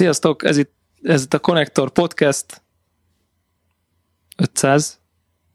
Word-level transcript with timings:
Sziasztok, 0.00 0.44
ez 0.44 0.56
itt, 0.56 0.72
ez 1.02 1.22
itt 1.22 1.34
a 1.34 1.38
Connector 1.38 1.90
Podcast 1.90 2.62
500 4.36 4.98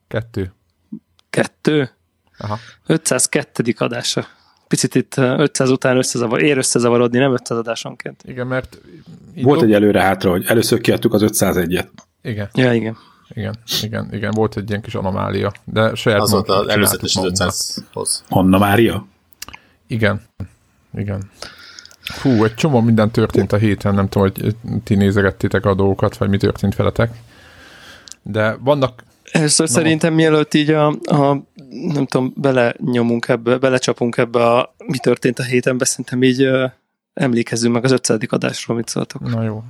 Kettő. 0.07 0.53
kettő, 1.29 1.89
Aha. 2.37 2.57
502. 2.85 3.73
adása. 3.77 4.25
Picit 4.67 4.95
itt 4.95 5.17
uh, 5.17 5.39
500 5.39 5.69
után 5.69 5.97
összezavar, 5.97 6.41
ér 6.41 6.57
összezavarodni, 6.57 7.17
nem 7.17 7.33
500 7.33 7.57
adásonként. 7.57 8.23
Igen, 8.25 8.47
mert... 8.47 8.81
Volt 9.35 9.61
egy 9.61 9.73
előre-hátra, 9.73 10.29
hogy 10.29 10.45
először 10.45 10.81
kiadtuk 10.81 11.13
az 11.13 11.21
501-et. 11.25 11.87
Igen, 12.21 12.49
Ja, 12.53 12.73
igen. 12.73 12.97
igen, 13.29 13.55
igen, 13.81 14.13
igen, 14.13 14.31
volt 14.31 14.57
egy 14.57 14.69
ilyen 14.69 14.81
kis 14.81 14.95
anomália, 14.95 15.53
de 15.63 15.95
saját 15.95 16.21
Az 16.21 16.31
volt 16.31 16.49
az 16.49 16.67
előzetes 16.67 17.11
csináltuk 17.11 17.47
az 17.47 17.73
magunknak. 17.75 17.93
500-hoz. 17.93 18.23
Anna 18.29 18.57
Mária? 18.57 19.05
Igen, 19.87 20.21
igen. 20.93 21.29
Hú, 22.21 22.43
egy 22.43 22.53
csomó 22.53 22.81
minden 22.81 23.11
történt 23.11 23.51
a 23.51 23.57
héten, 23.57 23.93
nem 23.93 24.09
tudom, 24.09 24.29
hogy 24.33 24.55
ti 24.83 24.95
nézegettétek 24.95 25.65
a 25.65 25.73
dolgokat, 25.73 26.17
vagy 26.17 26.29
mi 26.29 26.37
történt 26.37 26.75
veletek. 26.75 27.11
De 28.21 28.57
vannak, 28.59 29.03
Először 29.31 29.69
szerintem 29.69 30.13
mielőtt 30.13 30.53
így 30.53 30.69
a, 30.69 30.87
a 30.87 31.43
nem 31.69 32.05
tudom, 32.05 32.33
belenyomunk 32.35 33.27
ebbe, 33.27 33.57
belecsapunk 33.57 34.17
ebbe 34.17 34.45
a 34.45 34.75
mi 34.85 34.97
történt 34.97 35.39
a 35.39 35.43
hétenbe, 35.43 35.85
szerintem 35.85 36.23
így 36.23 36.45
uh, 36.47 36.71
emlékezzünk 37.13 37.73
meg 37.73 37.83
az 37.83 37.91
500. 37.91 38.19
adásról, 38.27 38.77
mit 38.77 38.87
szóltok. 38.87 39.21
na 39.33 39.43
jó, 39.43 39.63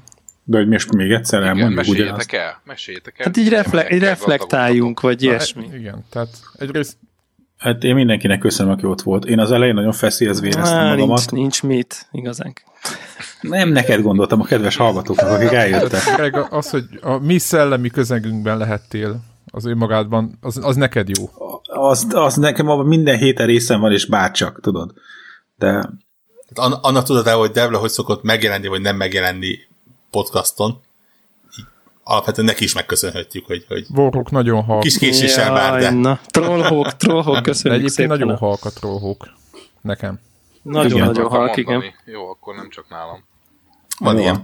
De 0.43 0.57
hogy 0.57 0.67
most 0.67 0.93
még 0.93 1.11
egyszer 1.11 1.39
Igen, 1.39 1.49
elmondjuk 1.51 1.77
meséljétek 1.77 2.07
ugyanazt. 2.11 2.33
el, 2.33 2.61
meséljétek 2.63 3.19
el. 3.19 3.25
Hát 3.25 3.37
így, 3.37 3.49
refle- 3.49 3.91
így 3.91 3.99
reflektáljunk, 3.99 5.01
vagy 5.01 5.21
Na, 5.21 5.27
ilyesmi. 5.29 5.69
igen, 5.73 6.05
tehát 6.09 6.29
egyrészt 6.57 6.97
Hát 7.65 7.83
én 7.83 7.95
mindenkinek 7.95 8.39
köszönöm, 8.39 8.71
aki 8.71 8.85
ott 8.85 9.01
volt. 9.01 9.25
Én 9.25 9.39
az 9.39 9.51
elején 9.51 9.73
nagyon 9.73 9.91
feszélyezve 9.91 10.47
éreztem 10.47 10.77
Á, 10.77 10.89
magamat. 10.89 11.07
nincs, 11.07 11.31
nincs 11.31 11.63
mit, 11.63 12.07
igazán. 12.11 12.53
Nem 13.41 13.69
neked 13.69 14.01
gondoltam, 14.01 14.41
a 14.41 14.43
kedves 14.43 14.75
hallgatóknak, 14.75 15.29
akik 15.29 15.51
eljöttek. 15.51 16.01
Greg, 16.15 16.47
az, 16.49 16.69
hogy 16.69 16.83
a 17.01 17.17
mi 17.17 17.37
szellemi 17.37 17.89
közegünkben 17.89 18.57
lehettél, 18.57 19.19
az 19.51 19.65
önmagádban, 19.65 20.37
az, 20.41 20.59
az 20.63 20.75
neked 20.75 21.09
jó. 21.17 21.29
Az, 21.63 22.07
az 22.09 22.35
nekem 22.35 22.69
abban 22.69 22.85
minden 22.85 23.17
héten 23.17 23.45
részem 23.45 23.79
van, 23.79 23.91
és 23.91 24.05
bárcsak, 24.05 24.59
tudod. 24.61 24.93
De 25.55 25.89
Anna, 26.55 26.75
Anna 26.81 27.03
tudod 27.03 27.27
el, 27.27 27.37
hogy 27.37 27.51
Devla 27.51 27.77
hogy 27.77 27.89
szokott 27.89 28.23
megjelenni, 28.23 28.67
vagy 28.67 28.81
nem 28.81 28.95
megjelenni 28.95 29.57
podcaston. 30.11 30.81
Alapvetően 32.07 32.47
neki 32.47 32.63
is 32.63 32.73
megköszönhetjük, 32.73 33.45
hogy, 33.45 33.65
hogy 33.67 33.85
Vorhók 33.89 34.31
nagyon 34.31 34.63
halk. 34.63 34.81
kis 34.81 34.97
késéssel 34.97 35.53
bár, 35.53 35.79
de 35.79 35.89
na, 35.89 36.19
trollhók, 36.25 36.95
trollhók, 36.95 37.43
köszönjük 37.43 37.81
egyébként 37.81 38.09
szépen. 38.09 38.17
nagyon 38.17 38.37
halk 38.37 38.65
a 38.65 38.69
trollhók. 38.69 39.33
Nekem. 39.81 40.19
Nagyon-nagyon 40.61 41.29
halk, 41.29 41.57
igen. 41.57 41.83
Jó, 42.05 42.29
akkor 42.29 42.55
nem 42.55 42.69
csak 42.69 42.85
nálam. 42.89 43.23
van 43.99 44.15
Jó. 44.15 44.21
ilyen. 44.21 44.43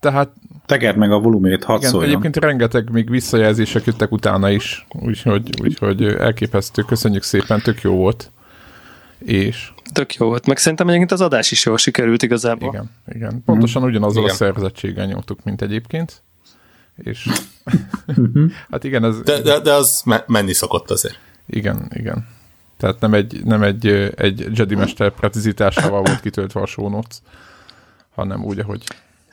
Tehát 0.00 0.32
tegerd 0.66 0.96
meg 0.96 1.12
a 1.12 1.18
volumét, 1.18 1.64
hadd 1.64 1.78
igen, 1.78 1.90
szóljon. 1.90 2.10
egyébként 2.10 2.36
rengeteg 2.36 2.90
még 2.90 3.10
visszajelzések 3.10 3.84
jöttek 3.84 4.12
utána 4.12 4.50
is, 4.50 4.86
úgyhogy, 4.88 5.60
úgyhogy 5.62 6.02
elképesztő, 6.04 6.82
köszönjük 6.82 7.22
szépen, 7.22 7.60
tök 7.62 7.80
jó 7.80 7.94
volt. 7.96 8.30
És 9.18 9.72
Tök 9.92 10.14
jó 10.14 10.26
volt. 10.26 10.46
Meg 10.46 10.58
szerintem 10.58 10.86
egyébként 10.86 11.12
az 11.12 11.20
adás 11.20 11.50
is 11.50 11.64
jól 11.64 11.78
sikerült 11.78 12.22
igazából. 12.22 12.68
igen, 12.68 12.90
igen, 13.14 13.42
pontosan 13.44 13.82
ugyanazzal 13.82 14.22
Igen. 14.22 14.34
a 14.34 14.36
szervezettséggel 14.36 15.06
nyomtuk, 15.06 15.44
mint 15.44 15.62
egyébként. 15.62 16.22
És 17.02 17.28
hát 18.70 18.84
igen, 18.84 19.04
ez, 19.04 19.20
De, 19.20 19.40
de, 19.40 19.60
de 19.60 19.72
az 19.72 20.02
me- 20.04 20.28
menni 20.28 20.52
szokott 20.52 20.90
azért. 20.90 21.18
igen, 21.46 21.90
igen. 21.94 22.26
Tehát 22.76 23.00
nem 23.00 23.14
egy, 23.14 23.44
nem 23.44 23.62
egy, 23.62 23.86
egy 24.16 24.58
Jedi 24.58 24.74
Mester 24.74 25.10
precizitásával 25.10 26.02
volt 26.02 26.20
kitöltve 26.20 26.60
a 26.60 26.66
show 26.66 26.88
notes, 26.88 27.16
hanem 28.14 28.44
úgy, 28.44 28.58
ahogy 28.58 28.84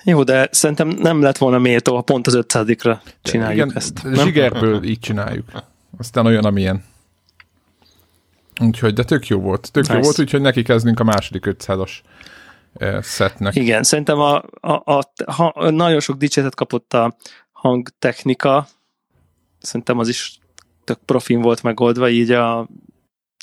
Jó, 0.03 0.23
de 0.23 0.47
szerintem 0.51 0.87
nem 0.87 1.21
lett 1.21 1.37
volna 1.37 1.57
méltó, 1.57 1.95
ha 1.95 2.01
pont 2.01 2.27
az 2.27 2.37
500-ra 2.41 2.97
csináljuk 3.21 3.65
igen, 3.65 3.77
ezt. 3.77 4.01
zsigerből 4.13 4.83
így 4.83 4.99
csináljuk. 4.99 5.51
Aztán 5.97 6.25
olyan, 6.25 6.45
amilyen. 6.45 6.83
Úgyhogy, 8.61 8.93
de 8.93 9.03
tök 9.03 9.27
jó 9.27 9.39
volt. 9.39 9.71
Tök 9.71 9.83
nice. 9.83 9.95
jó 9.95 10.01
volt, 10.01 10.19
úgyhogy 10.19 10.41
neki 10.41 10.63
kezdünk 10.63 10.99
a 10.99 11.03
második 11.03 11.45
500-as 11.47 11.91
eh, 12.73 13.01
setnek. 13.03 13.55
Igen, 13.55 13.83
szerintem 13.83 14.19
a, 14.19 14.43
a, 14.59 14.71
a, 14.71 15.11
ha, 15.25 15.71
nagyon 15.71 15.99
sok 15.99 16.17
dicséretet 16.17 16.55
kapott 16.55 16.93
a 16.93 17.15
hangtechnika, 17.61 18.67
szerintem 19.59 19.99
az 19.99 20.07
is 20.07 20.39
tök 20.83 20.99
profin 21.05 21.41
volt 21.41 21.63
megoldva, 21.63 22.09
így 22.09 22.31
a, 22.31 22.35
tehát 22.35 22.67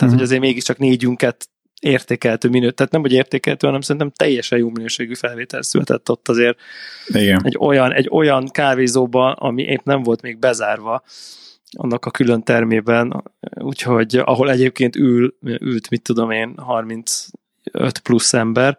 Mhm. 0.01 0.13
hogy 0.13 0.23
azért 0.23 0.41
mégiscsak 0.41 0.79
négyünket 0.79 1.49
értékeltő 1.81 2.49
minő, 2.49 2.71
tehát 2.71 2.93
nem 2.93 3.01
hogy 3.01 3.13
értékeltő, 3.13 3.67
hanem 3.67 3.81
szerintem 3.81 4.11
teljesen 4.11 4.59
jó 4.59 4.71
minőségű 4.71 5.15
felvétel 5.15 5.63
született 5.63 6.11
ott 6.11 6.29
azért 6.29 6.59
Igen. 7.07 7.41
egy 7.45 7.57
olyan, 7.59 7.93
egy 7.93 8.09
olyan 8.11 8.49
kávézóba, 8.49 9.33
ami 9.33 9.63
épp 9.63 9.85
nem 9.85 10.03
volt 10.03 10.23
még 10.23 10.39
bezárva 10.39 11.03
annak 11.77 12.05
a 12.05 12.11
külön 12.11 12.43
termében, 12.43 13.23
úgyhogy 13.55 14.17
ahol 14.17 14.51
egyébként 14.51 14.97
ül, 14.97 15.35
ült, 15.43 15.91
mit 15.91 16.03
tudom 16.03 16.31
én, 16.31 16.55
35 16.57 17.31
plusz 18.03 18.33
ember, 18.33 18.79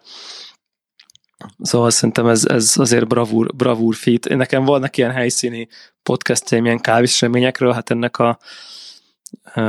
Szóval 1.61 1.89
szerintem 1.89 2.27
ez, 2.27 2.45
ez 2.45 2.73
azért 2.77 3.07
bravúr, 3.07 3.55
bravúr 3.55 3.95
fit. 3.95 4.27
Nekem 4.35 4.63
vannak 4.66 4.97
ilyen 4.97 5.11
helyszíni 5.11 5.67
podcastjaim 6.03 6.66
ilyen 6.66 6.79
kávéseményekről, 6.79 7.72
hát 7.73 7.89
ennek 7.89 8.17
a 8.17 8.38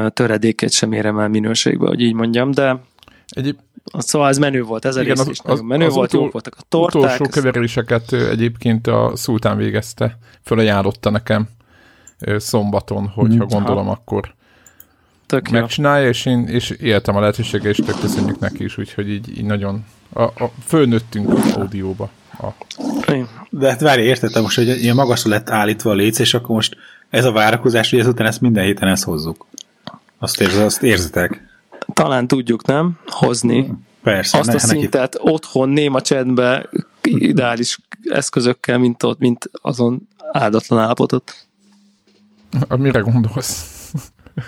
töredékét 0.08 0.72
sem 0.72 0.92
érem 0.92 1.18
el 1.18 1.28
minőségbe, 1.28 1.86
hogy 1.86 2.00
így 2.00 2.14
mondjam, 2.14 2.50
de 2.50 2.80
Egyéb 3.28 3.58
szóval 3.98 4.28
ez 4.28 4.38
menő 4.38 4.62
volt, 4.62 4.84
ez 4.84 4.96
a 4.96 5.00
Igen, 5.00 5.14
rész 5.14 5.20
az- 5.24 5.28
is 5.30 5.38
nagyon 5.38 5.58
az- 5.58 5.64
menő 5.68 5.86
az 5.86 5.94
volt, 5.94 6.08
utol- 6.08 6.22
jók 6.22 6.32
voltak 6.32 6.54
a 6.58 6.62
torták. 6.68 7.02
utolsó 7.02 7.26
keveréseket 7.40 8.12
egyébként 8.12 8.86
a 8.86 9.12
szultán 9.14 9.56
végezte, 9.56 10.18
fölajánlotta 10.44 11.10
nekem 11.10 11.48
szombaton, 12.36 13.06
hogyha 13.06 13.44
Mhm. 13.44 13.54
gondolom, 13.54 13.88
akkor 13.88 14.34
tök 15.30 15.50
jó. 15.50 15.58
megcsinálja, 15.58 16.08
és 16.08 16.26
én 16.26 16.46
és 16.48 16.70
éltem 16.70 17.16
a 17.16 17.20
lehetőséggel, 17.20 17.70
és 17.70 17.76
tök 17.76 18.00
köszönjük 18.00 18.38
neki 18.38 18.64
is, 18.64 18.78
úgyhogy 18.78 19.10
így, 19.10 19.38
így 19.38 19.44
nagyon 19.44 19.84
a, 20.12 20.22
a, 20.22 20.50
fölnőttünk 20.66 21.32
audióba. 21.54 22.10
A, 22.32 22.46
De 23.50 23.68
hát 23.68 23.80
várj, 23.80 24.02
értettem 24.02 24.42
most, 24.42 24.56
hogy 24.56 24.68
ilyen 24.68 24.94
magasra 24.94 25.30
lett 25.30 25.50
állítva 25.50 25.90
a 25.90 25.94
léc, 25.94 26.18
és 26.18 26.34
akkor 26.34 26.54
most 26.54 26.76
ez 27.10 27.24
a 27.24 27.32
várakozás, 27.32 27.90
hogy 27.90 27.98
ezután 27.98 28.26
ezt 28.26 28.40
minden 28.40 28.64
héten 28.64 28.88
ezt 28.88 29.04
hozzuk. 29.04 29.46
Azt, 30.18 30.40
érz, 30.40 30.56
azt 30.56 30.82
érzitek? 30.82 31.42
Talán 31.94 32.26
tudjuk, 32.26 32.66
nem? 32.66 32.98
Hozni. 33.06 33.72
Persze. 34.02 34.38
Azt 34.38 34.46
ne- 34.46 34.54
a 34.54 34.56
neki- 34.66 34.78
szintet 34.78 35.16
otthon, 35.20 35.68
néma 35.68 36.00
csendbe, 36.00 36.68
ideális 37.02 37.78
eszközökkel, 38.04 38.78
mint 38.78 39.02
ott, 39.02 39.18
mint 39.18 39.50
azon 39.52 40.08
áldatlan 40.32 40.78
állapotot. 40.78 41.34
a, 42.68 42.76
mire 42.76 43.00
gondolsz? 43.00 43.78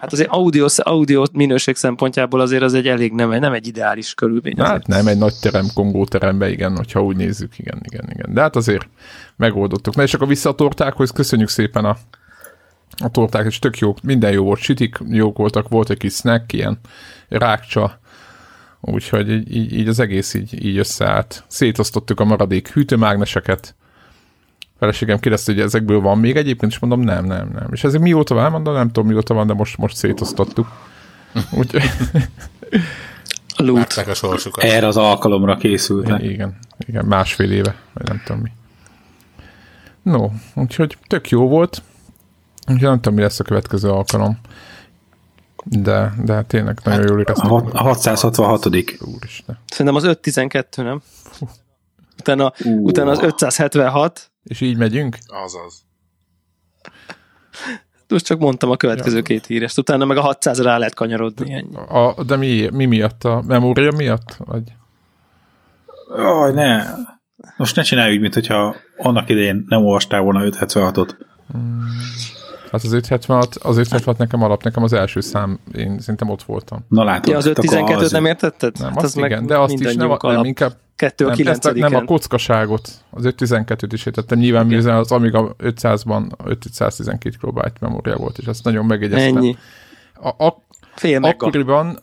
Hát 0.00 0.12
azért 0.12 0.28
audio, 0.30 0.66
audio 0.76 1.22
minőség 1.32 1.76
szempontjából 1.76 2.40
azért 2.40 2.62
az 2.62 2.74
egy 2.74 2.88
elég 2.88 3.12
nem, 3.12 3.30
nem 3.30 3.52
egy 3.52 3.66
ideális 3.66 4.14
körülmény. 4.14 4.54
azért. 4.60 4.70
Hát 4.70 4.86
nem, 4.86 5.06
egy 5.06 5.18
nagy 5.18 5.34
terem, 5.40 5.66
Kongó 5.74 6.04
terembe, 6.04 6.50
igen, 6.50 6.76
hogyha 6.76 7.02
úgy 7.02 7.16
nézzük, 7.16 7.58
igen, 7.58 7.80
igen, 7.82 8.10
igen. 8.12 8.34
De 8.34 8.40
hát 8.40 8.56
azért 8.56 8.88
megoldottuk. 9.36 9.94
Na 9.94 10.02
és 10.02 10.14
akkor 10.14 10.28
vissza 10.28 10.48
a 10.48 10.54
tortákhoz, 10.54 11.10
köszönjük 11.10 11.48
szépen 11.48 11.84
a, 11.84 11.96
a 13.04 13.10
torták, 13.10 13.46
és 13.46 13.58
tök 13.58 13.78
jó, 13.78 13.94
minden 14.02 14.32
jó 14.32 14.44
volt, 14.44 14.60
sütik 14.60 14.98
jók 15.08 15.36
voltak, 15.36 15.68
volt 15.68 15.90
egy 15.90 15.98
kis 15.98 16.14
snack, 16.14 16.52
ilyen 16.52 16.78
rákcsa, 17.28 17.98
úgyhogy 18.80 19.30
így, 19.30 19.72
így 19.72 19.88
az 19.88 19.98
egész 19.98 20.34
így, 20.34 20.64
így 20.64 20.76
összeállt. 20.76 21.44
Szétosztottuk 21.46 22.20
a 22.20 22.24
maradék 22.24 22.68
hűtőmágneseket, 22.68 23.74
feleségem 24.84 25.18
kérdezte, 25.18 25.52
hogy 25.52 25.60
ezekből 25.60 26.00
van 26.00 26.18
még 26.18 26.36
egyébként, 26.36 26.72
és 26.72 26.78
mondom, 26.78 27.00
nem, 27.00 27.24
nem, 27.24 27.50
nem. 27.52 27.66
És 27.72 27.84
ezek 27.84 28.00
mióta 28.00 28.34
van? 28.34 28.50
Mondom, 28.50 28.74
nem 28.74 28.86
tudom, 28.86 29.08
mióta 29.08 29.34
van, 29.34 29.46
de 29.46 29.54
most, 29.54 29.76
most 29.76 29.96
szétosztottuk. 29.96 30.66
Úgyhogy, 31.58 31.82
Loot. 33.56 33.92
A 33.92 34.14
sorsukat. 34.14 34.64
Erre 34.64 34.86
az 34.86 34.96
alkalomra 34.96 35.56
készültek. 35.56 36.22
Igen, 36.22 36.58
igen, 36.86 37.04
másfél 37.04 37.50
éve, 37.50 37.74
vagy 37.92 38.08
nem 38.08 38.22
tudom 38.24 38.42
mi. 38.42 38.50
No, 40.02 40.28
úgyhogy 40.54 40.96
tök 41.06 41.28
jó 41.28 41.48
volt. 41.48 41.82
Úgyhogy 42.66 42.88
nem 42.88 43.00
tudom, 43.00 43.14
mi 43.14 43.20
lesz 43.20 43.40
a 43.40 43.44
következő 43.44 43.90
alkalom. 43.90 44.38
De, 45.64 46.12
de 46.24 46.42
tényleg 46.42 46.78
nagyon 46.84 47.06
jól 47.06 47.16
A, 47.16 47.20
éreztem. 47.20 47.52
a 47.52 47.82
666 47.82 48.66
Úristen. 49.00 49.58
Szerintem 49.66 49.94
az 49.94 50.04
512, 50.04 50.82
nem? 50.82 51.02
Utána, 52.18 52.52
utána 52.64 53.10
az 53.10 53.22
576, 53.22 54.30
És 54.44 54.60
így 54.60 54.76
megyünk? 54.76 55.18
Azaz. 55.26 55.82
most 58.08 58.24
csak 58.24 58.38
mondtam 58.38 58.70
a 58.70 58.76
következő 58.76 59.22
két 59.22 59.46
hírest, 59.46 59.78
utána 59.78 60.04
meg 60.04 60.16
a 60.16 60.20
600 60.20 60.62
rá 60.62 60.78
lehet 60.78 60.94
kanyarodni. 60.94 61.52
Ennyi. 61.52 61.76
A, 61.76 62.24
de 62.26 62.36
mi, 62.36 62.68
mi 62.72 62.84
miatt? 62.84 63.24
A 63.24 63.42
memória 63.46 63.92
miatt? 63.96 64.36
Vagy? 64.38 64.72
Aj, 66.16 66.52
ne. 66.52 66.84
Most 67.56 67.76
ne 67.76 67.82
csinálj 67.82 68.14
úgy, 68.14 68.20
mint 68.20 68.34
hogyha 68.34 68.76
annak 68.96 69.28
idején 69.28 69.64
nem 69.68 69.84
olvastál 69.84 70.20
volna 70.20 70.40
576-ot. 70.44 71.14
Hát 72.74 72.84
az 72.84 72.92
576, 72.92 73.54
az 73.54 73.76
576 73.76 74.18
nekem 74.18 74.42
alap, 74.42 74.62
nekem 74.62 74.82
az 74.82 74.92
első 74.92 75.20
szám, 75.20 75.58
én 75.74 75.98
szerintem 75.98 76.28
ott 76.28 76.42
voltam. 76.42 76.84
Na 76.88 77.04
látod. 77.04 77.32
Ja, 77.32 77.36
az 77.36 77.46
akkor 77.46 77.64
512-t 77.64 77.96
az- 77.96 78.12
nem 78.12 78.24
értetted? 78.24 78.78
Nem, 78.78 78.88
hát 78.88 78.96
azt 78.96 79.04
az 79.04 79.14
meg 79.14 79.30
igen, 79.30 79.46
de 79.46 79.58
azt 79.58 79.72
is 79.72 79.78
nem, 79.80 79.88
mindannyiunk 79.88 80.22
nem 80.22 80.30
alap. 80.30 80.44
inkább 80.44 80.72
Kettő 80.96 81.26
a 81.26 81.34
nem, 81.36 81.46
ezt 81.46 81.66
a, 81.66 81.72
nem 81.72 81.94
a 81.94 82.04
kockaságot, 82.04 82.88
az 83.10 83.24
512-t 83.26 83.88
is 83.92 84.06
értettem. 84.06 84.38
Nyilván 84.38 84.66
mivel 84.66 84.98
az 84.98 85.12
Amiga 85.12 85.54
500-ban 85.58 86.30
512 86.44 87.36
kilobyte 87.40 87.72
memória 87.80 88.16
volt, 88.16 88.38
és 88.38 88.46
azt 88.46 88.64
nagyon 88.64 88.84
megjegyeztem. 88.86 89.36
Ennyi. 89.36 89.56
A, 90.14 90.44
a, 90.44 90.62
Fél 90.94 91.22
akkoriban, 91.22 91.98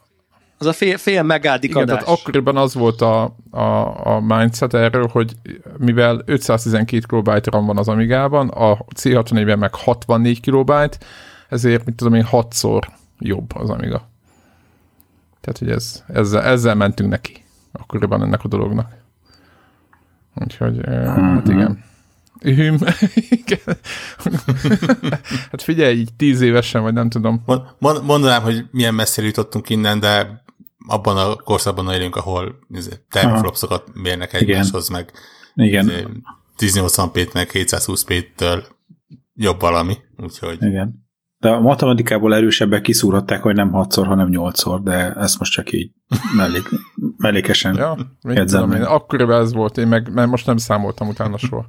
Az 0.62 0.68
a 0.68 0.74
fél, 0.74 0.98
fél 0.98 1.24
megádik 1.24 1.70
igen, 1.70 1.82
adás. 1.82 2.04
tehát 2.04 2.20
akkoriban 2.20 2.58
az 2.58 2.74
volt 2.74 3.02
a, 3.02 3.36
a, 3.50 4.06
a 4.16 4.20
mindset 4.20 4.74
erről, 4.74 5.08
hogy 5.08 5.34
mivel 5.78 6.22
512 6.26 7.06
kilobyte 7.08 7.52
RAM 7.52 7.66
van 7.66 7.78
az 7.78 7.88
Amigában, 7.88 8.50
a 8.50 8.78
C64-ben 8.96 9.60
meg 9.60 9.76
64 9.76 10.40
kilobyte, 10.40 10.98
ezért, 11.50 11.86
mit 11.86 11.96
tudom 11.96 12.14
én, 12.14 12.24
hatszor 12.24 12.90
jobb 13.20 13.56
az 13.56 13.70
Amiga. 13.70 14.10
Tehát, 15.42 15.58
hogy 15.60 15.70
ez, 15.70 16.04
ezzel, 16.08 16.42
ezzel 16.42 16.76
mentünk 16.76 17.10
neki 17.10 17.44
akkoriban 17.72 18.22
ennek 18.22 18.44
a 18.44 18.48
dolognak. 18.48 18.92
Úgyhogy, 20.36 20.78
uh, 20.78 21.06
hát 21.06 21.48
igen. 21.48 21.84
Hüm, 22.42 22.78
hát 25.52 25.62
figyelj, 25.62 25.98
így 25.98 26.14
tíz 26.14 26.42
évesen, 26.42 26.82
vagy 26.82 26.94
nem 26.94 27.10
tudom. 27.10 27.42
Mond- 27.46 27.66
mond- 27.80 28.04
Mondanám, 28.04 28.42
hogy 28.42 28.66
milyen 28.72 28.94
messzire 28.94 29.28
jutottunk 29.28 29.70
innen, 29.70 30.00
de 30.00 30.41
abban 30.88 31.18
a 31.18 31.36
korszakban 31.36 31.94
élünk, 31.94 32.16
ahol 32.16 32.60
izé, 32.70 32.92
termflopsokat 33.10 33.84
mérnek 33.94 34.34
egymáshoz, 34.34 34.90
meg 34.90 35.12
Igen, 35.56 35.90
izé, 35.90 36.06
1080p-t, 36.58 37.34
meg 37.34 37.50
720p-től 37.54 38.64
jobb 39.34 39.60
valami, 39.60 39.98
úgyhogy 40.18 40.64
igen. 40.64 41.10
De 41.38 41.50
a 41.50 41.60
matematikából 41.60 42.36
erősebbek 42.36 42.82
kiszúrhatták, 42.82 43.42
hogy 43.42 43.56
nem 43.56 43.72
6-szor, 43.74 44.04
hanem 44.06 44.28
8-szor, 44.32 44.80
de 44.84 45.14
ezt 45.14 45.40
most 45.40 45.52
csak 45.52 45.72
így 45.72 45.92
mellék, 46.36 46.70
mellékesen. 47.18 47.76
Ja, 47.76 47.98
meg. 48.22 48.84
akkoriban 48.84 49.42
ez 49.42 49.54
volt, 49.54 49.78
én 49.78 49.88
meg 49.88 50.14
mert 50.14 50.30
most 50.30 50.46
nem 50.46 50.58
számoltam 50.58 51.08
utána 51.08 51.38
soha. 51.38 51.66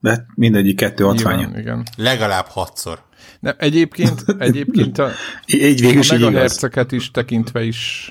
De 0.00 0.26
mindegyik 0.34 0.76
kettő 0.76 1.04
hatványa. 1.04 1.38
Nyilván, 1.38 1.60
igen. 1.60 1.82
legalább 1.96 2.46
hatszor. 2.46 3.04
Nem, 3.40 3.54
egyébként, 3.58 4.24
egyébként 4.38 4.98
a, 4.98 5.10
Így 5.46 5.80
végül 5.80 5.98
is 5.98 6.10
a 6.10 6.18
megahertzeket 6.18 6.92
is 6.92 7.10
tekintve 7.10 7.62
is, 7.62 8.10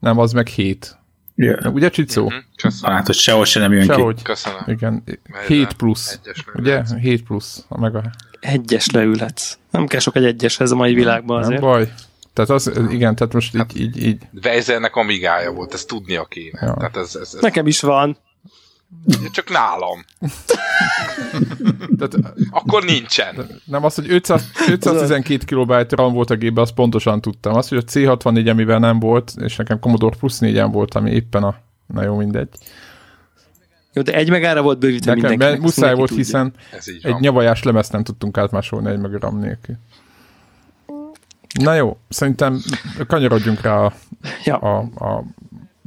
nem, 0.00 0.18
az 0.18 0.32
meg 0.32 0.46
7. 0.46 0.96
Ja. 1.34 1.70
Ugye, 1.70 1.90
Csicó? 1.90 2.24
Mhm, 2.24 2.34
Köszönöm. 2.56 2.96
Hát, 2.96 3.06
hogy 3.06 3.14
sehol 3.14 3.44
se 3.44 3.60
nem 3.60 3.72
jön 3.72 3.80
ki. 3.80 3.86
Sehogy. 3.86 4.22
Köszönöm. 4.22 4.60
Igen, 4.66 5.02
Mert 5.32 5.46
7 5.46 5.72
plusz. 5.72 6.20
Ugye? 6.54 6.70
leülhetsz. 6.70 6.94
7 7.00 7.22
plusz 7.22 7.64
a 7.68 7.80
mega. 7.80 8.02
Egyes 8.40 8.90
leülhetsz. 8.90 9.58
Nem 9.70 9.86
kell 9.86 10.00
sok 10.00 10.16
egy 10.16 10.24
egyeshez 10.24 10.70
a 10.70 10.74
mai 10.76 10.94
világban 10.94 11.36
Nem 11.40 11.46
azért. 11.48 11.60
baj. 11.60 11.92
Tehát 12.32 12.50
az, 12.50 12.72
igen, 12.90 13.14
tehát 13.14 13.32
most 13.32 13.54
így, 13.54 13.80
így, 13.80 14.02
így 14.06 14.22
Weizernek 14.44 14.96
amigája 14.96 15.52
volt, 15.52 15.74
ezt 15.74 15.86
tudnia 15.86 16.24
kéne. 16.24 16.66
Ja. 16.66 16.74
Tehát 16.78 16.96
ez, 16.96 17.14
ez, 17.20 17.30
ez 17.34 17.40
Nekem 17.40 17.66
is 17.66 17.80
van. 17.80 18.16
Csak 19.30 19.50
nálam. 19.50 20.04
tehát 21.98 22.16
Akkor 22.50 22.84
nincsen. 22.84 23.46
nem 23.64 23.84
az, 23.84 23.94
hogy 23.94 24.10
500, 24.10 24.50
512 24.70 25.44
kilobyte 25.44 25.96
RAM 25.96 26.12
volt 26.12 26.30
a 26.30 26.36
gépben, 26.36 26.62
azt 26.62 26.74
pontosan 26.74 27.20
tudtam. 27.20 27.54
Azt, 27.54 27.68
hogy 27.68 27.78
a 27.78 27.82
C64, 27.82 28.50
amivel 28.50 28.78
nem 28.78 28.98
volt, 28.98 29.32
és 29.40 29.56
nekem 29.56 29.78
Commodore 29.80 30.16
Plus 30.16 30.38
4 30.38 30.62
volt, 30.72 30.94
ami 30.94 31.10
éppen 31.10 31.42
a, 31.42 31.54
na 31.86 32.02
jó, 32.02 32.16
mindegy. 32.16 32.48
Jó, 33.92 34.02
de 34.02 34.14
egy 34.14 34.30
megára 34.30 34.62
volt 34.62 34.78
bővítve 34.78 35.14
Nekem 35.14 35.28
mindenkinek. 35.30 35.64
muszáj 35.64 35.94
volt, 35.94 36.08
tudja. 36.08 36.24
hiszen 36.24 36.52
egy 37.02 37.20
nyavajás 37.20 37.62
lemezt 37.62 37.92
nem 37.92 38.02
tudtunk 38.04 38.38
átmásolni 38.38 38.90
egy 38.90 38.98
meg 38.98 39.12
RAM 39.12 39.38
nélkül. 39.38 39.74
Na 41.62 41.74
jó, 41.74 41.96
szerintem 42.08 42.60
kanyarodjunk 43.06 43.60
rá 43.60 43.76
a, 43.84 43.92
Ja. 44.44 44.56
a, 44.56 44.78
a 44.78 45.24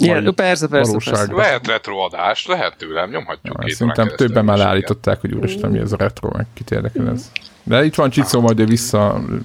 Igen, 0.01 0.35
persze, 0.35 0.67
persze, 0.67 0.97
persze. 1.05 1.33
Lehet 1.33 1.67
retroadás, 1.67 2.45
lehet 2.45 2.77
tőlem, 2.77 3.09
nyomhatjuk 3.09 3.55
Ja, 3.57 3.65
két 3.65 3.75
Szerintem 3.75 4.09
többen 4.15 4.45
már 4.45 4.57
is, 4.57 4.63
leállították, 4.63 5.21
hogy 5.21 5.33
úristen, 5.33 5.71
mi 5.71 5.79
ez 5.79 5.91
a 5.91 5.97
retro, 5.97 6.29
meg 6.37 6.45
kit 6.53 6.71
érdekel 6.71 7.09
ez. 7.09 7.31
De 7.63 7.85
itt 7.85 7.95
van 7.95 8.09
Csicó, 8.09 8.41
majd 8.41 8.59
ő 8.59 8.65
vissza 8.65 9.19
mm, 9.19 9.37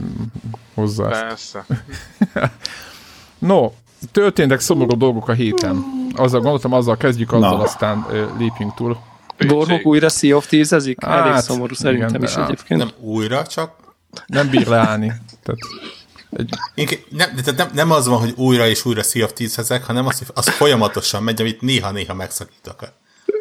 igen. 0.74 1.10
ezt. 1.10 1.22
Persze. 1.22 1.66
No, 3.38 3.70
történtek 4.12 4.60
szomorú 4.60 4.96
dolgok 4.96 5.28
a 5.28 5.32
héten. 5.32 5.84
Azzal 6.14 6.40
gondoltam, 6.40 6.72
azzal 6.72 6.96
kezdjük, 6.96 7.32
azzal 7.32 7.56
Na. 7.56 7.62
aztán 7.62 8.06
ö, 8.10 8.24
lépjünk 8.38 8.74
túl. 8.74 8.98
Warhawk 9.48 9.86
újra 9.86 10.08
Sea 10.08 10.36
of 10.36 10.46
Thieves-ezik? 10.46 10.98
Elég 11.04 11.32
Hát, 11.32 11.42
szomorú 11.42 11.64
igen, 11.64 11.76
szerintem 11.76 12.20
de 12.20 12.26
is 12.26 12.36
egyébként. 12.36 12.80
Nem 12.80 12.90
újra, 13.00 13.46
csak 13.46 13.70
Nem 14.26 14.48
bír 14.50 14.66
leállni. 14.66 15.12
Tehát 15.42 15.60
nem, 17.08 17.30
de 17.44 17.52
nem, 17.56 17.68
nem 17.72 17.90
az 17.90 18.06
van, 18.06 18.18
hogy 18.18 18.32
újra 18.36 18.68
és 18.68 18.84
újra 18.84 19.02
Sea 19.02 19.24
of 19.24 19.32
Thieves 19.32 19.58
ezek, 19.58 19.84
hanem 19.84 20.06
az, 20.06 20.18
hogy 20.18 20.26
az 20.34 20.48
folyamatosan 20.48 21.22
megy, 21.22 21.40
amit 21.40 21.60
néha-néha 21.60 22.14
megszakítok. 22.14 22.92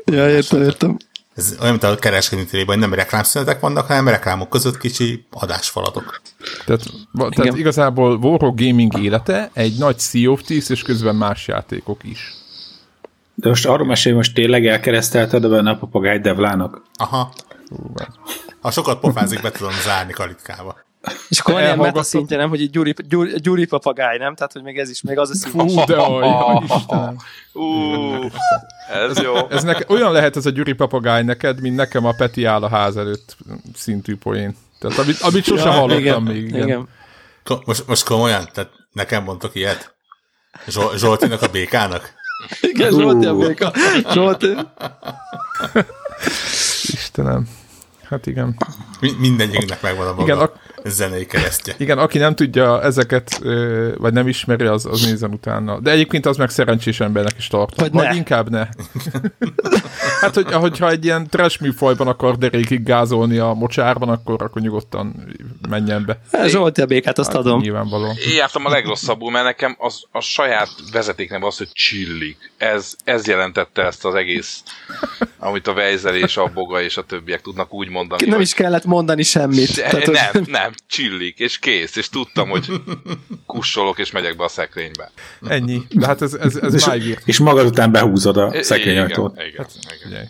Ja, 0.06 0.30
értem, 0.30 0.62
értem. 0.62 0.98
Ez 1.36 1.56
olyan, 1.60 1.72
mint 1.72 1.84
a 1.84 1.96
kereskedő 1.96 2.44
térében, 2.44 2.80
hogy 2.80 2.90
nem 2.90 2.94
reklámszünetek 2.94 3.60
vannak, 3.60 3.88
hanem 3.88 4.08
reklámok 4.08 4.50
között 4.50 4.78
kicsi 4.78 5.26
adásfalatok. 5.32 6.22
tehát, 6.66 6.84
tehát 7.14 7.58
igazából 7.58 8.18
Warhawk 8.18 8.60
Gaming 8.60 8.98
élete 8.98 9.50
egy 9.54 9.78
nagy 9.78 10.00
Sea 10.00 10.32
of 10.32 10.42
Thieves, 10.42 10.70
és 10.70 10.82
közben 10.82 11.16
más 11.16 11.48
játékok 11.48 12.04
is. 12.04 12.34
De 13.36 13.50
most 13.50 13.66
arról 13.66 13.88
mesélj, 13.88 14.16
most 14.16 14.34
tényleg 14.34 14.66
elkeresztelted 14.66 15.50
benne 15.50 15.70
a 15.70 15.78
papagáj 15.78 16.20
Devlának? 16.20 16.82
Aha. 16.94 17.34
Hát. 17.96 18.12
Ha 18.62 18.72
sokat 18.72 19.00
pofázik, 19.00 19.42
be 19.42 19.52
tudom 19.52 19.72
zárni 19.84 20.12
kalitkába. 20.12 20.76
És 21.30 21.40
akkor 21.40 21.54
van 21.54 21.64
ilyen 21.64 21.78
meta 21.78 22.04
szintje, 22.04 22.38
nem, 22.38 22.50
hogy 22.50 22.62
egy 22.62 22.70
gyuri, 22.70 22.94
gyuri, 23.08 23.34
gyuri 23.40 23.66
papagáj, 23.66 24.18
nem? 24.18 24.36
Tehát, 24.36 24.52
hogy 24.54 24.62
még 24.64 24.78
ez 24.78 24.90
is, 24.90 25.02
még 25.02 25.18
az 25.18 25.30
a 25.30 25.36
szint. 25.36 25.72
Fú, 25.72 25.84
de 25.86 25.98
olyan, 26.00 26.64
Istenem. 26.78 27.18
Ú, 27.54 27.64
ez 29.08 29.18
jó. 29.22 29.48
Ez 29.50 29.64
neke, 29.64 29.86
olyan 29.88 30.12
lehet 30.12 30.36
ez 30.36 30.46
a 30.46 30.50
Gyuri 30.50 30.74
papagáj 30.74 31.24
neked, 31.24 31.62
mint 31.62 31.76
nekem 31.76 32.06
a 32.06 32.14
Peti 32.18 32.46
áll 32.46 32.64
a 32.64 32.70
ház 32.70 32.98
előtt 32.98 33.38
szintű 33.76 34.18
poén. 34.18 34.58
Tehát 34.80 34.98
amit, 34.98 35.20
amit 35.22 35.44
sose 35.44 35.70
hallottam 35.70 36.00
igen, 36.00 36.22
még. 36.22 36.44
Igen. 36.44 36.68
igen. 36.68 36.88
Most, 37.66 37.88
most 37.88 38.06
komolyan? 38.06 38.50
Tehát 38.54 38.72
nekem 38.92 39.24
mondtok 39.24 39.56
ilyet? 39.56 39.96
Zsol- 40.68 40.98
Zsoltinak 40.98 41.42
a 41.42 41.48
békának? 41.48 42.14
Igen, 42.62 42.92
Zsolti 42.92 43.26
a 43.26 43.36
béka. 43.36 43.72
Zsolti. 44.12 44.56
Istenem. 46.84 47.48
Hát 48.10 48.26
igen. 48.26 48.58
Mi- 49.00 49.16
mindegyiknek 49.20 49.82
megvan 49.82 50.08
a 50.08 50.10
maga 50.10 50.24
igen, 50.24 50.38
ak- 50.38 50.60
zenei 50.90 51.26
keresztje. 51.26 51.74
igen, 51.78 51.98
aki 51.98 52.18
nem 52.18 52.36
tudja 52.36 52.82
ezeket, 52.82 53.42
vagy 53.98 54.14
nem 54.14 54.28
ismeri, 54.28 54.66
az, 54.66 54.86
az 54.86 55.02
nézzen 55.02 55.32
utána. 55.32 55.80
De 55.80 55.92
egyébként 55.92 56.26
az 56.26 56.38
meg 56.38 56.50
szerencsés 56.50 57.00
embernek 57.00 57.34
is 57.38 57.48
tartom. 57.48 57.76
Vagy 57.78 57.92
vagy 57.92 58.08
ne. 58.08 58.16
inkább 58.16 58.50
ne. 58.50 58.68
hát, 60.22 60.34
hogy, 60.34 60.52
hogyha 60.52 60.90
egy 60.90 61.06
ilyen 61.06 61.28
trash 61.30 61.62
műfajban 61.62 62.08
akar 62.08 62.38
derékig 62.38 62.84
gázolni 62.84 63.38
a 63.38 63.54
mocsárban, 63.54 64.10
akkor, 64.10 64.44
akkor 64.44 64.62
nyugodtan 64.62 65.36
menjen 65.70 66.06
be. 66.06 66.46
Zsolti 66.48 66.82
a 66.82 66.86
békát, 66.86 67.18
azt 67.20 67.34
adom. 67.34 67.60
Nyilvánvaló. 67.62 68.06
Én 68.06 68.36
jártam 68.36 68.66
a 68.66 68.70
legrosszabbul, 68.70 69.32
mert 69.32 69.46
nekem 69.46 69.76
az, 69.80 70.04
a 70.12 70.20
saját 70.20 70.70
vezetéknem 70.92 71.44
az, 71.44 71.58
hogy 71.58 71.70
csillik. 71.72 72.52
Ez, 72.58 72.94
ez 73.04 73.28
jelentette 73.28 73.82
ezt 73.84 74.06
az 74.06 74.14
egész, 74.14 74.64
amit 75.40 75.68
a 75.68 75.72
Weiser 75.72 76.16
és 76.16 76.38
a 76.38 76.52
Boga 76.54 76.82
és 76.82 76.98
a 76.98 77.04
többiek 77.04 77.42
tudnak 77.42 77.74
úgy 77.74 77.90
mondani. 77.90 78.24
Nem 78.26 78.34
hogy- 78.34 78.42
is 78.46 78.54
kellett 78.54 78.86
mondani 78.86 79.24
semmit. 79.24 79.76
De, 79.76 79.82
Tehát, 79.90 80.06
hogy- 80.06 80.14
nem, 80.34 80.44
nem, 80.48 80.74
csillik, 80.88 81.40
és 81.40 81.60
kész, 81.60 81.96
és 81.96 82.10
tudtam, 82.10 82.50
hogy 82.50 82.72
kussolok, 83.46 84.00
és 84.00 84.12
megyek 84.12 84.38
be 84.38 84.44
a 84.44 84.48
szekrénybe. 84.48 85.12
Ennyi. 85.48 85.82
De 85.90 86.06
hát 86.06 86.22
ez, 86.22 86.34
ez, 86.34 86.56
ez 86.56 86.74
És, 86.74 86.86
máig 86.86 87.06
írt. 87.06 87.22
és 87.28 87.40
magad 87.40 87.66
után 87.66 87.92
behúzod 87.92 88.38
a 88.38 88.48
Igen, 88.48 88.64
szekrényajtót. 88.64 89.34
igen, 89.36 89.48
igen. 89.48 89.66
Figyelj. 90.04 90.26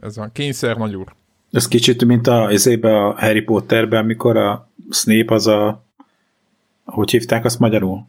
Ez 0.00 0.16
van. 0.16 0.32
Kényszer 0.32 0.76
nagy 0.76 0.94
úr. 0.94 1.14
Ez 1.52 1.68
kicsit, 1.68 2.04
mint 2.04 2.26
a, 2.26 2.50
ezébe 2.50 3.04
a 3.04 3.12
Harry 3.18 3.40
Potterben, 3.40 4.02
amikor 4.02 4.36
a 4.36 4.70
Snape 4.90 5.34
az 5.34 5.46
a 5.46 5.84
hogy 6.84 7.10
hívták 7.10 7.44
azt 7.44 7.58
magyarul? 7.58 8.06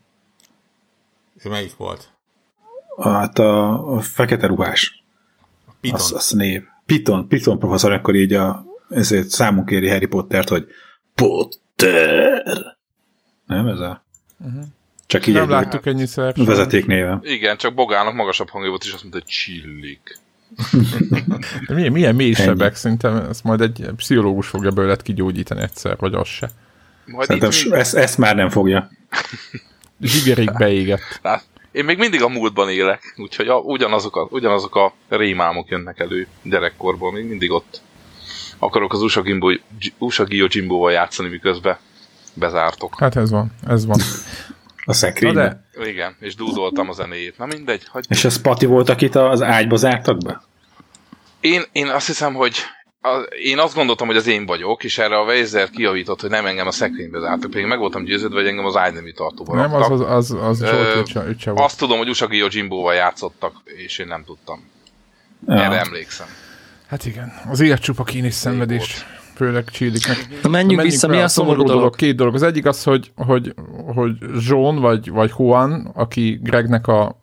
Ő 1.43 1.49
melyik 1.49 1.75
volt? 1.75 2.09
Hát 3.01 3.39
a, 3.39 3.93
a 3.95 4.01
fekete 4.01 4.47
ruhás. 4.47 5.03
Piton. 5.81 5.99
Az, 5.99 6.13
a 6.13 6.19
Snape. 6.19 6.81
Piton, 6.85 7.27
Piton 7.27 7.59
professzor 7.59 7.91
akkor 7.91 8.15
így 8.15 8.33
a, 8.33 8.65
ezért 8.89 9.29
számon 9.29 9.65
kéri 9.65 9.89
Harry 9.89 10.05
Pottert, 10.05 10.49
hogy 10.49 10.67
Potter. 11.77 12.75
Nem 13.45 13.67
ez 13.67 13.79
a? 13.79 14.03
Csak 15.05 15.27
így 15.27 15.33
Nem 15.33 15.49
láttuk 15.49 15.85
ennyiszer. 15.85 16.33
vezetéknéven. 16.35 17.19
Igen, 17.23 17.57
csak 17.57 17.73
Bogának 17.73 18.13
magasabb 18.13 18.49
hangja 18.49 18.69
volt, 18.69 18.83
és 18.83 18.93
azt 18.93 19.01
mondta, 19.01 19.19
hogy 19.19 19.29
csillik. 19.29 20.19
Milyen, 21.67 21.91
milyen 21.91 22.15
mélysebek, 22.15 22.75
szerintem 22.75 23.15
ezt 23.15 23.43
majd 23.43 23.61
egy 23.61 23.89
pszichológus 23.95 24.47
fogja 24.47 24.71
belőled 24.71 25.01
kigyógyítani 25.01 25.61
egyszer, 25.61 25.95
vagy 25.97 26.13
az 26.13 26.27
se. 26.27 26.49
Majd 27.05 27.27
Szerintem 27.27 27.51
itt, 27.65 27.71
ezt, 27.71 27.95
ezt 27.95 28.17
már 28.17 28.35
nem 28.35 28.49
fogja. 28.49 28.89
Zsigerig 30.01 30.51
beégett. 30.57 31.19
Hát, 31.23 31.45
én 31.71 31.85
még 31.85 31.97
mindig 31.97 32.21
a 32.21 32.29
múltban 32.29 32.69
élek, 32.69 33.13
úgyhogy 33.17 33.47
a, 33.47 33.55
ugyanazok, 33.55 34.15
a, 34.15 34.27
ugyanazok 34.31 34.75
a 34.75 34.93
rémálmok 35.09 35.69
jönnek 35.69 35.99
elő 35.99 36.27
gyerekkorból, 36.43 37.11
még 37.11 37.25
mindig 37.25 37.51
ott 37.51 37.81
akarok 38.59 38.93
az 38.93 39.01
USA, 39.01 39.21
Gimbo, 39.21 39.51
USA 39.97 40.25
játszani, 40.89 41.29
miközben 41.29 41.77
bezártok. 42.33 42.99
Hát 42.99 43.15
ez 43.15 43.31
van, 43.31 43.51
ez 43.67 43.85
van. 43.85 43.99
A 44.85 44.93
szekrénybe. 44.93 45.65
de, 45.73 45.89
Igen, 45.89 46.15
és 46.19 46.35
dúdoltam 46.35 46.89
a 46.89 46.93
zenéjét. 46.93 47.37
Na 47.37 47.45
mindegy, 47.45 47.83
hogy 47.91 48.05
És 48.09 48.25
az 48.25 48.41
Pati 48.41 48.65
volt, 48.65 48.89
akit 48.89 49.15
az 49.15 49.41
ágyba 49.41 49.75
zártak 49.75 50.17
be? 50.17 50.41
én, 51.39 51.63
én 51.71 51.87
azt 51.87 52.07
hiszem, 52.07 52.33
hogy 52.33 52.55
a, 53.01 53.17
én 53.43 53.59
azt 53.59 53.75
gondoltam, 53.75 54.07
hogy 54.07 54.15
az 54.15 54.27
én 54.27 54.45
vagyok, 54.45 54.83
és 54.83 54.97
erre 54.97 55.17
a 55.17 55.23
Weiser 55.23 55.69
kijavított, 55.69 56.21
hogy 56.21 56.29
nem 56.29 56.45
engem 56.45 56.67
a 56.67 56.71
szekrénybe 56.71 57.19
zártak, 57.19 57.49
pedig 57.49 57.65
meg 57.65 57.79
voltam 57.79 58.03
győződve, 58.03 58.39
hogy 58.39 58.47
engem 58.47 58.65
az 58.65 58.75
ágynemi 58.75 59.11
tartóba 59.11 59.55
nem, 59.55 59.73
az, 59.73 59.79
raktak. 59.79 60.09
az, 60.09 60.31
az, 60.31 60.61
az 60.61 60.65
Zsolt, 60.65 61.39
se 61.39 61.51
volt. 61.51 61.65
Azt 61.65 61.77
tudom, 61.77 61.97
hogy 61.97 62.09
Usagi 62.09 62.43
Jimbo-val 62.49 62.93
játszottak, 62.93 63.53
és 63.63 63.97
én 63.97 64.07
nem 64.07 64.23
tudtam. 64.23 64.69
Erre 65.47 65.79
emlékszem. 65.79 66.27
Hát 66.87 67.05
igen, 67.05 67.33
az 67.49 67.59
élet 67.59 67.79
csupa 67.79 68.03
kín 68.03 68.25
és 68.25 68.33
szenvedés, 68.33 69.05
főleg 69.35 69.69
csilliknek. 69.69 70.27
Na 70.43 70.49
menjünk 70.49 70.81
vissza, 70.81 71.07
mi 71.07 71.17
a 71.17 71.27
szomorú 71.27 71.63
dolog? 71.63 71.95
Két 71.95 72.15
dolog. 72.15 72.33
Az 72.33 72.43
egyik 72.43 72.65
az, 72.65 72.83
hogy, 72.83 73.11
hogy, 73.15 73.53
hogy 73.95 74.11
John 74.47 74.79
vagy, 74.79 75.09
vagy 75.09 75.31
Juan, 75.37 75.91
aki 75.93 76.39
Gregnek 76.43 76.87
a 76.87 77.19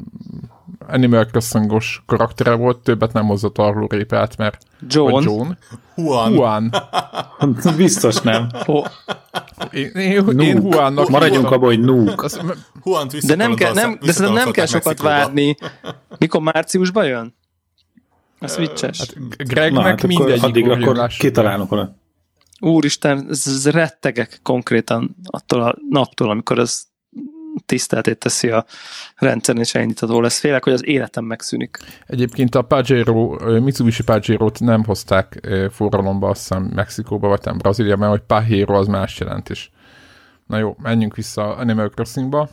Animal 0.88 1.24
Crossing-os 1.24 2.02
karaktere 2.06 2.52
volt, 2.52 2.78
többet 2.78 3.12
nem 3.12 3.26
hozott 3.26 3.58
arról 3.58 3.86
répát, 3.90 4.36
mert 4.36 4.64
John. 4.88 5.22
John. 5.22 5.48
Juan. 5.96 6.32
Juan. 6.32 6.74
Biztos 7.76 8.20
nem. 8.20 8.48
Ho, 8.64 8.82
Én, 9.72 9.90
én, 9.94 10.40
én 10.40 10.62
Juannak 10.70 11.08
Maradjunk 11.08 11.50
abban, 11.50 11.68
hogy 11.68 11.80
Nuke. 11.80 12.24
Azt, 12.24 12.42
Juant 12.84 13.26
de 13.26 13.34
nem 13.34 13.54
kell, 13.54 13.72
nem, 13.72 13.98
de 14.00 14.28
nem 14.28 14.50
kell 14.50 14.66
sokat 14.66 15.00
várni. 15.00 15.56
Mikor 16.18 16.40
márciusban 16.40 17.06
jön? 17.06 17.34
Ez 18.44 18.56
vicces. 18.56 18.98
Hát 18.98 19.14
Na, 19.14 19.44
Gregnek 19.44 19.84
hát 19.84 19.92
akkor 19.92 20.08
mindegyik 20.08 20.42
addig 20.42 20.68
akkor 20.68 21.08
kitalálunk 21.18 21.72
oda. 21.72 21.96
Úristen, 22.60 23.26
ez, 23.30 23.42
ez 23.46 23.70
rettegek 23.70 24.40
konkrétan 24.42 25.16
attól 25.24 25.62
a 25.62 25.76
naptól, 25.88 26.30
amikor 26.30 26.58
ez 26.58 26.82
tiszteltét 27.66 28.18
teszi 28.18 28.48
a 28.48 28.64
rendszeren, 29.16 29.60
és 29.60 29.74
elindítható 29.74 30.20
lesz. 30.20 30.38
Félek, 30.38 30.64
hogy 30.64 30.72
az 30.72 30.86
életem 30.86 31.24
megszűnik. 31.24 31.78
Egyébként 32.06 32.54
a 32.54 32.62
Pajero, 32.62 33.36
Mitsubishi 33.60 34.02
Pajero-t 34.02 34.60
nem 34.60 34.84
hozták 34.84 35.38
ö, 35.42 35.66
forgalomba, 35.70 36.28
azt 36.28 36.40
hiszem 36.40 36.62
Mexikóba, 36.62 37.28
vagy 37.28 37.40
nem 37.44 37.58
Brazíliában, 37.58 38.08
hogy 38.08 38.20
Pajero 38.20 38.74
az 38.74 38.86
más 38.86 39.20
jelent 39.20 39.48
is. 39.48 39.70
Na 40.46 40.58
jó, 40.58 40.76
menjünk 40.82 41.16
vissza 41.16 41.56
Animal 41.56 41.88
Crossingba. 41.88 42.48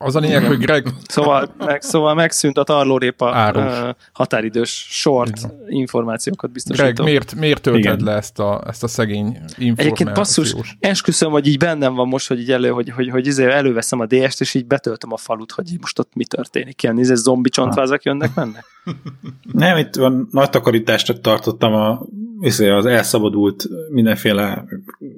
Az 0.00 0.16
a 0.16 0.18
lényeg, 0.18 0.44
hogy 0.44 0.58
Greg, 0.58 0.86
Szóval, 1.08 1.54
meg, 1.58 1.82
szóval 1.82 2.14
megszűnt 2.14 2.58
a 2.58 2.62
tarlórépa 2.64 3.34
Árus. 3.34 3.94
határidős 4.12 4.86
short 4.90 5.48
információkat 5.68 6.52
Greg 6.52 6.52
biztosító. 6.52 7.04
miért, 7.04 7.34
miért 7.34 7.62
tölted 7.62 7.80
Igen. 7.84 8.04
le 8.04 8.12
ezt 8.12 8.38
a, 8.38 8.62
ezt 8.66 8.82
a 8.82 8.88
szegény 8.88 9.38
Egyébként 9.58 10.12
basszus, 10.12 10.46
információs? 10.46 10.76
esküszöm, 10.80 11.30
hogy 11.30 11.46
így 11.46 11.58
bennem 11.58 11.94
van 11.94 12.08
most, 12.08 12.28
hogy 12.28 12.40
így 12.40 12.50
elő, 12.52 12.68
hogy, 12.68 12.90
hogy, 12.90 13.08
hogy 13.10 13.26
izé 13.26 13.44
előveszem 13.44 14.00
a 14.00 14.06
DS-t, 14.06 14.40
és 14.40 14.54
így 14.54 14.66
betöltöm 14.66 15.12
a 15.12 15.16
falut, 15.16 15.52
hogy 15.52 15.72
így 15.72 15.80
most 15.80 15.98
ott 15.98 16.14
mi 16.14 16.24
történik. 16.24 16.82
Ilyen 16.82 16.98
izé, 16.98 17.14
zombi 17.14 17.48
csontvázak 17.48 18.02
jönnek, 18.02 18.34
mennek? 18.34 18.64
Nem, 19.52 19.76
itt 19.76 19.94
van, 19.94 20.28
nagy 20.30 20.50
takarítást 20.50 21.20
tartottam 21.20 21.74
a, 21.74 22.02
izé, 22.40 22.68
az 22.68 22.86
elszabadult 22.86 23.64
mindenféle 23.90 24.64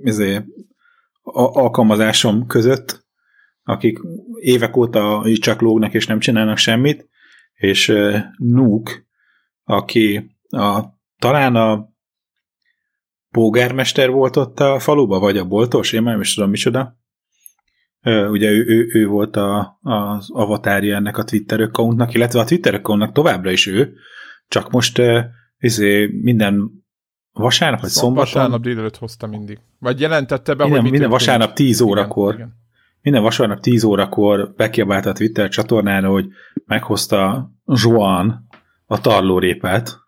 izé, 0.05 0.35
a- 1.23 1.61
alkalmazásom 1.61 2.47
között, 2.47 3.09
akik 3.71 3.99
évek 4.41 4.77
óta 4.77 5.25
csak 5.35 5.61
lógnak 5.61 5.95
és 5.95 6.07
nem 6.07 6.19
csinálnak 6.19 6.57
semmit, 6.57 7.09
és 7.55 7.93
Nuke, 8.37 8.93
aki 9.65 10.37
a, 10.49 10.81
talán 11.19 11.57
a 11.57 11.89
pógármester 13.31 14.11
volt 14.11 14.37
ott 14.37 14.61
a 14.61 14.79
faluba, 14.79 15.19
vagy 15.19 15.37
a 15.37 15.45
boltos, 15.45 15.93
én 15.93 16.03
már 16.03 16.13
nem 16.13 16.23
is 16.23 16.35
tudom 16.35 16.51
micsoda. 16.51 16.99
Ugye 18.31 18.51
ő, 18.51 18.65
ő, 18.67 18.89
ő 18.93 19.07
volt 19.07 19.37
a, 19.37 19.79
az 19.83 20.31
avatárja 20.31 20.97
ennek 20.97 21.19
a 21.19 21.25
Twitter 21.25 21.61
accountnak, 21.61 22.15
illetve 22.15 22.41
a 22.41 22.45
Twitter 22.45 22.75
accountnak 22.75 23.13
továbbra 23.13 23.51
is 23.51 23.67
ő, 23.67 23.95
csak 24.49 24.71
most 24.71 25.03
izé, 25.59 26.07
minden 26.23 26.71
vasárnap 27.33 27.81
vagy 27.81 27.91
szombaton, 27.91 28.33
Vasárnap 28.33 28.63
délelőtt 28.63 28.97
hozta 28.97 29.27
mindig. 29.27 29.59
Vagy 29.79 30.01
jelentette 30.01 30.55
be, 30.55 30.65
Minden- 30.65 30.83
hogy 30.83 30.91
mi 30.91 30.99
minden 30.99 31.11
történik. 31.11 31.27
vasárnap 31.37 31.57
10 31.57 31.81
órakor. 31.81 32.35
Igen, 32.35 32.47
igen. 32.47 32.60
Minden 33.03 33.23
vasárnap 33.23 33.61
10 33.61 33.85
órakor 33.85 34.53
bekiabált 34.57 35.07
a 35.07 35.13
Twitter 35.13 35.49
csatornára, 35.49 36.11
hogy 36.11 36.27
meghozta 36.65 37.51
Joan 37.67 38.47
a 38.87 39.01
tarlórépát, 39.01 39.99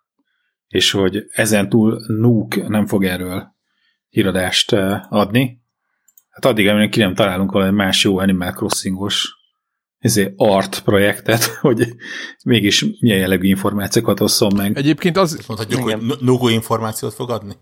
és 0.69 0.91
hogy 0.91 1.25
ezen 1.31 1.69
túl 1.69 2.01
Nuke 2.07 2.69
nem 2.69 2.87
fog 2.87 3.05
erről 3.05 3.55
híradást 4.09 4.73
eh, 4.73 5.01
adni. 5.09 5.61
Hát 6.29 6.45
addig, 6.45 6.69
amíg 6.69 6.91
ki 6.91 6.99
nem 6.99 7.15
találunk 7.15 7.53
valami 7.53 7.77
más 7.77 8.05
jó 8.05 8.19
Animal 8.19 8.53
Crossingos 8.53 9.41
ezért 9.99 10.33
art 10.37 10.81
projektet, 10.81 11.45
hogy 11.61 11.95
mégis 12.45 12.85
milyen 13.01 13.19
jellegű 13.19 13.49
információkat 13.49 14.21
osszon 14.21 14.53
meg. 14.57 14.77
Egyébként 14.77 15.17
az... 15.17 15.45
Mondhatjuk, 15.47 15.81
Igen. 15.81 15.99
hogy 15.99 16.07
nu- 16.07 16.21
Nuku 16.21 16.49
információt 16.49 17.15
fog 17.15 17.31
adni? 17.31 17.55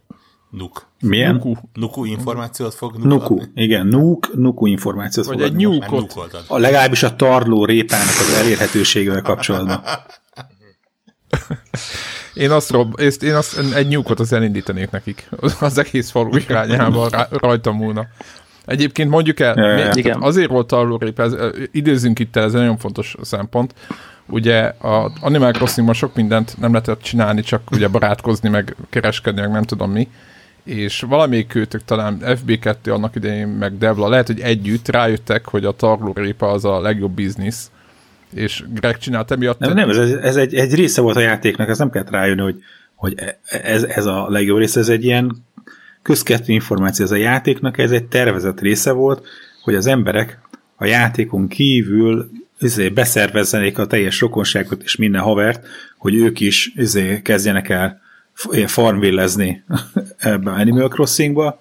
Nuk. 0.50 0.87
Milyen? 1.00 1.35
Nuku. 1.35 1.54
Nuku 1.75 2.04
információt 2.04 2.75
fog 2.75 2.92
Nuku, 2.92 3.09
Nuku. 3.09 3.35
adni? 3.35 3.50
Igen, 3.54 3.87
Nuke, 3.87 4.28
Nuku 4.35 4.66
információt 4.66 5.26
Vagy 5.26 5.35
fog 5.37 5.45
egy 5.45 5.50
adni. 5.50 5.62
nyúk. 5.62 5.80
Nem 5.80 5.90
Nukot. 5.90 6.09
Nukoltad. 6.14 6.45
A 6.49 6.59
legalábbis 6.59 7.02
a 7.02 7.16
tarló 7.16 7.64
répának 7.64 8.07
az 8.09 8.35
elérhetőségével 8.38 9.23
kapcsolatban. 9.23 9.80
Én 12.35 12.50
azt, 12.50 12.71
rob, 12.71 13.00
ezt, 13.00 13.23
én 13.23 13.35
azt 13.35 13.59
egy 13.75 13.88
nyúkot 13.88 14.21
az 14.21 14.33
elindítanék 14.33 14.90
nekik. 14.90 15.28
Az 15.61 15.78
egész 15.78 16.11
falu 16.11 16.37
irányába 16.37 17.09
rá, 17.09 17.28
rajta 17.30 17.73
múlna. 17.73 18.07
Egyébként 18.64 19.11
mondjuk 19.11 19.40
el, 19.40 19.54
Ja, 19.76 19.90
mi- 19.95 19.99
Igen. 19.99 20.23
azért 20.23 20.50
volt 20.50 20.66
tarlórép, 20.66 21.21
ez, 21.21 21.33
ö, 21.33 21.49
időzzünk 21.73 22.19
itt 22.19 22.37
el, 22.37 22.45
ez 22.45 22.54
egy 22.54 22.61
nagyon 22.61 22.78
fontos 22.78 23.16
szempont. 23.23 23.75
Ugye 24.26 24.61
a 24.62 25.12
Animal 25.21 25.52
Crossingban 25.52 25.95
sok 25.95 26.14
mindent 26.14 26.57
nem 26.59 26.73
lehetett 26.73 27.02
csinálni, 27.02 27.40
csak 27.42 27.71
ugye 27.71 27.88
barátkozni, 27.88 28.49
meg 28.49 28.76
kereskedni, 28.90 29.40
meg 29.40 29.50
nem 29.50 29.62
tudom 29.62 29.90
mi. 29.90 30.09
És 30.64 31.00
valamelyik 31.00 31.55
őtök 31.55 31.85
talán 31.85 32.19
FB2 32.21 32.93
annak 32.93 33.17
idején, 33.17 33.49
meg 33.49 33.79
Devla, 33.79 34.09
lehet, 34.09 34.26
hogy 34.26 34.40
együtt 34.40 34.88
rájöttek, 34.88 35.47
hogy 35.49 35.64
a 35.64 35.73
tarlórépa 35.73 36.49
az 36.50 36.64
a 36.64 36.81
legjobb 36.81 37.12
biznisz, 37.12 37.71
és 38.35 38.64
Greg 38.75 38.99
csinált 38.99 39.31
emiatt. 39.31 39.59
Nem, 39.59 39.73
nem, 39.73 39.88
ez, 39.88 39.97
ez 40.11 40.37
egy, 40.37 40.55
egy 40.55 40.75
része 40.75 41.00
volt 41.00 41.17
a 41.17 41.21
játéknak, 41.21 41.69
ez 41.69 41.79
nem 41.79 41.90
kellett 41.90 42.11
rájönni, 42.11 42.40
hogy, 42.40 42.57
hogy 42.95 43.14
ez, 43.62 43.83
ez 43.83 44.07
a 44.07 44.26
legjobb 44.29 44.59
része, 44.59 44.81
ez 44.81 44.88
egy 44.88 45.05
ilyen 45.05 45.37
közkettő 46.02 46.52
információ, 46.52 47.05
ez 47.05 47.11
a 47.11 47.17
játéknak, 47.17 47.79
ez 47.79 47.90
egy 47.90 48.05
tervezett 48.05 48.61
része 48.61 48.93
volt, 48.93 49.26
hogy 49.62 49.75
az 49.75 49.87
emberek 49.87 50.38
a 50.76 50.85
játékon 50.85 51.49
kívül 51.49 52.31
izé, 52.59 52.88
beszervezzenék 52.88 53.79
a 53.79 53.87
teljes 53.87 54.21
rokonságot 54.21 54.83
és 54.83 54.97
minden 54.97 55.23
havert, 55.23 55.67
hogy 55.99 56.14
ők 56.14 56.40
is 56.40 56.73
izé, 56.76 57.23
kezdjenek 57.23 57.69
el 57.69 58.00
farmvillezni 58.67 59.65
ebbe 60.19 60.51
Animal 60.51 60.89
Crossingba, 60.89 61.61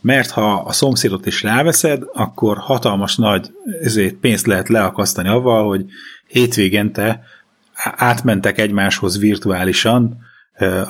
mert 0.00 0.30
ha 0.30 0.54
a 0.54 0.72
szomszédot 0.72 1.26
is 1.26 1.42
ráveszed, 1.42 2.02
akkor 2.12 2.58
hatalmas 2.58 3.16
nagy 3.16 3.50
ezért 3.82 4.14
pénzt 4.14 4.46
lehet 4.46 4.68
leakasztani 4.68 5.28
avval, 5.28 5.68
hogy 5.68 5.84
hétvégente 6.26 7.24
átmentek 7.96 8.58
egymáshoz 8.58 9.18
virtuálisan 9.18 10.18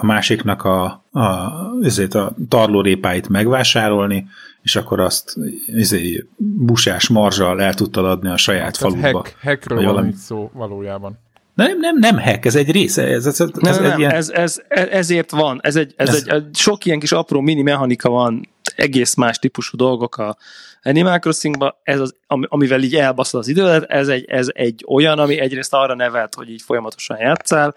a 0.01 0.07
másiknak 0.07 0.65
a, 0.65 0.85
a, 1.11 1.53
ezért 1.83 2.15
a 2.15 2.35
tarlórépáit 2.49 3.29
megvásárolni, 3.29 4.29
és 4.63 4.77
akkor 4.77 5.01
azt 5.01 5.37
ezért 5.77 6.27
busás 6.37 7.09
marzsal 7.09 7.63
el 7.63 7.75
tudtad 7.75 8.05
adni 8.05 8.29
a 8.29 8.37
saját 8.37 8.79
Tehát 8.79 8.95
faludba. 8.95 9.19
hack, 9.19 9.37
hackről 9.43 9.85
valami. 9.85 10.13
szó 10.13 10.51
valójában. 10.55 11.19
De 11.55 11.67
nem, 11.67 11.79
nem, 11.79 11.99
nem 11.99 12.19
hack, 12.19 12.45
ez 12.45 12.55
egy 12.55 12.71
része, 12.71 13.03
ez, 13.03 13.27
ez, 13.27 13.41
ez, 13.41 13.49
Nem, 13.55 13.73
ez 13.73 13.79
nem, 13.79 13.91
egy 13.91 13.99
ilyen... 13.99 14.11
ez, 14.11 14.29
ez, 14.29 14.63
ez, 14.69 14.89
ezért 14.89 15.31
van. 15.31 15.61
Ez 15.63 15.77
egy, 15.77 15.95
ez, 15.97 16.09
Ez- 16.09 16.25
egy, 16.27 16.45
sok 16.57 16.85
ilyen 16.85 16.99
kis 16.99 17.13
apró 17.13 17.41
mini 17.41 17.63
mechanika 17.63 18.11
van, 18.11 18.49
egész 18.77 19.15
más 19.15 19.39
típusú 19.39 19.77
dolgok 19.77 20.17
a 20.17 20.37
Animal 20.83 21.19
Crossingban, 21.19 21.75
ez 21.83 22.01
az, 22.01 22.15
ami- 22.27 22.47
amivel 22.49 22.83
így 22.83 22.95
elbaszol 22.97 23.41
az 23.41 23.49
idődet, 23.49 23.91
ez 23.91 24.09
egy, 24.09 24.25
ez 24.25 24.47
egy 24.53 24.85
olyan, 24.87 25.19
ami 25.19 25.39
egyrészt 25.39 25.75
arra 25.75 25.95
nevelt, 25.95 26.35
hogy 26.35 26.51
így 26.51 26.63
folyamatosan 26.63 27.19
játszál, 27.19 27.75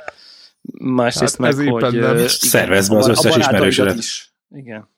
másrészt 0.77 1.37
Hát 1.37 1.47
ez 1.49 1.57
meg, 1.57 1.67
hogy 1.67 1.93
igen, 1.93 2.27
Szervezd 2.27 2.91
be 2.91 2.97
az 2.97 3.07
összes 3.07 3.35
ismerősödet. 3.35 3.97
Is. 3.97 4.33
Igen. 4.49 4.89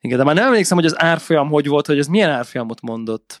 Igen, 0.00 0.18
de 0.18 0.24
már 0.24 0.34
nem 0.34 0.46
emlékszem, 0.46 0.76
hogy 0.76 0.86
az 0.86 1.00
árfolyam 1.02 1.48
hogy 1.48 1.66
volt, 1.66 1.86
hogy 1.86 1.98
ez 1.98 2.06
milyen 2.06 2.30
árfolyamot 2.30 2.80
mondott. 2.80 3.40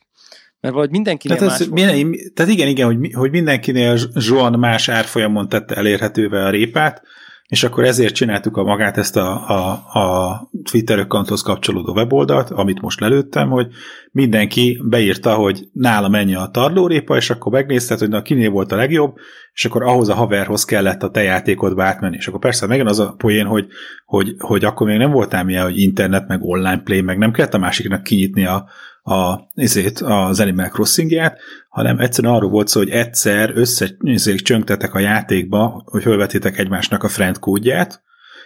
Mert 0.62 0.74
valahogy 0.74 0.90
mindenkinél 0.94 1.36
Tehát, 1.36 1.52
más 1.52 1.60
ez, 1.60 1.68
volt. 1.68 1.94
minden, 1.94 2.32
tehát 2.34 2.52
igen, 2.52 2.68
igen, 2.68 2.86
hogy, 2.86 3.12
hogy 3.12 3.30
mindenkinél 3.30 3.96
Zsoan 4.14 4.58
más 4.58 4.88
árfolyamon 4.88 5.48
tette 5.48 5.74
elérhetővé 5.74 6.36
a 6.36 6.50
répát, 6.50 7.02
és 7.46 7.64
akkor 7.64 7.84
ezért 7.84 8.14
csináltuk 8.14 8.56
a 8.56 8.62
magát 8.62 8.96
ezt 8.96 9.16
a, 9.16 9.48
a, 9.48 9.70
a 9.98 10.50
Twitter 10.70 10.98
accounthoz 10.98 11.42
kapcsolódó 11.42 11.92
weboldalt, 11.92 12.50
amit 12.50 12.80
most 12.80 13.00
lelőttem, 13.00 13.50
hogy 13.50 13.66
mindenki 14.10 14.82
beírta, 14.84 15.34
hogy 15.34 15.68
nála 15.72 16.08
mennyi 16.08 16.34
a 16.34 16.48
tarlórépa, 16.52 17.16
és 17.16 17.30
akkor 17.30 17.52
megnézted, 17.52 17.98
hogy 17.98 18.08
na 18.08 18.22
kinél 18.22 18.50
volt 18.50 18.72
a 18.72 18.76
legjobb, 18.76 19.14
és 19.52 19.64
akkor 19.64 19.82
ahhoz 19.82 20.08
a 20.08 20.14
haverhoz 20.14 20.64
kellett 20.64 21.02
a 21.02 21.10
te 21.10 21.22
játékodba 21.22 21.84
átmenni. 21.84 22.16
És 22.16 22.26
akkor 22.26 22.40
persze 22.40 22.66
megint 22.66 22.88
az 22.88 22.98
a 22.98 23.14
poén, 23.16 23.46
hogy, 23.46 23.66
hogy, 24.04 24.34
hogy 24.38 24.64
akkor 24.64 24.86
még 24.86 24.98
nem 24.98 25.10
voltál 25.10 25.44
milyen, 25.44 25.64
hogy 25.64 25.78
internet, 25.78 26.28
meg 26.28 26.42
online 26.42 26.80
play, 26.84 27.00
meg 27.00 27.18
nem 27.18 27.32
kellett 27.32 27.54
a 27.54 27.58
másiknak 27.58 28.02
kinyitni 28.02 28.44
a, 28.44 28.68
a, 29.02 29.38
ezért, 29.54 30.00
az 30.00 30.40
Animal 30.40 30.68
Crossing-ját, 30.68 31.38
hanem 31.68 31.98
egyszerűen 31.98 32.34
arról 32.34 32.50
volt 32.50 32.68
szó, 32.68 32.80
hogy 32.80 32.90
egyszer 32.90 33.52
összecsöngtetek 33.54 34.94
a 34.94 34.98
játékba, 34.98 35.82
hogy 35.84 36.02
fölvetétek 36.02 36.58
egymásnak 36.58 37.02
a 37.02 37.08
friend 37.08 37.38
kódját, 37.38 38.02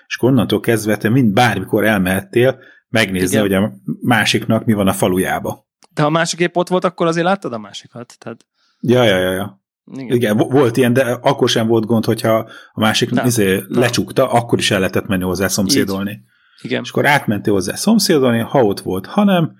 és 0.06 0.22
onnantól 0.22 0.60
kezdve 0.60 0.96
te 0.96 1.08
mind 1.08 1.32
bármikor 1.32 1.84
elmehettél 1.84 2.58
megnézni, 2.88 3.36
Igen. 3.36 3.40
hogy 3.40 3.54
a 3.54 3.72
másiknak 4.00 4.64
mi 4.64 4.72
van 4.72 4.88
a 4.88 4.92
falujába. 4.92 5.66
De 5.90 6.02
ha 6.02 6.10
másik 6.10 6.40
épp 6.40 6.56
ott 6.56 6.68
volt, 6.68 6.84
akkor 6.84 7.06
azért 7.06 7.26
láttad 7.26 7.52
a 7.52 7.58
másikat. 7.58 8.16
Tehát... 8.18 8.46
Ja, 8.80 9.02
ja, 9.02 9.18
ja, 9.18 9.32
ja. 9.32 9.64
Igen. 9.92 10.16
Igen, 10.16 10.36
volt 10.36 10.76
ilyen, 10.76 10.92
de 10.92 11.02
akkor 11.02 11.48
sem 11.48 11.66
volt 11.66 11.86
gond, 11.86 12.04
hogyha 12.04 12.34
a 12.72 12.80
másik 12.80 13.10
nem, 13.10 13.26
izé 13.26 13.54
nem. 13.54 13.80
lecsukta, 13.80 14.30
akkor 14.30 14.58
is 14.58 14.70
el 14.70 14.78
lehetett 14.78 15.06
menni 15.06 15.22
hozzá 15.22 15.48
szomszédolni. 15.48 16.10
Így. 16.10 16.18
Igen. 16.62 16.82
És 16.82 16.90
akkor 16.90 17.06
átmentél 17.06 17.52
hozzá 17.52 17.74
szomszédolni, 17.74 18.38
ha 18.38 18.62
ott 18.62 18.80
volt, 18.80 19.06
ha 19.06 19.24
nem, 19.24 19.52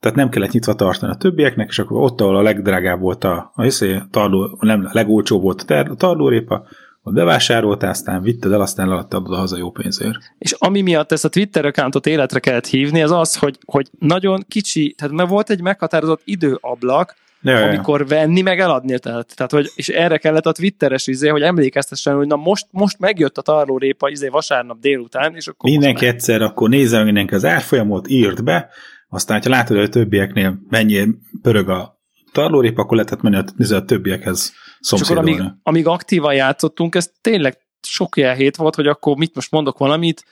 tehát 0.00 0.16
nem 0.16 0.28
kellett 0.28 0.52
nyitva 0.52 0.74
tartani 0.74 1.12
a 1.12 1.16
többieknek, 1.16 1.68
és 1.68 1.78
akkor 1.78 2.00
ott, 2.00 2.20
ahol 2.20 2.36
a 2.36 2.42
legdrágább 2.42 3.00
volt 3.00 3.24
a, 3.24 3.52
a, 3.54 3.64
a 3.64 4.06
tarló, 4.10 4.58
nem, 4.60 4.84
a 4.84 4.90
legolcsóbb 4.92 5.42
volt 5.42 5.60
a, 5.60 5.64
ter, 5.64 5.90
a 5.90 5.94
tarlórépa, 5.94 6.66
ott 7.02 7.14
bevásároltál, 7.14 7.90
aztán 7.90 8.22
vitted 8.22 8.52
el, 8.52 8.60
aztán 8.60 8.90
eladtad 8.90 9.26
oda 9.26 9.36
haza 9.36 9.56
jó 9.56 9.70
pénzért. 9.70 10.18
És 10.38 10.52
ami 10.58 10.80
miatt 10.80 11.12
ezt 11.12 11.24
a 11.24 11.28
Twitter 11.28 11.64
accountot 11.64 12.06
életre 12.06 12.38
kellett 12.38 12.66
hívni, 12.66 13.02
az 13.02 13.10
az, 13.10 13.36
hogy, 13.36 13.58
hogy 13.64 13.88
nagyon 13.98 14.44
kicsi, 14.48 14.94
tehát 14.98 15.14
mert 15.14 15.28
volt 15.28 15.50
egy 15.50 15.62
meghatározott 15.62 16.20
időablak, 16.24 17.14
Ja, 17.42 17.62
amikor 17.62 18.06
venni, 18.06 18.40
meg 18.40 18.60
eladni. 18.60 18.98
Tehát, 18.98 19.36
tehát, 19.36 19.52
hogy, 19.52 19.70
és 19.74 19.88
erre 19.88 20.18
kellett 20.18 20.46
a 20.46 20.52
Twitteres 20.52 21.06
izé, 21.06 21.28
hogy 21.28 21.42
emlékeztessen, 21.42 22.16
hogy 22.16 22.26
na 22.26 22.36
most, 22.36 22.66
most 22.70 22.98
megjött 22.98 23.38
a 23.38 23.42
tarlórépa 23.42 24.08
izé 24.08 24.28
vasárnap 24.28 24.78
délután, 24.80 25.34
és 25.34 25.46
akkor 25.46 25.70
Mindenki 25.70 26.06
egyszer, 26.06 26.42
akkor 26.42 26.68
nézze 26.68 27.04
mindenki 27.04 27.34
az 27.34 27.44
árfolyamot, 27.44 28.08
írt 28.08 28.44
be, 28.44 28.68
aztán, 29.08 29.42
ha 29.42 29.48
látod, 29.48 29.76
hogy 29.76 29.86
a 29.86 29.88
többieknél 29.88 30.58
mennyi 30.68 31.08
pörög 31.42 31.68
a 31.68 31.98
tarlórép, 32.32 32.78
akkor 32.78 32.96
lehetett 32.96 33.20
menni 33.20 33.36
a, 33.36 33.74
a 33.74 33.84
többiekhez 33.84 34.52
szomszédolni. 34.80 35.32
Amíg, 35.32 35.52
amíg 35.62 35.86
aktívan 35.86 36.34
játszottunk, 36.34 36.94
ez 36.94 37.10
tényleg 37.20 37.58
sok 37.82 38.16
ilyen 38.16 38.36
hét 38.36 38.56
volt, 38.56 38.74
hogy 38.74 38.86
akkor 38.86 39.16
mit 39.16 39.34
most 39.34 39.50
mondok 39.50 39.78
valamit, 39.78 40.24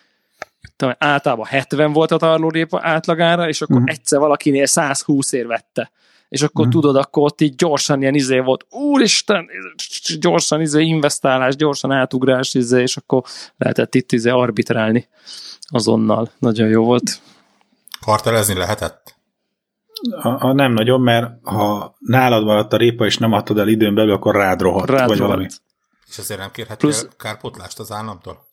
tudom, 0.77 0.95
általában 0.99 1.47
70 1.47 1.93
volt 1.93 2.11
a 2.11 2.17
tarlórépa 2.17 2.81
átlagára, 2.83 3.49
és 3.49 3.63
akkor 3.63 3.77
uh-huh. 3.77 3.91
egyszer 3.91 4.19
valakinél 4.19 4.67
120 4.67 5.33
ér 5.33 5.47
vette. 5.47 5.91
És 6.29 6.43
akkor 6.43 6.67
uh-huh. 6.67 6.81
tudod, 6.81 6.97
akkor 6.97 7.23
ott 7.23 7.41
így 7.41 7.55
gyorsan 7.55 8.01
ilyen 8.01 8.15
izé 8.15 8.39
volt, 8.39 8.67
úristen, 8.71 9.49
gyorsan 10.21 10.61
izé 10.61 10.83
investálás, 10.83 11.57
gyorsan 11.57 11.91
átugrás, 11.91 12.55
izé, 12.55 12.83
és 12.83 12.97
akkor 12.97 13.23
lehetett 13.57 13.95
itt 13.95 14.13
izé 14.13 14.31
arbitrálni 14.31 15.09
azonnal. 15.61 16.31
Nagyon 16.39 16.69
jó 16.69 16.85
volt. 16.85 17.21
Kartelezni 18.07 18.55
lehetett? 18.55 19.15
A, 20.11 20.47
a 20.47 20.53
nem 20.53 20.73
nagyon, 20.73 21.01
mert 21.01 21.31
ha 21.43 21.97
nálad 21.99 22.45
maradt 22.45 22.73
a 22.73 22.77
répa, 22.77 23.07
és 23.07 23.19
nem 23.19 23.33
adtad 23.33 23.59
el 23.59 23.69
időn 23.69 23.95
belül, 23.95 24.13
akkor 24.13 24.35
rád 24.35 24.61
rohadt, 24.61 24.91
rád 24.91 25.09
vagy 25.09 25.19
rohadt. 25.19 25.35
valami. 25.35 25.47
És 26.09 26.19
azért 26.19 26.41
nem 26.41 26.51
kérhetél 26.51 26.77
Plusz, 26.77 27.09
kárpotlást 27.17 27.79
az 27.79 27.93
államtól? 27.93 28.47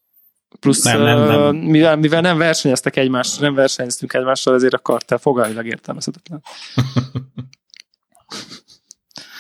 Plusz, 0.60 0.84
nem, 0.84 1.02
nem, 1.02 1.20
nem. 1.20 1.56
Mivel, 1.56 1.96
mivel 1.96 2.22
nem 2.22 2.38
versenyeztek 2.38 2.96
egymással, 2.96 3.42
nem 3.42 3.54
versenyeztünk 3.54 4.14
egymással, 4.14 4.54
ezért 4.54 4.74
a 4.74 4.80
kartel 4.80 5.18
fogalmilag 5.18 5.66
értelmezhetetlen. 5.66 6.44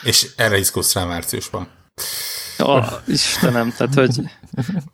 és 0.03 0.31
erre 0.35 0.57
izgulsz 0.57 0.93
rá 0.93 1.03
márciusban. 1.03 1.67
Oh, 2.59 2.85
Istenem, 3.07 3.73
tehát 3.77 3.93
hogy 3.93 4.21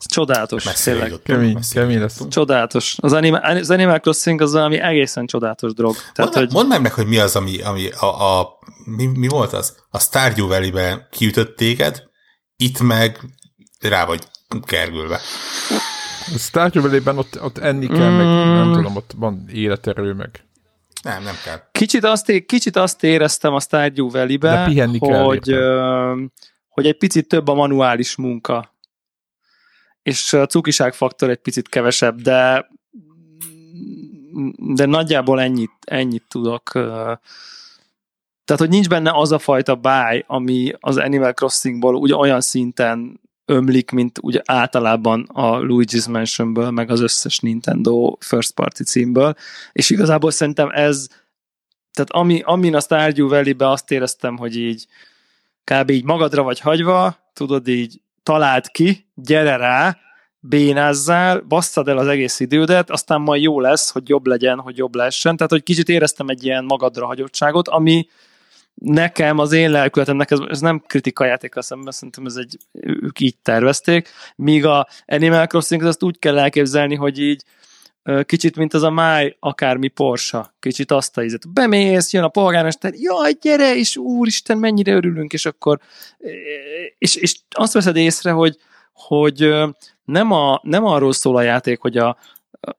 csodálatos. 0.05 0.63
Tényleg. 0.63 1.13
Kemény, 1.23 1.59
kemény 1.71 1.99
lesz. 1.99 2.27
Csodálatos. 2.29 2.95
Az 2.99 3.13
Animal, 3.13 3.41
az 3.41 3.69
Animal 3.69 3.99
Crossing 3.99 4.41
az 4.41 4.55
ami 4.55 4.79
egészen 4.79 5.25
csodálatos 5.25 5.73
drog. 5.73 5.95
Tehát, 6.13 6.33
mondd, 6.33 6.45
hogy... 6.45 6.53
mondd 6.53 6.67
meg, 6.67 6.81
meg, 6.81 6.93
hogy 6.93 7.07
mi 7.07 7.17
az, 7.17 7.35
ami, 7.35 7.61
ami 7.61 7.89
a, 7.89 8.39
a 8.39 8.59
mi, 8.85 9.05
mi, 9.05 9.27
volt 9.27 9.53
az? 9.53 9.75
A 9.89 9.99
Stardew 9.99 10.47
Valley-ben 10.47 11.07
kiütött 11.11 11.55
téged, 11.55 12.03
itt 12.55 12.79
meg 12.79 13.19
rá 13.79 14.05
vagy 14.05 14.23
kergülve. 14.65 15.19
A 16.35 16.37
Stardew 16.37 16.81
Valley-ben 16.81 17.17
ott, 17.17 17.41
ott 17.41 17.57
enni 17.57 17.87
kell, 17.87 18.09
mm. 18.09 18.15
meg 18.15 18.25
nem 18.55 18.73
tudom, 18.73 18.95
ott 18.95 19.11
van 19.17 19.45
életerő, 19.53 20.13
meg 20.13 20.43
nem, 21.03 21.23
nem 21.23 21.35
kell. 21.43 21.61
Kicsit 21.71 22.03
azt, 22.03 22.45
kicsit 22.45 22.75
azt 22.75 23.03
éreztem 23.03 23.53
a 23.53 23.59
Stardew 23.59 24.09
Valley-be, 24.09 24.63
hogy, 24.99 25.55
hogy 26.79 26.87
egy 26.87 26.97
picit 26.97 27.27
több 27.27 27.47
a 27.47 27.53
manuális 27.53 28.15
munka, 28.15 28.75
és 30.01 30.33
a 30.33 30.45
cukiság 30.45 30.93
faktor 30.93 31.29
egy 31.29 31.41
picit 31.41 31.69
kevesebb, 31.69 32.21
de 32.21 32.69
de 34.57 34.85
nagyjából 34.85 35.41
ennyit, 35.41 35.71
ennyit 35.85 36.23
tudok. 36.27 36.69
Tehát, 38.45 38.57
hogy 38.57 38.69
nincs 38.69 38.87
benne 38.89 39.11
az 39.11 39.31
a 39.31 39.39
fajta 39.39 39.75
báj, 39.75 40.23
ami 40.27 40.73
az 40.79 40.97
Animal 40.97 41.33
Crossingból 41.33 41.95
ugye 41.95 42.15
olyan 42.15 42.41
szinten 42.41 43.19
ömlik, 43.45 43.91
mint 43.91 44.19
ugye 44.21 44.41
általában 44.45 45.27
a 45.33 45.57
Luigi's 45.57 46.09
Mansionből, 46.09 46.69
meg 46.69 46.89
az 46.89 46.99
összes 46.99 47.39
Nintendo 47.39 48.15
first 48.19 48.53
party 48.53 48.83
címből, 48.83 49.35
és 49.71 49.89
igazából 49.89 50.31
szerintem 50.31 50.69
ez, 50.69 51.07
tehát 51.93 52.11
ami, 52.11 52.41
amin 52.45 52.75
a 52.75 52.79
Stardew 52.79 53.27
Valley-be 53.27 53.69
azt 53.69 53.91
éreztem, 53.91 54.37
hogy 54.37 54.57
így 54.57 54.85
kb. 55.69 55.89
így 55.89 56.03
magadra 56.03 56.43
vagy 56.43 56.59
hagyva, 56.59 57.17
tudod 57.33 57.67
így 57.67 58.01
találd 58.23 58.67
ki, 58.71 59.07
gyere 59.15 59.55
rá, 59.55 59.97
bénázzál, 60.39 61.39
basszad 61.39 61.87
el 61.87 61.97
az 61.97 62.07
egész 62.07 62.39
idődet, 62.39 62.89
aztán 62.89 63.21
majd 63.21 63.41
jó 63.41 63.59
lesz, 63.59 63.91
hogy 63.91 64.09
jobb 64.09 64.25
legyen, 64.25 64.59
hogy 64.59 64.77
jobb 64.77 64.95
lessen. 64.95 65.35
Tehát, 65.35 65.51
hogy 65.51 65.63
kicsit 65.63 65.89
éreztem 65.89 66.27
egy 66.27 66.43
ilyen 66.43 66.63
magadra 66.63 67.05
hagyottságot, 67.05 67.67
ami 67.67 68.07
nekem, 68.73 69.37
az 69.37 69.51
én 69.51 69.71
lelkületemnek, 69.71 70.31
ez, 70.31 70.39
ez 70.49 70.59
nem 70.59 70.83
kritika 70.87 71.25
játékkal 71.25 71.61
szemben, 71.61 71.91
szerintem 71.91 72.25
ez 72.25 72.35
egy, 72.35 72.57
ők 72.81 73.19
így 73.19 73.37
tervezték, 73.41 74.09
míg 74.35 74.65
a 74.65 74.87
Animal 75.05 75.47
Crossing 75.47 75.83
azt 75.83 76.03
úgy 76.03 76.19
kell 76.19 76.39
elképzelni, 76.39 76.95
hogy 76.95 77.19
így 77.19 77.43
kicsit, 78.23 78.55
mint 78.55 78.73
az 78.73 78.83
a 78.83 78.89
máj, 78.89 79.35
akármi 79.39 79.87
Porsche, 79.87 80.53
kicsit 80.59 80.91
azt 80.91 81.17
a 81.17 81.23
ízet. 81.23 81.53
Bemész, 81.53 82.13
jön 82.13 82.23
a 82.23 82.27
polgármester, 82.27 82.93
jaj, 82.93 83.33
gyere, 83.41 83.75
és 83.75 83.97
úristen, 83.97 84.57
mennyire 84.57 84.93
örülünk, 84.93 85.33
és 85.33 85.45
akkor 85.45 85.79
és, 86.97 87.15
és 87.15 87.35
azt 87.49 87.73
veszed 87.73 87.95
észre, 87.95 88.31
hogy, 88.31 88.57
hogy 88.93 89.53
nem, 90.05 90.31
a, 90.31 90.59
nem 90.63 90.85
arról 90.85 91.13
szól 91.13 91.37
a 91.37 91.41
játék, 91.41 91.79
hogy 91.79 91.97
a, 91.97 92.17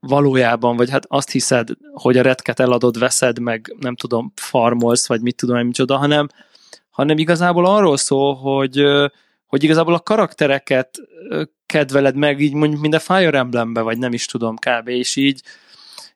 valójában, 0.00 0.76
vagy 0.76 0.90
hát 0.90 1.04
azt 1.08 1.30
hiszed, 1.30 1.68
hogy 1.92 2.16
a 2.16 2.22
retket 2.22 2.60
eladod, 2.60 2.98
veszed, 2.98 3.38
meg 3.38 3.74
nem 3.78 3.96
tudom, 3.96 4.32
farmolsz, 4.34 5.08
vagy 5.08 5.20
mit 5.20 5.36
tudom, 5.36 5.66
micsoda, 5.66 5.96
hanem, 5.96 6.28
hanem 6.90 7.18
igazából 7.18 7.66
arról 7.66 7.96
szól, 7.96 8.34
hogy, 8.34 8.82
hogy 9.50 9.64
igazából 9.64 9.94
a 9.94 10.00
karaktereket 10.00 10.98
kedveled 11.66 12.16
meg, 12.16 12.40
így 12.40 12.52
mondjuk 12.52 12.80
mind 12.80 12.94
a 12.94 12.98
Fire 12.98 13.38
Emblembe, 13.38 13.80
vagy 13.80 13.98
nem 13.98 14.12
is 14.12 14.26
tudom, 14.26 14.56
kb. 14.56 14.88
És 14.88 15.16
így 15.16 15.42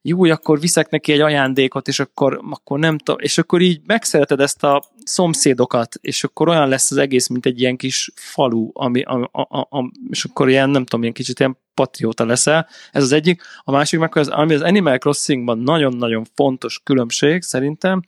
jó, 0.02 0.24
akkor 0.24 0.60
viszek 0.60 0.90
neki 0.90 1.12
egy 1.12 1.20
ajándékot, 1.20 1.88
és 1.88 1.98
akkor, 2.00 2.40
akkor 2.50 2.78
nem 2.78 2.98
tudom, 2.98 3.20
és 3.20 3.38
akkor 3.38 3.60
így 3.60 3.80
megszereted 3.86 4.40
ezt 4.40 4.64
a 4.64 4.84
szomszédokat, 5.04 5.94
és 6.00 6.24
akkor 6.24 6.48
olyan 6.48 6.68
lesz 6.68 6.90
az 6.90 6.96
egész, 6.96 7.28
mint 7.28 7.46
egy 7.46 7.60
ilyen 7.60 7.76
kis 7.76 8.10
falu, 8.14 8.70
ami, 8.72 9.02
a, 9.02 9.28
a, 9.32 9.58
a, 9.58 9.90
és 10.10 10.24
akkor 10.24 10.48
ilyen, 10.48 10.70
nem 10.70 10.84
tudom, 10.84 11.00
ilyen 11.00 11.12
kicsit 11.12 11.38
ilyen 11.38 11.58
patrióta 11.74 12.24
leszel. 12.24 12.68
Ez 12.92 13.02
az 13.02 13.12
egyik. 13.12 13.42
A 13.62 13.70
másik 13.70 13.98
meg, 14.00 14.16
az, 14.16 14.28
ami 14.28 14.54
az 14.54 14.60
Animal 14.60 14.98
Crossingban 14.98 15.58
nagyon-nagyon 15.58 16.24
fontos 16.34 16.80
különbség 16.84 17.42
szerintem, 17.42 18.02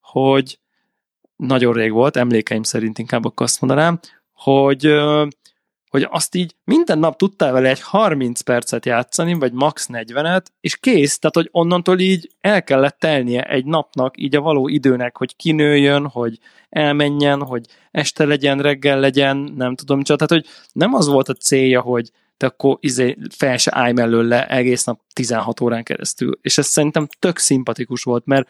hogy 0.00 0.58
nagyon 1.36 1.72
rég 1.72 1.92
volt, 1.92 2.16
emlékeim 2.16 2.62
szerint 2.62 2.98
inkább 2.98 3.24
akkor 3.24 3.46
azt 3.46 3.60
mondanám, 3.60 4.00
hogy 4.42 4.88
hogy 5.90 6.06
azt 6.10 6.34
így 6.34 6.54
minden 6.64 6.98
nap 6.98 7.16
tudtál 7.16 7.52
vele 7.52 7.68
egy 7.68 7.80
30 7.80 8.40
percet 8.40 8.86
játszani, 8.86 9.34
vagy 9.34 9.52
max 9.52 9.88
40-et, 9.92 10.44
és 10.60 10.76
kész, 10.76 11.18
tehát 11.18 11.36
hogy 11.36 11.48
onnantól 11.50 11.98
így 11.98 12.30
el 12.40 12.64
kellett 12.64 12.98
telnie 12.98 13.42
egy 13.42 13.64
napnak, 13.64 14.20
így 14.20 14.36
a 14.36 14.40
való 14.40 14.68
időnek, 14.68 15.16
hogy 15.16 15.36
kinőjön, 15.36 16.06
hogy 16.06 16.38
elmenjen, 16.68 17.42
hogy 17.42 17.64
este 17.90 18.24
legyen, 18.24 18.58
reggel 18.58 19.00
legyen, 19.00 19.36
nem 19.36 19.74
tudom, 19.74 20.02
csak 20.02 20.18
tehát 20.18 20.42
hogy 20.42 20.52
nem 20.72 20.94
az 20.94 21.06
volt 21.06 21.28
a 21.28 21.34
célja, 21.34 21.80
hogy 21.80 22.10
te 22.36 22.46
akkor 22.46 22.76
izé, 22.80 23.16
fel 23.36 23.56
se 23.56 23.70
állj 23.74 23.92
mellőle 23.92 24.48
egész 24.48 24.84
nap 24.84 25.00
16 25.14 25.60
órán 25.60 25.82
keresztül. 25.82 26.38
És 26.40 26.58
ez 26.58 26.66
szerintem 26.66 27.06
tök 27.18 27.38
szimpatikus 27.38 28.02
volt, 28.02 28.26
mert 28.26 28.48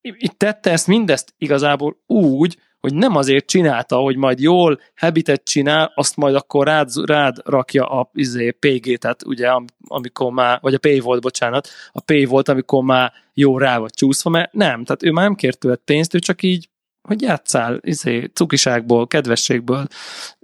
itt 0.00 0.38
tette 0.38 0.70
ezt 0.70 0.86
mindezt 0.86 1.34
igazából 1.38 1.96
úgy, 2.06 2.58
hogy 2.86 2.94
nem 2.94 3.16
azért 3.16 3.46
csinálta, 3.46 3.96
hogy 3.96 4.16
majd 4.16 4.40
jól 4.40 4.80
habitet 4.96 5.44
csinál, 5.44 5.92
azt 5.94 6.16
majd 6.16 6.34
akkor 6.34 6.66
rád, 6.66 6.90
rád 7.04 7.36
rakja 7.44 7.86
a 7.86 8.10
izé, 8.14 8.50
PG-t, 8.50 9.24
ugye, 9.24 9.48
amikor 9.86 10.32
már, 10.32 10.58
vagy 10.62 10.74
a 10.74 10.78
Pay 10.78 11.00
volt, 11.00 11.20
bocsánat, 11.20 11.68
a 11.92 12.00
Pay 12.00 12.24
volt, 12.24 12.48
amikor 12.48 12.82
már 12.82 13.12
jó 13.34 13.58
rá 13.58 13.78
vagy 13.78 13.90
csúszva, 13.94 14.30
mert 14.30 14.52
nem, 14.52 14.84
tehát 14.84 15.02
ő 15.02 15.10
már 15.10 15.24
nem 15.24 15.34
kért 15.34 15.58
tőled 15.58 15.78
pénzt, 15.84 16.14
ő 16.14 16.18
csak 16.18 16.42
így 16.42 16.68
hogy 17.02 17.22
játszál, 17.22 17.78
izé, 17.82 18.30
cukiságból, 18.34 19.06
kedvességből. 19.06 19.86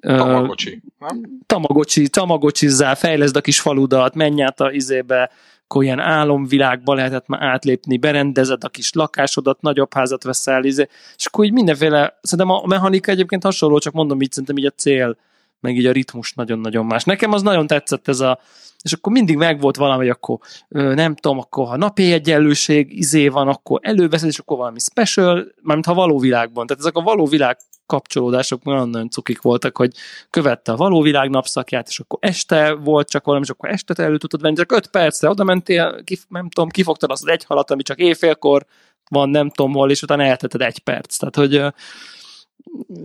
Tamagocsi, 0.00 0.82
nem? 0.98 1.22
Tamagocsi, 1.46 2.08
tamagocsizzál, 2.08 2.94
fejleszd 2.94 3.36
a 3.36 3.40
kis 3.40 3.60
faludat, 3.60 4.14
menj 4.14 4.42
át 4.42 4.60
a 4.60 4.70
izébe, 4.70 5.30
akkor 5.72 5.84
ilyen 5.84 6.00
álomvilágba 6.00 6.94
lehetett 6.94 7.26
már 7.26 7.42
átlépni, 7.42 7.96
berendezed 7.96 8.64
a 8.64 8.68
kis 8.68 8.92
lakásodat, 8.92 9.60
nagyobb 9.60 9.94
házat 9.94 10.22
veszel, 10.22 10.64
izé, 10.64 10.88
és 11.16 11.26
akkor 11.26 11.44
így 11.44 11.52
mindenféle, 11.52 12.18
szerintem 12.22 12.54
a 12.54 12.66
mechanika 12.66 13.10
egyébként 13.10 13.42
hasonló, 13.42 13.78
csak 13.78 13.92
mondom 13.92 14.20
így, 14.20 14.30
szerintem 14.30 14.56
így 14.56 14.66
a 14.66 14.70
cél, 14.70 15.16
meg 15.60 15.76
így 15.76 15.86
a 15.86 15.92
ritmus 15.92 16.32
nagyon-nagyon 16.32 16.86
más. 16.86 17.04
Nekem 17.04 17.32
az 17.32 17.42
nagyon 17.42 17.66
tetszett 17.66 18.08
ez 18.08 18.20
a, 18.20 18.38
és 18.82 18.92
akkor 18.92 19.12
mindig 19.12 19.36
megvolt 19.36 19.76
valami, 19.76 19.98
hogy 19.98 20.08
akkor 20.08 20.38
nem 20.68 21.14
tudom, 21.14 21.38
akkor 21.38 21.66
ha 21.66 21.76
napi 21.76 22.12
egyenlőség 22.12 22.98
izé 22.98 23.28
van, 23.28 23.48
akkor 23.48 23.80
előveszed, 23.82 24.28
és 24.28 24.38
akkor 24.38 24.56
valami 24.56 24.78
special, 24.78 25.46
mármint 25.62 25.86
ha 25.86 25.94
való 25.94 26.18
világban. 26.18 26.66
Tehát 26.66 26.82
ezek 26.82 26.96
a 26.96 27.02
való 27.02 27.26
világ 27.26 27.56
kapcsolódások 27.92 28.64
nagyon 28.64 28.88
nagyon 28.88 29.10
cukik 29.10 29.42
voltak, 29.42 29.76
hogy 29.76 29.92
követte 30.30 30.72
a 30.72 30.76
való 30.76 31.00
világ 31.02 31.30
napszakját, 31.30 31.88
és 31.88 31.98
akkor 31.98 32.18
este 32.22 32.72
volt 32.72 33.08
csak 33.08 33.24
valami, 33.24 33.44
és 33.44 33.50
akkor 33.50 33.68
este 33.68 33.94
te 33.94 34.02
elő 34.02 34.18
tudtad 34.18 34.40
venni, 34.40 34.56
csak 34.56 34.72
öt 34.72 34.86
percre 34.86 35.28
oda 35.28 35.44
mentél, 35.44 36.04
kif, 36.04 36.24
nem 36.28 36.48
tudom, 36.48 36.68
kifogtad 36.68 37.10
azt 37.10 37.22
az 37.22 37.28
egy 37.28 37.44
halat, 37.44 37.70
ami 37.70 37.82
csak 37.82 37.98
éjfélkor 37.98 38.66
van, 39.10 39.28
nem 39.28 39.50
tudom 39.50 39.72
hol, 39.72 39.90
és 39.90 40.02
utána 40.02 40.22
eltetted 40.22 40.60
egy 40.60 40.78
perc. 40.78 41.16
Tehát, 41.16 41.36
hogy 41.36 41.72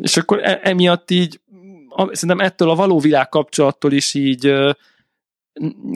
és 0.02 0.18
akkor 0.18 0.40
e, 0.44 0.60
emiatt 0.64 1.12
így 1.12 1.40
szerintem 2.12 2.46
ettől 2.46 2.70
a 2.70 2.76
való 2.76 3.00
világ 3.00 3.30
kapcsolattól 3.30 3.92
is 3.92 4.14
így 4.14 4.54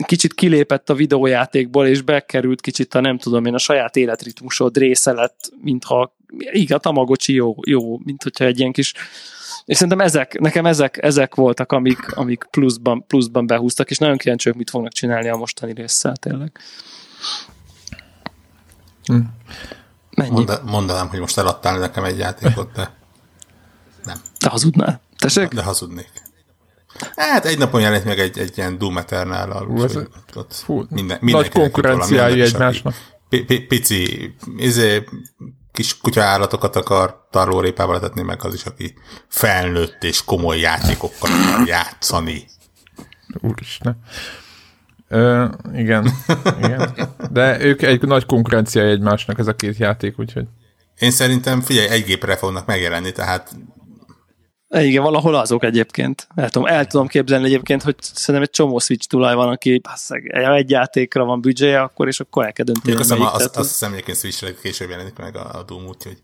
kicsit 0.06 0.34
kilépett 0.34 0.90
a 0.90 0.94
videójátékból, 0.94 1.86
és 1.86 2.00
bekerült 2.02 2.60
kicsit 2.60 2.94
a 2.94 3.00
nem 3.00 3.18
tudom 3.18 3.44
én, 3.44 3.54
a 3.54 3.58
saját 3.58 3.96
életritmusod 3.96 4.76
része 4.76 5.12
lett, 5.12 5.52
mintha 5.62 6.16
igen, 6.38 6.76
a 6.76 6.80
Tamagocsi 6.80 7.32
jó, 7.32 7.54
jó, 7.66 7.98
mint 7.98 8.22
hogyha 8.22 8.44
egy 8.44 8.58
ilyen 8.58 8.72
kis 8.72 8.94
és 9.64 9.76
szerintem 9.76 10.00
ezek, 10.00 10.38
nekem 10.38 10.66
ezek, 10.66 11.02
ezek 11.02 11.34
voltak, 11.34 11.72
amik, 11.72 12.12
amik 12.16 12.46
pluszban, 12.50 13.06
pluszban 13.06 13.46
behúztak, 13.46 13.90
és 13.90 13.98
nagyon 13.98 14.16
kíváncsi 14.16 14.52
mit 14.56 14.70
fognak 14.70 14.92
csinálni 14.92 15.28
a 15.28 15.36
mostani 15.36 15.72
résszel 15.72 16.16
tényleg. 16.16 16.58
Hm. 19.04 19.18
Mennyi? 20.16 20.44
mondanám, 20.64 21.08
hogy 21.08 21.20
most 21.20 21.38
eladtál 21.38 21.78
nekem 21.78 22.04
egy 22.04 22.18
játékot, 22.18 22.72
de 22.72 22.94
nem. 24.04 24.20
De 24.40 24.48
hazudnál. 24.48 25.00
Tessék? 25.18 25.48
De, 25.48 25.62
hazudnék. 25.62 26.10
Hát 27.16 27.44
egy 27.44 27.58
napon 27.58 27.80
jelent 27.80 28.04
meg 28.04 28.18
egy, 28.18 28.38
egy 28.38 28.58
ilyen 28.58 28.78
Doom 28.78 28.98
Eternal-al. 28.98 29.90
Fú, 30.48 30.84
minden, 30.88 31.18
nagy 31.20 31.50
konkurenciái 31.50 32.40
egymásnak. 32.40 32.94
Pici, 33.68 34.34
izé, 34.56 35.04
kis 35.72 35.98
kutyaállatokat 35.98 36.76
akar 36.76 37.26
tarlórépával 37.30 37.94
letetni 37.94 38.22
meg 38.22 38.44
az 38.44 38.54
is, 38.54 38.64
aki 38.64 38.94
felnőtt 39.28 40.04
és 40.04 40.24
komoly 40.24 40.58
játékokkal 40.58 41.30
akar 41.32 41.66
játszani. 41.66 42.44
Úristen. 43.40 43.98
Ö, 45.08 45.46
igen, 45.74 46.10
igen. 46.62 46.94
De 47.30 47.60
ők 47.60 47.82
egy 47.82 48.02
nagy 48.02 48.26
konkurencia 48.26 48.82
egymásnak 48.82 49.38
ez 49.38 49.46
a 49.46 49.54
két 49.54 49.76
játék, 49.76 50.18
úgyhogy... 50.18 50.46
Én 50.98 51.10
szerintem, 51.10 51.60
figyelj, 51.60 51.88
egy 51.88 52.04
gépre 52.04 52.36
fognak 52.36 52.66
megjelenni, 52.66 53.12
tehát 53.12 53.52
igen, 54.72 55.02
valahol 55.02 55.34
azok 55.34 55.64
egyébként. 55.64 56.28
El 56.34 56.50
tudom, 56.50 56.68
el 56.68 56.86
tudom 56.86 57.06
képzelni 57.06 57.44
egyébként, 57.44 57.82
hogy 57.82 57.96
szerintem 58.00 58.42
egy 58.42 58.50
csomó 58.50 58.78
Switch 58.78 59.08
tulaj 59.08 59.34
van, 59.34 59.48
aki 59.48 59.78
basszeg, 59.78 60.30
egy 60.34 60.70
játékra 60.70 61.24
van 61.24 61.40
büdzséje, 61.40 61.80
akkor 61.80 62.06
és 62.06 62.20
akkor 62.20 62.44
el 62.44 62.52
kell 62.52 62.64
dönteni. 62.64 62.96
Azt, 62.96 63.10
hiszem, 63.10 63.26
azt, 63.26 63.56
azt 63.56 63.68
hiszem 63.68 63.92
egyébként 63.92 64.18
Switch-re 64.18 64.54
később 64.62 64.90
jelenik 64.90 65.18
meg 65.18 65.36
a, 65.36 65.58
a 65.58 65.62
Doom, 65.62 65.86
úgyhogy 65.86 66.22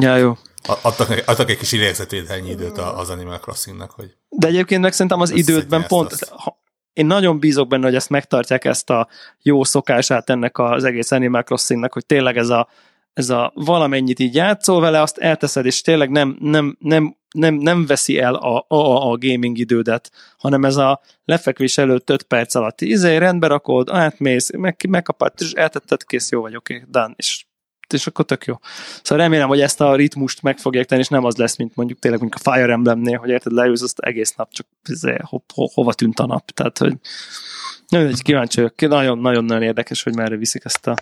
Ja, 0.00 0.16
jó. 0.16 0.36
Adtak, 0.82 1.22
adtak 1.26 1.50
egy 1.50 1.58
kis 1.58 1.72
idézetvédelnyi 1.72 2.50
időt 2.50 2.78
az 2.78 3.10
Animal 3.10 3.38
Crossingnak, 3.38 3.90
hogy... 3.90 4.16
De 4.28 4.46
egyébként 4.46 4.82
meg 4.82 4.92
szerintem 4.92 5.20
az 5.20 5.30
idődben 5.30 5.86
pont, 5.86 6.12
azt. 6.12 6.28
ha, 6.28 6.62
én 6.92 7.06
nagyon 7.06 7.38
bízok 7.38 7.68
benne, 7.68 7.84
hogy 7.84 7.94
ezt 7.94 8.08
megtartják 8.08 8.64
ezt 8.64 8.90
a 8.90 9.08
jó 9.42 9.64
szokását 9.64 10.30
ennek 10.30 10.58
az 10.58 10.84
egész 10.84 11.10
Animal 11.10 11.42
Crossingnak, 11.42 11.92
hogy 11.92 12.06
tényleg 12.06 12.36
ez 12.36 12.48
a 12.48 12.68
ez 13.12 13.30
a 13.30 13.52
valamennyit 13.54 14.18
így 14.18 14.34
játszol 14.34 14.80
vele, 14.80 15.00
azt 15.00 15.18
elteszed, 15.18 15.66
és 15.66 15.80
tényleg 15.80 16.10
nem, 16.10 16.36
nem, 16.40 16.76
nem, 16.80 17.16
nem, 17.34 17.54
nem 17.54 17.86
veszi 17.86 18.18
el 18.18 18.34
a, 18.34 18.64
a, 18.68 19.10
a 19.10 19.16
gaming 19.18 19.58
idődet, 19.58 20.10
hanem 20.38 20.64
ez 20.64 20.76
a 20.76 21.00
lefekvés 21.24 21.78
előtt 21.78 22.10
5 22.10 22.22
perc 22.22 22.54
alatt 22.54 22.80
izé, 22.80 23.16
rendbe 23.16 23.46
rakod, 23.46 23.88
átmész, 23.90 24.50
meg, 24.56 24.76
megkapod, 24.88 25.32
és 25.38 25.52
eltetted, 25.52 26.04
kész, 26.04 26.30
jó 26.30 26.40
vagy, 26.40 26.56
oké, 26.56 26.74
okay, 26.74 26.86
done, 26.90 27.14
és, 27.16 27.44
és 27.94 28.06
akkor 28.06 28.24
tök 28.24 28.44
jó. 28.44 28.54
Szóval 29.02 29.24
remélem, 29.24 29.48
hogy 29.48 29.60
ezt 29.60 29.80
a 29.80 29.94
ritmust 29.94 30.42
meg 30.42 30.58
fogják 30.58 30.86
tenni, 30.86 31.00
és 31.00 31.08
nem 31.08 31.24
az 31.24 31.36
lesz, 31.36 31.56
mint 31.56 31.76
mondjuk 31.76 31.98
tényleg 31.98 32.20
mondjuk 32.20 32.42
a 32.44 32.50
Fire 32.50 32.72
Emblemnél, 32.72 33.18
hogy 33.18 33.28
érted, 33.28 33.52
leülsz 33.52 33.82
azt 33.82 33.98
egész 33.98 34.34
nap, 34.34 34.52
csak 34.52 34.66
izé, 34.88 35.16
ho, 35.20 35.38
ho, 35.54 35.66
hova 35.74 35.92
tűnt 35.92 36.18
a 36.18 36.26
nap, 36.26 36.50
tehát, 36.50 36.78
hogy 36.78 36.94
nagyon 37.88 38.12
kíváncsi 38.22 38.60
vagyok, 38.60 39.20
nagyon-nagyon 39.20 39.62
érdekes, 39.62 40.02
hogy 40.02 40.14
merre 40.14 40.36
viszik 40.36 40.64
ezt 40.64 40.86
a 40.86 40.96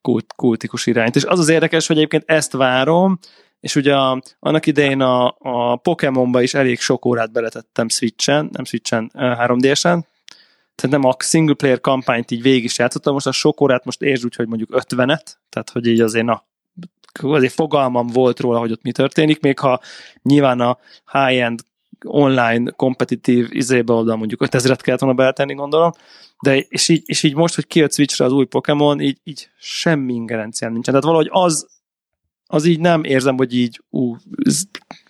kult, 0.00 0.32
kultikus 0.36 0.86
irányt. 0.86 1.16
És 1.16 1.24
az 1.24 1.38
az 1.38 1.48
érdekes, 1.48 1.86
hogy 1.86 1.96
egyébként 1.96 2.24
ezt 2.26 2.52
várom, 2.52 3.18
és 3.62 3.76
ugye 3.76 3.96
a, 3.96 4.22
annak 4.38 4.66
idején 4.66 5.00
a, 5.00 5.34
a 5.38 5.76
Pokémonba 5.76 6.42
is 6.42 6.54
elég 6.54 6.80
sok 6.80 7.04
órát 7.04 7.32
beletettem 7.32 7.88
Switchen, 7.88 8.48
nem 8.52 8.64
Switchen, 8.64 9.10
3D-sen, 9.14 10.06
tehát 10.74 11.00
nem 11.00 11.04
a 11.04 11.16
single 11.18 11.54
player 11.54 11.80
kampányt 11.80 12.30
így 12.30 12.42
végig 12.42 12.64
is 12.64 12.78
játszottam, 12.78 13.12
most 13.12 13.26
a 13.26 13.32
sok 13.32 13.60
órát 13.60 13.84
most 13.84 14.02
értsd 14.02 14.24
úgy, 14.24 14.34
hogy 14.34 14.48
mondjuk 14.48 14.70
50-et, 14.72 15.22
tehát 15.48 15.70
hogy 15.72 15.86
így 15.86 16.00
azért 16.00 16.24
na, 16.24 16.44
azért 17.20 17.52
fogalmam 17.52 18.06
volt 18.06 18.40
róla, 18.40 18.58
hogy 18.58 18.72
ott 18.72 18.82
mi 18.82 18.92
történik, 18.92 19.40
még 19.40 19.58
ha 19.58 19.80
nyilván 20.22 20.60
a 20.60 20.78
high-end 21.12 21.60
online 22.04 22.70
kompetitív 22.70 23.48
izébe 23.50 23.92
oda 23.92 24.16
mondjuk 24.16 24.44
5000-et 24.44 24.78
kellett 24.82 25.00
volna 25.00 25.16
beletenni, 25.16 25.54
gondolom, 25.54 25.90
de 26.42 26.58
és 26.58 26.88
így, 26.88 27.02
és 27.06 27.22
így 27.22 27.34
most, 27.34 27.54
hogy 27.54 27.66
kijött 27.66 27.92
Switchre 27.92 28.24
az 28.24 28.32
új 28.32 28.44
Pokémon, 28.44 29.00
így, 29.00 29.18
így 29.24 29.48
semmi 29.58 30.12
ingerencián 30.14 30.72
nincsen. 30.72 30.94
Tehát 30.94 31.08
valahogy 31.08 31.28
az, 31.30 31.66
az 32.52 32.64
így 32.64 32.80
nem 32.80 33.04
érzem, 33.04 33.36
hogy 33.36 33.54
így 33.54 33.82
ú, 33.90 34.16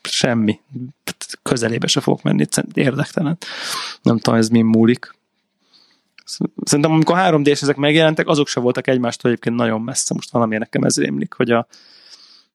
semmi. 0.02 0.61
Közelébe 1.42 1.87
se 1.87 2.00
fogok 2.00 2.22
menni, 2.22 2.44
érdektelen. 2.74 3.38
Nem 4.02 4.18
tudom, 4.18 4.38
ez 4.38 4.48
mi 4.48 4.61
múlik. 4.62 5.14
Szerintem 6.64 6.92
amikor 6.92 7.16
3 7.16 7.42
d 7.42 7.48
ezek 7.48 7.76
megjelentek, 7.76 8.28
azok 8.28 8.48
se 8.48 8.61
voltak 8.61 8.87
egymástól 8.87 9.31
egyébként 9.31 9.57
nagyon 9.57 9.81
messze. 9.81 10.14
Most 10.14 10.31
valamiért 10.31 10.62
nekem 10.62 10.83
ez 10.83 10.96
rémlik, 10.98 11.33
hogy 11.33 11.50
a, 11.50 11.66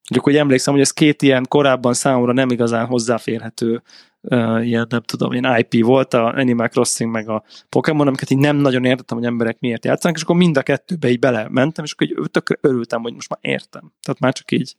hogy 0.07 0.17
akkor 0.17 0.35
emlékszem, 0.35 0.73
hogy 0.73 0.81
ez 0.81 0.91
két 0.91 1.21
ilyen 1.21 1.45
korábban 1.47 1.93
számomra 1.93 2.33
nem 2.33 2.49
igazán 2.49 2.85
hozzáférhető 2.85 3.81
uh, 4.21 4.67
ilyen, 4.67 4.85
nem 4.89 5.01
tudom, 5.01 5.31
ilyen 5.31 5.57
IP 5.57 5.83
volt, 5.83 6.13
a 6.13 6.33
Animal 6.33 6.67
Crossing 6.67 7.11
meg 7.11 7.29
a 7.29 7.43
Pokémon, 7.69 8.07
amiket 8.07 8.29
így 8.29 8.37
nem 8.37 8.55
nagyon 8.55 8.85
értettem, 8.85 9.17
hogy 9.17 9.25
emberek 9.25 9.59
miért 9.59 9.85
játszanak, 9.85 10.17
és 10.17 10.23
akkor 10.23 10.35
mind 10.35 10.57
a 10.57 10.63
kettőbe 10.63 11.09
így 11.09 11.19
belementem, 11.19 11.83
és 11.83 11.91
akkor 11.91 12.07
így 12.07 12.31
tökre 12.31 12.57
örültem, 12.61 13.01
hogy 13.01 13.13
most 13.13 13.29
már 13.29 13.39
értem. 13.41 13.93
Tehát 14.01 14.19
már 14.19 14.33
csak 14.33 14.51
így 14.51 14.75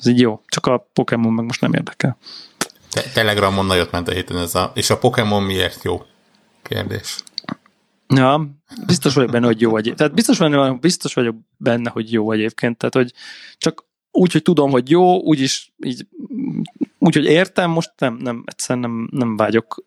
ez 0.00 0.06
így 0.06 0.20
jó, 0.20 0.40
csak 0.46 0.66
a 0.66 0.88
Pokémon 0.92 1.32
meg 1.32 1.44
most 1.44 1.60
nem 1.60 1.72
érdekel. 1.72 2.16
Te- 2.90 3.10
Telegramon 3.14 3.66
nagyot 3.66 3.90
ment 3.90 4.08
a 4.08 4.12
héten 4.12 4.36
ez 4.36 4.54
a... 4.54 4.72
És 4.74 4.90
a 4.90 4.98
Pokémon 4.98 5.42
miért 5.42 5.82
jó? 5.82 6.02
Kérdés. 6.62 7.22
Ja, 8.08 8.50
biztos 8.86 9.14
vagyok 9.14 9.30
benne, 9.30 9.46
hogy 9.46 9.60
jó 9.60 9.70
egyébként. 9.76 9.96
Tehát 9.96 10.14
biztos, 10.14 10.38
benne, 10.38 10.72
biztos 10.72 11.14
vagyok 11.14 11.36
benne, 11.56 11.90
hogy 11.90 12.12
jó 12.12 12.32
egyébként. 12.32 12.78
Tehát, 12.78 12.94
hogy 12.94 13.12
csak 13.58 13.84
úgy, 14.10 14.32
hogy 14.32 14.42
tudom, 14.42 14.70
hogy 14.70 14.90
jó, 14.90 15.20
úgyis 15.20 15.72
így, 15.84 16.06
úgy, 16.98 17.14
hogy 17.14 17.24
értem, 17.24 17.70
most 17.70 17.92
nem, 17.98 18.16
nem, 18.20 18.42
egyszerűen 18.46 18.90
nem, 18.90 19.08
nem 19.10 19.36
vágyok. 19.36 19.84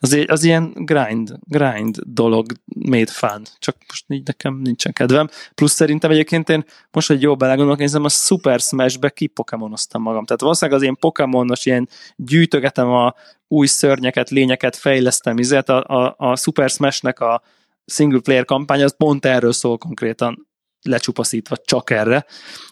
Az, 0.00 0.24
az 0.26 0.44
ilyen 0.44 0.72
grind, 0.74 1.32
grind 1.40 1.98
dolog 2.06 2.46
made 2.64 3.10
fun, 3.10 3.42
csak 3.58 3.76
most 3.88 4.04
így 4.08 4.26
nekem 4.26 4.60
nincsen 4.62 4.92
kedvem. 4.92 5.28
Plusz 5.54 5.72
szerintem 5.72 6.10
egyébként 6.10 6.48
én 6.48 6.64
most, 6.90 7.08
hogy 7.08 7.22
jó 7.22 7.36
belegondolok, 7.36 7.78
nézem, 7.78 8.04
a 8.04 8.08
Super 8.08 8.60
Smash-be 8.60 9.10
kipokemonoztam 9.10 10.02
magam. 10.02 10.24
Tehát 10.24 10.40
valószínűleg 10.40 10.80
az 10.80 10.86
én 10.86 10.96
Pokémonos 10.96 11.66
ilyen 11.66 11.88
gyűjtögetem 12.16 12.88
a 12.88 13.14
új 13.48 13.66
szörnyeket, 13.66 14.30
lényeket, 14.30 14.76
fejlesztem, 14.76 15.38
izet, 15.38 15.68
a, 15.68 15.84
a, 15.84 16.14
a 16.18 16.36
Super 16.36 16.70
Smash-nek 16.70 17.20
a 17.20 17.42
single 17.84 18.20
player 18.20 18.44
kampány, 18.44 18.82
az 18.82 18.96
pont 18.96 19.24
erről 19.24 19.52
szól 19.52 19.78
konkrétan 19.78 20.46
lecsupaszítva 20.82 21.56
csak 21.64 21.90
erre. 21.90 22.26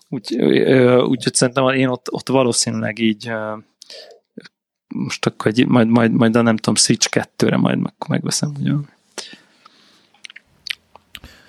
Úgy, 0.09 0.35
úgyhogy 1.03 1.35
szerintem 1.35 1.68
én 1.68 1.88
ott, 1.88 2.12
ott 2.12 2.29
valószínűleg 2.29 2.99
így 2.99 3.33
most 4.94 5.27
akkor 5.27 5.46
egy, 5.46 5.66
majd, 5.66 5.88
majd, 5.88 6.12
majd 6.12 6.37
a 6.37 6.42
nem 6.42 6.57
tudom, 6.57 6.75
Switch 6.75 7.09
2-re 7.11 7.57
majd 7.57 7.79
meg, 7.79 7.92
megveszem. 8.09 8.53
Ugye. 8.61 8.73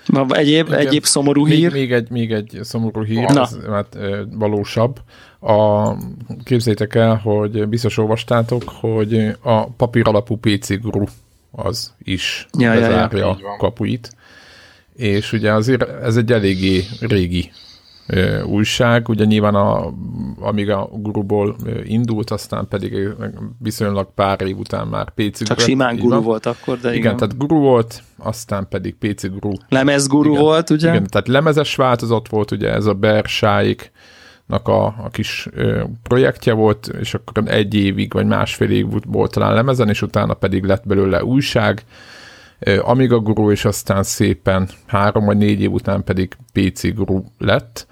Na, 0.06 0.26
Egyéb, 0.36 0.67
Igen. 0.67 0.80
egyéb 0.80 1.04
szomorú 1.04 1.43
Még, 1.43 1.54
hír. 1.54 1.71
még, 1.71 1.91
egy, 1.91 2.10
még 2.10 2.32
egy 2.32 2.60
szomorú 2.62 3.04
hír, 3.04 3.30
Na. 3.30 3.41
ez 3.41 3.58
hát 3.69 3.97
valósabb. 4.32 5.00
A, 5.39 5.91
képzeljétek 6.43 6.95
el, 6.95 7.15
hogy 7.15 7.67
biztos 7.67 7.97
olvastátok, 7.97 8.63
hogy 8.65 9.36
a 9.41 9.69
papír 9.69 10.08
alapú 10.08 10.38
PC 10.38 10.82
guru 10.82 11.06
az 11.52 11.93
is 11.97 12.47
Ja, 12.58 12.74
ja, 12.74 12.80
ja. 12.80 12.88
bezárja 12.88 13.34
Így 13.38 13.41
van. 13.41 13.54
a 13.54 13.58
kapuit. 13.58 14.15
És 15.02 15.32
ugye 15.34 15.54
azért 15.54 15.82
ez 16.04 16.16
egy 16.16 16.32
eléggé 16.32 16.84
régi 17.00 17.52
ö, 18.08 18.42
újság, 18.44 19.10
ugye 19.10 19.26
nyilván 19.26 19.56
a, 19.56 19.94
amíg 20.40 20.70
a 20.70 20.90
guruból 20.94 21.56
indult, 21.84 22.30
aztán 22.30 22.68
pedig 22.68 23.08
viszonylag 23.60 24.14
pár 24.14 24.42
év 24.42 24.58
után 24.58 24.88
már 24.88 25.10
PC 25.16 25.44
Csak 25.44 25.58
lett, 25.58 25.68
simán 25.68 25.96
guru 25.96 26.10
van. 26.10 26.24
volt 26.24 26.46
akkor, 26.46 26.80
de 26.80 26.88
Igen, 26.88 27.00
igen. 27.00 27.18
tehát 27.18 27.38
guru 27.38 27.60
volt, 27.60 28.04
aztán 28.18 28.68
pedig 28.70 28.96
PC 28.96 29.28
guru 29.30 29.52
Lemez 29.70 30.08
guru 30.08 30.30
Igen. 30.32 30.42
volt, 30.42 30.70
ugye? 30.70 30.90
igen, 30.90 31.08
tehát 31.08 31.28
lemezes 31.28 31.76
változat 31.76 32.30
volt, 32.30 32.52
ugye 32.52 32.72
ez 32.74 32.86
a 32.86 32.94
Bersáiknak 32.94 34.68
a, 34.68 34.86
a 34.86 35.10
kis 35.12 35.48
ö, 35.52 35.84
projektje 36.04 36.54
volt, 36.54 36.92
és 37.00 37.14
akkor 37.14 37.44
egy 37.46 37.74
évig, 37.74 38.14
vagy 38.14 38.26
másfél 38.26 38.70
év 38.70 38.86
volt 39.08 39.32
talán 39.32 39.54
lemezen, 39.54 39.90
és 39.90 40.02
utána 40.02 40.34
pedig 40.34 40.64
lett 40.64 40.88
belőle 40.88 41.24
újság, 41.24 41.84
Amiga 42.82 43.19
Guru, 43.19 43.52
és 43.52 43.65
aztán 43.65 44.04
szépen 44.04 44.69
három 44.86 45.26
vagy 45.26 45.38
négy 45.38 45.62
év 45.62 45.71
után 45.71 46.04
pedig 46.04 46.34
PC 46.54 46.93
Guru 46.93 47.24
lett, 47.38 47.88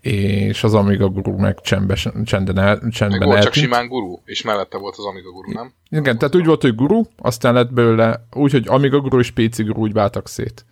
és 0.00 0.64
az 0.64 0.74
Amiga 0.74 1.08
Guru 1.08 1.36
meg 1.36 1.60
csendben, 1.60 1.96
csendben, 2.24 2.58
el, 2.58 2.78
Meg 2.82 2.92
csendben 2.92 3.18
volt 3.28 3.36
csak 3.42 3.46
eltűnt. 3.46 3.64
simán 3.66 3.88
guru, 3.88 4.18
és 4.24 4.42
mellette 4.42 4.78
volt 4.78 4.94
az 4.98 5.04
Amiga 5.04 5.30
guru, 5.30 5.52
nem? 5.52 5.72
Igen, 5.90 6.18
tehát 6.18 6.34
úgy 6.34 6.44
volt, 6.46 6.62
hogy 6.62 6.74
Guru, 6.74 7.02
aztán 7.18 7.54
lett 7.54 7.72
belőle 7.72 8.26
úgy, 8.32 8.52
hogy 8.52 8.64
Amiga 8.68 9.00
Guru 9.00 9.18
és 9.18 9.30
PC 9.30 9.60
Guru 9.62 9.80
úgy 9.80 9.92
váltak 9.92 10.28
szét. 10.28 10.64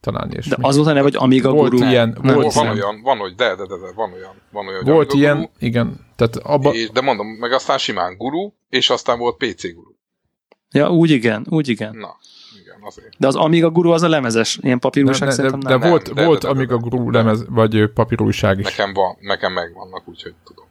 Talán 0.00 0.30
és 0.32 0.46
De 0.46 0.56
az 0.60 0.76
volt 0.76 0.88
a 0.88 0.90
neve, 0.92 1.02
hogy 1.02 1.16
Amiga 1.16 1.50
Volt 1.52 1.70
guru. 1.70 1.86
ilyen, 1.88 2.18
Nem, 2.22 2.34
volt 2.34 2.52
van 2.52 2.64
ilyen. 2.64 2.76
olyan, 2.76 3.02
van 3.02 3.20
olyan, 3.20 3.36
de, 3.36 3.48
de, 3.48 3.54
de, 3.66 3.76
de, 3.76 3.92
van 3.94 4.12
olyan, 4.12 4.34
van 4.50 4.66
olyan, 4.66 4.84
Volt 4.84 5.10
Amiga 5.12 5.26
ilyen, 5.26 5.36
Guru, 5.36 5.48
igen. 5.58 6.06
Tehát 6.16 6.36
abba, 6.36 6.70
és, 6.70 6.90
de 6.90 7.00
mondom, 7.00 7.26
meg 7.26 7.52
aztán 7.52 7.78
simán 7.78 8.16
guru, 8.16 8.50
és 8.68 8.90
aztán 8.90 9.18
volt 9.18 9.36
PC 9.36 9.74
guru. 9.74 9.90
Ja, 10.70 10.90
úgy 10.90 11.10
igen, 11.10 11.46
úgy 11.48 11.68
igen. 11.68 11.96
Na, 11.96 11.96
igen, 11.98 12.16
azért. 12.84 13.14
De 13.18 13.26
az 13.26 13.36
Amiga 13.36 13.70
guru 13.70 13.90
az 13.90 14.02
a 14.02 14.08
lemezes, 14.08 14.56
ilyen 14.62 14.74
de, 14.74 14.80
papírúság 14.80 15.20
de, 15.20 15.26
de, 15.26 15.32
szerintem 15.32 15.60
de, 15.60 15.68
nem. 15.68 15.78
Nem, 15.78 15.90
volt, 15.90 16.12
de- 16.12 16.24
volt 16.26 16.40
de- 16.40 16.46
de- 16.48 16.54
Amiga 16.54 16.76
de- 16.76 16.88
Guru 16.88 17.10
de- 17.10 17.18
lemez, 17.18 17.44
vagy 17.48 17.86
papírújság 17.94 18.58
is. 18.58 18.64
Nekem 18.64 18.92
van, 18.92 19.16
nekem 19.20 19.52
megvannak, 19.52 20.02
úgyhogy 20.08 20.34
tudom. 20.44 20.66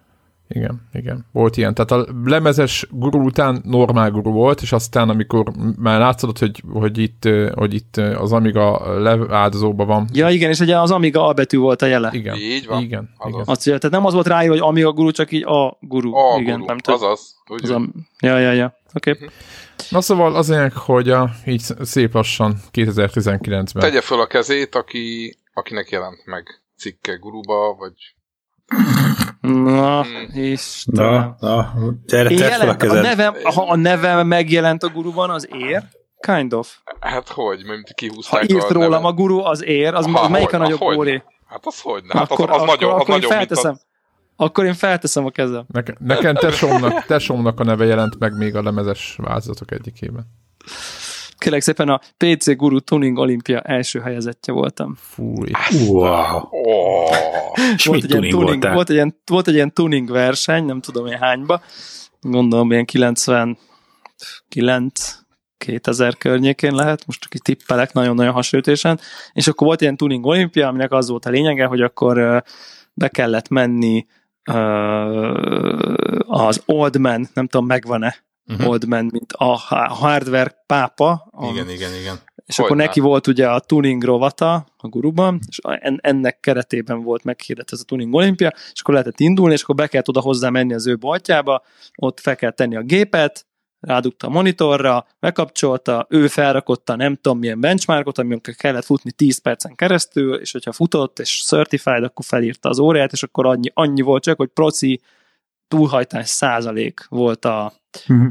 Igen, 0.54 0.82
igen. 0.94 1.26
Volt 1.32 1.58
ilyen. 1.58 1.74
Tehát 1.74 1.92
a 1.92 2.14
lemezes 2.26 2.88
guru 2.90 3.24
után 3.24 3.62
normál 3.66 4.12
guru 4.12 4.32
volt, 4.32 4.62
és 4.62 4.72
aztán 4.72 5.10
amikor 5.10 5.52
már 5.80 6.00
látszott, 6.00 6.40
hogy, 6.40 6.64
hogy, 6.74 6.98
itt, 6.98 7.30
hogy 7.54 7.74
itt 7.74 7.98
az 7.98 8.32
Amiga 8.32 9.00
leáldozóban 9.02 9.88
van. 9.88 10.08
Ja 10.14 10.30
igen, 10.30 10.50
és 10.50 10.60
ugye 10.60 10.80
az 10.80 10.92
Amiga 10.92 11.28
A 11.28 11.34
betű 11.34 11.58
volt 11.58 11.82
a 11.82 11.86
jele. 11.86 12.10
Igen. 12.14 12.36
Így 12.36 12.68
van. 12.68 12.82
Igen. 12.82 13.10
Azaz. 13.18 13.34
igen. 13.34 13.46
Azt, 13.46 13.64
tehát 13.64 13.90
nem 13.90 14.06
az 14.06 14.14
volt 14.14 14.28
ráírva, 14.28 14.54
hogy 14.54 14.64
Amiga 14.64 14.92
guru, 14.92 15.12
csak 15.12 15.32
így 15.32 15.44
a 15.44 15.78
guru. 15.80 16.16
A 16.16 16.40
igen, 16.40 16.54
guru, 16.54 16.66
nem 16.66 16.78
tudom. 16.78 17.04
azaz. 17.04 17.36
Úgy, 17.48 17.64
Az 17.64 17.70
a, 17.70 17.82
ja, 18.20 18.38
ja, 18.38 18.52
ja. 18.52 18.76
Oké. 18.94 19.12
Okay. 19.12 19.28
Na 19.90 20.02
szóval 20.02 20.36
azért, 20.36 20.74
hogy 20.74 21.10
a, 21.10 21.30
így 21.46 21.62
szép 21.82 22.14
lassan 22.14 22.56
2019-ben. 22.74 23.84
Tegye 23.84 24.02
föl 24.02 24.20
a 24.20 24.28
kezét, 24.28 24.76
aki, 24.76 25.36
akinek 25.54 25.90
jelent 25.90 26.26
meg 26.26 26.62
cikke 26.78 27.16
guruba, 27.16 27.76
vagy 27.80 27.94
Na, 29.42 30.04
Hmm. 30.04 30.44
Istenem. 30.44 31.36
Na, 31.40 31.48
na, 31.50 31.74
gyere, 32.06 32.30
Én 32.30 32.38
tedd 32.38 32.48
fel 32.50 32.60
a 32.60 32.64
jelent, 32.64 32.82
a 32.82 32.86
kezed. 32.88 33.02
nevem, 33.04 33.34
ha 33.44 33.62
a 33.70 33.76
nevem 33.76 34.28
megjelent 34.28 34.84
a 34.84 34.88
guruban, 34.90 35.30
az 35.30 35.48
ér? 35.52 35.84
Kind 36.20 36.54
of. 36.54 36.78
hát 37.00 37.28
hogy, 37.30 37.64
mint 37.66 37.94
kihúzták 37.94 38.40
Ha 38.40 38.56
írt 38.56 38.64
a 38.70 38.74
rólam 38.74 38.90
nevet. 38.90 39.06
a 39.06 39.12
guru, 39.14 39.40
az 39.44 39.64
ér, 39.64 39.94
az, 39.94 40.06
Ha, 40.06 40.20
az 40.20 40.30
melyik 40.30 40.54
a 40.54 40.58
nagyobb 40.58 40.82
óré? 40.82 41.24
Hát 41.48 41.66
az 41.66 41.82
hogy? 41.82 42.04
Hát 42.10 42.32
akkor, 42.32 42.50
az, 42.50 42.56
az 42.56 42.62
akkor, 42.62 42.76
nagyon, 42.76 42.94
az 42.94 43.02
akkor 43.02 43.16
én 43.16 43.20
nagyon, 43.22 43.38
mint 43.38 43.48
felteszem. 43.50 43.78
a, 44.36 44.44
Akkor 44.44 44.66
én 44.66 44.74
felteszem 44.74 45.26
a 45.26 45.30
kezem. 45.30 45.66
Neke, 45.68 45.96
nekem 46.00 46.36
tesómnak, 46.36 47.06
tesómnak 47.06 47.60
a 47.60 47.64
neve 47.64 47.86
jelent 47.86 48.20
meg 48.20 48.38
még 48.38 48.56
a 48.56 48.62
lemezes 48.64 49.16
változatok 49.22 49.72
egyikében. 49.72 50.26
Kérlek 51.42 51.62
szépen 51.62 51.90
a 51.90 52.00
PC 52.18 52.56
Guru 52.56 52.80
Tuning 52.80 53.18
Olimpia 53.18 53.60
első 53.60 54.00
helyezettje 54.00 54.54
voltam. 54.54 54.96
Fúj. 54.98 55.52
Wow. 55.88 56.48
oh, 56.50 57.16
És 57.76 57.86
Volt 57.86 58.04
egy, 58.04 58.10
ilyen 58.10 58.30
tuning 58.30 58.46
tuning, 58.46 58.74
volt, 58.74 58.90
egy 58.90 58.96
ilyen, 58.96 59.22
volt 59.26 59.48
egy 59.48 59.54
ilyen 59.54 59.74
tuning 59.74 60.10
verseny, 60.10 60.66
nem 60.66 60.82
tudom 60.82 61.06
én 61.06 61.18
hányba, 61.18 61.62
gondolom 62.20 62.72
ilyen 62.72 62.86
99 62.86 63.56
2000 65.58 66.18
környékén 66.18 66.76
lehet, 66.76 67.06
most 67.06 67.22
csak 67.22 67.34
itt 67.34 67.44
tippelek 67.44 67.94
nagyon-nagyon 67.94 68.34
hasonlítésen, 68.34 69.00
és 69.34 69.48
akkor 69.48 69.68
volt 69.68 69.82
ilyen 69.82 69.98
tuning 69.98 70.26
olimpia, 70.26 70.68
aminek 70.68 70.92
az 70.92 71.10
volt 71.10 71.26
a 71.26 71.30
lényege, 71.30 71.66
hogy 71.66 71.82
akkor 71.82 72.44
be 72.94 73.08
kellett 73.08 73.50
menni 73.50 74.06
az 76.28 76.62
Old 76.66 76.98
Man, 76.98 77.30
nem 77.34 77.48
tudom, 77.48 77.66
megvan-e 77.66 78.30
Mhm. 78.46 78.68
Old 78.68 78.88
Man, 78.88 79.06
mint 79.12 79.32
a 79.32 79.44
ha- 79.44 79.94
hardware 79.94 80.64
pápa, 80.66 81.28
a, 81.32 81.46
Igen, 81.52 81.70
igen, 81.70 81.94
igen. 81.94 82.20
és 82.46 82.56
Hogyne. 82.56 82.64
akkor 82.72 82.76
neki 82.86 83.00
volt 83.00 83.28
ugye 83.28 83.50
a 83.50 83.60
tuning 83.60 84.04
rovata 84.04 84.54
a 84.78 84.88
guruban, 84.88 85.40
és 85.48 85.58
en- 85.64 86.00
ennek 86.02 86.40
keretében 86.40 87.04
volt 87.04 87.24
meghirdetve 87.24 87.76
ez 87.76 87.82
a 87.84 87.86
tuning 87.86 88.14
olimpia, 88.14 88.54
és 88.74 88.82
akkor 88.82 88.94
lehetett 88.94 89.20
indulni, 89.20 89.54
és 89.54 89.62
akkor 89.64 89.76
be 89.76 89.88
kellett 89.88 90.08
oda 90.10 90.20
hozzá 90.20 90.50
menni 90.50 90.74
az 90.74 90.88
ő 90.88 90.98
boltjába, 90.98 91.64
ott 91.96 92.20
fel 92.20 92.36
kell 92.36 92.52
tenni 92.52 92.76
a 92.76 92.82
gépet, 92.82 93.46
rádugta 93.80 94.28
a 94.28 94.30
monitorra, 94.30 95.06
bekapcsolta, 95.20 96.06
ő 96.10 96.28
felrakotta 96.28 96.96
nem 96.96 97.16
tudom 97.16 97.40
milyen 97.40 97.60
benchmarkot, 97.60 98.18
amikor 98.18 98.54
kellett 98.54 98.86
futni 98.86 99.12
10 99.12 99.38
percen 99.38 99.76
keresztül, 99.76 100.36
és 100.36 100.52
hogyha 100.52 100.72
futott, 100.72 101.20
és 101.20 101.44
certified, 101.46 102.04
akkor 102.04 102.26
felírta 102.26 102.70
az 102.70 102.80
óráját, 102.80 103.12
és 103.12 103.24
akkor 103.24 103.46
annyi, 103.46 103.72
annyi 103.74 104.02
volt 104.02 104.24
csak, 104.24 104.38
hogy 104.38 104.50
proci 104.50 105.02
túlhajtás 105.78 106.30
százalék 106.30 107.06
volt 107.10 107.46
a, 107.46 107.74
Mhm. 108.08 108.26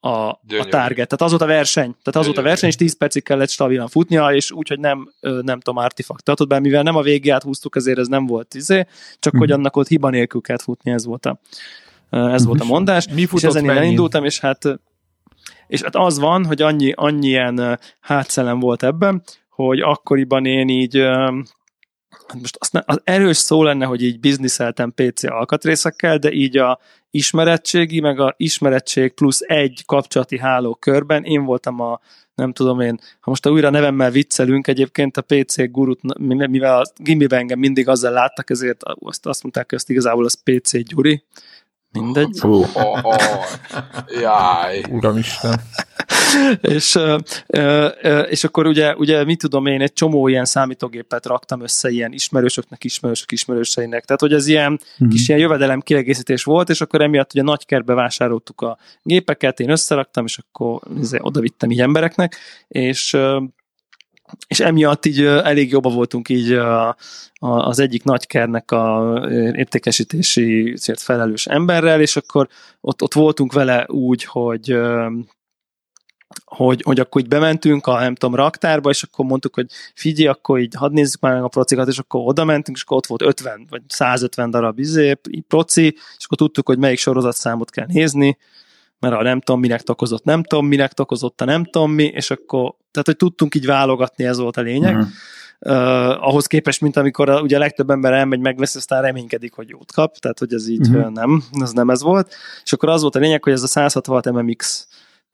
a, 0.00 0.08
a 0.08 0.40
Gyönyörű. 0.46 0.68
target. 0.68 1.08
Tehát 1.08 1.22
az 1.22 1.30
volt 1.30 1.42
a 1.42 1.46
verseny. 1.46 1.90
Tehát 1.90 2.06
az 2.06 2.12
volt 2.14 2.26
a 2.26 2.30
Gyönyörű. 2.30 2.48
verseny, 2.48 2.68
és 2.68 2.76
10 2.76 2.96
percig 2.96 3.22
kellett 3.22 3.48
stabilan 3.50 3.88
futnia, 3.88 4.34
és 4.34 4.50
úgy, 4.50 4.68
hogy 4.68 4.78
nem, 4.80 5.12
nem 5.20 5.60
tudom, 5.60 5.76
artifaktot, 5.76 6.48
bár 6.48 6.60
mivel 6.60 6.82
nem 6.82 6.96
a 6.96 7.02
végét 7.02 7.42
húztuk, 7.42 7.76
ezért 7.76 7.98
ez 7.98 8.06
nem 8.06 8.26
volt 8.26 8.54
izé, 8.54 8.86
csak 9.18 9.32
Mhm. 9.32 9.42
hogy 9.42 9.50
annak 9.52 9.76
ott 9.76 9.88
hiba 9.88 10.10
nélkül 10.10 10.40
kellett 10.40 10.62
futni, 10.62 10.90
ez 10.90 11.04
volt 11.04 11.26
a, 11.26 11.38
ez 12.10 12.44
volt 12.44 12.60
a 12.60 12.64
mondás. 12.64 13.08
Mi 13.08 13.20
És 13.20 13.28
futott 13.28 13.44
ezen 13.50 13.60
én 13.60 13.66
mennyin? 13.66 13.82
elindultam, 13.82 14.24
és 14.24 14.40
hát 14.40 14.80
és 15.66 15.82
hát 15.82 15.96
az 15.96 16.18
van, 16.18 16.44
hogy 16.46 16.62
annyi, 16.62 16.92
annyi 16.96 17.26
ilyen 17.26 17.58
ö, 17.58 17.72
hátszelem 18.00 18.58
volt 18.60 18.82
ebben, 18.82 19.22
hogy 19.50 19.80
akkoriban 19.80 20.46
én 20.46 20.68
így 20.68 20.96
hát 22.28 22.40
most 22.40 22.56
azt 22.58 22.72
ne, 22.72 22.80
az 22.84 23.00
erős 23.04 23.36
szó 23.36 23.62
lenne, 23.62 23.84
hogy 23.84 24.02
így 24.02 24.20
bizniszeltem 24.20 24.92
PC 24.94 25.24
alkatrészekkel, 25.24 26.18
de 26.18 26.32
így 26.32 26.56
a 26.56 26.80
ismerettségi, 27.10 28.00
meg 28.00 28.20
a 28.20 28.34
ismerettség 28.36 29.12
plusz 29.12 29.40
egy 29.40 29.82
kapcsolati 29.86 30.38
háló 30.38 30.74
körben 30.74 31.24
én 31.24 31.44
voltam 31.44 31.80
a 31.80 32.00
nem 32.34 32.52
tudom 32.52 32.80
én, 32.80 32.98
ha 33.20 33.30
most 33.30 33.46
a 33.46 33.50
újra 33.50 33.70
nevemmel 33.70 34.10
viccelünk, 34.10 34.66
egyébként 34.66 35.16
a 35.16 35.22
PC 35.22 35.70
gurut, 35.70 36.18
mivel 36.48 36.80
a 36.80 36.86
gimiben 36.96 37.38
engem 37.38 37.58
mindig 37.58 37.88
azzal 37.88 38.12
láttak, 38.12 38.50
ezért 38.50 38.82
azt, 38.82 39.26
azt 39.26 39.42
mondták, 39.42 39.68
hogy 39.68 39.78
azt 39.78 39.90
igazából 39.90 40.24
az 40.24 40.40
PC 40.42 40.82
Gyuri. 40.82 41.24
Mindegy. 42.00 42.38
Fú. 42.38 42.52
oh, 42.52 43.04
oh, 43.04 43.44
jaj. 44.20 44.82
Uramisten. 44.90 45.60
és, 46.60 46.98
és 48.28 48.44
akkor 48.44 48.66
ugye, 48.66 48.94
ugye 48.94 49.24
mit 49.24 49.38
tudom 49.38 49.66
én, 49.66 49.80
egy 49.80 49.92
csomó 49.92 50.28
ilyen 50.28 50.44
számítógépet 50.44 51.26
raktam 51.26 51.60
össze 51.62 51.90
ilyen 51.90 52.12
ismerősöknek, 52.12 52.84
ismerősök 52.84 53.32
ismerőseinek. 53.32 54.04
Tehát, 54.04 54.20
hogy 54.20 54.32
ez 54.32 54.46
ilyen 54.46 54.80
Mhm. 54.98 55.10
kis 55.10 55.28
ilyen 55.28 55.40
jövedelem 55.40 55.80
kiegészítés 55.80 56.44
volt, 56.44 56.68
és 56.68 56.80
akkor 56.80 57.00
emiatt 57.00 57.32
ugye 57.32 57.42
nagy 57.42 57.66
kertbe 57.66 57.94
vásároltuk 57.94 58.60
a 58.60 58.78
gépeket, 59.02 59.60
én 59.60 59.70
összeraktam, 59.70 60.24
és 60.24 60.38
akkor 60.38 60.80
izé, 61.00 61.18
oda 61.20 61.40
vittem 61.40 61.70
így 61.70 61.80
embereknek, 61.80 62.36
és 62.68 63.16
és 64.46 64.60
emiatt 64.60 65.06
így 65.06 65.20
elég 65.24 65.70
jobban 65.70 65.94
voltunk 65.94 66.28
így 66.28 66.52
a, 66.52 66.96
az 67.38 67.78
egyik 67.78 68.04
nagykernek 68.04 68.70
a 68.70 69.20
értékesítési 69.30 70.74
célt 70.76 71.00
felelős 71.00 71.46
emberrel, 71.46 72.00
és 72.00 72.16
akkor 72.16 72.48
ott, 72.80 73.02
ott 73.02 73.14
voltunk 73.14 73.52
vele 73.52 73.86
úgy, 73.88 74.24
hogy 74.24 74.76
hogy, 76.44 76.82
hogy 76.84 77.00
akkor 77.00 77.20
így 77.20 77.28
bementünk 77.28 77.86
a, 77.86 77.98
nem 77.98 78.14
tudom, 78.14 78.34
raktárba, 78.34 78.90
és 78.90 79.02
akkor 79.02 79.24
mondtuk, 79.24 79.54
hogy 79.54 79.66
figyelj, 79.94 80.28
akkor 80.28 80.60
így 80.60 80.74
hadd 80.74 80.92
nézzük 80.92 81.20
már 81.20 81.32
meg 81.32 81.42
a 81.42 81.48
procikat, 81.48 81.88
és 81.88 81.98
akkor 81.98 82.20
oda 82.24 82.44
mentünk, 82.44 82.76
és 82.76 82.82
akkor 82.82 82.96
ott 82.96 83.06
volt 83.06 83.22
50 83.22 83.66
vagy 83.70 83.82
150 83.88 84.50
darab 84.50 84.78
izé, 84.78 85.20
proci, 85.48 85.86
és 86.16 86.24
akkor 86.24 86.36
tudtuk, 86.36 86.66
hogy 86.66 86.78
melyik 86.78 86.98
sorozatszámot 86.98 87.70
kell 87.70 87.86
nézni, 87.88 88.38
mert 88.98 89.14
a 89.14 89.22
nem 89.22 89.40
tudom 89.40 89.60
minek 89.60 89.82
takozott, 89.82 90.24
nem 90.24 90.42
tudom 90.42 90.66
minek 90.66 90.92
takozott 90.92 91.40
a 91.40 91.44
nem 91.44 91.64
tudom 91.64 91.90
mi, 91.90 92.04
és 92.04 92.30
akkor, 92.30 92.74
tehát 93.02 93.06
hogy 93.06 93.28
tudtunk 93.28 93.54
így 93.54 93.66
válogatni, 93.66 94.24
ez 94.24 94.38
volt 94.38 94.56
a 94.56 94.60
lényeg. 94.60 94.94
Mhm. 94.94 95.06
Uh, 95.60 96.26
ahhoz 96.26 96.46
képest, 96.46 96.80
mint 96.80 96.96
amikor 96.96 97.28
a, 97.28 97.40
ugye 97.40 97.56
a 97.56 97.58
legtöbb 97.58 97.90
ember 97.90 98.12
elmegy, 98.12 98.40
megveszi, 98.40 98.78
aztán 98.78 99.02
reménykedik, 99.02 99.52
hogy 99.52 99.68
jót 99.68 99.92
kap, 99.92 100.16
tehát 100.16 100.38
hogy 100.38 100.52
ez 100.52 100.68
így 100.68 100.88
uh-huh. 100.88 101.12
nem, 101.12 101.42
ez 101.60 101.72
nem 101.72 101.90
ez 101.90 102.02
volt. 102.02 102.34
És 102.64 102.72
akkor 102.72 102.88
az 102.88 103.02
volt 103.02 103.16
a 103.16 103.18
lényeg, 103.18 103.42
hogy 103.42 103.52
ez 103.52 103.62
a 103.62 103.66
166 103.66 104.30
MMX 104.30 104.88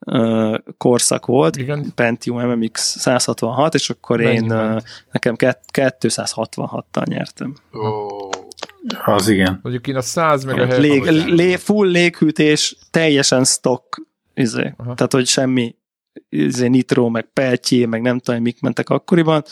ö, 0.05 0.57
korszak 0.77 1.25
volt, 1.25 1.55
Igen. 1.55 1.91
Pentium 1.95 2.47
MMX 2.47 2.97
166, 2.99 3.73
és 3.73 3.89
akkor 3.89 4.17
Mennyi 4.17 4.35
én, 4.35 4.45
ment? 4.45 4.83
nekem 5.11 5.35
kett- 5.35 5.63
266-tal 5.73 7.05
nyertem. 7.05 7.55
Ó, 7.73 8.29
Az 9.05 9.27
igen. 9.27 9.59
Mondjuk 9.63 9.87
én 9.87 9.95
a 9.95 10.01
100 10.01 10.43
meg 10.43 10.59
a 10.59 10.77
Lég, 10.77 11.03
hely... 11.03 11.23
lé, 11.25 11.55
full 11.55 11.87
léghűtés, 11.87 12.77
teljesen 12.91 13.43
stock, 13.43 14.01
izé. 14.33 14.73
Aha. 14.77 14.93
tehát 14.93 15.13
hogy 15.13 15.27
semmi 15.27 15.75
nitro, 16.55 17.09
meg 17.09 17.29
peltyé, 17.33 17.85
meg 17.85 18.01
nem 18.01 18.19
tudom, 18.19 18.41
mik 18.41 18.61
mentek 18.61 18.89
akkoriban, 18.89 19.43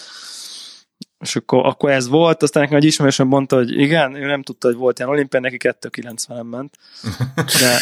és 1.19 1.35
akkor, 1.35 1.65
akkor 1.65 1.89
ez 1.89 2.07
volt, 2.07 2.43
aztán 2.43 2.63
nekem 2.63 2.77
egy 2.77 2.83
ismerősöm 2.83 3.27
mondta, 3.27 3.55
hogy 3.55 3.79
igen, 3.79 4.15
ő 4.15 4.25
nem 4.25 4.41
tudta, 4.41 4.67
hogy 4.67 4.75
volt 4.77 4.97
ilyen 4.97 5.11
olimpián, 5.11 5.43
neki 5.43 5.57
290 5.57 6.45
ment. 6.45 6.77
De, 7.35 7.77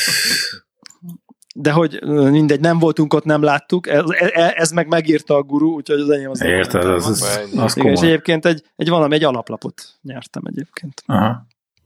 de 1.55 1.71
hogy 1.71 1.99
mindegy, 2.03 2.59
nem 2.59 2.79
voltunk 2.79 3.13
ott, 3.13 3.23
nem 3.23 3.41
láttuk, 3.41 3.87
ez, 3.87 4.03
ez, 4.09 4.51
ez 4.55 4.71
meg 4.71 4.87
megírta 4.87 5.35
a 5.35 5.43
guru, 5.43 5.73
úgyhogy 5.73 5.99
az 5.99 6.09
enyém 6.09 6.29
az 6.29 6.41
Érted, 6.41 6.85
az, 6.85 7.05
az, 7.05 7.39
az 7.55 7.77
Igen, 7.77 7.91
és 7.91 8.01
egyébként 8.01 8.45
egy, 8.45 8.63
egy 8.75 8.89
valami, 8.89 9.15
egy 9.15 9.23
alaplapot 9.23 9.99
nyertem 10.01 10.43
egyébként. 10.45 11.03
Aha. 11.05 11.45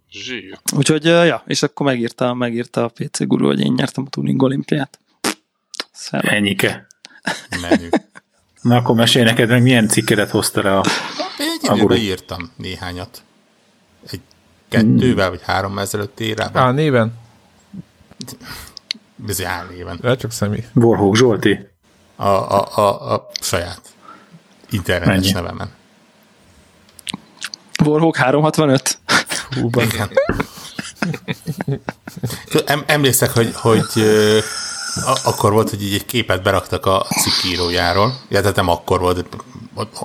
zsír. 0.09 0.59
Úgyhogy, 0.75 1.05
ja, 1.05 1.43
és 1.45 1.63
akkor 1.63 1.85
megírta, 1.85 2.33
megírta 2.33 2.83
a 2.83 2.87
PC 2.87 3.23
guru, 3.23 3.45
hogy 3.45 3.59
én 3.59 3.73
nyertem 3.73 4.03
a 4.07 4.09
Tuning 4.09 4.41
olimpiát. 4.41 4.99
Szellem. 5.93 6.35
Ennyike. 6.35 6.87
Na 8.61 8.75
akkor 8.75 8.95
mesélj 8.95 9.23
neked 9.25 9.49
meg, 9.49 9.61
milyen 9.61 9.87
cikkedet 9.87 10.29
hozta 10.29 10.61
le 10.61 10.77
a... 10.77 10.83
Egy 11.37 11.69
A 11.69 11.75
guru. 11.77 11.93
írtam 11.93 12.51
néhányat. 12.57 13.23
Egy 14.11 14.21
kettővel, 14.69 15.29
vagy 15.29 15.41
három 15.43 15.79
ezelőtt 15.79 16.19
érában. 16.19 16.61
Á, 16.63 16.71
néven? 16.71 17.13
Ez 19.27 19.43
álnéven. 19.43 19.99
Le 20.01 20.15
csak 20.15 20.31
személy. 20.31 20.65
Warhawk 20.73 21.15
Zsolti. 21.15 21.67
A, 22.15 22.27
a, 22.27 22.77
a, 22.77 23.13
a 23.13 23.29
saját 23.41 23.81
internetes 24.69 25.13
Mennyi? 25.15 25.31
nevemen. 25.31 25.69
Warhawk 27.85 28.15
365? 28.15 28.99
Hú. 29.49 29.69
Igen. 29.81 30.09
Em, 32.65 32.83
emlékszek, 32.85 33.29
hogy, 33.29 33.51
hogy 33.55 33.89
akkor 35.23 35.51
volt, 35.51 35.69
hogy 35.69 35.83
így 35.83 35.93
egy 35.93 36.05
képet 36.05 36.43
beraktak 36.43 36.85
a 36.85 37.05
cikkírójáról. 37.21 38.19
Ja, 38.29 38.39
tehát 38.39 38.55
nem 38.55 38.69
akkor 38.69 38.99
volt, 38.99 39.25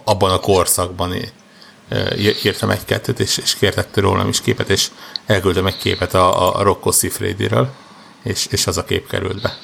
abban 0.04 0.30
a 0.30 0.38
korszakban 0.38 1.14
ír- 1.14 2.44
írtam 2.44 2.70
egy-kettőt, 2.70 3.20
és, 3.20 3.38
és 3.38 3.54
kértek 3.54 3.96
rólam 3.96 4.28
is 4.28 4.40
képet, 4.40 4.70
és 4.70 4.90
elküldtem 5.26 5.66
egy 5.66 5.76
képet 5.76 6.14
a, 6.14 6.56
a 6.56 6.62
Rocco 6.62 6.90
Siffredi-ről, 6.92 7.70
és, 8.22 8.46
és 8.50 8.66
az 8.66 8.76
a 8.76 8.84
kép 8.84 9.08
került 9.08 9.42
be. 9.42 9.56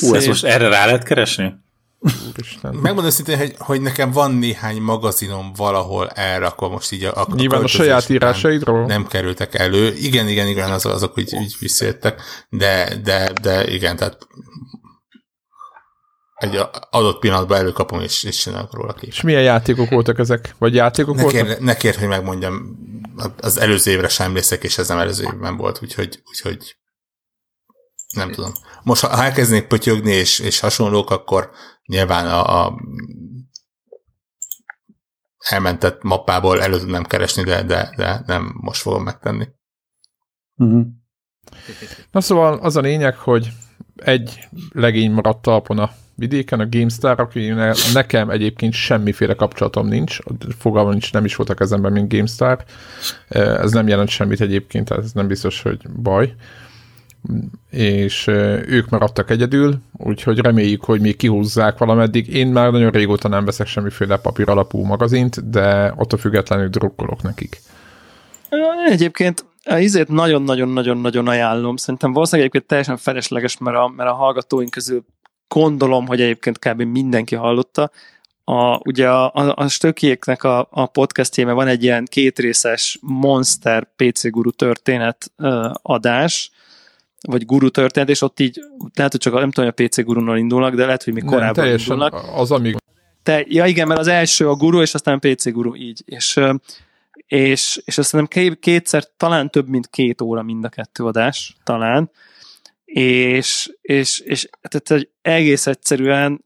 Ú, 0.00 0.14
ezt 0.14 0.26
most 0.26 0.44
erre 0.44 0.68
rá 0.68 0.86
lehet 0.86 1.04
keresni? 1.04 1.54
Úristen. 2.28 2.74
Megmondom 2.74 3.10
szintén, 3.10 3.38
hogy, 3.38 3.54
hogy 3.58 3.80
nekem 3.80 4.10
van 4.10 4.32
néhány 4.34 4.80
magazinom 4.80 5.52
valahol 5.56 6.08
elrakva 6.08 6.68
most 6.68 6.92
így 6.92 7.04
a, 7.04 7.12
a 7.14 7.26
Nyilván 7.34 7.62
a 7.62 7.66
saját 7.66 8.08
írásaidról? 8.08 8.86
Nem 8.86 9.06
kerültek 9.06 9.54
elő. 9.54 9.94
Igen, 9.94 10.28
igen, 10.28 10.46
igen, 10.46 10.70
azok, 10.70 10.92
azok 10.92 11.18
úgy, 11.18 11.34
úgy 11.36 11.56
visszajöttek, 11.58 12.20
de, 12.48 12.96
de, 13.02 13.32
de 13.42 13.72
igen, 13.72 13.96
tehát 13.96 14.26
egy 16.34 16.60
adott 16.90 17.18
pillanatban 17.18 17.58
előkapom, 17.58 18.00
és, 18.00 18.22
és 18.22 18.36
csinálok 18.36 18.74
róla 18.74 18.92
képet. 18.92 19.08
És 19.08 19.20
milyen 19.20 19.42
játékok 19.42 19.90
voltak 19.90 20.18
ezek? 20.18 20.54
Vagy 20.58 20.74
játékok 20.74 21.16
Ne 21.16 21.22
voltak? 21.22 21.60
ne 21.60 21.76
kérd, 21.76 21.96
hogy 21.96 22.08
megmondjam, 22.08 22.76
az 23.40 23.58
előző 23.58 23.90
évre 23.90 24.08
sem 24.08 24.26
emlékszek, 24.26 24.64
és 24.64 24.78
ez 24.78 24.88
nem 24.88 24.98
előző 24.98 25.24
évben 25.24 25.56
volt, 25.56 25.78
úgyhogy, 25.82 26.22
úgyhogy 26.24 26.76
nem 28.12 28.32
tudom. 28.32 28.52
Most, 28.82 29.04
ha 29.04 29.22
elkezdenék 29.22 29.66
pötyögni 29.66 30.10
és, 30.10 30.38
és 30.38 30.60
hasonlók, 30.60 31.10
akkor 31.10 31.50
nyilván 31.86 32.26
a, 32.26 32.66
a 32.66 32.80
elmentett 35.48 36.02
mappából 36.02 36.62
elő 36.62 36.78
tudnám 36.78 37.04
keresni, 37.04 37.42
de, 37.42 37.62
de, 37.62 37.92
de 37.96 38.22
nem 38.26 38.54
most 38.60 38.80
fogom 38.80 39.02
megtenni. 39.02 39.48
Uh-huh. 40.56 40.86
Na 42.10 42.20
szóval 42.20 42.58
az 42.58 42.76
a 42.76 42.80
lényeg, 42.80 43.16
hogy 43.16 43.52
egy 43.96 44.48
legény 44.72 45.10
maradt 45.10 45.42
talpon 45.42 45.78
a 45.78 45.90
vidéken, 46.14 46.60
a 46.60 46.68
GameStar, 46.68 47.20
aki 47.20 47.48
ne, 47.48 47.72
nekem 47.92 48.30
egyébként 48.30 48.72
semmiféle 48.72 49.34
kapcsolatom 49.34 49.86
nincs, 49.86 50.18
fogalmam 50.58 50.90
nincs, 50.90 51.12
nem 51.12 51.24
is 51.24 51.36
volt 51.36 51.48
a 51.48 51.54
kezemben, 51.54 51.92
mint 51.92 52.12
GameStar. 52.12 52.64
Ez 53.28 53.72
nem 53.72 53.88
jelent 53.88 54.08
semmit 54.08 54.40
egyébként, 54.40 54.88
tehát 54.88 55.04
ez 55.04 55.12
nem 55.12 55.26
biztos, 55.26 55.62
hogy 55.62 55.88
baj. 55.88 56.34
És 57.70 58.26
ők 58.66 58.88
maradtak 58.88 59.30
egyedül, 59.30 59.74
úgyhogy 59.92 60.38
reméljük, 60.38 60.84
hogy 60.84 61.00
még 61.00 61.16
kihúzzák 61.16 61.78
valameddig. 61.78 62.34
Én 62.34 62.46
már 62.46 62.70
nagyon 62.70 62.90
régóta 62.90 63.28
nem 63.28 63.44
veszek 63.44 63.66
semmiféle 63.66 64.16
papír 64.16 64.48
alapú 64.48 64.84
magazint, 64.84 65.50
de 65.50 65.92
attól 65.96 66.18
függetlenül 66.18 66.68
drukkolok 66.68 67.22
nekik. 67.22 67.60
Egyébként 68.88 69.44
a 69.64 69.76
izét 69.76 70.08
nagyon-nagyon-nagyon-nagyon 70.08 71.28
ajánlom. 71.28 71.76
Szerintem 71.76 72.12
valószínűleg 72.12 72.48
egyébként 72.48 72.70
teljesen 72.70 72.96
felesleges, 72.96 73.58
mert 73.58 73.76
a, 73.76 73.92
mert 73.96 74.10
a 74.10 74.14
hallgatóink 74.14 74.70
közül 74.70 75.04
gondolom, 75.48 76.06
hogy 76.06 76.20
egyébként 76.20 76.58
kb. 76.58 76.82
mindenki 76.82 77.34
hallotta. 77.34 77.90
A, 78.44 78.76
ugye 78.76 79.08
a, 79.08 79.32
a, 79.34 79.54
a 79.56 79.68
Stökiéknek 79.68 80.44
a, 80.44 80.68
a 80.70 80.86
podcastjében 80.86 81.54
van 81.54 81.66
egy 81.66 81.82
ilyen 81.82 82.04
kétrészes 82.04 82.98
Monster 83.00 83.88
PC 83.96 84.30
Guru 84.30 84.50
történet 84.50 85.32
uh, 85.38 85.70
adás, 85.82 86.50
vagy 87.28 87.46
guru 87.46 87.70
történet, 87.70 88.08
és 88.08 88.22
ott 88.22 88.40
így, 88.40 88.60
lehet, 88.94 89.12
hogy 89.12 89.20
csak 89.20 89.32
nem 89.32 89.50
tudom, 89.50 89.70
hogy 89.70 89.84
a 89.86 89.86
PC 89.86 90.04
gurunal 90.04 90.36
indulnak, 90.36 90.74
de 90.74 90.84
lehet, 90.84 91.02
hogy 91.02 91.12
még 91.12 91.24
korábban 91.24 91.44
nem, 91.44 91.54
teljesen 91.54 91.92
indulnak. 91.92 92.24
az, 92.34 92.50
amíg 92.50 92.76
Te, 93.22 93.44
ja 93.48 93.66
igen, 93.66 93.86
mert 93.86 94.00
az 94.00 94.06
első 94.06 94.48
a 94.48 94.54
guru, 94.54 94.80
és 94.80 94.94
aztán 94.94 95.18
PC 95.18 95.50
guru, 95.50 95.74
így. 95.74 96.02
És, 96.04 96.40
és, 97.26 97.80
és 97.84 97.98
azt 97.98 98.10
hiszem 98.10 98.54
kétszer, 98.60 99.04
talán 99.16 99.50
több, 99.50 99.68
mint 99.68 99.88
két 99.88 100.20
óra 100.20 100.42
mind 100.42 100.64
a 100.64 100.68
kettő 100.68 101.04
adás, 101.04 101.56
talán. 101.64 102.10
És, 102.84 103.72
és, 103.80 104.18
és 104.18 104.48
tehát 104.60 104.88
hogy 104.88 105.10
egész 105.22 105.66
egyszerűen 105.66 106.44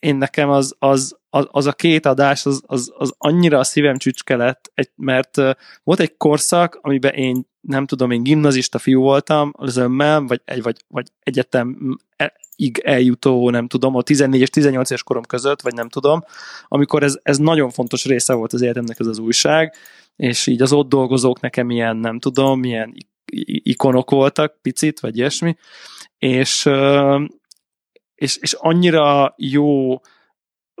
én 0.00 0.16
nekem 0.16 0.48
az, 0.48 0.74
az, 0.78 1.18
az, 1.34 1.46
az 1.50 1.66
a 1.66 1.72
két 1.72 2.06
adás, 2.06 2.46
az, 2.46 2.62
az, 2.66 2.92
az 2.96 3.14
annyira 3.18 3.58
a 3.58 3.64
szívem 3.64 3.96
csücske 3.96 4.36
lett, 4.36 4.70
egy, 4.74 4.90
mert 4.96 5.36
uh, 5.36 5.50
volt 5.82 6.00
egy 6.00 6.16
korszak, 6.16 6.78
amiben 6.82 7.12
én 7.14 7.46
nem 7.60 7.86
tudom, 7.86 8.10
én 8.10 8.22
gimnazista 8.22 8.78
fiú 8.78 9.00
voltam 9.00 9.52
az 9.56 9.76
ömmel, 9.76 10.20
vagy, 10.20 10.40
egy, 10.44 10.62
vagy, 10.62 10.76
vagy 10.88 11.06
egyetem 11.20 11.96
ig 12.56 12.78
eljutó, 12.78 13.50
nem 13.50 13.66
tudom, 13.66 13.94
a 13.96 14.02
14 14.02 14.40
és 14.40 14.50
18 14.50 14.90
éves 14.90 15.02
korom 15.02 15.22
között, 15.22 15.62
vagy 15.62 15.74
nem 15.74 15.88
tudom, 15.88 16.24
amikor 16.68 17.02
ez, 17.02 17.18
ez 17.22 17.38
nagyon 17.38 17.70
fontos 17.70 18.04
része 18.04 18.34
volt 18.34 18.52
az 18.52 18.62
életemnek 18.62 19.00
ez 19.00 19.06
az 19.06 19.18
újság, 19.18 19.74
és 20.16 20.46
így 20.46 20.62
az 20.62 20.72
ott 20.72 20.88
dolgozók 20.88 21.40
nekem 21.40 21.70
ilyen, 21.70 21.96
nem 21.96 22.18
tudom, 22.18 22.60
milyen 22.60 22.94
ikonok 23.62 24.10
voltak, 24.10 24.58
picit, 24.62 25.00
vagy 25.00 25.16
ilyesmi, 25.16 25.56
és, 26.18 26.68
és, 28.14 28.36
és 28.36 28.52
annyira 28.52 29.34
jó 29.36 30.00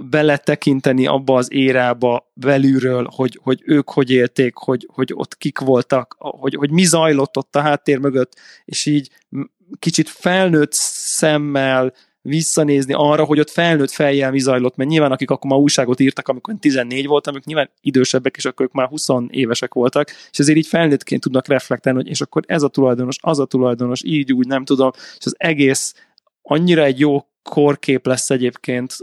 beletekinteni 0.02 1.06
abba 1.06 1.36
az 1.36 1.52
érába 1.52 2.30
belülről, 2.34 3.08
hogy, 3.14 3.38
hogy 3.42 3.62
ők 3.64 3.90
hogy 3.90 4.10
élték, 4.10 4.54
hogy, 4.56 4.88
hogy 4.92 5.10
ott 5.14 5.36
kik 5.36 5.58
voltak, 5.58 6.16
hogy, 6.18 6.54
hogy 6.54 6.70
mi 6.70 6.84
zajlott 6.84 7.36
ott 7.36 7.56
a 7.56 7.60
háttér 7.60 7.98
mögött, 7.98 8.32
és 8.64 8.86
így 8.86 9.10
kicsit 9.78 10.08
felnőtt 10.08 10.72
szemmel 10.72 11.92
visszanézni 12.26 12.92
arra, 12.96 13.24
hogy 13.24 13.40
ott 13.40 13.50
felnőtt 13.50 13.90
fejjel 13.90 14.30
mi 14.30 14.38
zajlott, 14.38 14.76
mert 14.76 14.90
nyilván 14.90 15.12
akik 15.12 15.30
akkor 15.30 15.50
már 15.50 15.60
újságot 15.60 16.00
írtak, 16.00 16.28
amikor 16.28 16.54
14 16.60 17.06
voltam, 17.06 17.34
ők 17.34 17.44
nyilván 17.44 17.70
idősebbek, 17.80 18.36
és 18.36 18.44
akkor 18.44 18.66
ők 18.66 18.72
már 18.72 18.88
20 18.88 19.06
évesek 19.28 19.74
voltak, 19.74 20.10
és 20.30 20.38
ezért 20.38 20.58
így 20.58 20.66
felnőttként 20.66 21.20
tudnak 21.20 21.48
reflektálni, 21.48 21.98
hogy 21.98 22.08
és 22.08 22.20
akkor 22.20 22.42
ez 22.46 22.62
a 22.62 22.68
tulajdonos, 22.68 23.16
az 23.20 23.38
a 23.38 23.44
tulajdonos, 23.44 24.02
így 24.04 24.32
úgy 24.32 24.46
nem 24.46 24.64
tudom, 24.64 24.90
és 24.94 25.26
az 25.26 25.34
egész 25.38 25.94
annyira 26.42 26.82
egy 26.82 26.98
jó 26.98 27.26
korkép 27.42 28.06
lesz 28.06 28.30
egyébként 28.30 28.96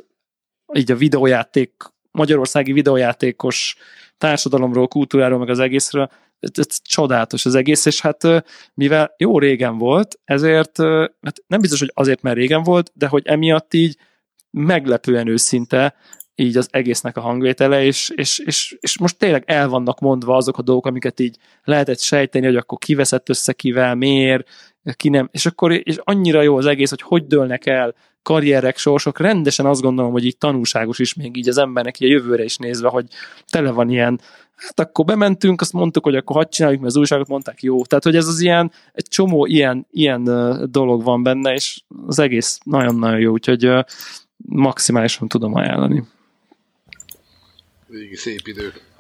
így 0.74 0.92
a 0.92 0.96
videójáték, 0.96 1.72
magyarországi 2.12 2.72
videójátékos 2.72 3.76
társadalomról, 4.18 4.88
kultúráról, 4.88 5.40
meg 5.40 5.50
az 5.50 5.60
egészről, 5.60 6.10
ez, 6.40 6.50
ez 6.54 6.82
csodálatos 6.82 7.46
az 7.46 7.56
egész, 7.56 7.86
és 7.86 8.02
hát 8.02 8.28
mivel 8.74 9.14
jó 9.18 9.40
régen 9.40 9.78
volt, 9.78 10.20
ezért, 10.24 10.78
hát 11.22 11.44
nem 11.48 11.62
biztos, 11.62 11.80
hogy 11.80 11.92
azért, 11.94 12.22
mert 12.22 12.36
régen 12.36 12.64
volt, 12.64 12.92
de 12.94 13.08
hogy 13.08 13.28
emiatt 13.28 13.74
így 13.74 13.98
meglepően 14.52 15.28
őszinte 15.28 15.96
így 16.36 16.58
az 16.58 16.68
egésznek 16.72 17.18
a 17.18 17.22
hangvétele, 17.22 17.84
és, 17.84 18.12
és, 18.16 18.40
és, 18.40 18.78
és 18.80 19.00
most 19.00 19.18
tényleg 19.18 19.44
el 19.46 19.70
vannak 19.70 20.00
mondva 20.00 20.36
azok 20.36 20.58
a 20.58 20.62
dolgok, 20.62 20.86
amiket 20.86 21.20
így 21.20 21.38
lehetett 21.64 22.00
sejteni, 22.00 22.46
hogy 22.46 22.56
akkor 22.56 22.78
kiveszett 22.78 23.30
össze 23.30 23.54
kivel, 23.54 23.96
miért, 23.96 24.50
ki 24.96 25.10
nem, 25.10 25.30
és 25.32 25.46
akkor 25.46 25.72
és 25.72 25.98
annyira 26.04 26.42
jó 26.42 26.58
az 26.58 26.66
egész, 26.66 26.90
hogy 26.90 27.02
hogy 27.02 27.28
dőlnek 27.28 27.66
el 27.66 27.96
karrierek, 28.24 28.78
sorsok 28.78 29.20
rendesen 29.20 29.66
azt 29.66 29.82
gondolom, 29.82 30.12
hogy 30.12 30.26
így 30.26 30.38
tanulságos 30.38 31.00
is 31.00 31.14
még 31.14 31.38
így 31.38 31.50
az 31.50 31.58
embernek 31.58 32.00
így 32.00 32.10
a 32.10 32.12
jövőre 32.12 32.44
is 32.44 32.58
nézve, 32.58 32.90
hogy 32.90 33.06
tele 33.48 33.72
van 33.72 33.90
ilyen 33.90 34.22
hát 34.62 34.80
akkor 34.80 35.06
bementünk, 35.06 35.62
azt 35.62 35.74
mondtuk, 35.74 36.04
hogy 36.04 36.16
akkor 36.16 36.36
hadd 36.36 36.50
csináljuk, 36.50 36.82
mert 36.82 36.94
az 36.94 37.00
újságot 37.00 37.28
mondták, 37.28 37.64
jó. 37.64 37.86
Tehát, 37.86 38.04
hogy 38.04 38.16
ez 38.16 38.28
az 38.28 38.40
ilyen, 38.40 38.72
egy 38.94 39.08
csomó 39.08 39.46
ilyen, 39.46 39.88
ilyen 39.92 40.24
dolog 40.72 41.04
van 41.04 41.24
benne, 41.24 41.54
és 41.54 41.82
az 42.08 42.20
egész 42.20 42.60
nagyon-nagyon 42.64 43.20
jó, 43.20 43.32
úgyhogy 43.32 43.70
maximálisan 44.38 45.28
tudom 45.28 45.54
ajánlani. 45.54 46.04
Régi 47.90 48.16
szép 48.16 48.48
idők. 48.48 48.91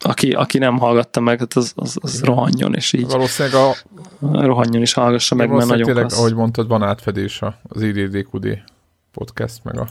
Aki, 0.00 0.30
aki 0.30 0.58
nem 0.58 0.78
hallgatta 0.78 1.20
meg, 1.20 1.38
hát 1.38 1.54
az, 1.54 1.72
az, 1.74 1.98
az 2.00 2.22
rohanjon, 2.22 2.74
és 2.74 2.92
így 2.92 3.06
Valószínűleg 3.06 3.60
a... 3.60 3.74
rohanjon 4.20 4.82
is 4.82 4.92
hallgassa 4.92 5.34
meg, 5.34 5.50
mert 5.50 5.68
nagyon 5.68 5.84
tényleg, 5.84 6.04
klassz. 6.04 6.18
ahogy 6.18 6.34
mondtad, 6.34 6.68
van 6.68 6.82
átfedés 6.82 7.40
az 7.62 7.82
IDDQD 7.82 8.62
podcast, 9.12 9.64
meg 9.64 9.78
a... 9.78 9.88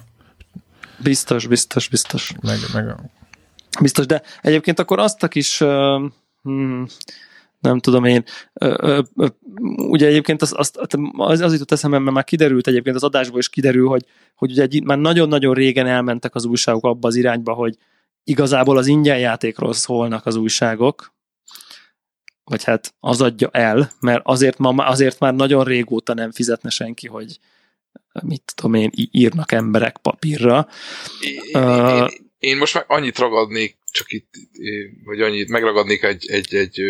Biztos, 1.04 1.48
biztos, 1.48 1.88
biztos. 1.88 2.34
Meg, 2.42 2.58
meg 2.74 2.88
a 2.88 2.96
Biztos, 3.82 4.06
de 4.06 4.22
egyébként 4.42 4.80
akkor 4.80 5.00
azt 5.00 5.24
a 5.24 5.28
kis, 5.28 5.62
uh, 5.62 6.02
hmm, 6.44 6.86
nem 7.60 7.80
tudom 7.80 8.04
én, 8.04 8.24
uh, 8.54 8.74
uh, 8.82 9.00
uh, 9.16 9.30
ugye 9.90 10.08
egyébként 10.08 10.42
az, 10.42 10.54
az, 10.58 10.72
az, 11.18 11.40
az 11.40 11.52
jutott 11.52 11.72
eszembe, 11.72 12.00
mert 12.00 12.16
már 12.16 12.24
kiderült 12.24 12.68
egyébként 12.68 12.96
az 12.96 13.04
adásból 13.04 13.40
is 13.40 13.50
kiderül, 13.50 13.88
hogy, 13.88 14.06
hogy 14.36 14.52
ugye 14.52 14.62
egy, 14.62 14.84
már 14.84 14.98
nagyon-nagyon 14.98 15.54
régen 15.54 15.88
elmentek 15.88 16.36
az 16.36 16.46
újságok 16.46 16.86
abba 16.86 17.08
az 17.08 17.16
irányba, 17.16 17.54
hogy 17.54 17.78
igazából 18.26 18.78
az 18.78 18.88
ingyen 18.88 19.20
játékról 19.20 19.74
szólnak 19.74 20.26
az 20.26 20.36
újságok, 20.36 21.14
vagy 22.44 22.64
hát 22.64 22.94
az 23.00 23.22
adja 23.22 23.50
el, 23.52 23.92
mert 24.00 24.22
azért, 24.24 24.58
ma, 24.58 24.86
azért 24.86 25.20
már 25.20 25.34
nagyon 25.34 25.64
régóta 25.64 26.14
nem 26.14 26.32
fizetne 26.32 26.70
senki, 26.70 27.08
hogy 27.08 27.40
mit 28.24 28.54
tudom 28.56 28.74
én, 28.74 28.92
írnak 28.94 29.52
emberek 29.52 29.98
papírra. 29.98 30.68
Én, 31.22 31.64
uh, 31.64 31.98
én, 31.98 32.32
én 32.40 32.58
most 32.58 32.74
meg 32.74 32.86
annyit 32.88 33.18
ragadnék, 33.18 33.78
csak 33.92 34.12
itt, 34.12 34.30
vagy 35.04 35.22
annyit 35.22 35.50
megragadnék 35.50 36.04
egy, 36.04 36.30
egy, 36.30 36.56
egy 36.56 36.82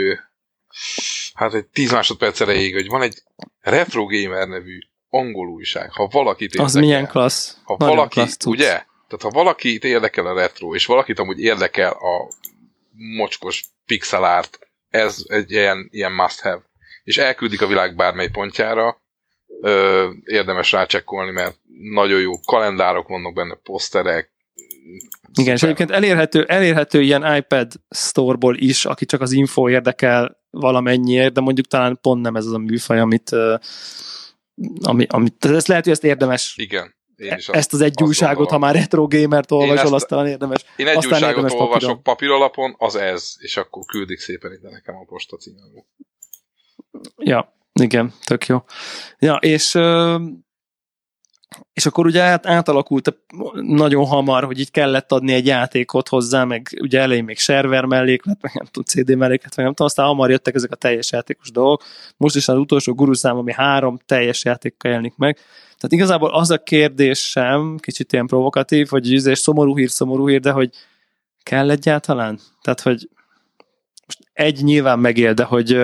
hát 1.33 1.53
egy 1.53 1.65
10 1.65 1.91
másodperc 1.91 2.41
erejéig, 2.41 2.73
hogy 2.73 2.88
van 2.88 3.01
egy 3.01 3.23
Retro 3.59 4.05
Gamer 4.05 4.47
nevű 4.47 4.79
angol 5.09 5.47
újság, 5.47 5.91
ha 5.91 6.07
valakit 6.07 6.47
érdekel. 6.47 6.65
Az 6.65 6.73
milyen 6.73 7.07
klassz. 7.07 7.57
Ha 7.63 7.75
valaki, 7.77 8.13
klassz 8.13 8.45
ugye? 8.45 8.86
Tehát 9.08 9.22
ha 9.22 9.30
valakit 9.30 9.84
érdekel 9.84 10.26
a 10.26 10.34
retro, 10.34 10.76
és 10.76 10.86
valakit 10.86 11.20
amúgy 11.20 11.39
érdekel 11.39 11.91
a 11.91 12.30
mocskos 13.18 13.64
pixel 13.86 14.24
art, 14.24 14.60
ez 14.89 15.24
egy 15.28 15.51
ilyen, 15.51 15.88
ilyen 15.91 16.12
must 16.12 16.39
have. 16.39 16.62
És 17.03 17.18
elküldik 17.18 17.62
a 17.62 17.68
világ 17.68 17.95
bármely 17.95 18.30
pontjára, 18.30 19.01
ö, 19.62 20.10
érdemes 20.24 20.72
rácsekkolni, 20.72 21.32
mert 21.32 21.58
nagyon 21.93 22.22
jó 22.22 22.39
kalendárok 22.39 23.08
vannak 23.08 23.34
benne, 23.34 23.56
poszterek, 23.56 24.34
igen, 25.34 25.56
és 25.56 25.64
egyébként 25.64 25.91
elérhető, 25.91 26.43
elérhető 26.43 27.01
ilyen 27.01 27.36
iPad 27.36 27.72
store-ból 27.89 28.58
is, 28.58 28.86
aki 28.86 29.06
csak 29.06 29.22
az 29.22 29.32
info 29.32 29.70
érdekel 29.70 30.43
valamennyiért, 30.49 31.34
de 31.34 31.41
mondjuk 31.41 31.68
talán 31.68 31.99
pont 32.01 32.22
nem 32.22 32.36
ez 32.36 32.45
az 32.45 32.53
a 32.53 32.58
műfaj, 32.58 32.99
amit, 32.99 33.30
ami, 34.82 35.06
amit 35.10 35.45
ezt 35.45 35.68
lehet, 35.68 35.84
hogy 35.84 35.93
ezt 35.93 36.03
érdemes 36.03 36.56
Igen. 36.58 36.95
Én 37.18 37.34
is 37.38 37.47
ezt 37.47 37.74
az 37.74 37.82
egy 37.82 38.03
újságot, 38.03 38.36
gondolom. 38.36 38.61
ha 38.61 38.68
már 38.68 38.76
retro 38.76 39.07
gamert 39.07 39.51
olvasol, 39.51 39.93
azt 39.93 40.07
talán 40.07 40.28
érdemes. 40.28 40.66
Én 40.76 40.88
egy 40.88 40.97
aztán 40.97 41.24
érdemes 41.24 41.53
olvasok 41.53 42.03
papír 42.03 42.30
alapon, 42.30 42.76
az 42.78 42.95
ez, 42.95 43.36
és 43.38 43.57
akkor 43.57 43.86
küldik 43.86 44.20
szépen 44.20 44.51
ide 44.51 44.70
nekem 44.70 44.95
a 44.95 45.03
posta 45.05 45.38
címembe. 45.38 45.86
Ja, 47.18 47.55
igen, 47.74 48.13
tök 48.26 48.45
jó. 48.45 48.63
Ja, 49.20 49.36
és 49.36 49.78
és 51.74 51.86
akkor 51.86 52.06
ugye 52.06 52.22
át, 52.22 52.45
átalakult 52.45 53.18
nagyon 53.62 54.06
hamar, 54.06 54.43
hogy 54.43 54.60
így 54.60 54.72
kellett 54.72 55.12
adni 55.12 55.34
egy 55.34 55.45
játékot 55.45 56.08
hozzá, 56.08 56.43
meg 56.43 56.78
ugye 56.82 56.99
elején 56.99 57.24
még 57.24 57.38
server 57.38 57.86
melléklet, 57.86 58.41
meg 58.41 58.51
nem 58.53 58.66
tudom, 58.66 58.84
CD 58.84 59.18
melléklet, 59.18 59.56
meg 59.56 59.66
nem 59.66 59.74
tudom, 59.74 59.88
aztán 59.88 60.06
hamar 60.06 60.30
jöttek 60.30 60.56
ezek 60.56 60.72
a 60.72 60.76
teljes 60.76 61.12
játékos 61.12 61.51
dolgok. 61.51 61.84
Most 62.18 62.36
is 62.36 62.47
az 62.47 62.58
utolsó 62.58 62.93
guruszám, 62.93 63.38
ami 63.38 63.53
három 63.53 63.99
teljes 64.06 64.45
játékkal 64.45 64.91
jelenik 64.91 65.16
meg. 65.16 65.36
Tehát 65.66 65.91
igazából 65.91 66.30
az 66.30 66.51
a 66.51 66.58
kérdésem, 66.58 67.78
kicsit 67.82 68.14
ilyen 68.14 68.28
provokatív, 68.28 68.88
hogy 68.88 69.14
ez 69.14 69.39
szomorú 69.39 69.78
hír, 69.78 69.89
szomorú 69.89 70.28
hír, 70.28 70.39
de 70.39 70.51
hogy 70.51 70.70
kell 71.43 71.70
egyáltalán? 71.70 72.39
Tehát, 72.62 72.82
hogy 72.82 73.10
most 74.06 74.20
egy 74.34 74.64
nyilván 74.64 74.99
megél, 74.99 75.34
de 75.34 75.43
hogy, 75.43 75.82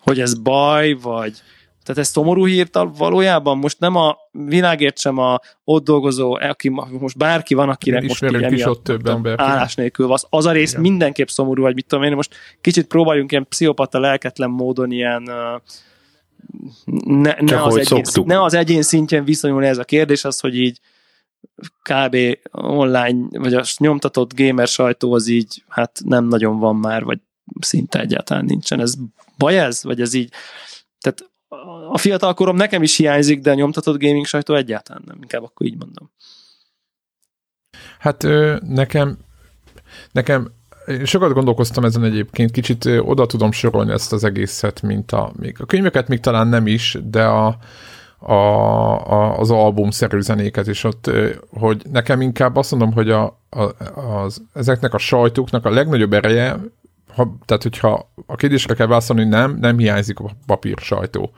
hogy 0.00 0.20
ez 0.20 0.34
baj, 0.34 0.92
vagy, 0.92 1.42
tehát 1.82 2.00
ez 2.00 2.08
szomorú 2.08 2.46
hírt 2.46 2.78
valójában 2.96 3.58
most 3.58 3.78
nem 3.78 3.96
a 3.96 4.16
világért 4.30 4.98
sem 4.98 5.18
a 5.18 5.40
ott 5.64 5.84
dolgozó, 5.84 6.34
aki 6.34 6.68
most 7.00 7.16
bárki 7.16 7.54
van, 7.54 7.68
akinek 7.68 8.02
most 8.02 8.22
így 8.22 8.52
is 8.52 8.64
ott 8.64 8.84
több 8.84 9.06
ember. 9.06 9.40
állás 9.40 9.74
nélkül 9.74 10.06
van. 10.06 10.18
Az 10.28 10.46
a 10.46 10.52
rész 10.52 10.70
Igen. 10.70 10.82
mindenképp 10.82 11.28
szomorú, 11.28 11.62
vagy 11.62 11.74
mit 11.74 11.86
tudom 11.86 12.04
én, 12.04 12.14
most 12.14 12.34
kicsit 12.60 12.86
próbáljunk 12.86 13.30
ilyen 13.32 13.46
pszichopata 13.48 14.00
lelketlen 14.00 14.50
módon 14.50 14.90
ilyen 14.90 15.22
ne, 17.04 17.34
ne, 17.40 17.62
az 17.62 17.76
egyén, 17.76 18.02
ne 18.24 18.42
az 18.42 18.54
egyén 18.54 18.82
szintjén 18.82 19.24
viszonyulni 19.24 19.66
ez 19.66 19.78
a 19.78 19.84
kérdés, 19.84 20.24
az, 20.24 20.40
hogy 20.40 20.56
így 20.56 20.80
kb. 21.82 22.16
online, 22.52 23.38
vagy 23.38 23.54
a 23.54 23.62
nyomtatott 23.76 24.36
gamer 24.36 24.68
sajtó 24.68 25.12
az 25.12 25.28
így, 25.28 25.64
hát 25.68 26.00
nem 26.04 26.24
nagyon 26.24 26.58
van 26.58 26.76
már, 26.76 27.04
vagy 27.04 27.18
szinte 27.60 28.00
egyáltalán 28.00 28.44
nincsen. 28.44 28.80
Ez 28.80 28.94
baj 29.38 29.58
ez? 29.58 29.82
Vagy 29.82 30.00
ez 30.00 30.14
így, 30.14 30.32
tehát 31.00 31.29
a 31.90 31.98
fiatal 31.98 32.34
korom 32.34 32.56
nekem 32.56 32.82
is 32.82 32.96
hiányzik, 32.96 33.40
de 33.40 33.50
a 33.50 33.54
nyomtatott 33.54 34.00
gaming 34.00 34.26
sajtó 34.26 34.54
egyáltalán 34.54 35.02
nem, 35.06 35.18
inkább 35.20 35.42
akkor 35.42 35.66
így 35.66 35.78
mondom. 35.78 36.10
Hát 37.98 38.26
nekem, 38.60 39.18
nekem 40.12 40.52
sokat 41.04 41.32
gondolkoztam 41.32 41.84
ezen 41.84 42.04
egyébként, 42.04 42.50
kicsit 42.50 42.84
oda 42.84 43.26
tudom 43.26 43.52
sorolni 43.52 43.92
ezt 43.92 44.12
az 44.12 44.24
egészet, 44.24 44.82
mint 44.82 45.12
a, 45.12 45.32
még 45.36 45.56
a 45.60 45.66
könyveket 45.66 46.08
még 46.08 46.20
talán 46.20 46.48
nem 46.48 46.66
is, 46.66 46.98
de 47.04 47.24
a, 47.24 47.56
a, 48.18 48.32
a, 48.32 49.38
az 49.38 49.50
albumszerű 49.50 50.20
zenéket, 50.20 50.66
és 50.66 50.84
ott, 50.84 51.10
hogy 51.50 51.82
nekem 51.90 52.20
inkább 52.20 52.56
azt 52.56 52.70
mondom, 52.70 52.92
hogy 52.92 53.10
a, 53.10 53.40
a, 53.50 53.90
az, 53.94 54.42
ezeknek 54.52 54.94
a 54.94 54.98
sajtóknak 54.98 55.64
a 55.64 55.70
legnagyobb 55.70 56.12
ereje 56.12 56.60
ha, 57.14 57.36
tehát 57.44 57.62
hogyha 57.62 58.12
a 58.26 58.36
kérdésre 58.36 58.74
kell 58.74 58.86
válaszolni, 58.86 59.24
nem, 59.24 59.56
nem 59.60 59.78
hiányzik 59.78 60.18
a 60.18 60.30
papír 60.46 60.78
sajtó. 60.78 61.32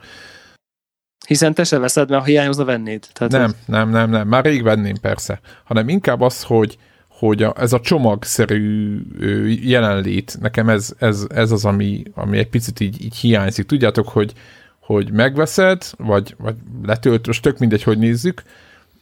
Hiszen 1.27 1.53
te 1.53 1.63
se 1.63 1.77
veszed, 1.77 2.09
mert 2.09 2.21
ha 2.21 2.27
hiányozna, 2.27 2.65
vennéd. 2.65 3.07
Tehát 3.13 3.31
nem, 3.31 3.43
ez... 3.43 3.55
nem, 3.65 3.89
nem, 3.89 4.09
nem, 4.09 4.27
már 4.27 4.45
rég 4.45 4.63
venném 4.63 4.95
persze, 5.01 5.39
hanem 5.63 5.89
inkább 5.89 6.21
az, 6.21 6.43
hogy, 6.43 6.77
hogy 7.07 7.43
a, 7.43 7.53
ez 7.57 7.73
a 7.73 7.79
csomagszerű 7.79 8.99
jelenlét, 9.63 10.37
nekem 10.39 10.69
ez, 10.69 10.93
ez, 10.97 11.25
ez 11.29 11.51
az, 11.51 11.65
ami, 11.65 12.03
ami 12.13 12.37
egy 12.37 12.49
picit 12.49 12.79
így, 12.79 13.03
így 13.03 13.15
hiányzik. 13.15 13.65
Tudjátok, 13.65 14.07
hogy, 14.07 14.33
hogy 14.79 15.11
megveszed, 15.11 15.83
vagy, 15.97 16.35
vagy 16.37 16.55
letölt, 16.83 17.27
most 17.27 17.41
tök 17.41 17.57
mindegy, 17.57 17.83
hogy 17.83 17.97
nézzük, 17.97 18.43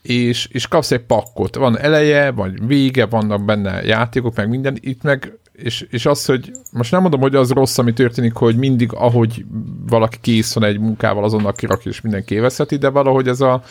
és, 0.02 0.46
és 0.46 0.68
kapsz 0.68 0.90
egy 0.90 1.04
pakkot. 1.04 1.54
Van 1.56 1.78
eleje, 1.78 2.30
vagy 2.30 2.66
vége, 2.66 3.06
vannak 3.06 3.44
benne 3.44 3.82
játékok, 3.82 4.36
meg 4.36 4.48
minden. 4.48 4.76
Itt 4.80 5.02
meg 5.02 5.38
és, 5.62 5.86
és 5.90 6.06
az, 6.06 6.24
hogy 6.24 6.52
most 6.72 6.90
nem 6.90 7.00
mondom, 7.00 7.20
hogy 7.20 7.34
az 7.34 7.50
rossz, 7.50 7.78
ami 7.78 7.92
történik, 7.92 8.34
hogy 8.34 8.56
mindig, 8.56 8.92
ahogy 8.92 9.44
valaki 9.86 10.16
kész 10.20 10.54
van 10.54 10.64
egy 10.64 10.78
munkával, 10.78 11.24
azonnal 11.24 11.52
kirakja, 11.52 11.90
és 11.90 12.00
mindenki 12.00 12.34
éveszheti, 12.34 12.76
de 12.76 12.88
valahogy 12.88 13.28
ez 13.28 13.40
a 13.40 13.62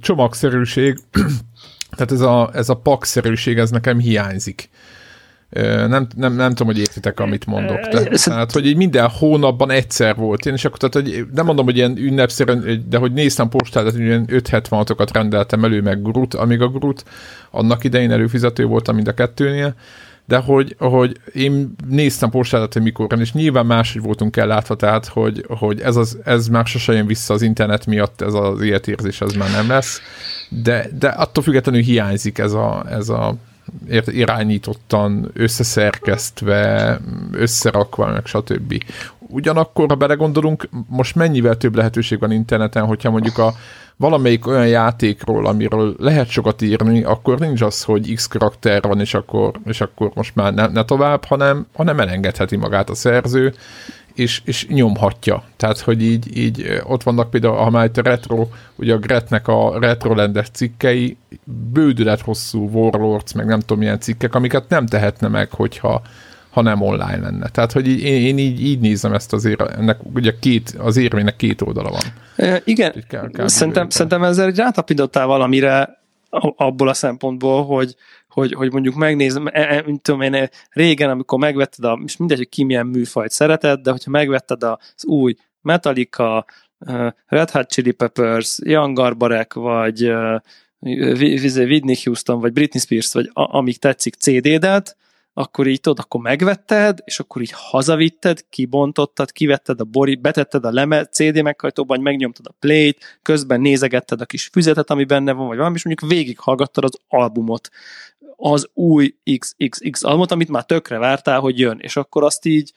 csomagszerűség, 0.00 0.98
tehát 1.96 2.12
ez 2.12 2.20
a, 2.20 2.50
ez 2.54 2.68
a 2.68 2.74
pakszerűség, 2.74 3.58
ez 3.58 3.70
nekem 3.70 3.98
hiányzik. 3.98 4.68
Nem, 5.86 6.06
nem, 6.16 6.34
nem 6.34 6.48
tudom, 6.48 6.66
hogy 6.66 6.78
értitek, 6.78 7.20
amit 7.20 7.46
mondok. 7.46 7.88
Tehát, 8.24 8.52
hogy 8.52 8.66
így 8.66 8.76
minden 8.76 9.08
hónapban 9.08 9.70
egyszer 9.70 10.16
volt. 10.16 10.46
Én 10.46 10.52
és 10.52 10.64
akkor, 10.64 10.78
tehát, 10.78 11.08
hogy 11.08 11.26
nem 11.34 11.44
mondom, 11.44 11.64
hogy 11.64 11.76
ilyen 11.76 11.96
ünnepszerűen, 11.96 12.84
de 12.88 12.98
hogy 12.98 13.12
néztem 13.12 13.48
postát, 13.48 13.90
hogy 13.90 14.00
ilyen 14.00 14.24
576-okat 14.28 15.08
rendeltem 15.12 15.64
elő, 15.64 15.82
meg 15.82 16.02
Grut, 16.02 16.34
amíg 16.34 16.60
a 16.60 16.68
Grut 16.68 17.04
annak 17.50 17.84
idején 17.84 18.10
előfizető 18.10 18.64
voltam 18.64 18.94
mind 18.94 19.08
a 19.08 19.14
kettőnél, 19.14 19.74
de 20.26 20.36
hogy, 20.36 20.76
hogy 20.78 21.16
én 21.32 21.74
néztem 21.88 22.30
postádat, 22.30 22.72
hogy 22.72 22.82
mikor, 22.82 23.20
és 23.20 23.32
nyilván 23.32 23.66
máshogy 23.66 24.02
voltunk 24.02 24.36
ellátva, 24.36 24.74
tehát 24.74 25.06
hogy, 25.06 25.44
hogy 25.48 25.80
ez, 25.80 25.96
az, 25.96 26.18
ez 26.24 26.48
már 26.48 26.66
sose 26.66 26.92
jön 26.92 27.06
vissza 27.06 27.34
az 27.34 27.42
internet 27.42 27.86
miatt, 27.86 28.20
ez 28.20 28.34
az 28.34 28.60
életérzés, 28.60 29.20
az 29.20 29.32
már 29.32 29.50
nem 29.50 29.68
lesz, 29.68 30.00
de, 30.48 30.88
de 30.98 31.08
attól 31.08 31.42
függetlenül 31.42 31.82
hiányzik 31.82 32.38
ez 32.38 32.52
a, 32.52 32.84
ez 32.90 33.08
a 33.08 33.36
irányítottan, 34.06 35.30
összeszerkesztve, 35.32 37.00
összerakva, 37.32 38.06
meg 38.06 38.26
stb. 38.26 38.84
Ugyanakkor, 39.28 39.88
ha 39.88 39.94
belegondolunk, 39.94 40.68
most 40.88 41.14
mennyivel 41.14 41.56
több 41.56 41.76
lehetőség 41.76 42.18
van 42.18 42.30
interneten, 42.30 42.86
hogyha 42.86 43.10
mondjuk 43.10 43.38
a 43.38 43.52
valamelyik 43.96 44.46
olyan 44.46 44.68
játékról, 44.68 45.46
amiről 45.46 45.94
lehet 45.98 46.28
sokat 46.28 46.62
írni, 46.62 47.02
akkor 47.02 47.38
nincs 47.38 47.60
az, 47.60 47.82
hogy 47.82 48.14
X 48.14 48.26
karakter 48.26 48.82
van, 48.82 49.00
és 49.00 49.14
akkor, 49.14 49.52
és 49.64 49.80
akkor 49.80 50.10
most 50.14 50.34
már 50.34 50.54
ne, 50.54 50.66
ne 50.66 50.84
tovább, 50.84 51.24
hanem, 51.24 51.66
hanem 51.74 52.00
elengedheti 52.00 52.56
magát 52.56 52.90
a 52.90 52.94
szerző, 52.94 53.54
és, 54.14 54.42
és 54.44 54.66
nyomhatja. 54.66 55.42
Tehát, 55.56 55.78
hogy 55.78 56.02
így, 56.02 56.36
így 56.36 56.80
ott 56.84 57.02
vannak 57.02 57.30
például, 57.30 57.56
ha 57.56 57.70
már 57.70 57.84
itt 57.84 57.96
a 57.96 58.02
retro, 58.02 58.46
ugye 58.76 58.94
a 58.94 58.98
Gretnek 58.98 59.48
a 59.48 59.78
retrolendes 59.78 60.48
cikkei, 60.48 61.16
bődület 61.72 62.20
hosszú 62.20 62.68
Warlords, 62.68 63.32
meg 63.32 63.46
nem 63.46 63.60
tudom 63.60 63.78
milyen 63.78 64.00
cikkek, 64.00 64.34
amiket 64.34 64.68
nem 64.68 64.86
tehetne 64.86 65.28
meg, 65.28 65.50
hogyha 65.50 66.02
ha 66.54 66.62
nem 66.62 66.80
online 66.80 67.18
lenne. 67.18 67.48
Tehát, 67.48 67.72
hogy 67.72 67.88
így, 67.88 68.02
én, 68.02 68.20
én 68.22 68.38
így, 68.38 68.64
így 68.64 68.80
nézem 68.80 69.12
ezt 69.12 69.32
azért, 69.32 69.60
ennek 69.60 69.98
ugye 70.14 70.32
két, 70.40 70.74
az 70.78 70.96
érvének 70.96 71.36
két 71.36 71.60
oldala 71.60 71.90
van. 71.90 72.02
E, 72.36 72.62
igen, 72.64 73.04
kell, 73.08 73.30
kell 73.30 73.48
szerintem, 73.48 73.88
szerintem 73.88 74.22
ezzel 74.22 74.46
egy 74.46 74.56
rátapítottál 74.56 75.26
valamire 75.26 76.02
abból 76.56 76.88
a 76.88 76.94
szempontból, 76.94 77.64
hogy, 77.64 77.94
hogy, 78.28 78.52
hogy 78.52 78.72
mondjuk 78.72 78.94
megnézem, 78.94 79.46
e, 79.52 79.82
mint 79.86 80.02
tudom 80.02 80.20
én, 80.20 80.48
régen, 80.70 81.10
amikor 81.10 81.38
megvetted 81.38 81.84
a, 81.84 82.00
és 82.04 82.16
mindegy, 82.16 82.38
hogy 82.38 82.48
ki 82.48 82.64
milyen 82.64 82.86
műfajt 82.86 83.30
szereted, 83.30 83.80
de 83.80 83.90
hogyha 83.90 84.10
megvetted 84.10 84.62
az 84.62 85.04
új 85.04 85.34
Metallica, 85.62 86.44
Red 87.26 87.50
Hot 87.50 87.70
Chili 87.70 87.92
Peppers, 87.92 88.58
Young 88.62 88.96
Garbarek, 88.96 89.54
vagy 89.54 90.12
Whitney 90.80 91.96
Houston, 92.04 92.40
vagy 92.40 92.52
Britney 92.52 92.80
Spears, 92.80 93.12
vagy 93.12 93.30
amíg 93.32 93.78
tetszik 93.78 94.14
CD-det, 94.14 94.96
akkor 95.34 95.66
így 95.66 95.80
tudod, 95.80 95.98
akkor 95.98 96.20
megvetted, 96.20 96.98
és 97.04 97.18
akkor 97.18 97.42
így 97.42 97.52
hazavitted, 97.54 98.48
kibontottad, 98.48 99.32
kivetted 99.32 99.80
a 99.80 99.84
bori, 99.84 100.14
betetted 100.14 100.64
a 100.64 100.70
leme, 100.70 101.04
CD 101.04 101.42
meghajtóban, 101.42 102.00
megnyomtad 102.00 102.46
a 102.46 102.54
play-t, 102.58 103.18
közben 103.22 103.60
nézegetted 103.60 104.20
a 104.20 104.26
kis 104.26 104.46
füzetet, 104.52 104.90
ami 104.90 105.04
benne 105.04 105.32
van, 105.32 105.46
vagy 105.46 105.56
valami, 105.56 105.74
és 105.74 105.84
mondjuk 105.84 106.10
végighallgattad 106.10 106.84
az 106.84 106.98
albumot, 107.08 107.68
az 108.36 108.68
új 108.72 109.14
XXX 109.38 110.02
albumot, 110.02 110.30
amit 110.30 110.48
már 110.48 110.64
tökre 110.64 110.98
vártál, 110.98 111.40
hogy 111.40 111.58
jön, 111.58 111.78
és 111.78 111.96
akkor 111.96 112.24
azt 112.24 112.44
így 112.44 112.72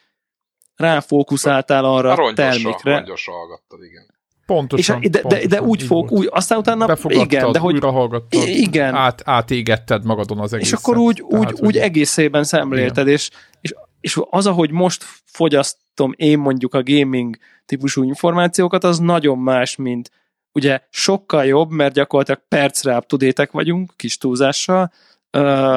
ráfókuszáltál 0.75 1.85
arra 1.85 2.11
a 2.11 2.33
termékre. 2.33 2.95
Rongyosra 2.95 3.33
hallgattad, 3.33 3.83
igen. 3.83 4.15
Pontosan. 4.47 5.01
És 5.01 5.09
de, 5.09 5.19
pontosan, 5.19 5.49
de, 5.49 5.55
de 5.55 5.61
úgy 5.61 5.83
fog, 5.83 6.11
úgy, 6.11 6.27
aztán 6.31 6.57
utána, 6.57 6.97
igen, 7.07 7.51
de 7.51 7.59
hogy... 7.59 7.73
újra 7.73 7.91
hallgattad, 7.91 8.47
igen. 8.47 8.93
Át, 8.95 9.21
átégetted 9.25 10.05
magadon 10.05 10.39
az 10.39 10.53
egészet. 10.53 10.73
És 10.73 10.79
akkor 10.79 10.97
úgy, 10.97 11.21
úgy, 11.21 11.39
Tehát, 11.39 11.61
úgy 11.61 11.77
egészében 11.77 12.43
szemlélted, 12.43 13.07
és, 13.07 13.29
és, 13.61 13.73
és 13.99 14.19
az, 14.29 14.47
ahogy 14.47 14.71
most 14.71 15.03
fogyasztom 15.25 16.13
én 16.15 16.39
mondjuk 16.39 16.73
a 16.73 16.83
gaming 16.83 17.37
típusú 17.65 18.03
információkat, 18.03 18.83
az 18.83 18.99
nagyon 18.99 19.37
más, 19.37 19.75
mint 19.75 20.11
ugye 20.51 20.79
sokkal 20.89 21.45
jobb, 21.45 21.69
mert 21.69 21.93
gyakorlatilag 21.93 22.41
percre 22.47 22.97
up 22.97 23.51
vagyunk, 23.51 23.93
kis 23.95 24.17
túlzással. 24.17 24.91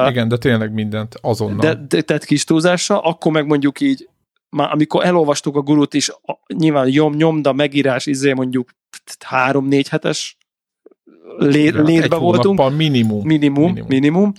Igen, 0.07 0.27
de 0.27 0.37
tényleg 0.37 0.73
mindent 0.73 1.15
azonnal. 1.21 1.57
De, 1.57 1.85
de 1.87 2.01
tehát 2.01 2.25
kis 2.25 2.43
túlzással, 2.43 2.97
akkor 2.97 3.31
meg 3.31 3.45
mondjuk 3.45 3.79
így 3.79 4.09
már 4.51 4.71
amikor 4.71 5.05
elolvastuk 5.05 5.55
a 5.55 5.61
gurut 5.61 5.93
is, 5.93 6.11
nyilván 6.47 6.87
nyom, 6.87 7.13
nyomda, 7.13 7.53
megírás, 7.53 8.05
izé 8.05 8.33
mondjuk 8.33 8.69
három-négy 9.19 9.87
hetes 9.87 10.37
lé, 11.37 11.63
ja, 11.63 11.81
létbe 11.81 12.15
voltunk. 12.15 12.75
Minimum. 12.75 13.25
Minimum, 13.25 13.63
minimum. 13.63 13.87
minimum. 13.87 14.33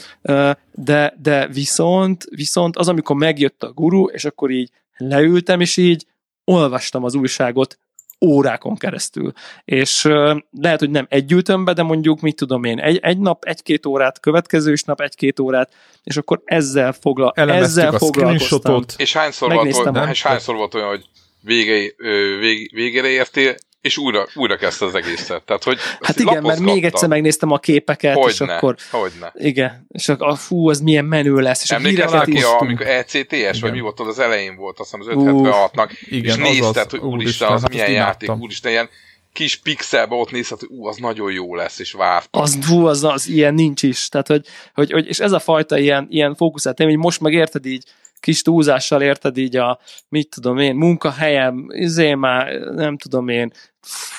De, 0.73 1.15
de 1.23 1.49
viszont, 1.49 2.25
viszont 2.31 2.77
az, 2.77 2.89
amikor 2.89 3.17
megjött 3.17 3.63
a 3.63 3.73
guru, 3.73 4.05
és 4.05 4.25
akkor 4.25 4.51
így 4.51 4.71
leültem, 4.97 5.61
és 5.61 5.77
így 5.77 6.07
olvastam 6.45 7.05
az 7.05 7.15
újságot 7.15 7.79
órákon 8.23 8.77
keresztül. 8.77 9.33
És 9.65 10.03
lehet, 10.51 10.79
hogy 10.79 10.91
nem 10.91 11.07
egy 11.09 11.35
be, 11.65 11.73
de 11.73 11.83
mondjuk, 11.83 12.21
mit 12.21 12.37
tudom 12.37 12.65
én, 12.65 12.79
egy, 12.79 12.99
egy 13.03 13.19
nap, 13.19 13.45
egy-két 13.45 13.87
órát, 13.87 14.21
következő 14.21 14.73
is 14.73 14.83
nap 14.83 15.01
egy-két 15.01 15.41
órát, 15.41 15.73
és 16.05 16.17
akkor 16.17 16.41
ezzel, 16.45 16.93
fogla, 16.93 17.33
ezzel 17.35 17.93
foglalkoztam. 17.93 18.85
És 18.97 19.13
hányszor 19.13 19.53
volt, 19.53 19.73
volt, 19.73 20.11
és 20.11 20.23
hányszor 20.23 20.55
volt 20.55 20.75
olyan, 20.75 20.89
hogy 20.89 21.05
vége, 21.41 21.93
vég, 22.39 22.75
végére 22.75 23.09
értél, 23.09 23.55
és 23.83 23.97
újra, 23.97 24.27
újra 24.35 24.57
kezdte 24.57 24.85
az 24.85 24.95
egészet. 24.95 25.43
Tehát, 25.43 25.65
hogy 25.65 25.79
hát 26.01 26.19
igen, 26.19 26.43
mert 26.43 26.59
még 26.59 26.85
egyszer 26.85 27.09
megnéztem 27.09 27.51
a 27.51 27.59
képeket, 27.59 28.15
hogyne, 28.15 28.31
és 28.31 28.41
akkor... 28.41 28.77
Hogyne. 28.91 29.33
Igen, 29.35 29.87
és 29.89 30.09
akkor 30.09 30.29
a 30.29 30.35
fú, 30.35 30.69
az 30.69 30.81
milyen 30.81 31.05
menő 31.05 31.41
lesz. 31.41 31.63
És 31.63 31.71
Emlékeztek 31.71 32.25
ki, 32.25 32.43
a, 32.43 32.61
amikor 32.61 32.87
ECTS, 32.87 33.33
igen. 33.33 33.55
vagy 33.61 33.73
mi 33.73 33.81
volt 33.81 34.01
az 34.01 34.19
elején 34.19 34.57
volt, 34.57 34.81
azt 34.81 34.97
hiszem 34.97 35.19
az 35.19 35.25
576-nak, 35.25 35.91
és 35.91 36.35
nézted, 36.35 36.91
hogy 36.91 37.01
úristen, 37.01 37.49
az, 37.49 37.63
az 37.63 37.71
milyen 37.71 37.91
játék, 37.91 38.37
úristen, 38.37 38.71
ilyen 38.71 38.89
kis 39.33 39.57
pixelbe 39.57 40.15
ott 40.15 40.31
nézhet, 40.31 40.59
hogy 40.59 40.69
ú, 40.71 40.87
az 40.87 40.97
nagyon 40.97 41.33
jó 41.33 41.55
lesz, 41.55 41.79
és 41.79 41.93
várt. 41.93 42.29
Az, 42.31 42.59
hú, 42.67 42.87
az, 42.87 43.05
az 43.05 43.29
ilyen 43.29 43.55
nincs 43.55 43.83
is. 43.83 44.09
Tehát, 44.09 44.27
hogy, 44.27 44.47
hogy, 44.75 44.93
hogy 44.93 45.07
és 45.07 45.19
ez 45.19 45.33
a 45.33 45.39
fajta 45.39 45.79
ilyen, 45.79 46.07
ilyen 46.11 46.35
fókuszált 46.35 46.83
hogy 46.83 46.97
most 46.97 47.21
meg 47.21 47.33
érted 47.33 47.67
így, 47.67 47.85
kis 48.23 48.43
túlzással 48.43 49.03
érted 49.03 49.37
így 49.37 49.57
a, 49.57 49.79
mit 50.09 50.29
tudom 50.31 50.59
én, 50.59 50.75
munkahelyem, 50.75 51.67
izé 51.69 52.15
már, 52.15 52.53
nem 52.61 52.97
tudom 52.97 53.29
én, 53.29 53.53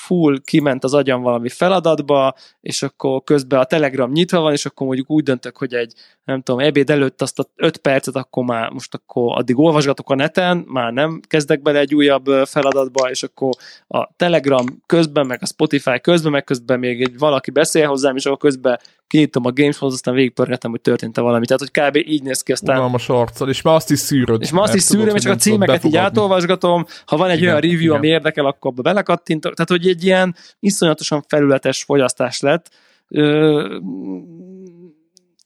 full 0.05 0.39
kiment 0.45 0.83
az 0.83 0.93
agyam 0.93 1.21
valami 1.21 1.49
feladatba, 1.49 2.35
és 2.61 2.83
akkor 2.83 3.23
közben 3.23 3.59
a 3.59 3.63
Telegram 3.63 4.11
nyitva 4.11 4.39
van, 4.39 4.51
és 4.51 4.65
akkor 4.65 4.87
mondjuk 4.87 5.09
úgy 5.09 5.23
döntök, 5.23 5.57
hogy 5.57 5.73
egy, 5.73 5.93
nem 6.25 6.41
tudom, 6.41 6.59
ebéd 6.59 6.89
előtt 6.89 7.21
azt 7.21 7.39
a 7.39 7.45
5 7.55 7.77
percet, 7.77 8.15
akkor 8.15 8.43
már 8.43 8.69
most 8.69 8.93
akkor 8.93 9.37
addig 9.37 9.59
olvasgatok 9.59 10.09
a 10.09 10.15
neten, 10.15 10.63
már 10.67 10.93
nem 10.93 11.19
kezdek 11.27 11.61
bele 11.61 11.79
egy 11.79 11.95
újabb 11.95 12.25
feladatba, 12.45 13.09
és 13.09 13.23
akkor 13.23 13.49
a 13.87 14.15
Telegram 14.15 14.65
közben, 14.85 15.25
meg 15.25 15.39
a 15.41 15.45
Spotify 15.45 16.01
közben, 16.01 16.31
meg 16.31 16.43
közben 16.43 16.79
még 16.79 17.01
egy 17.01 17.17
valaki 17.17 17.51
beszél 17.51 17.87
hozzám, 17.87 18.15
és 18.15 18.25
akkor 18.25 18.37
közben 18.37 18.79
kinyitom 19.07 19.45
a 19.45 19.51
Gameshoz, 19.51 19.93
aztán 19.93 20.13
végigpörgetem, 20.13 20.71
hogy 20.71 20.81
történt-e 20.81 21.21
valami. 21.21 21.45
Tehát, 21.45 21.61
hogy 21.61 22.01
kb. 22.01 22.09
így 22.09 22.23
néz 22.23 22.41
ki 22.41 22.51
aztán. 22.51 22.75
Unalmas 22.75 23.09
arccal, 23.09 23.49
és 23.49 23.61
már 23.61 23.75
azt 23.75 23.91
is 23.91 23.99
szűröd. 23.99 24.41
És 24.41 24.51
már 24.51 24.63
azt 24.63 24.75
is 24.75 24.81
szűröm, 24.81 25.15
és 25.15 25.21
csak 25.21 25.31
a 25.31 25.35
címeket 25.35 25.83
így 25.83 25.95
átolvasgatom. 25.95 26.85
Ha 27.05 27.17
van 27.17 27.29
egy 27.29 27.37
igen, 27.37 27.49
olyan 27.49 27.61
review, 27.61 27.79
igen. 27.79 27.95
ami 27.95 28.07
érdekel, 28.07 28.45
akkor 28.45 28.71
abba 28.71 28.81
belekattintok. 28.81 29.53
Tehát, 29.53 29.69
hogy 29.69 29.87
egy 29.87 30.03
ilyen 30.03 30.35
iszonyatosan 30.59 31.23
felületes 31.27 31.83
fogyasztás 31.83 32.39
lett. 32.39 32.69
Ö, 33.07 33.79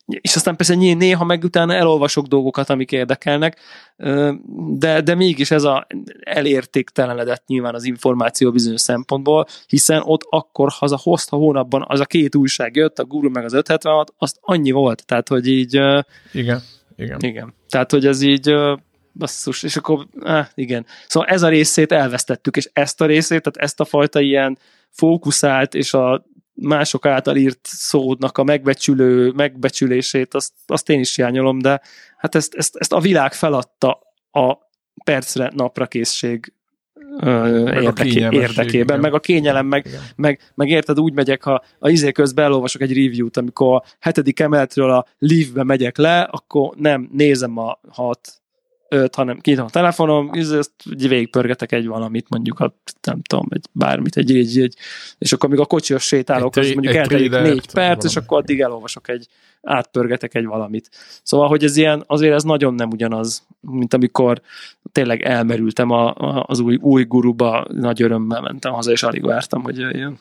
és 0.08 0.36
aztán 0.36 0.56
persze 0.56 0.76
néha 0.76 1.24
meg 1.24 1.44
utána 1.44 1.74
elolvasok 1.74 2.26
dolgokat, 2.26 2.70
amik 2.70 2.92
érdekelnek, 2.92 3.60
de, 4.70 5.02
de 5.02 5.16
mégis 5.16 5.52
ez 5.52 5.64
a 5.64 5.88
elértéktelenedett 6.20 7.44
nyilván 7.48 7.74
az 7.74 7.84
információ 7.84 8.52
bizonyos 8.52 8.82
szempontból, 8.82 9.46
hiszen 9.68 10.02
ott 10.06 10.22
akkor 10.30 10.70
haza 10.72 11.00
hozta 11.02 11.36
hónapban 11.36 11.86
az 11.88 12.00
a 12.00 12.06
két 12.06 12.36
újság 12.36 12.76
jött, 12.76 13.00
a 13.00 13.06
Google 13.06 13.30
meg 13.34 13.44
az 13.44 13.54
576, 13.54 14.14
azt 14.18 14.38
annyi 14.42 14.72
volt, 14.72 15.06
tehát 15.06 15.28
hogy 15.28 15.48
így... 15.48 15.74
Igen, 16.32 16.62
igen. 16.96 17.20
Igen, 17.20 17.54
tehát 17.70 17.92
hogy 17.92 18.06
ez 18.06 18.22
így 18.22 18.54
basszus, 19.14 19.64
és 19.64 19.76
akkor, 19.76 20.08
eh, 20.22 20.48
igen. 20.56 20.86
Szóval 21.08 21.30
ez 21.30 21.42
a 21.42 21.48
részét 21.50 21.92
elvesztettük, 21.92 22.58
és 22.58 22.70
ezt 22.74 23.02
a 23.02 23.06
részét, 23.06 23.42
tehát 23.42 23.58
ezt 23.58 23.80
a 23.80 23.86
fajta 23.86 24.20
ilyen 24.20 24.58
fókuszált, 24.90 25.74
és 25.74 25.94
a 25.94 26.26
mások 26.62 27.06
által 27.06 27.36
írt 27.36 27.60
szónak 27.64 28.38
a 28.38 28.44
megbecsülő, 28.44 29.32
megbecsülését, 29.32 30.34
azt, 30.34 30.54
azt 30.66 30.90
én 30.90 31.00
is 31.00 31.16
hiányolom, 31.16 31.60
de 31.60 31.82
hát 32.18 32.36
ezt, 32.36 32.56
ezt, 32.56 32.76
ezt 32.76 32.94
a 32.94 33.00
világ 33.00 33.34
feladta 33.34 34.00
a 34.32 34.58
percre 35.04 35.52
napra 35.56 35.88
készség 35.88 36.52
meg 37.20 37.84
érdeké, 37.84 38.20
érdekében, 38.20 38.82
igen. 38.82 39.00
meg 39.00 39.14
a 39.14 39.20
kényelem, 39.20 39.66
meg, 39.66 39.88
meg, 40.16 40.40
meg 40.56 40.70
érted, 40.70 41.00
úgy 41.00 41.14
megyek, 41.14 41.44
ha 41.44 41.64
a 41.80 41.90
izé 41.90 42.12
közben 42.12 42.46
elolvasok 42.46 42.82
egy 42.82 42.94
review-t, 42.94 43.38
amikor 43.38 43.76
a 43.76 43.84
hetedik 44.00 44.40
emeletről 44.40 44.92
a 44.92 45.06
live-be 45.20 45.64
megyek 45.64 45.98
le, 45.98 46.22
akkor 46.22 46.76
nem 46.76 47.10
nézem 47.12 47.58
a 47.58 47.80
hat 47.90 48.37
öt, 48.90 49.16
hanem 49.16 49.40
kinyitom 49.40 49.66
a 49.66 49.70
telefonom, 49.70 50.30
ezt 50.34 50.72
végigpörgetek 50.86 51.72
egy 51.72 51.88
valamit, 51.88 52.30
mondjuk 52.30 52.60
a, 52.60 52.74
nem 53.02 53.22
tudom, 53.22 53.46
egy 53.50 53.66
bármit, 53.72 54.18
egy, 54.18 54.36
egy, 54.36 54.60
egy 54.60 54.76
és 55.18 55.34
akkor 55.34 55.50
még 55.50 55.60
a 55.60 55.66
kocsios 55.66 56.04
sétálok, 56.04 56.58
egy, 56.58 56.66
az 56.66 56.72
mondjuk 56.72 56.96
eltelik 56.96 57.32
négy 57.32 57.72
perc, 57.72 57.74
valami. 57.74 58.04
és 58.04 58.16
akkor 58.16 58.38
addig 58.38 58.62
elolvasok 58.62 59.10
egy, 59.10 59.28
átpörgetek 59.62 60.36
egy 60.36 60.46
valamit. 60.46 60.90
Szóval, 61.24 61.48
hogy 61.48 61.64
ez 61.64 61.78
ilyen, 61.78 62.04
azért 62.08 62.34
ez 62.34 62.44
nagyon 62.44 62.74
nem 62.74 62.90
ugyanaz, 62.90 63.48
mint 63.60 63.94
amikor 63.94 64.42
tényleg 64.92 65.22
elmerültem 65.22 65.92
a, 65.92 66.14
a, 66.14 66.46
az 66.48 66.60
új, 66.60 66.76
új 66.82 67.04
guruba, 67.04 67.66
nagy 67.74 68.02
örömmel 68.02 68.42
mentem 68.42 68.74
haza, 68.74 68.92
és 68.92 69.04
alig 69.04 69.26
vártam, 69.26 69.64
hogy 69.64 69.78
jöjjön. 69.78 70.20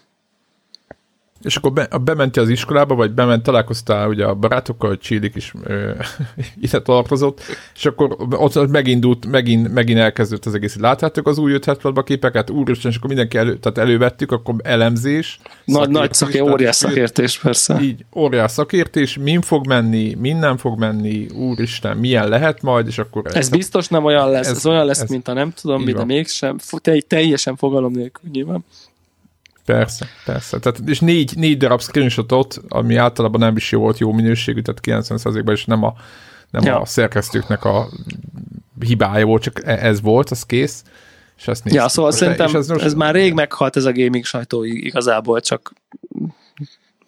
És 1.47 1.57
akkor 1.57 1.73
be, 1.73 1.89
bementél 2.05 2.43
az 2.43 2.49
iskolába, 2.49 2.95
vagy 2.95 3.11
bement, 3.11 3.43
találkoztál 3.43 4.09
ugye 4.09 4.25
a 4.25 4.35
barátokkal, 4.35 4.89
hogy 4.89 4.99
Csillik 4.99 5.35
is 5.35 5.53
ö, 5.63 5.91
ide 6.61 6.81
tartozott, 6.81 7.41
és 7.75 7.87
akkor 7.87 8.17
ott 8.31 8.71
megindult, 8.71 9.27
megint, 9.27 9.73
megint 9.73 9.99
elkezdődött 9.99 10.47
az 10.47 10.55
egész. 10.55 10.77
Láttátok 10.77 11.29
az 11.29 11.39
új 11.39 11.53
576 11.53 12.07
képeket? 12.07 12.51
Úristen, 12.51 12.91
és 12.91 12.97
akkor 12.97 13.09
mindenki 13.09 13.39
elő, 13.39 13.57
tehát 13.57 13.79
elővettük, 13.79 14.33
akkor 14.33 14.55
elemzés. 14.63 15.39
Nagy, 15.65 15.89
nagy 15.89 16.13
szaké, 16.13 16.41
óriás 16.41 16.77
szakértés, 16.77 17.39
persze. 17.39 17.81
Így, 17.81 18.05
óriás 18.17 18.51
szakértés, 18.51 19.19
min 19.19 19.41
fog 19.41 19.67
menni, 19.67 20.15
min 20.15 20.37
nem 20.37 20.57
fog 20.57 20.79
menni, 20.79 21.27
úristen, 21.29 21.97
milyen 21.97 22.29
lehet 22.29 22.63
majd, 22.63 22.87
és 22.87 22.99
akkor... 22.99 23.23
Ez, 23.27 23.35
ez 23.35 23.49
biztos 23.49 23.89
nem 23.89 24.05
olyan 24.05 24.31
lesz, 24.31 24.49
ez, 24.49 24.57
ez 24.57 24.67
olyan 24.67 24.87
lesz, 24.87 25.01
ez, 25.01 25.11
mint 25.11 25.29
a 25.29 25.33
nem 25.33 25.51
tudom 25.51 25.83
mi, 25.83 25.93
de 25.93 26.05
mégsem, 26.05 26.57
teljesen 27.07 27.57
fogalom 27.57 27.93
nélkül 27.93 28.31
nyilván. 28.31 28.65
Persze, 29.67 30.07
persze. 30.25 30.59
Tehát, 30.59 30.81
és 30.87 31.01
négy, 31.01 31.33
négy 31.37 31.57
darab 31.57 31.83
screenshotot, 31.83 32.61
ami 32.69 32.97
általában 32.97 33.41
nem 33.41 33.57
is 33.57 33.73
jó 33.73 33.81
volt 33.81 33.99
jó 33.99 34.13
minőségű, 34.13 34.61
tehát 34.61 35.09
90%-ban, 35.09 35.55
és 35.55 35.65
nem 35.65 35.83
a, 35.83 35.95
nem 36.51 36.65
ja. 36.65 36.81
a 36.81 36.85
szerkesztőknek 36.85 37.65
a 37.65 37.89
hibája 38.81 39.27
volt, 39.27 39.43
csak 39.43 39.65
e- 39.65 39.87
ez 39.87 40.01
volt, 40.01 40.31
az 40.31 40.43
kész. 40.43 40.83
És 41.39 41.49
ezt 41.49 41.73
ja, 41.73 41.89
szóval 41.89 42.11
most 42.11 42.23
szerintem 42.23 42.55
ez, 42.55 42.69
most... 42.69 42.85
ez 42.85 42.95
már 42.95 43.15
rég 43.15 43.33
meghalt 43.33 43.77
ez 43.77 43.85
a 43.85 43.93
gaming 43.93 44.25
sajtó 44.25 44.65
igazából, 44.65 45.41
csak 45.41 45.73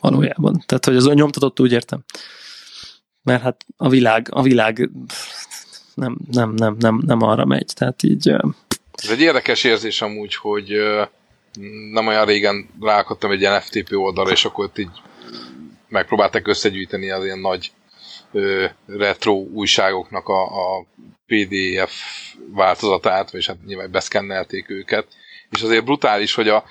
valójában. 0.01 0.63
Tehát, 0.67 0.85
hogy 0.85 0.97
az 0.97 1.07
nyomtatott 1.07 1.61
úgy 1.61 1.73
értem. 1.73 2.05
Mert 3.23 3.43
hát 3.43 3.65
a 3.77 3.89
világ, 3.89 4.29
a 4.31 4.43
világ 4.43 4.91
nem, 5.95 6.17
nem, 6.31 6.55
nem, 6.55 6.77
nem, 6.79 7.03
nem 7.07 7.23
arra 7.23 7.45
megy. 7.45 7.73
Tehát 7.75 8.03
így... 8.03 8.29
Ez 8.93 9.11
egy 9.11 9.21
érdekes 9.21 9.65
érzés 9.65 10.03
amúgy, 10.03 10.35
hogy 10.35 10.73
nem 11.93 12.07
olyan 12.07 12.25
régen 12.25 12.69
ráakadtam 12.81 13.31
egy 13.31 13.41
ilyen 13.41 13.61
FTP 13.61 13.93
oldalra, 13.93 14.31
és 14.31 14.45
akkor 14.45 14.65
ott 14.65 14.79
így 14.79 15.01
megpróbálták 15.89 16.49
összegyűjteni 16.49 17.11
az 17.11 17.25
ilyen 17.25 17.39
nagy 17.39 17.73
ö, 18.33 18.67
retro 18.87 19.33
újságoknak 19.33 20.29
a, 20.29 20.43
a 20.43 20.87
PDF 21.27 21.93
változatát, 22.53 23.35
és 23.35 23.47
hát 23.47 23.65
nyilván 23.67 23.91
beszkennelték 23.91 24.71
őket. 24.71 25.07
És 25.51 25.63
azért 25.63 25.85
brutális, 25.85 26.35
hogy 26.35 26.49
a, 26.49 26.65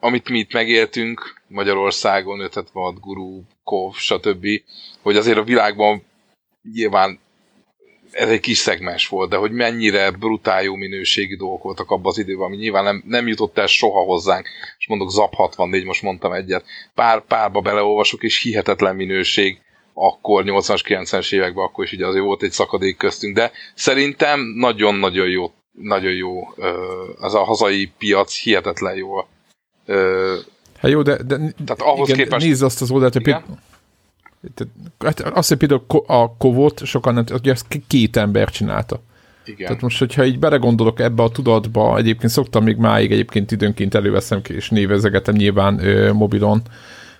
amit 0.00 0.28
mi 0.28 0.38
itt 0.38 0.52
megéltünk 0.52 1.40
Magyarországon, 1.46 2.40
576 2.40 3.00
Guru, 3.00 3.42
Kov, 3.64 3.94
stb., 3.94 4.46
hogy 5.02 5.16
azért 5.16 5.38
a 5.38 5.42
világban 5.42 6.04
nyilván 6.72 7.18
ez 8.10 8.28
egy 8.28 8.40
kis 8.40 8.58
szegmens 8.58 9.08
volt, 9.08 9.30
de 9.30 9.36
hogy 9.36 9.52
mennyire 9.52 10.10
brutál 10.10 10.62
jó 10.62 10.74
minőségi 10.74 11.36
dolgok 11.36 11.62
voltak 11.62 11.90
abban 11.90 12.06
az 12.06 12.18
időben, 12.18 12.46
ami 12.46 12.56
nyilván 12.56 12.84
nem, 12.84 13.02
nem 13.06 13.26
jutott 13.26 13.58
el 13.58 13.66
soha 13.66 14.00
hozzánk, 14.00 14.48
és 14.78 14.88
mondok 14.88 15.10
ZAP 15.10 15.34
64, 15.34 15.84
most 15.84 16.02
mondtam 16.02 16.32
egyet, 16.32 16.64
pár 16.94 17.24
párba 17.26 17.60
beleolvasok, 17.60 18.22
és 18.22 18.42
hihetetlen 18.42 18.96
minőség, 18.96 19.60
akkor 19.94 20.44
80-as, 20.46 20.80
90-es 20.84 21.32
években, 21.32 21.64
akkor 21.64 21.84
is 21.84 21.92
ugye 21.92 22.06
azért 22.06 22.24
volt 22.24 22.42
egy 22.42 22.50
szakadék 22.50 22.96
köztünk, 22.96 23.34
de 23.34 23.52
szerintem 23.74 24.40
nagyon-nagyon 24.40 25.28
jó, 25.28 25.52
nagyon 25.72 26.12
jó, 26.12 26.54
ez 27.22 27.34
a 27.34 27.44
hazai 27.44 27.92
piac 27.98 28.38
hihetetlen 28.38 28.96
jó. 28.96 29.16
Hát 30.78 30.90
jó, 30.90 31.02
de, 31.02 31.16
de 31.22 31.36
tehát 31.36 31.80
ahhoz 31.80 32.08
igen, 32.08 32.24
képest... 32.24 32.46
nézd 32.46 32.62
azt 32.62 32.82
az 32.82 32.90
oldalt, 32.90 33.12
hogy 33.12 33.36
Hát 34.98 35.20
azt, 35.20 35.48
hogy 35.48 35.58
például 35.58 35.84
a 36.06 36.36
kovot 36.36 36.84
sokan 36.84 37.14
nem, 37.14 37.24
hogy 37.28 37.48
ezt 37.48 37.66
két 37.86 38.16
ember 38.16 38.50
csinálta. 38.50 39.00
Igen. 39.44 39.66
Tehát 39.66 39.82
most, 39.82 39.98
hogyha 39.98 40.24
így 40.24 40.38
belegondolok 40.38 41.00
ebbe 41.00 41.22
a 41.22 41.28
tudatba, 41.28 41.96
egyébként 41.96 42.32
szoktam 42.32 42.64
még 42.64 42.76
máig 42.76 43.12
egyébként 43.12 43.50
időnként 43.50 43.94
előveszem 43.94 44.40
és 44.48 44.70
névezegetem 44.70 45.34
nyilván 45.34 45.84
ö, 45.84 46.12
mobilon, 46.12 46.62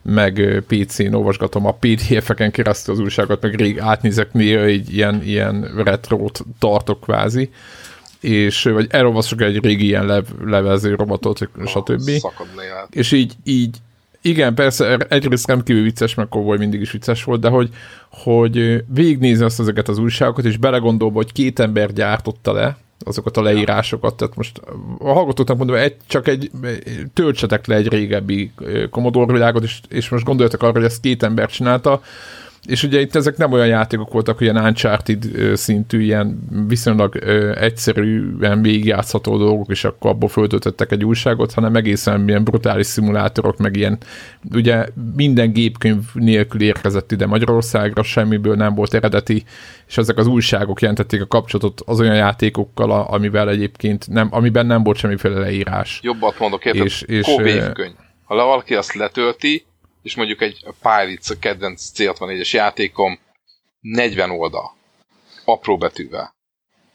meg 0.02 0.62
PC-n 0.66 1.14
olvasgatom 1.14 1.66
a 1.66 1.72
PDF-eken 1.80 2.50
keresztül 2.50 2.94
az 2.94 3.00
újságot, 3.00 3.42
meg 3.42 3.54
rég 3.54 3.80
átnézek 3.80 4.32
néha 4.32 4.62
egy 4.62 4.94
ilyen, 4.94 5.22
ilyen 5.22 5.72
retrót 5.84 6.44
tartok 6.58 7.00
kvázi, 7.00 7.50
és 8.20 8.62
vagy 8.62 8.86
elolvasok 8.90 9.40
egy 9.40 9.64
régi 9.64 9.84
ilyen 9.84 10.06
lev, 10.06 10.24
levező 10.44 10.94
robotot, 10.94 11.48
stb. 11.66 12.10
És 12.90 13.12
így, 13.12 13.34
így 13.44 13.76
igen, 14.28 14.54
persze, 14.54 14.96
egyrészt 14.96 15.46
rendkívül 15.46 15.82
vicces, 15.82 16.14
mert 16.14 16.28
Kovoly 16.28 16.58
mindig 16.58 16.80
is 16.80 16.90
vicces 16.90 17.24
volt, 17.24 17.40
de 17.40 17.48
hogy, 17.48 17.68
hogy 18.10 18.84
végignézni 18.86 19.44
azt 19.44 19.60
ezeket 19.60 19.88
az 19.88 19.98
újságokat, 19.98 20.44
és 20.44 20.56
belegondolva, 20.56 21.16
hogy 21.16 21.32
két 21.32 21.58
ember 21.58 21.92
gyártotta 21.92 22.52
le 22.52 22.76
azokat 23.04 23.36
a 23.36 23.42
leírásokat, 23.42 24.16
tehát 24.16 24.36
most 24.36 24.60
a 24.98 25.12
hallgatóknak 25.12 25.56
mondom, 25.56 25.76
egy, 25.76 25.96
csak 26.06 26.28
egy, 26.28 26.50
töltsetek 27.12 27.66
le 27.66 27.74
egy 27.74 27.88
régebbi 27.88 28.52
Commodore 28.90 29.32
világot, 29.32 29.62
és, 29.62 29.80
és 29.88 30.08
most 30.08 30.24
gondoljatok 30.24 30.62
arra, 30.62 30.72
hogy 30.72 30.84
ezt 30.84 31.00
két 31.00 31.22
ember 31.22 31.48
csinálta, 31.50 32.00
és 32.66 32.82
ugye 32.82 33.00
itt 33.00 33.14
ezek 33.14 33.36
nem 33.36 33.52
olyan 33.52 33.66
játékok 33.66 34.12
voltak, 34.12 34.40
ilyen 34.40 34.56
Uncharted 34.56 35.24
szintű, 35.54 36.00
ilyen 36.00 36.38
viszonylag 36.68 37.16
egyszerűen 37.54 38.62
végigjátszható 38.62 39.38
dolgok, 39.38 39.70
és 39.70 39.84
akkor 39.84 40.10
abból 40.10 40.28
föltöltöttek 40.28 40.92
egy 40.92 41.04
újságot, 41.04 41.52
hanem 41.52 41.76
egészen 41.76 42.28
ilyen 42.28 42.44
brutális 42.44 42.86
szimulátorok, 42.86 43.56
meg 43.56 43.76
ilyen, 43.76 43.98
ugye 44.54 44.86
minden 45.16 45.52
gépkönyv 45.52 46.04
nélkül 46.12 46.60
érkezett 46.62 47.12
ide 47.12 47.26
Magyarországra, 47.26 48.02
semmiből 48.02 48.54
nem 48.54 48.74
volt 48.74 48.94
eredeti, 48.94 49.44
és 49.88 49.98
ezek 49.98 50.16
az 50.18 50.26
újságok 50.26 50.80
jelentették 50.80 51.22
a 51.22 51.26
kapcsolatot 51.26 51.80
az 51.86 52.00
olyan 52.00 52.16
játékokkal, 52.16 52.90
amivel 52.90 53.48
egyébként 53.48 54.08
nem, 54.08 54.28
amiben 54.30 54.66
nem 54.66 54.82
volt 54.82 54.96
semmiféle 54.96 55.38
leírás. 55.38 56.00
Jobbat 56.02 56.38
mondok, 56.38 56.64
érted? 56.64 56.84
És, 56.84 57.02
és, 57.02 57.26
Ha 58.24 58.34
valaki 58.34 58.74
azt 58.74 58.94
letölti, 58.94 59.66
és 60.02 60.14
mondjuk 60.14 60.42
egy 60.42 60.64
Pirates, 60.82 61.30
a 61.30 61.38
kedvenc 61.38 61.90
C64-es 61.94 62.50
játékom 62.50 63.18
40 63.80 64.30
oldal, 64.30 64.76
apró 65.44 65.76
betűvel. 65.76 66.36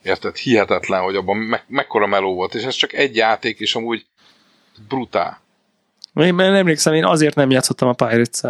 Érted? 0.04 0.36
Hihetetlen, 0.36 1.02
hogy 1.02 1.16
abban 1.16 1.38
me- 1.38 1.66
mekkora 1.68 2.08
meló 2.08 2.34
volt, 2.34 2.56
és 2.56 2.64
ez 2.64 2.76
csak 2.76 2.94
egy 2.94 3.16
játék, 3.16 3.60
és 3.60 3.76
amúgy 3.76 4.06
brutál. 4.88 5.42
Én 6.14 6.36
nem 6.36 6.54
emlékszem, 6.54 6.94
én 6.94 7.06
azért 7.06 7.36
nem 7.36 7.52
játszottam 7.52 7.88
a 7.88 7.94
pirates 7.94 8.42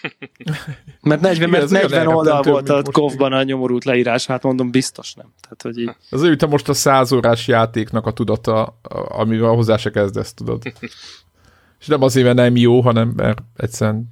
Mert 1.02 1.20
40, 1.20 1.50
mert 1.50 1.70
40 1.70 2.06
oldal 2.06 2.42
volt 2.42 2.68
a 2.68 2.82
Kovban 2.82 3.32
a 3.32 3.42
nyomorult 3.42 3.84
leírás, 3.84 4.26
hát 4.26 4.42
mondom, 4.42 4.70
biztos 4.70 5.14
nem. 5.14 5.32
Tehát, 5.40 5.62
hogy 5.62 5.78
így... 5.78 5.96
Az 6.10 6.22
ő 6.22 6.36
most 6.48 6.68
a 6.68 6.74
százórás 6.74 7.46
játéknak 7.46 8.06
a 8.06 8.12
tudata, 8.12 8.78
amivel 9.08 9.50
hozzá 9.50 9.76
se 9.76 9.90
kezdesz, 9.90 10.34
tudod. 10.34 10.62
És 11.82 11.88
nem 11.88 12.02
azért, 12.02 12.24
mert 12.24 12.36
nem 12.36 12.56
jó, 12.56 12.80
hanem 12.80 13.12
mert 13.16 13.42
egyszerűen 13.56 14.10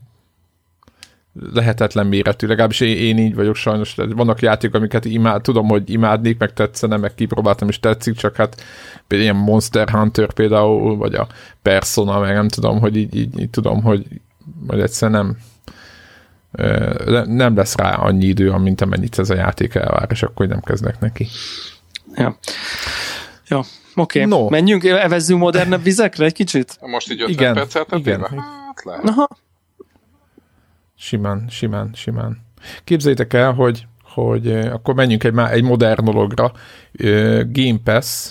lehetetlen 1.52 2.06
méretű, 2.06 2.46
legalábbis 2.46 2.80
én, 2.80 2.96
én 2.96 3.18
így 3.18 3.34
vagyok 3.34 3.54
sajnos. 3.54 3.94
Vannak 3.94 4.42
játékok, 4.42 4.74
amiket 4.74 5.04
imád, 5.04 5.42
tudom, 5.42 5.68
hogy 5.68 5.90
imádnék, 5.90 6.38
meg 6.38 6.52
tetszene, 6.52 6.96
meg 6.96 7.14
kipróbáltam 7.14 7.68
is 7.68 7.80
tetszik, 7.80 8.16
csak 8.16 8.36
hát 8.36 8.64
például 9.06 9.30
ilyen 9.30 9.44
Monster 9.44 9.90
Hunter 9.90 10.32
például, 10.32 10.96
vagy 10.96 11.14
a 11.14 11.26
Persona, 11.62 12.18
meg 12.18 12.34
nem 12.34 12.48
tudom, 12.48 12.80
hogy 12.80 12.96
így, 12.96 13.16
így, 13.16 13.40
így 13.40 13.50
tudom, 13.50 13.82
hogy 13.82 14.06
majd 14.66 14.80
egyszerűen 14.80 15.20
nem 15.20 15.36
nem 17.26 17.56
lesz 17.56 17.76
rá 17.76 17.94
annyi 17.94 18.24
idő, 18.24 18.50
mint 18.52 18.80
amennyit 18.80 19.18
ez 19.18 19.30
a 19.30 19.34
játék 19.34 19.74
elvár, 19.74 20.06
és 20.10 20.22
akkor 20.22 20.46
nem 20.46 20.60
kezdnek 20.60 21.00
neki. 21.00 21.26
Ja. 22.14 22.36
Ja, 23.48 23.64
Oké, 23.94 24.24
okay. 24.24 24.38
no. 24.38 24.48
menjünk, 24.48 24.84
evezzünk 24.84 25.40
modernebb 25.40 25.82
vizekre 25.82 26.24
egy 26.24 26.32
kicsit? 26.32 26.78
Most 26.80 27.10
így 27.10 27.20
50 27.20 27.34
igen, 27.34 27.54
percet 27.54 27.92
igen. 27.92 28.20
Hát 28.20 28.84
lehet. 28.84 29.08
Aha. 29.08 29.28
Simán, 30.98 31.44
simán, 31.48 31.90
simán. 31.94 32.38
Képzeljétek 32.84 33.32
el, 33.32 33.52
hogy, 33.52 33.86
hogy 34.02 34.52
akkor 34.52 34.94
menjünk 34.94 35.24
egy, 35.24 35.38
egy 35.50 35.62
modern 35.62 36.04
dologra. 36.04 36.52
Game 37.52 37.78
Pass, 37.84 38.30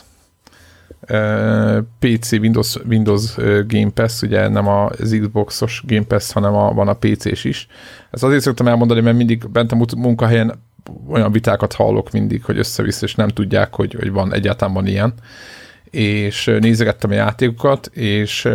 PC, 1.99 2.31
Windows, 2.31 2.75
Windows 2.87 3.35
Game 3.67 3.89
Pass, 3.93 4.21
ugye 4.21 4.47
nem 4.47 4.67
az 4.67 5.17
Xboxos 5.21 5.83
Game 5.85 6.05
Pass, 6.05 6.31
hanem 6.31 6.55
a, 6.55 6.73
van 6.73 6.87
a 6.87 6.93
PC-s 6.93 7.43
is. 7.43 7.67
Ezt 8.11 8.23
azért 8.23 8.41
szoktam 8.41 8.67
elmondani, 8.67 9.01
mert 9.01 9.17
mindig 9.17 9.49
bent 9.49 9.71
a 9.71 9.77
munkahelyen 9.97 10.61
olyan 11.09 11.31
vitákat 11.31 11.73
hallok 11.73 12.11
mindig, 12.11 12.43
hogy 12.43 12.57
össze-vissza, 12.57 13.05
és 13.05 13.15
nem 13.15 13.27
tudják, 13.27 13.75
hogy, 13.75 13.93
hogy 13.93 14.11
van 14.11 14.33
egyáltalán 14.33 14.73
van 14.73 14.87
ilyen. 14.87 15.13
És 15.89 16.45
nézegettem 16.59 17.09
a 17.09 17.13
játékokat, 17.13 17.85
és 17.93 18.47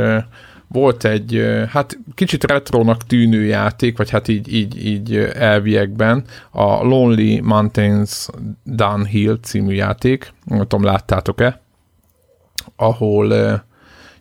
volt 0.69 1.05
egy, 1.05 1.45
hát 1.69 1.99
kicsit 2.15 2.45
retrónak 2.45 3.07
tűnő 3.07 3.45
játék, 3.45 3.97
vagy 3.97 4.11
hát 4.11 4.29
így, 4.29 4.55
így, 4.55 4.87
így 4.87 5.17
elviekben, 5.35 6.25
a 6.51 6.83
Lonely 6.83 7.41
Mountains 7.43 8.29
Downhill 8.65 9.39
című 9.43 9.75
játék, 9.75 10.33
nem 10.45 10.59
tudom, 10.59 10.85
láttátok-e, 10.85 11.61
ahol 12.77 13.63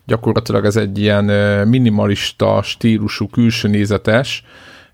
gyakorlatilag 0.06 0.64
ez 0.64 0.76
egy 0.76 0.98
ilyen 0.98 1.24
minimalista 1.68 2.62
stílusú, 2.62 3.28
külső 3.28 3.68
nézetes, 3.68 4.44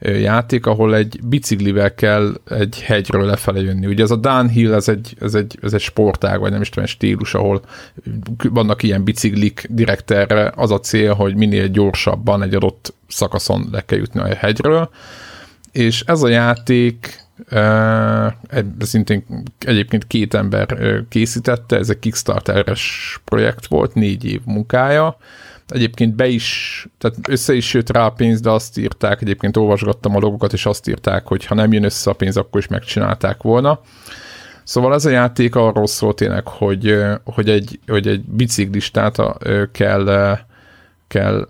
játék, 0.01 0.67
ahol 0.67 0.95
egy 0.95 1.21
biciklivel 1.25 1.95
kell 1.95 2.41
egy 2.49 2.83
hegyről 2.83 3.25
lefele 3.25 3.61
jönni. 3.61 3.87
Ugye 3.87 4.03
ez 4.03 4.11
a 4.11 4.17
downhill, 4.17 4.75
ez 4.75 4.89
egy, 4.89 5.17
ez 5.21 5.35
egy, 5.35 5.59
ez 5.63 5.73
egy 5.73 5.81
sportág, 5.81 6.41
vagy 6.41 6.51
nem 6.51 6.61
is 6.61 6.69
tudom, 6.69 6.85
egy 6.85 6.91
stílus, 6.91 7.35
ahol 7.35 7.63
vannak 8.51 8.83
ilyen 8.83 9.05
biciklik 9.05 9.67
direkt 9.71 10.11
erre. 10.11 10.53
Az 10.57 10.71
a 10.71 10.81
cél, 10.81 11.15
hogy 11.15 11.37
minél 11.37 11.69
gyorsabban 11.69 12.43
egy 12.43 12.55
adott 12.55 12.95
szakaszon 13.09 13.69
le 13.73 13.85
kell 13.85 13.99
jutni 13.99 14.21
a 14.21 14.35
hegyről. 14.35 14.91
És 15.73 16.03
ez 16.07 16.23
a 16.23 16.29
játék 16.29 17.19
szintén 18.79 19.25
egyébként 19.59 20.07
két 20.07 20.35
ember 20.35 20.77
készítette, 21.09 21.77
ez 21.77 21.91
egy 21.91 21.99
Kickstarter-es 21.99 23.19
projekt 23.25 23.67
volt, 23.67 23.95
négy 23.95 24.25
év 24.25 24.41
munkája, 24.45 25.17
egyébként 25.73 26.15
be 26.15 26.27
is, 26.27 26.87
tehát 26.99 27.17
össze 27.29 27.55
is 27.55 27.75
jött 27.75 27.91
rá 27.91 28.07
a 28.07 28.11
pénz, 28.11 28.41
de 28.41 28.51
azt 28.51 28.79
írták, 28.79 29.23
egyébként 29.23 29.57
olvasgattam 29.57 30.17
a 30.17 30.19
logokat, 30.19 30.53
és 30.53 30.67
azt 30.67 30.89
írták, 30.89 31.27
hogy 31.27 31.47
ha 31.47 31.55
nem 31.55 31.73
jön 31.73 31.85
össze 31.85 32.11
a 32.11 32.15
pénz, 32.15 32.37
akkor 32.37 32.61
is 32.61 32.67
megcsinálták 32.67 33.43
volna. 33.43 33.81
Szóval 34.65 34.95
ez 34.95 35.05
a 35.05 35.11
játék 35.11 35.55
arról 35.55 35.87
szól 35.87 36.15
tényleg, 36.15 36.49
hogy, 36.49 36.97
hogy, 37.25 37.51
egy, 37.51 37.81
hogy 37.87 38.07
egy 38.07 38.21
biciklistát 38.21 39.17
kell, 39.73 40.39
kell, 41.09 41.49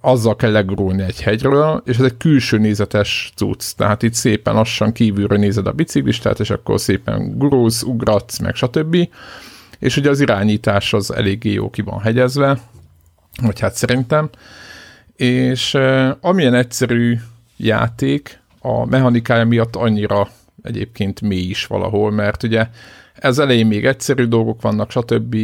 azzal 0.00 0.36
kell 0.36 0.52
legurulni 0.52 1.02
egy 1.02 1.22
hegyről, 1.22 1.82
és 1.84 1.98
ez 1.98 2.04
egy 2.04 2.16
külső 2.16 2.58
nézetes 2.58 3.32
cucc. 3.36 3.72
Tehát 3.76 4.02
itt 4.02 4.14
szépen 4.14 4.54
lassan 4.54 4.92
kívülről 4.92 5.38
nézed 5.38 5.66
a 5.66 5.72
biciklistát, 5.72 6.40
és 6.40 6.50
akkor 6.50 6.80
szépen 6.80 7.38
gurulsz, 7.38 7.82
ugratsz, 7.82 8.38
meg 8.38 8.54
stb. 8.54 8.96
És 9.78 9.96
ugye 9.96 10.10
az 10.10 10.20
irányítás 10.20 10.92
az 10.92 11.12
eléggé 11.12 11.52
jó 11.52 11.70
ki 11.70 11.82
van 11.82 12.00
hegyezve, 12.00 12.58
vagy 13.42 13.60
hát 13.60 13.74
szerintem. 13.74 14.30
És 15.16 15.74
amilyen 16.20 16.54
egyszerű 16.54 17.18
játék, 17.56 18.42
a 18.60 18.86
mechanikája 18.86 19.44
miatt 19.44 19.76
annyira 19.76 20.28
egyébként 20.62 21.20
mély 21.20 21.48
is 21.48 21.66
valahol, 21.66 22.10
mert 22.10 22.42
ugye 22.42 22.66
ez 23.14 23.38
elején 23.38 23.66
még 23.66 23.86
egyszerű 23.86 24.24
dolgok 24.24 24.62
vannak, 24.62 24.90
stb. 24.90 25.36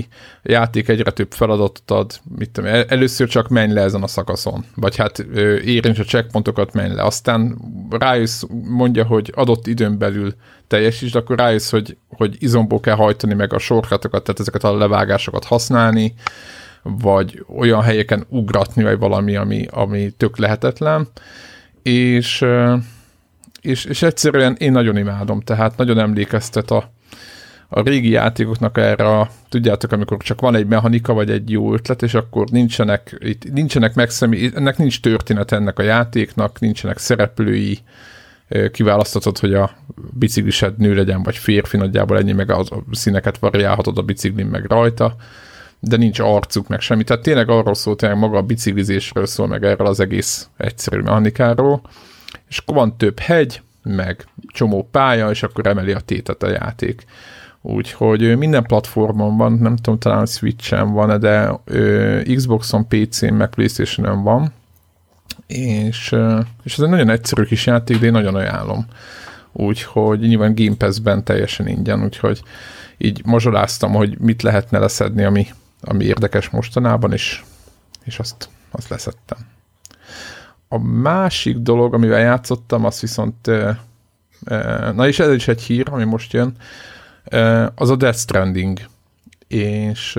A 0.42 0.50
játék 0.50 0.88
egyre 0.88 1.10
több 1.10 1.32
feladatot 1.32 1.90
ad, 1.90 2.20
mit 2.36 2.50
tudom, 2.50 2.70
először 2.88 3.28
csak 3.28 3.48
menj 3.48 3.72
le 3.72 3.80
ezen 3.80 4.02
a 4.02 4.06
szakaszon, 4.06 4.64
vagy 4.74 4.96
hát 4.96 5.18
érints 5.64 5.98
a 5.98 6.04
checkpontokat, 6.04 6.72
menj 6.72 6.94
le, 6.94 7.02
aztán 7.02 7.58
rájössz, 7.90 8.42
mondja, 8.64 9.04
hogy 9.04 9.32
adott 9.34 9.66
időn 9.66 9.98
belül 9.98 10.34
teljesítsd, 10.66 11.16
akkor 11.16 11.38
rájössz, 11.38 11.70
hogy, 11.70 11.96
hogy 12.08 12.36
izomból 12.38 12.80
kell 12.80 12.96
hajtani 12.96 13.34
meg 13.34 13.52
a 13.52 13.58
sorkatokat, 13.58 14.24
tehát 14.24 14.40
ezeket 14.40 14.64
a 14.64 14.76
levágásokat 14.76 15.44
használni, 15.44 16.14
vagy 16.82 17.44
olyan 17.56 17.82
helyeken 17.82 18.24
ugratni, 18.28 18.82
vagy 18.82 18.98
valami, 18.98 19.36
ami, 19.36 19.66
ami 19.70 20.10
tök 20.16 20.36
lehetetlen, 20.36 21.08
és, 21.82 22.44
és, 23.60 23.84
és 23.84 24.02
egyszerűen 24.02 24.56
én 24.58 24.72
nagyon 24.72 24.96
imádom, 24.96 25.40
tehát 25.40 25.76
nagyon 25.76 25.98
emlékeztet 25.98 26.70
a, 26.70 26.90
a 27.68 27.80
régi 27.80 28.10
játékoknak 28.10 28.78
erre 28.78 29.18
a, 29.18 29.30
tudjátok, 29.48 29.92
amikor 29.92 30.16
csak 30.18 30.40
van 30.40 30.54
egy 30.54 30.66
mechanika, 30.66 31.12
vagy 31.12 31.30
egy 31.30 31.50
jó 31.50 31.72
ötlet, 31.72 32.02
és 32.02 32.14
akkor 32.14 32.48
nincsenek, 32.48 33.16
itt 33.18 33.52
nincsenek 33.52 33.94
megszemi, 33.94 34.50
ennek 34.54 34.76
nincs 34.76 35.00
történet 35.00 35.52
ennek 35.52 35.78
a 35.78 35.82
játéknak, 35.82 36.60
nincsenek 36.60 36.98
szereplői, 36.98 37.78
kiválasztatod, 38.72 39.38
hogy 39.38 39.54
a 39.54 39.70
biciklised 40.12 40.76
nő 40.76 40.94
legyen, 40.94 41.22
vagy 41.22 41.36
férfi, 41.36 41.76
nagyjából 41.76 42.18
ennyi, 42.18 42.32
meg 42.32 42.50
a 42.50 42.64
színeket 42.90 43.38
variálhatod 43.38 43.98
a 43.98 44.02
biciklin, 44.02 44.46
meg 44.46 44.64
rajta, 44.64 45.16
de 45.80 45.96
nincs 45.96 46.18
arcuk, 46.18 46.68
meg 46.68 46.80
semmi. 46.80 47.04
Tehát 47.04 47.22
tényleg 47.22 47.48
arról 47.48 47.74
szól, 47.74 47.96
tényleg 47.96 48.18
maga 48.18 48.36
a 48.36 48.42
biciklizésről 48.42 49.26
szól, 49.26 49.46
meg 49.46 49.64
erről 49.64 49.86
az 49.86 50.00
egész 50.00 50.48
egyszerű 50.56 51.00
mechanikáról. 51.00 51.80
És 52.48 52.58
akkor 52.58 52.74
van 52.74 52.96
több 52.96 53.18
hegy, 53.18 53.62
meg 53.82 54.24
csomó 54.46 54.88
pálya, 54.90 55.30
és 55.30 55.42
akkor 55.42 55.66
emeli 55.66 55.92
a 55.92 56.00
tétet 56.00 56.42
a 56.42 56.50
játék. 56.50 57.04
Úgyhogy 57.62 58.36
minden 58.36 58.62
platformon 58.62 59.36
van, 59.36 59.52
nem 59.52 59.76
tudom, 59.76 59.98
talán 59.98 60.26
Switch-en 60.26 60.92
van, 60.92 61.20
de 61.20 61.60
Xboxon, 62.34 62.88
PC-n, 62.88 63.34
meg 63.34 63.48
Playstation-en 63.48 64.22
van, 64.22 64.52
és, 65.46 66.16
és 66.62 66.72
ez 66.72 66.84
egy 66.84 66.88
nagyon 66.88 67.10
egyszerű 67.10 67.42
kis 67.42 67.66
játék, 67.66 67.98
de 67.98 68.06
én 68.06 68.12
nagyon 68.12 68.34
ajánlom. 68.34 68.86
Úgyhogy 69.52 70.20
nyilván 70.20 70.54
Game 70.54 70.76
Pass-ben 70.76 71.24
teljesen 71.24 71.66
ingyen, 71.66 72.02
úgyhogy 72.02 72.42
így 72.98 73.20
mazsoláztam, 73.24 73.92
hogy 73.92 74.18
mit 74.18 74.42
lehetne 74.42 74.78
leszedni, 74.78 75.24
ami, 75.24 75.46
ami 75.82 76.04
érdekes 76.04 76.48
mostanában, 76.48 77.12
és, 77.12 77.42
és 78.04 78.18
azt, 78.18 78.48
azt 78.70 78.88
leszettem. 78.88 79.38
A 80.68 80.78
másik 80.78 81.56
dolog, 81.56 81.94
amivel 81.94 82.20
játszottam, 82.20 82.84
az 82.84 83.00
viszont, 83.00 83.50
na 84.94 85.06
és 85.06 85.18
ez 85.18 85.32
is 85.32 85.48
egy 85.48 85.62
hír, 85.62 85.86
ami 85.90 86.04
most 86.04 86.32
jön, 86.32 86.56
az 87.74 87.90
a 87.90 87.96
Death 87.96 88.18
Stranding. 88.18 88.78
És 89.48 90.18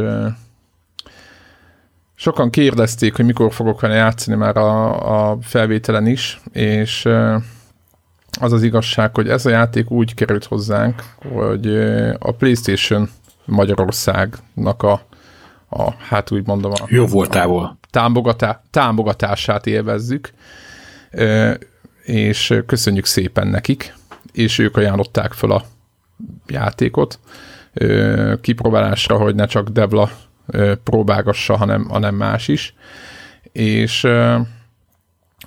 sokan 2.16 2.50
kérdezték, 2.50 3.16
hogy 3.16 3.26
mikor 3.26 3.54
fogok 3.54 3.82
vele 3.82 3.96
játszani 3.96 4.38
már 4.38 4.58
a, 4.58 5.32
a 5.32 5.38
felvételen 5.42 6.08
is, 6.08 6.42
és 6.52 7.06
az 8.40 8.52
az 8.52 8.64
igazság, 8.64 9.16
hogy 9.16 9.30
ez 9.30 9.46
a 9.46 9.50
játék 9.50 9.92
úgy 9.92 10.14
került 10.14 10.46
hozzánk, 10.46 11.04
hogy 11.32 11.68
a 12.20 12.32
PlayStation 12.32 13.10
Magyarországnak 13.46 14.84
a 14.84 15.06
a, 15.74 15.94
hát 15.98 16.32
úgy 16.32 16.48
mondom, 16.48 16.72
a, 16.72 16.86
Jó 16.88 17.06
voltából. 17.06 17.64
A 17.64 17.78
támogatá, 17.90 18.62
támogatását 18.70 19.68
élvezzük, 19.68 20.30
és 22.04 22.62
köszönjük 22.66 23.06
szépen 23.06 23.48
nekik, 23.48 23.96
és 24.32 24.58
ők 24.58 24.78
ajánlották 24.78 25.34
fel 25.34 25.52
a 25.52 25.64
játékot 26.48 27.20
kipróbálásra, 28.42 29.18
hogy 29.18 29.36
ne 29.36 29.46
csak 29.46 29.70
Devla 29.70 30.12
próbálgassa, 30.84 31.58
hanem, 31.58 31.88
hanem 31.90 32.16
más 32.16 32.48
is. 32.48 32.76
És 33.52 34.08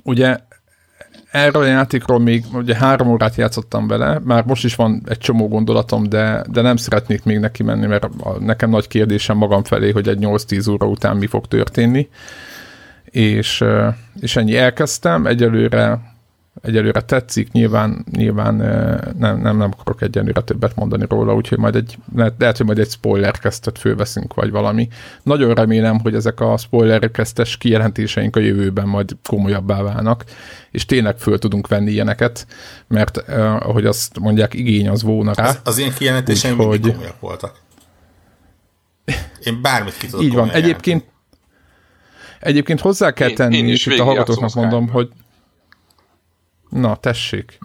ugye 0.02 0.36
erről 1.34 1.62
a 1.62 1.66
játékról 1.66 2.18
még 2.18 2.44
ugye 2.52 2.76
három 2.76 3.08
órát 3.08 3.34
játszottam 3.34 3.86
vele, 3.86 4.20
már 4.24 4.44
most 4.44 4.64
is 4.64 4.74
van 4.74 5.02
egy 5.08 5.18
csomó 5.18 5.48
gondolatom, 5.48 6.08
de, 6.08 6.44
de 6.50 6.60
nem 6.60 6.76
szeretnék 6.76 7.24
még 7.24 7.38
neki 7.38 7.62
menni, 7.62 7.86
mert 7.86 8.08
nekem 8.38 8.70
nagy 8.70 8.88
kérdésem 8.88 9.36
magam 9.36 9.64
felé, 9.64 9.90
hogy 9.90 10.08
egy 10.08 10.18
8-10 10.20 10.70
óra 10.70 10.86
után 10.86 11.16
mi 11.16 11.26
fog 11.26 11.46
történni. 11.46 12.08
És, 13.04 13.64
és 14.20 14.36
ennyi 14.36 14.56
elkezdtem, 14.56 15.26
egyelőre 15.26 16.00
egyelőre 16.64 17.00
tetszik, 17.00 17.52
nyilván, 17.52 18.04
nyilván 18.10 18.54
nem, 19.18 19.40
nem, 19.40 19.56
nem 19.56 19.70
akarok 19.78 20.02
egyelőre 20.02 20.40
többet 20.40 20.74
mondani 20.76 21.04
róla, 21.08 21.34
úgyhogy 21.34 21.58
majd 21.58 21.74
egy, 21.74 21.98
lehet, 22.14 22.56
hogy 22.56 22.66
majd 22.66 22.78
egy 22.78 22.90
spoiler 22.90 23.38
kezdet 23.38 23.78
fölveszünk, 23.78 24.34
vagy 24.34 24.50
valami. 24.50 24.88
Nagyon 25.22 25.54
remélem, 25.54 25.98
hogy 25.98 26.14
ezek 26.14 26.40
a 26.40 26.56
spoiler 26.56 27.10
kezdes 27.10 27.56
kijelentéseink 27.56 28.36
a 28.36 28.40
jövőben 28.40 28.88
majd 28.88 29.16
komolyabbá 29.28 29.82
válnak, 29.82 30.24
és 30.70 30.86
tényleg 30.86 31.18
föl 31.18 31.38
tudunk 31.38 31.68
venni 31.68 31.90
ilyeneket, 31.90 32.46
mert 32.88 33.16
ahogy 33.58 33.86
azt 33.86 34.18
mondják, 34.18 34.54
igény 34.54 34.88
az 34.88 35.02
volna 35.02 35.32
rá. 35.34 35.48
Az, 35.48 35.60
az 35.64 35.78
ilyen 35.78 35.94
kijelentéseim 35.94 36.56
hogy... 36.56 36.68
mindig 36.68 36.92
komolyak 36.92 37.20
voltak. 37.20 37.62
Én 39.42 39.62
bármit 39.62 39.96
ki 39.96 40.06
tudok 40.06 40.24
Így 40.24 40.32
van. 40.32 40.50
Egyébként, 40.50 41.04
egyébként 42.40 42.80
hozzá 42.80 43.12
kell 43.12 43.28
én, 43.28 43.34
tenni, 43.34 43.56
én 43.56 43.66
és 43.66 43.86
itt 43.86 43.98
a 43.98 44.04
hallgatóknak 44.04 44.54
mondom, 44.54 44.88
hogy 44.88 45.08
Na, 46.74 46.96
tessék. 46.96 47.58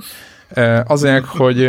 Azért, 0.85 1.25
hogy 1.25 1.65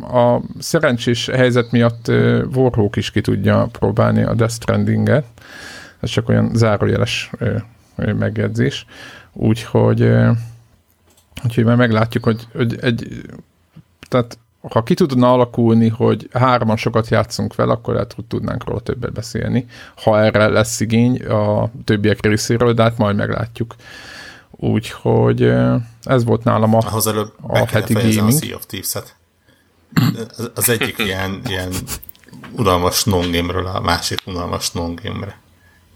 a 0.00 0.40
szerencsés 0.58 1.26
helyzet 1.26 1.70
miatt 1.70 2.08
Warhawk 2.54 2.96
is 2.96 3.10
ki 3.10 3.20
tudja 3.20 3.68
próbálni 3.72 4.22
a 4.22 4.34
Death 4.34 4.52
Stranding-et. 4.52 5.24
Ez 6.00 6.10
csak 6.10 6.28
olyan 6.28 6.50
zárójeles 6.54 7.30
megjegyzés. 7.96 8.86
Úgyhogy, 9.32 10.10
úgyhogy 11.44 11.64
már 11.64 11.76
meglátjuk, 11.76 12.24
hogy, 12.24 12.46
hogy 12.52 12.78
egy, 12.80 13.22
tehát 14.08 14.38
ha 14.70 14.82
ki 14.82 14.94
tudna 14.94 15.32
alakulni, 15.32 15.88
hogy 15.88 16.28
hárman 16.32 16.76
sokat 16.76 17.08
játszunk 17.08 17.54
vele, 17.54 17.72
akkor 17.72 18.06
hogy 18.14 18.24
tudnánk 18.24 18.64
róla 18.64 18.80
többet 18.80 19.12
beszélni, 19.12 19.66
ha 20.02 20.20
erre 20.20 20.48
lesz 20.48 20.80
igény 20.80 21.22
a 21.22 21.70
többiek 21.84 22.20
részéről, 22.20 22.72
de 22.72 22.82
hát 22.82 22.98
majd 22.98 23.16
meglátjuk. 23.16 23.74
Úgyhogy 24.56 25.42
ez 26.02 26.24
volt 26.24 26.44
nálam 26.44 26.74
a, 26.74 26.78
Ahhoz 26.78 27.06
előbb 27.06 27.32
a 27.42 27.66
heti 27.66 27.92
gaming. 27.92 28.28
A 28.28 28.30
Sea 28.30 28.56
of 28.56 28.66
Thieves-et. 28.66 29.16
Az 30.54 30.68
egyik 30.68 30.98
ilyen, 30.98 31.40
ilyen 31.46 31.72
unalmas 32.52 33.04
non 33.04 33.48
a 33.66 33.80
másik 33.80 34.18
unalmas 34.26 34.70
non 34.70 34.98
re 35.02 35.40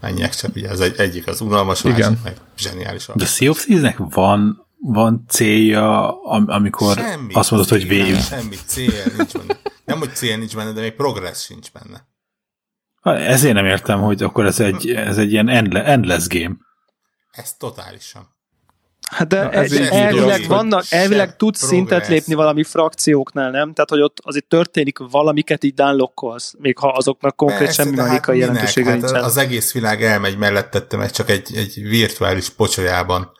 Menjek 0.01 0.35
csak, 0.35 0.55
ugye 0.55 0.69
az 0.69 0.81
egy, 0.81 0.99
egyik 0.99 1.27
az 1.27 1.41
unalmas, 1.41 1.83
a 1.83 1.89
másik 1.89 2.23
meg 2.23 2.37
zseniális. 2.57 3.07
De 3.13 3.25
Sea 3.25 3.49
of 3.49 3.63
Thieves-nek 3.63 3.97
van, 3.97 4.67
van 4.79 5.25
célja, 5.27 6.21
am- 6.23 6.47
amikor 6.49 6.97
semmi 6.97 7.33
azt 7.33 7.51
mondod, 7.51 7.69
hogy 7.69 7.87
végül. 7.87 8.17
Semmi 8.19 8.55
célja 8.65 9.03
nincs 9.17 9.31
benne. 9.33 9.59
Nem, 9.85 9.99
hogy 9.99 10.15
cél 10.15 10.37
nincs 10.37 10.55
benne, 10.55 10.71
de 10.71 10.81
még 10.81 10.93
progress 10.93 11.43
sincs 11.43 11.71
benne. 11.71 12.07
Ezért 13.27 13.53
nem 13.53 13.65
értem, 13.65 14.01
hogy 14.01 14.23
akkor 14.23 14.45
ez 14.45 14.59
egy, 14.59 14.89
ez 14.89 15.17
egy 15.17 15.31
ilyen 15.31 15.49
endless 15.49 16.27
game. 16.27 16.55
Ez 17.31 17.53
totálisan. 17.53 18.35
Hát 19.11 19.27
de 19.27 19.43
Na, 19.43 19.51
ez 19.51 19.71
ez 19.71 19.79
így 19.79 19.87
elvileg, 19.91 20.37
igaz, 20.37 20.47
vannak, 20.47 20.83
elvileg 20.89 21.35
tudsz 21.35 21.65
szintet 21.65 21.87
progress. 21.87 22.09
lépni 22.09 22.33
valami 22.33 22.63
frakcióknál, 22.63 23.51
nem? 23.51 23.73
Tehát, 23.73 23.89
hogy 23.89 24.01
ott 24.01 24.17
azért 24.23 24.45
történik 24.45 24.97
valamiket 24.97 25.63
így 25.63 25.73
downlockolsz, 25.73 26.53
még 26.57 26.77
ha 26.77 26.87
azoknak 26.87 27.35
konkrét 27.35 27.59
Persze, 27.59 27.83
semmi 27.83 27.95
mechanikai 27.95 28.35
minek? 28.35 28.47
jelentősége 28.49 28.89
hát 28.89 28.99
nincsen. 28.99 29.23
Az 29.23 29.37
egész 29.37 29.73
világ 29.73 30.03
elmegy 30.03 30.37
mellettettem, 30.37 30.99
meg 30.99 31.11
csak 31.11 31.29
egy, 31.29 31.55
egy 31.55 31.73
virtuális 31.89 32.49
pocsolyában 32.49 33.31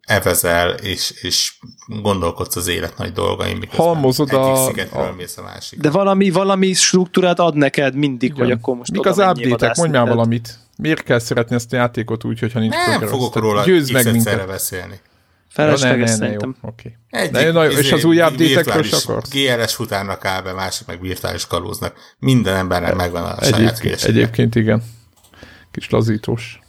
evezel, 0.00 0.70
és, 0.70 1.10
és 1.20 1.58
gondolkodsz 2.02 2.56
az 2.56 2.66
élet 2.68 2.96
nagy 2.98 3.12
dolgaim, 3.12 3.58
miközben 3.58 3.86
Halmozod 3.86 4.32
a- 4.32 4.66
a- 4.92 5.12
mész 5.16 5.36
a 5.36 5.42
másik. 5.42 5.80
De 5.80 5.90
valami, 5.90 6.30
valami 6.30 6.72
struktúrát 6.72 7.38
ad 7.38 7.54
neked 7.54 7.94
mindig, 7.94 8.30
Igen. 8.30 8.42
hogy 8.44 8.50
akkor 8.50 8.76
most 8.76 8.92
Mik 8.92 9.06
az 9.06 9.18
update-ek? 9.18 9.76
Mondj 9.76 9.92
már 9.96 10.02
Tehát 10.02 10.08
valamit. 10.08 10.58
Miért 10.80 11.02
kell 11.02 11.18
szeretni 11.18 11.54
ezt 11.54 11.72
a 11.72 11.76
játékot 11.76 12.24
úgy, 12.24 12.38
hogyha 12.38 12.58
nincs 12.58 12.74
nem 12.74 12.84
progress? 12.88 13.10
fogok 13.10 13.36
róla 13.36 13.64
Győzd 13.64 13.86
x 13.86 13.92
meg 13.92 14.06
egyszerre 14.06 14.36
minket. 14.36 14.46
beszélni. 14.52 15.00
Felesleges 15.48 15.90
Ja, 15.90 15.96
ne, 15.98 16.04
ne, 16.04 16.10
ne, 16.10 16.16
szerintem. 16.16 16.56
jó. 16.62 16.68
Oké. 16.68 16.96
Egyik, 17.10 17.30
De 17.32 17.52
na 17.52 17.64
jó, 17.64 17.70
és 17.70 17.78
izé, 17.78 17.92
az 17.92 18.04
új 18.04 18.20
update-ekről 18.22 18.82
se 18.82 18.96
akarsz? 18.96 19.30
GLS 19.30 19.74
futárnak 19.74 20.24
áll 20.24 20.42
be, 20.42 20.52
másik 20.52 20.86
meg 20.86 21.00
virtuális 21.00 21.46
kalóznak. 21.46 21.94
Minden 22.18 22.56
embernek 22.56 22.94
megvan 22.94 23.22
a 23.22 23.26
saját 23.26 23.44
Egyébként, 23.54 23.78
hülyesége. 23.80 24.12
egyébként 24.18 24.54
igen. 24.54 24.82
Kis 25.70 25.90
lazítós. 25.90 26.60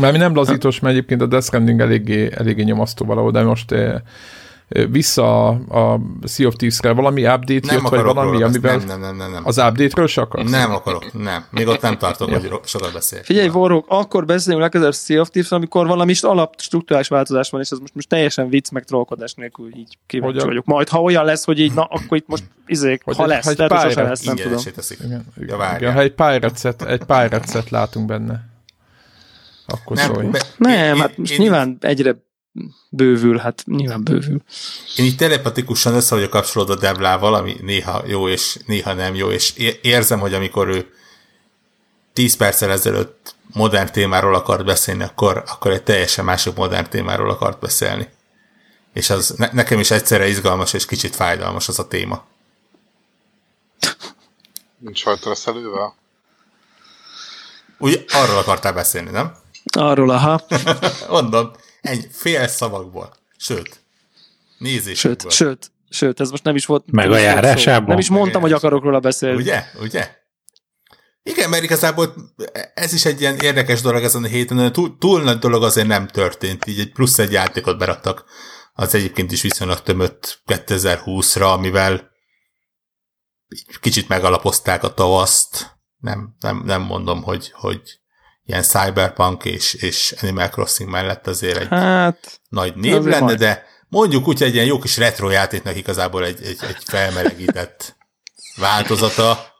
Mert 0.00 0.12
mi 0.12 0.18
nem 0.18 0.34
lazítós, 0.34 0.80
mert 0.80 0.94
egyébként 0.94 1.20
a 1.22 1.26
Death 1.26 1.46
Stranding 1.46 1.80
eléggé, 1.80 2.30
eléggé 2.34 2.62
nyomasztó 2.62 3.04
valahol, 3.06 3.30
de 3.30 3.42
most 3.42 3.72
eh, 3.72 3.94
vissza 4.68 5.48
a, 5.48 5.92
a 5.92 6.00
Sea 6.24 6.46
of 6.46 6.54
Thieves-re 6.56 6.92
valami 6.92 7.22
update 7.26 7.66
Nem 7.66 7.74
jött, 7.76 7.88
vagy 7.88 8.02
valami, 8.02 8.30
róla, 8.30 8.46
amivel 8.46 8.76
nem, 8.76 8.86
nem, 8.86 9.00
nem, 9.00 9.16
nem, 9.16 9.30
nem. 9.30 9.42
az 9.46 9.58
update-ről 9.58 10.06
se 10.06 10.20
akarsz? 10.20 10.50
Nem 10.50 10.72
akarok, 10.72 11.12
nem. 11.22 11.44
Még 11.50 11.66
ott 11.66 11.80
nem 11.80 11.98
tartok, 11.98 12.30
hogy 12.30 12.60
sokat 12.64 12.92
beszél. 12.92 13.22
Figyelj, 13.22 13.48
Vorok, 13.48 13.84
akkor 13.88 14.24
beszélünk 14.24 14.62
legközelebb 14.62 14.94
Sea 14.94 15.20
of 15.20 15.28
Thieves, 15.30 15.52
amikor 15.52 15.86
valami 15.86 16.10
is 16.10 16.22
alap 16.22 16.54
struktúrás 16.60 17.08
változás 17.08 17.50
van, 17.50 17.60
és 17.60 17.70
ez 17.70 17.78
most, 17.78 17.94
most 17.94 18.08
teljesen 18.08 18.48
vicc, 18.48 18.70
meg 18.70 18.84
trollkodás 18.84 19.34
nélkül 19.34 19.76
így 19.76 19.98
kíváncsi 20.06 20.44
vagyok. 20.46 20.64
Majd, 20.64 20.88
ha 20.88 21.02
olyan 21.02 21.24
lesz, 21.24 21.44
hogy 21.44 21.60
így, 21.60 21.74
na, 21.74 21.82
akkor 21.84 22.16
itt 22.18 22.26
most 22.28 22.44
izék, 22.66 23.02
Hogy 23.04 23.16
ha 23.16 23.22
egy- 23.22 23.28
lesz, 23.28 23.44
hogy 23.46 23.56
tehát 23.56 23.72
hogy 23.72 23.80
sosem 23.80 23.94
Pirate 23.94 24.08
lesz, 24.08 24.22
nem 24.24 24.36
tudom. 24.36 24.58
Igen, 25.06 25.24
Ja, 25.58 25.74
igen, 25.78 25.92
ha 25.92 26.00
egy 26.00 26.12
Pirates-et, 26.14 26.82
egy 26.82 27.04
Pirates-et 27.04 27.70
látunk 27.70 28.06
benne, 28.06 28.44
akkor 29.66 29.96
Nem, 29.96 30.12
szólj. 30.14 30.26
be- 30.26 30.42
Nem, 30.56 30.94
én- 30.94 31.00
hát 31.00 31.16
most 31.16 31.32
én- 31.32 31.38
nyilván 31.38 31.76
egyre 31.80 32.24
bővül, 32.88 33.38
hát 33.38 33.62
nyilván 33.66 34.04
bővül. 34.04 34.42
Én 34.96 35.04
így 35.04 35.16
telepatikusan 35.16 35.94
össze 35.94 36.14
vagyok 36.14 36.30
kapcsolódva 36.30 36.74
Devlával, 36.74 37.34
ami 37.34 37.56
néha 37.60 38.02
jó 38.06 38.28
és 38.28 38.58
néha 38.66 38.92
nem 38.92 39.14
jó, 39.14 39.30
és 39.30 39.52
érzem, 39.82 40.18
hogy 40.18 40.34
amikor 40.34 40.68
ő 40.68 40.94
10 42.12 42.36
perccel 42.36 42.70
ezelőtt 42.70 43.34
modern 43.52 43.92
témáról 43.92 44.34
akart 44.34 44.64
beszélni, 44.64 45.02
akkor, 45.02 45.42
akkor 45.46 45.70
egy 45.70 45.82
teljesen 45.82 46.24
másik 46.24 46.54
modern 46.54 46.90
témáról 46.90 47.30
akart 47.30 47.60
beszélni. 47.60 48.08
És 48.92 49.10
az 49.10 49.34
ne- 49.36 49.52
nekem 49.52 49.78
is 49.78 49.90
egyszerre 49.90 50.28
izgalmas 50.28 50.72
és 50.72 50.86
kicsit 50.86 51.16
fájdalmas 51.16 51.68
az 51.68 51.78
a 51.78 51.88
téma. 51.88 52.24
Nincs 54.78 55.04
rajta 55.04 55.28
lesz 55.28 55.46
elővel. 55.46 55.94
Ugye 57.78 58.04
arról 58.08 58.38
akartál 58.38 58.72
beszélni, 58.72 59.10
nem? 59.10 59.36
Arról, 59.78 60.10
aha, 60.10 60.40
Mondom, 61.08 61.52
ennyi, 61.86 62.06
fél 62.10 62.48
szavakból. 62.48 63.16
Sőt, 63.36 63.80
nézésükből. 64.58 65.30
sőt, 65.30 65.32
sőt, 65.32 65.72
sőt, 65.88 66.20
ez 66.20 66.30
most 66.30 66.44
nem 66.44 66.54
is 66.54 66.66
volt. 66.66 66.90
Meg 66.90 67.04
nem 67.04 67.14
a 67.14 67.18
járásában? 67.18 67.88
Nem 67.88 67.98
is 67.98 68.08
mondtam, 68.08 68.40
hogy 68.40 68.52
akarok 68.52 68.82
róla 68.82 69.00
beszélni. 69.00 69.36
Ugye? 69.36 69.64
Ugye? 69.80 70.10
Igen, 71.22 71.50
mert 71.50 71.62
igazából 71.62 72.14
ez 72.74 72.92
is 72.92 73.04
egy 73.04 73.20
ilyen 73.20 73.36
érdekes 73.36 73.80
dolog 73.80 74.02
ezen 74.02 74.24
a 74.24 74.26
héten, 74.26 74.72
túl, 74.72 74.96
túl 74.98 75.22
nagy 75.22 75.38
dolog 75.38 75.62
azért 75.62 75.86
nem 75.86 76.06
történt, 76.06 76.66
így 76.66 76.80
egy 76.80 76.92
plusz 76.92 77.18
egy 77.18 77.32
játékot 77.32 77.78
beraktak 77.78 78.24
az 78.72 78.94
egyébként 78.94 79.32
is 79.32 79.42
viszonylag 79.42 79.82
tömött 79.82 80.42
2020-ra, 80.46 81.52
amivel 81.52 82.10
kicsit 83.80 84.08
megalapozták 84.08 84.82
a 84.82 84.94
tavaszt, 84.94 85.78
nem, 85.96 86.36
nem, 86.40 86.62
nem 86.64 86.82
mondom, 86.82 87.22
hogy, 87.22 87.50
hogy 87.50 88.00
ilyen 88.46 88.62
Cyberpunk 88.62 89.44
és, 89.44 89.74
és 89.74 90.14
Animal 90.22 90.48
Crossing 90.48 90.90
mellett 90.90 91.26
azért 91.26 91.56
egy 91.58 91.68
Hát, 91.68 92.40
nagy 92.48 92.74
név 92.74 93.02
lenne, 93.02 93.18
majd. 93.18 93.38
de 93.38 93.66
mondjuk 93.88 94.28
úgy, 94.28 94.42
egy 94.42 94.54
ilyen 94.54 94.66
jó 94.66 94.78
kis 94.78 94.96
retro 94.96 95.30
játéknak 95.30 95.76
igazából 95.76 96.24
egy, 96.24 96.42
egy, 96.42 96.58
egy 96.60 96.76
felmelegített 96.84 97.96
változata. 98.56 99.54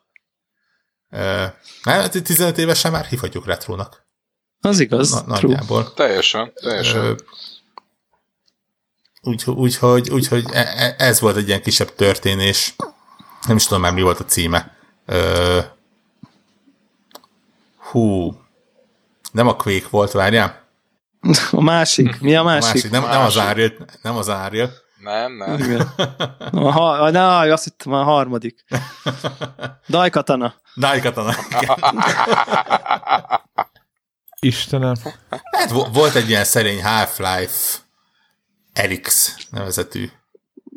Nem, 1.83 2.11
15 2.11 2.59
évesen 2.59 2.93
már 2.93 3.05
hívhatjuk 3.05 3.47
retrónak. 3.47 4.07
az 4.61 4.81
igaz. 4.81 5.11
Na, 5.11 5.21
true. 5.21 5.35
nagyjából. 5.55 5.93
Teljesen, 5.95 6.53
teljesen. 6.55 7.21
Úgyhogy 9.23 9.55
úgy, 9.55 9.79
úgy, 9.81 10.11
úgy, 10.11 10.29
hogy 10.29 10.45
e- 10.53 10.73
e- 10.77 10.95
ez 10.99 11.21
volt 11.21 11.37
egy 11.37 11.49
ilyen 11.49 11.63
kisebb 11.63 11.95
történés. 11.95 12.75
Nem 13.47 13.57
is 13.57 13.65
tudom 13.65 13.81
már, 13.81 13.93
mi 13.93 14.03
volt 14.03 14.21
a 14.21 14.25
címe. 14.25 14.77
Hú. 17.77 18.35
Nem 19.37 19.49
a 19.49 19.57
Quake 19.57 19.87
volt, 19.91 20.13
várjál? 20.13 20.65
A 21.51 21.63
másik, 21.63 22.21
mi 22.21 22.35
a 22.37 22.41
A 22.41 22.45
másik? 22.45 22.75
másik. 22.75 22.91
Nem, 22.91 23.03
nem 23.03 23.21
az 23.21 23.35
Másik. 23.35 23.51
Unreal. 23.51 23.87
Nem 24.03 24.17
az 24.17 24.29
Unreal. 24.29 24.71
Nem, 25.01 25.33
nem. 25.37 25.59
Igen. 25.59 25.81
A, 26.53 26.71
ha, 26.71 27.11
na, 27.11 27.39
azt 27.39 27.65
hittem 27.65 27.93
a 27.93 28.03
harmadik. 28.03 28.65
Daikatana. 29.89 30.55
Daikatana. 30.77 31.35
Istenem. 34.41 34.95
Hát 35.51 35.71
vo- 35.71 35.95
volt 35.95 36.15
egy 36.15 36.29
ilyen 36.29 36.45
szerény 36.45 36.83
Half-Life 36.85 37.79
Elix 38.73 39.37
nevezetű 39.51 40.11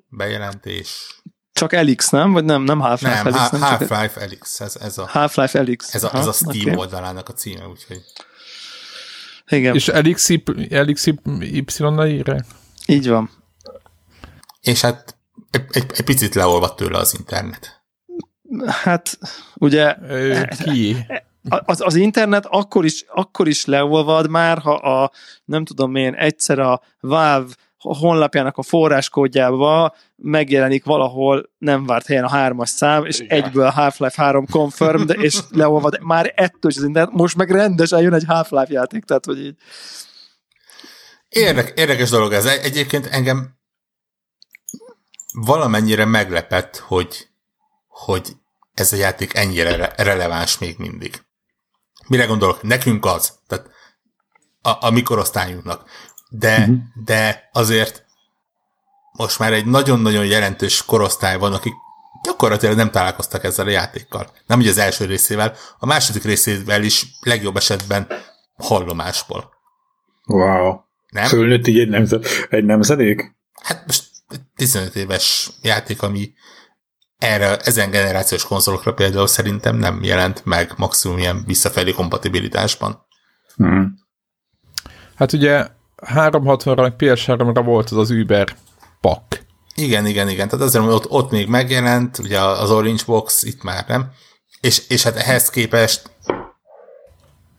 bejelentés. 0.10 1.22
Csak 1.54 1.74
Elix, 1.74 2.10
nem? 2.10 2.32
Vagy 2.32 2.46
nem? 2.46 2.62
Nem 2.62 2.80
Half-Life 2.80 3.24
Nem, 3.24 3.28
Elix, 3.34 3.50
nem 3.50 3.62
Half-Life 3.62 4.22
Elix, 4.22 4.60
ez, 4.60 4.76
ez, 4.82 4.98
a, 4.98 5.08
Half-Life 5.08 5.60
Elix. 5.60 5.94
ez, 5.94 6.04
a, 6.04 6.14
ez 6.14 6.28
a 6.28 6.32
Steam 6.32 6.52
oké. 6.68 6.76
oldalának 6.76 7.30
a 7.30 7.34
címe, 7.34 7.68
úgyhogy 7.68 8.02
Igen, 9.50 9.76
És 9.76 9.88
Elixi, 9.88 10.44
Elixi 10.70 11.20
Y-nal 11.40 12.08
írják? 12.08 12.46
így 12.86 13.08
van. 13.10 13.30
és 14.62 14.82
hát 14.82 15.18
egy, 15.52 15.66
egy, 15.72 15.92
egy 15.96 16.04
picit 16.06 16.36
leolvadt 16.36 16.76
tőle 16.76 16.98
az 16.98 17.16
internet. 17.20 17.84
Hát, 18.68 19.20
ugye 19.56 19.96
Ö, 20.02 20.42
Ki? 20.64 20.96
az, 21.50 21.82
az 21.82 21.96
internet 21.96 22.46
akkor 22.46 22.86
is, 22.86 23.06
akkor 23.08 23.48
is 23.48 23.66
leolvad 23.66 24.30
már, 24.30 24.58
ha 24.60 24.74
a, 24.74 25.12
nem 25.46 25.66
tudom 25.66 25.96
én, 25.96 26.14
egyszer 26.14 26.60
a 26.60 26.82
Valve 27.00 27.54
honlapjának 27.80 28.58
a 28.58 28.62
forráskódjába 28.64 29.96
megjelenik 30.16 30.86
valahol 30.86 31.50
nem 31.58 31.86
várt 31.86 32.06
helyen 32.06 32.24
a 32.24 32.30
hármas 32.30 32.70
szám, 32.70 33.06
és 33.06 33.20
Igen. 33.20 33.44
egyből 33.44 33.70
Half-Life 33.70 34.22
3 34.22 34.46
confirmed, 34.46 35.10
és 35.26 35.40
leolvad 35.50 36.00
már 36.02 36.34
ettől 36.36 36.72
is 36.72 36.78
az 36.78 36.84
internet. 36.84 37.14
Most 37.14 37.36
meg 37.36 37.52
rendesen 37.52 38.02
jön 38.02 38.14
egy 38.14 38.26
Half-Life 38.28 38.74
játék, 38.74 39.04
tehát 39.04 39.26
hogy 39.26 39.40
így. 39.46 39.56
Érdek, 41.30 41.74
érdekes 41.76 42.10
dolog 42.10 42.34
ez. 42.34 42.46
Egy- 42.46 42.64
Egyébként 42.66 43.06
engem 43.06 43.58
valamennyire 45.34 46.06
meglepett, 46.06 46.78
hogy, 46.78 47.28
hogy 47.88 48.32
ez 48.74 48.94
a 48.94 48.96
játék 48.96 49.34
ennyire 49.36 49.76
re- 49.76 49.94
releváns 49.98 50.58
még 50.58 50.78
mindig. 50.78 51.22
Mire 52.08 52.26
gondolok? 52.26 52.62
Nekünk 52.62 53.06
az. 53.06 53.40
Tehát 53.48 53.70
a, 54.62 54.86
a 54.86 54.90
mi 54.90 55.02
korosztályunknak. 55.04 55.90
De, 56.30 56.58
uh-huh. 56.58 56.78
de 57.06 57.50
azért 57.54 58.06
most 59.12 59.40
már 59.40 59.54
egy 59.54 59.66
nagyon-nagyon 59.66 60.26
jelentős 60.26 60.86
korosztály 60.86 61.38
van, 61.38 61.54
akik 61.54 61.74
gyakorlatilag 62.24 62.76
nem 62.76 62.92
találkoztak 62.92 63.44
ezzel 63.44 63.66
a 63.66 63.70
játékkal. 63.70 64.32
Nem 64.46 64.60
ugye 64.60 64.70
az 64.70 64.78
első 64.78 65.06
részével, 65.06 65.56
a 65.80 65.86
második 65.86 66.24
részével 66.24 66.84
is 66.84 67.06
legjobb 67.20 67.56
esetben 67.56 68.08
hallomásból. 68.56 69.54
Wow. 70.26 70.80
Nem? 71.08 71.26
Fölnőtt 71.26 71.68
így 71.68 71.80
egy, 71.80 71.90
nemzed, 71.90 72.26
egy 72.50 72.66
nemzedék? 72.66 73.36
Hát 73.64 73.84
most 73.86 74.04
15 74.56 74.96
éves 74.96 75.50
játék, 75.62 76.02
ami 76.02 76.34
erre, 77.18 77.58
ezen 77.58 77.90
generációs 77.90 78.46
konzolokra 78.46 78.94
például 78.94 79.28
szerintem 79.28 79.76
nem 79.76 80.04
jelent 80.04 80.46
meg 80.46 80.74
maximum 80.78 81.18
ilyen 81.18 81.44
visszafelé 81.46 81.92
kompatibilitásban. 81.92 83.06
Hmm. 83.56 83.94
Hát 85.16 85.34
ugye 85.34 85.68
360-ra, 86.06 86.78
meg 86.78 86.94
PS3-ra 86.98 87.62
volt 87.66 87.90
az 87.90 87.98
az 87.98 88.10
Uber 88.10 88.56
pak. 89.02 89.24
Igen, 89.76 90.06
igen, 90.06 90.30
igen. 90.30 90.48
Tehát 90.50 90.66
azért, 90.66 90.84
hogy 90.84 90.94
ott, 90.94 91.10
ott 91.10 91.32
még 91.32 91.48
megjelent, 91.48 92.18
ugye 92.18 92.42
az 92.42 92.72
Orange 92.72 93.04
Box, 93.06 93.44
itt 93.44 93.64
már 93.64 93.86
nem. 93.88 94.12
És, 94.62 94.88
és 94.88 95.04
hát 95.04 95.16
ehhez 95.16 95.50
képest 95.50 96.12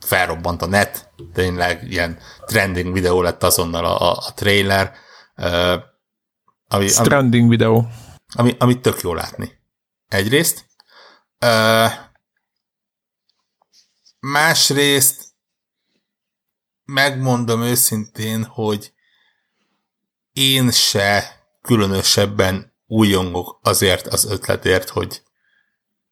felrobbant 0.00 0.62
a 0.62 0.66
net, 0.66 1.12
tényleg 1.32 1.90
ilyen 1.90 2.18
trending 2.46 2.92
videó 2.92 3.22
lett 3.22 3.42
azonnal 3.42 3.84
a, 3.84 4.00
a, 4.00 4.16
a 4.26 4.32
trailer, 4.34 4.92
uh, 5.36 5.72
ami, 6.72 6.84
ami, 6.84 6.88
Stranding 6.88 7.48
videó. 7.48 7.88
ami, 8.32 8.56
amit 8.58 8.82
tök 8.82 9.00
jó 9.00 9.14
látni. 9.14 9.58
Egyrészt. 10.08 10.64
Ö, 11.38 11.86
másrészt 14.20 15.29
megmondom 16.92 17.62
őszintén, 17.62 18.44
hogy 18.44 18.92
én 20.32 20.70
se 20.70 21.40
különösebben 21.62 22.74
újongok 22.86 23.58
azért 23.62 24.06
az 24.06 24.24
ötletért, 24.24 24.88
hogy 24.88 25.22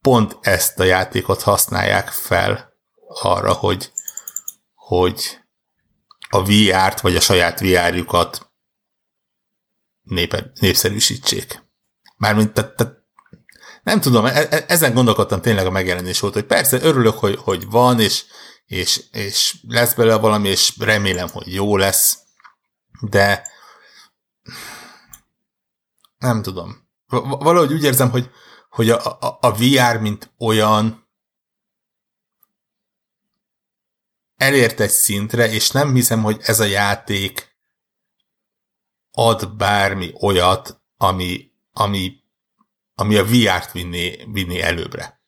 pont 0.00 0.38
ezt 0.40 0.78
a 0.78 0.84
játékot 0.84 1.42
használják 1.42 2.08
fel 2.08 2.72
arra, 3.08 3.52
hogy, 3.52 3.92
hogy 4.74 5.38
a 6.28 6.42
VR-t 6.42 7.00
vagy 7.00 7.16
a 7.16 7.20
saját 7.20 7.60
VR-jukat 7.60 8.50
népszerűsítsék. 10.60 11.62
Mármint, 12.16 12.52
tehát, 12.52 12.76
tehát 12.76 12.96
nem 13.82 14.00
tudom, 14.00 14.24
e- 14.24 14.46
e- 14.50 14.64
ezen 14.68 14.94
gondolkodtam 14.94 15.40
tényleg 15.40 15.66
a 15.66 15.70
megjelenés 15.70 16.20
volt, 16.20 16.34
hogy 16.34 16.44
persze 16.44 16.78
örülök, 16.82 17.18
hogy, 17.18 17.36
hogy 17.36 17.66
van, 17.70 18.00
és, 18.00 18.24
és, 18.68 19.04
és 19.10 19.56
lesz 19.68 19.94
belőle 19.94 20.16
valami, 20.16 20.48
és 20.48 20.78
remélem, 20.78 21.28
hogy 21.28 21.54
jó 21.54 21.76
lesz, 21.76 22.18
de 23.00 23.48
nem 26.18 26.42
tudom. 26.42 26.88
Valahogy 27.06 27.72
úgy 27.72 27.84
érzem, 27.84 28.10
hogy, 28.10 28.30
hogy 28.68 28.90
a, 28.90 29.18
a, 29.20 29.38
a 29.40 29.52
VR, 29.52 30.00
mint 30.00 30.34
olyan 30.38 31.08
elért 34.36 34.80
egy 34.80 34.90
szintre, 34.90 35.50
és 35.50 35.70
nem 35.70 35.94
hiszem, 35.94 36.22
hogy 36.22 36.40
ez 36.42 36.60
a 36.60 36.64
játék 36.64 37.56
ad 39.10 39.56
bármi 39.56 40.12
olyat, 40.20 40.82
ami, 40.96 41.52
ami, 41.72 42.22
ami 42.94 43.16
a 43.16 43.24
VR-t 43.24 43.72
vinné, 43.72 44.24
vinné 44.32 44.60
előbbre. 44.60 45.22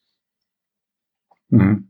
Mm. 1.57 1.89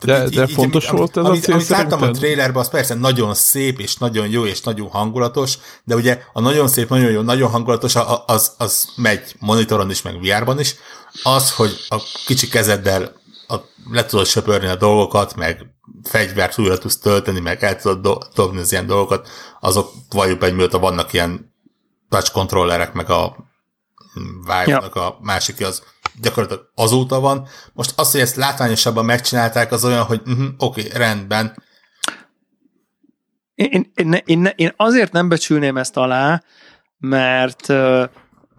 De, 0.00 0.24
így, 0.24 0.34
de 0.34 0.42
így, 0.42 0.52
fontos 0.52 0.84
így, 0.84 0.90
volt 0.90 1.16
ez 1.16 1.24
amit, 1.24 1.38
a 1.38 1.42
cél 1.42 1.54
Amit 1.54 1.68
láttam 1.68 2.02
a 2.02 2.10
trailerben, 2.10 2.62
az 2.62 2.68
persze 2.68 2.94
nagyon 2.94 3.34
szép, 3.34 3.80
és 3.80 3.96
nagyon 3.96 4.28
jó, 4.28 4.46
és 4.46 4.60
nagyon 4.60 4.88
hangulatos, 4.88 5.58
de 5.84 5.94
ugye 5.94 6.22
a 6.32 6.40
nagyon 6.40 6.68
szép, 6.68 6.88
nagyon 6.88 7.10
jó, 7.10 7.20
nagyon 7.20 7.50
hangulatos, 7.50 7.94
az, 8.26 8.52
az 8.58 8.88
megy 8.96 9.34
monitoron 9.38 9.90
is, 9.90 10.02
meg 10.02 10.20
VR-ban 10.20 10.60
is. 10.60 10.74
Az, 11.22 11.54
hogy 11.54 11.76
a 11.88 12.02
kicsi 12.26 12.48
kezeddel 12.48 13.12
a, 13.48 13.56
le 13.90 14.04
tudod 14.04 14.26
söpörni 14.26 14.66
a 14.66 14.76
dolgokat, 14.76 15.34
meg 15.34 15.66
fegyvert 16.02 16.58
újra 16.58 16.78
tudsz 16.78 16.98
tölteni, 16.98 17.40
meg 17.40 17.64
el 17.64 17.76
tudod 17.76 18.00
do, 18.00 18.18
dobni 18.34 18.60
az 18.60 18.72
ilyen 18.72 18.86
dolgokat, 18.86 19.28
azok 19.60 19.92
valljuk 20.10 20.38
be, 20.38 20.50
hogy 20.50 20.70
vannak 20.70 21.12
ilyen 21.12 21.54
touch 22.08 22.32
controllerek, 22.32 22.92
meg 22.92 23.10
a 23.10 23.36
vive 24.14 24.64
ja. 24.66 24.78
a 24.78 25.18
másik 25.20 25.66
az 25.66 25.82
gyakorlatilag 26.20 26.70
azóta 26.74 27.20
van. 27.20 27.46
Most 27.72 27.92
az, 27.96 28.10
hogy 28.10 28.20
ezt 28.20 28.36
látványosabban 28.36 29.04
megcsinálták, 29.04 29.72
az 29.72 29.84
olyan, 29.84 30.02
hogy 30.02 30.20
uh-huh, 30.26 30.46
oké, 30.58 30.86
okay, 30.86 30.98
rendben. 30.98 31.62
Én, 33.54 33.90
én, 33.94 34.22
én, 34.24 34.50
én 34.56 34.72
azért 34.76 35.12
nem 35.12 35.28
becsülném 35.28 35.76
ezt 35.76 35.96
alá, 35.96 36.42
mert 36.98 37.72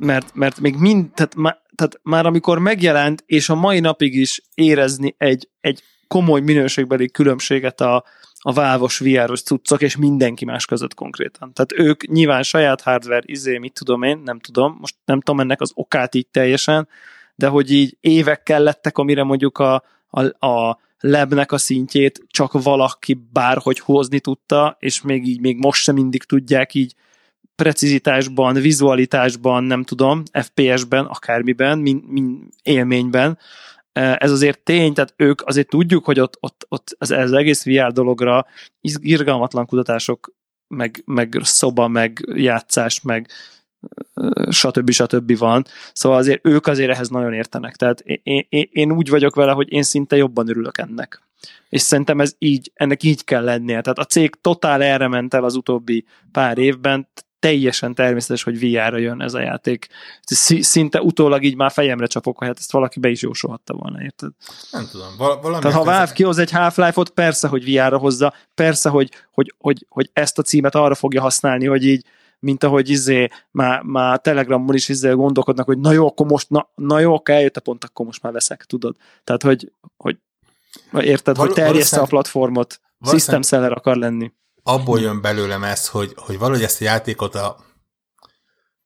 mert, 0.02 0.34
mert 0.34 0.60
még 0.60 0.76
mind, 0.76 1.12
tehát, 1.14 1.36
má, 1.36 1.58
tehát 1.76 1.99
már 2.04 2.26
amikor 2.26 2.60
megjelent, 2.60 3.24
és 3.26 3.49
a 3.49 3.56
mai 3.56 3.80
napig 3.80 4.16
is 4.16 4.41
érezni 4.54 5.16
egy, 5.18 5.49
egy 5.60 5.84
komoly 6.08 6.41
minőségbeli 6.41 7.12
különbséget 7.12 7.82
a, 7.82 8.04
a 8.39 8.54
válvos 8.54 8.97
VR-os 8.99 9.41
cuccok, 9.41 9.82
és 9.82 9.97
mindenki 9.97 10.45
más 10.45 10.66
között 10.66 10.93
konkrétan. 10.93 11.54
Tehát 11.54 11.88
ők 11.88 12.08
nyilván 12.08 12.43
saját 12.43 12.82
hardware, 12.82 13.24
izé, 13.26 13.58
mit 13.58 13.74
tudom 13.74 14.04
én, 14.04 14.18
nem 14.18 14.39
tudom, 14.39 14.78
most 14.80 14.95
nem 15.06 15.22
tudom 15.22 15.39
ennek 15.39 15.62
az 15.62 15.72
okát 15.74 16.16
így 16.16 16.28
teljesen, 16.28 16.88
de 17.36 17.47
hogy 17.47 17.71
így 17.71 17.97
évek 17.99 18.49
lettek, 18.49 18.97
amire 18.97 19.23
mondjuk 19.23 19.57
a, 19.57 19.84
a, 20.09 20.45
a 20.47 20.79
lebnek 20.99 21.51
a 21.51 21.57
szintjét 21.57 22.23
csak 22.27 22.63
valaki 22.63 23.19
bárhogy 23.32 23.79
hozni 23.79 24.19
tudta, 24.19 24.75
és 24.79 25.01
még 25.01 25.27
így 25.27 25.39
még 25.39 25.57
most 25.57 25.84
sem 25.84 25.95
mindig 25.95 26.23
tudják 26.23 26.73
így 26.73 26.95
precizitásban, 27.55 28.53
vizualitásban, 28.53 29.63
nem 29.63 29.84
tudom, 29.84 30.23
FPS-ben, 30.32 31.05
akármiben, 31.05 31.79
min, 31.79 32.03
min, 32.07 32.49
élményben. 32.63 33.38
Ez 33.93 34.32
azért 34.32 34.59
tény, 34.59 34.93
tehát 34.93 35.13
ők 35.17 35.41
azért 35.45 35.69
tudjuk, 35.69 36.05
hogy 36.05 36.19
ott, 36.19 36.38
ott, 36.39 36.65
ott 36.69 36.95
az, 36.97 37.11
az 37.11 37.32
egész 37.32 37.65
VR 37.65 37.91
dologra 37.91 38.45
irgalmatlan 38.99 39.65
kutatások, 39.65 40.34
meg, 40.67 41.01
meg 41.05 41.39
szoba, 41.41 41.88
meg 41.88 42.25
játszás, 42.36 43.01
meg 43.01 43.29
stb. 44.49 44.89
stb. 44.91 45.38
van. 45.38 45.65
Szóval 45.93 46.17
azért 46.17 46.47
ők 46.47 46.67
azért 46.67 46.89
ehhez 46.89 47.09
nagyon 47.09 47.34
értenek. 47.34 47.75
Tehát 47.75 47.99
én, 47.99 48.45
én, 48.49 48.69
én 48.71 48.91
úgy 48.91 49.09
vagyok 49.09 49.36
vele, 49.36 49.51
hogy 49.51 49.71
én 49.71 49.84
szinte 49.84 50.15
jobban 50.15 50.49
örülök 50.49 50.77
ennek. 50.77 51.21
És 51.69 51.82
szerintem 51.82 52.19
ez 52.19 52.36
így, 52.38 52.71
ennek 52.73 53.03
így 53.03 53.23
kell 53.23 53.43
lennie. 53.43 53.82
Tehát 53.82 53.99
a 53.99 54.05
cég 54.05 54.36
totál 54.41 54.84
erre 54.84 55.07
ment 55.07 55.34
el 55.34 55.43
az 55.43 55.55
utóbbi 55.55 56.05
pár 56.32 56.57
évben, 56.57 57.07
teljesen 57.41 57.95
természetes, 57.95 58.43
hogy 58.43 58.59
VR-ra 58.59 58.97
jön 58.97 59.21
ez 59.21 59.34
a 59.34 59.39
játék. 59.39 59.88
Szinte 60.59 61.01
utólag 61.01 61.43
így 61.43 61.55
már 61.55 61.71
fejemre 61.71 62.05
csapok, 62.05 62.38
hogy 62.38 62.47
hát 62.47 62.57
ezt 62.57 62.71
valaki 62.71 62.99
be 62.99 63.09
is 63.09 63.21
jósolhatta 63.21 63.73
volna, 63.73 64.01
érted? 64.01 64.32
Nem 64.71 64.88
tudom. 64.91 65.07
Val- 65.17 65.41
valami 65.41 65.61
Tehát 65.61 65.77
ha 65.77 65.84
Valve 65.84 66.11
kihoz 66.13 66.38
egy 66.38 66.51
Half-Life-ot, 66.51 67.09
persze, 67.09 67.47
hogy 67.47 67.63
VR-ra 67.63 67.97
hozza, 67.97 68.34
persze, 68.55 68.89
hogy, 68.89 69.11
hogy, 69.32 69.53
hogy, 69.57 69.86
hogy 69.89 70.09
ezt 70.13 70.39
a 70.39 70.41
címet 70.41 70.75
arra 70.75 70.95
fogja 70.95 71.21
használni, 71.21 71.65
hogy 71.65 71.86
így 71.86 72.05
mint 72.41 72.63
ahogy 72.63 72.89
izé, 72.89 73.27
már, 73.51 73.81
már 73.81 74.21
Telegramon 74.21 74.75
is 74.75 74.89
izé 74.89 75.11
gondolkodnak, 75.11 75.65
hogy 75.65 75.79
na 75.79 75.91
jó, 75.91 76.07
akkor 76.07 76.25
most, 76.25 76.49
na, 76.49 76.69
na 76.75 76.99
jó, 76.99 77.15
akkor 77.15 77.35
eljött 77.35 77.57
a 77.57 77.61
pont, 77.61 77.83
akkor 77.83 78.05
most 78.05 78.21
már 78.21 78.33
veszek, 78.33 78.65
tudod? 78.65 78.95
Tehát, 79.23 79.43
hogy, 79.43 79.71
hogy 79.97 80.17
érted, 80.93 81.35
Val- 81.35 81.47
hogy 81.47 81.63
terjeszte 81.63 81.99
a 81.99 82.05
platformot, 82.05 82.81
system 83.01 83.41
seller 83.41 83.71
akar 83.71 83.95
lenni. 83.95 84.31
Abból 84.63 84.99
jön 84.99 85.21
belőlem 85.21 85.63
ez, 85.63 85.87
hogy, 85.87 86.13
hogy 86.15 86.37
valahogy 86.37 86.63
ezt 86.63 86.81
a 86.81 86.83
játékot 86.83 87.35
a 87.35 87.57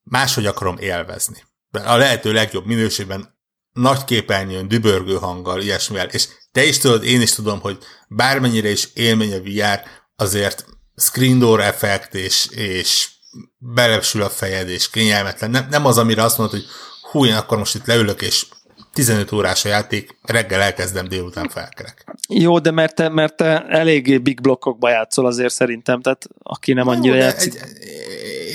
máshogy 0.03 0.45
akarom 0.45 0.77
élvezni. 0.77 1.43
A 1.71 1.95
lehető 1.95 2.31
legjobb 2.31 2.65
minőségben 2.65 3.37
nagy 3.71 4.03
képernyőn, 4.03 4.67
dübörgő 4.67 5.15
hanggal, 5.15 5.61
ilyesmivel, 5.61 6.07
és 6.07 6.27
te 6.51 6.63
is 6.63 6.77
tudod, 6.77 7.03
én 7.03 7.21
is 7.21 7.33
tudom, 7.33 7.59
hogy 7.59 7.77
bármennyire 8.07 8.69
is 8.69 8.89
élmény 8.93 9.33
a 9.33 9.41
VR, 9.41 9.81
azért 10.15 10.65
screen 10.95 11.39
door 11.39 11.61
effekt 11.61 12.13
és, 12.13 12.47
és 12.49 13.14
belepsül 13.57 14.21
a 14.21 14.29
fejed, 14.29 14.69
és 14.69 14.89
kényelmetlen. 14.89 15.49
Nem, 15.49 15.67
nem 15.69 15.85
az, 15.85 15.97
amire 15.97 16.23
azt 16.23 16.37
mondod, 16.37 16.59
hogy 16.59 16.65
hú, 17.11 17.25
én 17.25 17.33
akkor 17.33 17.57
most 17.57 17.75
itt 17.75 17.85
leülök, 17.85 18.21
és 18.21 18.45
15 18.93 19.31
órás 19.31 19.65
a 19.65 19.69
játék, 19.69 20.17
reggel 20.21 20.61
elkezdem, 20.61 21.07
délután 21.07 21.49
felkerek. 21.49 22.05
Jó, 22.29 22.59
de 22.59 22.71
mert 22.71 22.95
te, 22.95 23.09
mert 23.09 23.35
te 23.35 23.65
eléggé 23.67 24.17
big 24.17 24.41
blokkokba 24.41 24.89
játszol 24.89 25.25
azért 25.25 25.53
szerintem, 25.53 26.01
tehát 26.01 26.27
aki 26.43 26.73
nem 26.73 26.87
annyira 26.87 27.15
játszik. 27.15 27.53
Egy, 27.53 27.61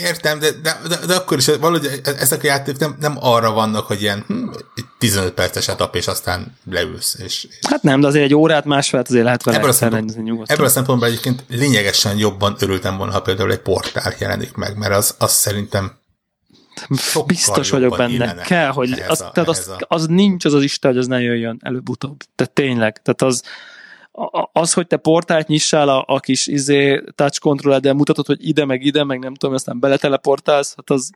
értem, 0.01 0.39
de, 0.39 0.51
de, 0.51 0.81
de, 0.89 1.07
de, 1.07 1.15
akkor 1.15 1.39
is 1.39 1.47
valahogy 1.47 2.01
ezek 2.05 2.43
a 2.43 2.47
játékok 2.47 2.81
nem, 2.81 2.97
nem 3.01 3.17
arra 3.21 3.53
vannak, 3.53 3.87
hogy 3.87 4.03
ilyen 4.03 4.25
hm, 4.27 4.49
15 4.99 5.33
perces 5.33 5.69
etap, 5.69 5.95
és 5.97 6.07
aztán 6.07 6.59
leülsz. 6.71 7.15
És, 7.15 7.45
és... 7.45 7.59
Hát 7.69 7.83
nem, 7.83 8.01
de 8.01 8.07
azért 8.07 8.25
egy 8.25 8.35
órát, 8.35 8.65
másfél 8.65 9.01
azért 9.01 9.25
lehet 9.25 9.43
vele 9.43 9.57
ebből 9.57 9.71
a, 9.71 9.73
szempont, 9.73 10.51
ebből 10.51 10.67
a 10.67 10.69
szempontból 10.69 11.09
egyébként 11.09 11.45
lényegesen 11.49 12.19
jobban 12.19 12.57
örültem 12.59 12.97
volna, 12.97 13.13
ha 13.13 13.23
például 13.23 13.53
egy 13.53 13.59
portál 13.59 14.15
jelenik 14.19 14.55
meg, 14.55 14.77
mert 14.77 14.95
az, 14.95 15.15
az 15.19 15.33
szerintem 15.33 15.99
Sokkal 16.97 17.27
biztos 17.27 17.71
vagyok 17.71 17.97
benne. 17.97 18.35
Kell, 18.35 18.71
hogy 18.71 19.03
az, 19.09 19.21
a, 19.21 19.31
tehát 19.31 19.49
az, 19.49 19.69
a... 19.69 19.85
az 19.89 20.07
nincs 20.07 20.45
az 20.45 20.55
az 20.55 20.63
Isten, 20.63 20.91
hogy 20.91 21.01
az 21.01 21.07
ne 21.07 21.21
jöjjön 21.21 21.59
előbb-utóbb. 21.63 22.23
Tehát 22.35 22.53
tényleg. 22.53 23.03
Tehát 23.03 23.23
az, 23.23 23.43
az, 24.53 24.73
hogy 24.73 24.87
te 24.87 24.97
portált 24.97 25.49
nyissál 25.49 25.89
a, 25.89 26.05
a 26.07 26.21
kis 26.21 26.47
izé, 26.47 27.05
touch 27.15 27.41
controller, 27.41 27.81
de 27.81 27.93
mutatod, 27.93 28.27
hogy 28.27 28.49
ide, 28.49 28.65
meg 28.65 28.85
ide, 28.85 29.05
meg 29.05 29.19
nem 29.19 29.35
tudom, 29.35 29.55
aztán 29.55 29.81
beleteleportálsz, 29.81 30.75
hát 30.77 30.91
az 30.91 31.11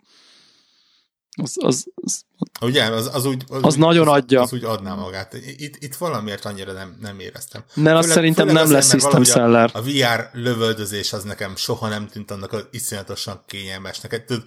az, 1.36 1.56
az, 1.60 1.86
az, 1.94 2.24
Ugye, 2.60 2.84
az, 2.84 3.10
az 3.12 3.24
úgy... 3.24 3.44
Az, 3.48 3.64
az 3.64 3.74
úgy, 3.74 3.80
nagyon 3.80 4.08
az, 4.08 4.14
adja. 4.14 4.40
Az 4.40 4.52
úgy 4.52 4.64
adná 4.64 4.94
magát. 4.94 5.34
Itt, 5.34 5.76
itt 5.82 5.94
valamiért 5.94 6.44
annyira 6.44 6.72
nem, 6.72 6.96
nem 7.00 7.20
éreztem. 7.20 7.64
Mert 7.74 7.96
azt 7.96 8.08
szerintem 8.08 8.46
nem 8.46 8.70
lesz 8.70 8.90
system 8.90 9.24
seller. 9.24 9.70
A, 9.72 9.78
a 9.78 9.82
VR 9.82 10.30
lövöldözés 10.32 11.12
az 11.12 11.22
nekem 11.22 11.56
soha 11.56 11.88
nem 11.88 12.08
tűnt 12.08 12.30
annak 12.30 12.52
az 12.52 12.66
iszonyatosan 12.70 13.42
kényelmesnek. 13.46 14.24
Tudod, 14.24 14.44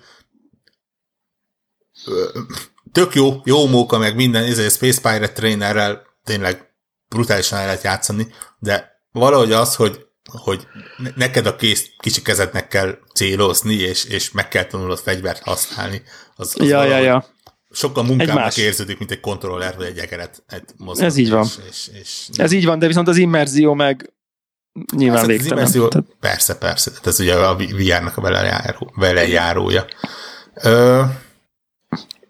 tök 2.92 3.16
jó, 3.16 3.42
jó 3.44 3.68
móka, 3.68 3.98
meg 3.98 4.16
minden, 4.16 4.44
ez 4.44 4.60
egy 4.60 4.72
Space 4.72 5.02
Pirate 5.02 5.32
Trainerrel 5.34 6.02
tényleg 6.24 6.67
brutálisan 7.10 7.60
el 7.60 7.66
lehet 7.66 7.84
játszani, 7.84 8.28
de 8.60 9.02
valahogy 9.12 9.52
az, 9.52 9.76
hogy, 9.76 10.06
hogy 10.32 10.68
neked 11.16 11.46
a 11.46 11.56
kész 11.56 11.90
kicsi 11.98 12.22
kezednek 12.22 12.68
kell 12.68 12.98
célozni, 13.14 13.74
és, 13.74 14.06
és 14.06 14.32
meg 14.32 14.48
kell 14.48 14.64
tanulnod 14.64 15.00
fegyvert 15.00 15.44
használni. 15.44 16.02
Az, 16.36 16.54
az 16.60 16.68
ja, 16.68 16.84
ja, 16.84 16.98
ja. 16.98 17.26
Sokkal 17.72 18.04
munkámnak 18.04 18.58
érződik, 18.58 18.98
mint 18.98 19.12
egy 19.12 19.20
kontroller, 19.20 19.76
vagy 19.76 19.86
egy 19.86 19.98
egeret 19.98 20.44
egy 20.48 20.64
Ez 21.00 21.18
így 21.18 21.30
van. 21.30 21.44
És, 21.44 21.70
és, 21.70 21.90
és, 22.02 22.28
Ez 22.38 22.52
így 22.52 22.66
van, 22.66 22.80
de 22.80 22.88
viszont 22.88 23.08
az 23.08 23.18
immerzió 23.18 23.74
meg 23.74 24.14
nyilván 24.96 25.26
persze, 25.26 25.32
végtelen. 25.32 25.64
Az 25.64 25.76
immerzió, 25.76 26.04
persze, 26.20 26.58
persze. 26.58 26.90
Tehát 26.90 27.08
ez 27.08 27.20
ugye 27.20 27.36
a 27.36 27.56
VR-nak 27.56 28.18
a 28.18 28.22
velejáró, 28.22 28.94
velejárója. 28.96 29.86
Ö, 30.54 31.04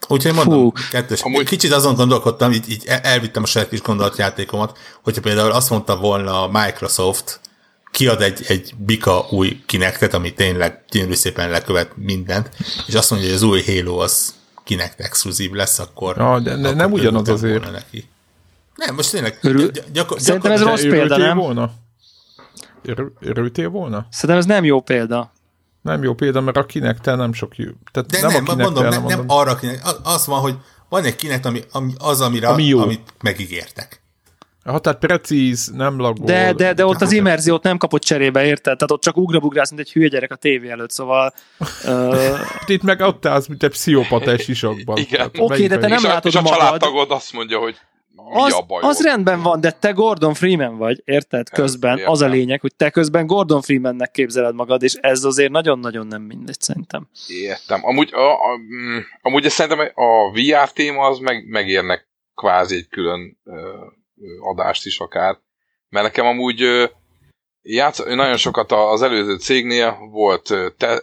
Úgyhogy 0.08 0.34
mondom, 0.34 0.60
Fú. 0.60 0.72
kettős. 0.92 1.22
Amúgy... 1.22 1.46
Kicsit 1.46 1.72
azon 1.74 1.96
gondolkodtam, 1.96 2.52
így, 2.52 2.70
így 2.70 2.84
elvittem 2.86 3.44
a 3.44 3.46
saját 3.46 3.70
kis 3.70 3.82
gondolatjátékomat, 3.82 4.78
hogyha 5.04 5.22
például 5.22 5.52
azt 5.52 5.70
mondta 5.70 5.98
volna 5.98 6.44
a 6.44 6.50
Microsoft 6.52 7.40
kiad 7.92 8.22
egy, 8.22 8.44
egy 8.48 8.74
bika 8.78 9.26
új 9.30 9.62
kinektet, 9.66 10.14
ami 10.14 10.34
tényleg 10.34 10.84
gyönyörű 10.90 11.14
szépen 11.14 11.50
lekövet 11.50 11.92
mindent, 11.96 12.50
és 12.88 12.94
azt 12.94 13.10
mondja, 13.10 13.28
hogy 13.30 13.38
az 13.38 13.44
új 13.44 13.64
Halo 13.66 13.98
az 13.98 14.36
kinekt 14.64 15.00
exkluzív 15.00 15.52
lesz, 15.52 15.80
akkor... 15.80 16.18
Ja, 16.18 16.40
de 16.40 16.56
ne, 16.56 16.62
akkor 16.68 16.76
nem 16.76 16.92
ugyanaz 16.92 17.30
azért. 17.30 17.58
volna 17.64 17.72
Neki. 17.78 18.10
Nem, 18.76 18.96
most 18.96 19.12
tényleg 19.12 19.40
Örül- 19.42 19.72
gy- 19.72 19.92
gyakor- 19.92 20.20
Szerintem 20.20 20.52
ez 20.52 20.60
gyakor- 20.60 20.74
rossz 20.82 20.92
példa, 20.92 21.18
nem? 21.18 21.38
volna? 21.38 21.72
Örül- 22.84 23.14
Örültél 23.20 23.70
volna? 23.70 24.08
Szerintem 24.12 24.38
ez 24.38 24.46
nem 24.46 24.64
jó 24.64 24.82
példa. 24.82 25.32
Nem 25.82 26.04
jó 26.04 26.14
példa, 26.14 26.42
mert 26.42 26.58
a 26.58 26.66
kinektel 26.66 27.16
nem 27.16 27.34
sok 27.34 27.56
jó. 27.56 27.70
Tehát 27.92 28.10
De 28.10 28.22
nem, 28.22 28.32
nem, 28.32 28.36
a 28.36 28.46
nem 28.46 28.46
kinektel, 28.46 28.72
mondom, 28.84 29.08
nem, 29.08 29.18
nem 29.18 29.26
arra 29.28 29.56
kinek, 29.56 29.82
az- 30.04 30.26
van, 30.26 30.40
hogy 30.40 30.56
van 30.90 31.04
egy 31.04 31.16
kinek, 31.16 31.46
ami, 31.46 31.62
ami 31.72 31.94
az, 31.98 32.22
amire, 32.22 32.48
Ami 32.48 32.64
jó. 32.64 32.80
amit 32.80 33.14
megígértek. 33.22 34.02
Ha 34.64 34.80
tehát 34.80 35.00
precíz, 35.00 35.72
nem 35.76 36.00
lagol. 36.00 36.26
De, 36.26 36.54
de, 36.54 36.74
de 36.74 36.86
ott 36.86 37.02
az 37.02 37.12
immerziót 37.12 37.64
nem 37.64 37.78
kapott 37.78 38.02
cserébe, 38.02 38.46
érted? 38.46 38.64
Tehát 38.78 38.92
ott 38.92 39.02
csak 39.02 39.18
ugrabugrálsz, 39.18 39.70
mint 39.70 39.82
egy 39.82 39.92
hülye 39.92 40.08
gyerek 40.08 40.32
a 40.32 40.36
tévé 40.36 40.70
előtt, 40.70 40.92
szóval... 40.92 41.34
Uh, 41.86 42.40
Itt 42.66 42.84
meg 42.84 43.00
ott 43.00 43.26
állsz, 43.26 43.48
mint 43.48 43.64
egy 43.64 43.70
pszichopata 43.70 44.32
egy 44.32 44.42
sisakban. 44.42 44.98
Igen. 44.98 45.26
Oké, 45.26 45.46
melyik 45.48 45.70
de 45.70 45.78
te 45.78 45.88
nem 45.88 45.98
és, 45.98 46.04
a, 46.04 46.08
látod 46.08 46.32
és 46.32 46.38
a 46.38 46.42
magad. 46.42 46.58
családtagod 46.60 47.12
azt 47.12 47.34
mondja, 47.34 47.58
hogy 47.60 47.76
az, 48.34 48.54
a 48.54 48.62
baj 48.62 48.82
az 48.84 49.04
rendben 49.04 49.42
van, 49.42 49.62
de 49.62 49.72
te 49.72 49.92
Gordon 49.92 50.34
Freeman 50.34 50.78
vagy, 50.78 51.02
érted? 51.06 51.50
Közben. 51.50 51.98
értem. 51.98 52.12
Az 52.12 52.22
a 52.22 52.28
lényeg, 52.28 52.62
hogy 52.62 52.76
te 52.76 52.90
közben 52.90 53.26
Gordon 53.26 53.62
Freemannek 53.62 54.12
képzeled 54.12 54.56
magad, 54.56 54.84
és 54.84 54.94
ez 54.94 55.24
azért 55.24 55.52
nagyon-nagyon 55.52 56.08
nem 56.08 56.22
mindegy 56.22 56.62
szerintem. 56.62 57.08
Értem. 57.28 57.86
Amúgy, 57.86 58.14
a, 58.14 58.32
a, 58.32 58.58
mm, 58.58 58.98
amúgy 59.22 59.46
ezt 59.46 59.56
szerintem 59.56 59.92
a 59.96 60.32
VR 60.32 60.72
téma 60.72 61.08
az 61.08 61.20
meg, 61.20 61.48
megérnek 61.48 62.08
kvázi 62.36 62.76
egy 62.76 62.88
külön 62.88 63.40
ö, 63.44 63.86
adást 64.52 64.86
is 64.86 65.00
akár. 65.00 65.38
Mert 65.90 66.06
nekem 66.06 66.26
amúgy 66.26 66.62
ö, 66.62 66.86
játsz, 67.68 68.04
nagyon 68.06 68.38
sokat 68.38 68.72
az 68.72 69.02
előző 69.02 69.36
cégnél 69.36 69.98
volt, 70.12 70.54
te, 70.78 71.02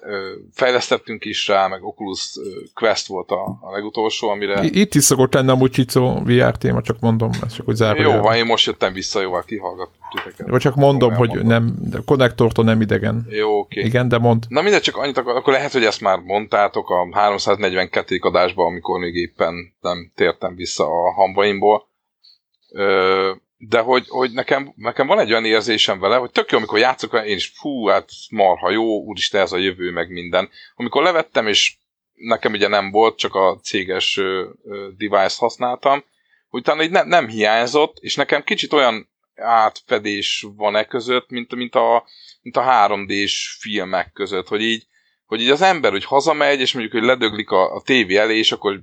fejlesztettünk 0.52 1.24
is 1.24 1.48
rá, 1.48 1.66
meg 1.66 1.84
Oculus 1.84 2.38
Quest 2.74 3.06
volt 3.06 3.30
a, 3.30 3.58
a 3.60 3.72
legutolsó, 3.72 4.28
amire... 4.28 4.60
Itt 4.62 4.94
is 4.94 5.04
szokott 5.04 5.34
lenni 5.34 5.50
amúgy 5.50 5.70
Csicó 5.70 6.22
VR 6.24 6.56
téma, 6.56 6.82
csak 6.82 7.00
mondom, 7.00 7.30
ezt 7.46 7.54
csak 7.54 7.66
hogy 7.66 7.74
zárva. 7.74 8.02
Jó, 8.02 8.20
van, 8.20 8.34
én 8.34 8.44
most 8.44 8.66
jöttem 8.66 8.92
vissza, 8.92 9.20
jóval 9.20 9.42
kihallgattuk 9.42 10.04
titeket. 10.14 10.48
Vagy 10.48 10.60
csak 10.60 10.74
mondom, 10.74 11.10
Jó, 11.10 11.16
hogy 11.16 11.44
nem, 11.44 11.74
de 11.78 11.98
konnektortól 12.04 12.64
nem 12.64 12.80
idegen. 12.80 13.26
Jó, 13.28 13.58
oké. 13.58 13.80
Igen, 13.80 14.08
de 14.08 14.18
mond. 14.18 14.44
Na 14.48 14.62
mindegy, 14.62 14.80
csak 14.80 14.96
annyit 14.96 15.18
akar, 15.18 15.36
akkor 15.36 15.52
lehet, 15.52 15.72
hogy 15.72 15.84
ezt 15.84 16.00
már 16.00 16.18
mondtátok 16.18 16.90
a 16.90 17.08
342. 17.12 18.18
adásban, 18.20 18.66
amikor 18.66 19.00
még 19.00 19.14
éppen 19.14 19.74
nem 19.80 20.12
tértem 20.14 20.54
vissza 20.54 20.84
a 20.84 21.12
hambaimból. 21.12 21.88
Ö, 22.72 23.32
de 23.56 23.80
hogy, 23.80 24.04
hogy 24.08 24.32
nekem, 24.32 24.72
nekem 24.76 25.06
van 25.06 25.18
egy 25.18 25.30
olyan 25.30 25.44
érzésem 25.44 25.98
vele, 25.98 26.16
hogy 26.16 26.30
tök 26.30 26.50
jó, 26.50 26.58
amikor 26.58 26.78
játszok, 26.78 27.22
én 27.26 27.36
is, 27.36 27.52
fú, 27.54 27.86
hát 27.86 28.08
marha 28.30 28.70
jó, 28.70 29.02
úristen, 29.02 29.40
ez 29.40 29.52
a 29.52 29.56
jövő, 29.56 29.90
meg 29.90 30.10
minden. 30.10 30.50
Amikor 30.74 31.02
levettem, 31.02 31.46
és 31.46 31.76
nekem 32.14 32.52
ugye 32.52 32.68
nem 32.68 32.90
volt, 32.90 33.18
csak 33.18 33.34
a 33.34 33.58
céges 33.62 34.20
device 34.96 35.36
használtam, 35.38 36.04
utána 36.50 36.82
így 36.82 36.90
ne, 36.90 37.02
nem 37.02 37.28
hiányzott, 37.28 37.96
és 38.00 38.14
nekem 38.14 38.42
kicsit 38.42 38.72
olyan 38.72 39.08
átfedés 39.36 40.46
van 40.56 40.76
e 40.76 40.84
között, 40.84 41.30
mint, 41.30 41.54
mint, 41.54 41.74
a, 41.74 42.06
mint 42.42 42.56
a 42.56 42.62
3D-s 42.62 43.56
filmek 43.60 44.12
között, 44.12 44.48
hogy 44.48 44.62
így, 44.62 44.86
hogy 45.26 45.40
így 45.40 45.50
az 45.50 45.62
ember, 45.62 45.90
hogy 45.90 46.04
hazamegy, 46.04 46.60
és 46.60 46.72
mondjuk, 46.72 46.94
hogy 46.94 47.04
ledöglik 47.04 47.50
a, 47.50 47.74
a 47.74 47.82
tévé 47.82 48.16
elé, 48.16 48.38
és 48.38 48.52
akkor 48.52 48.80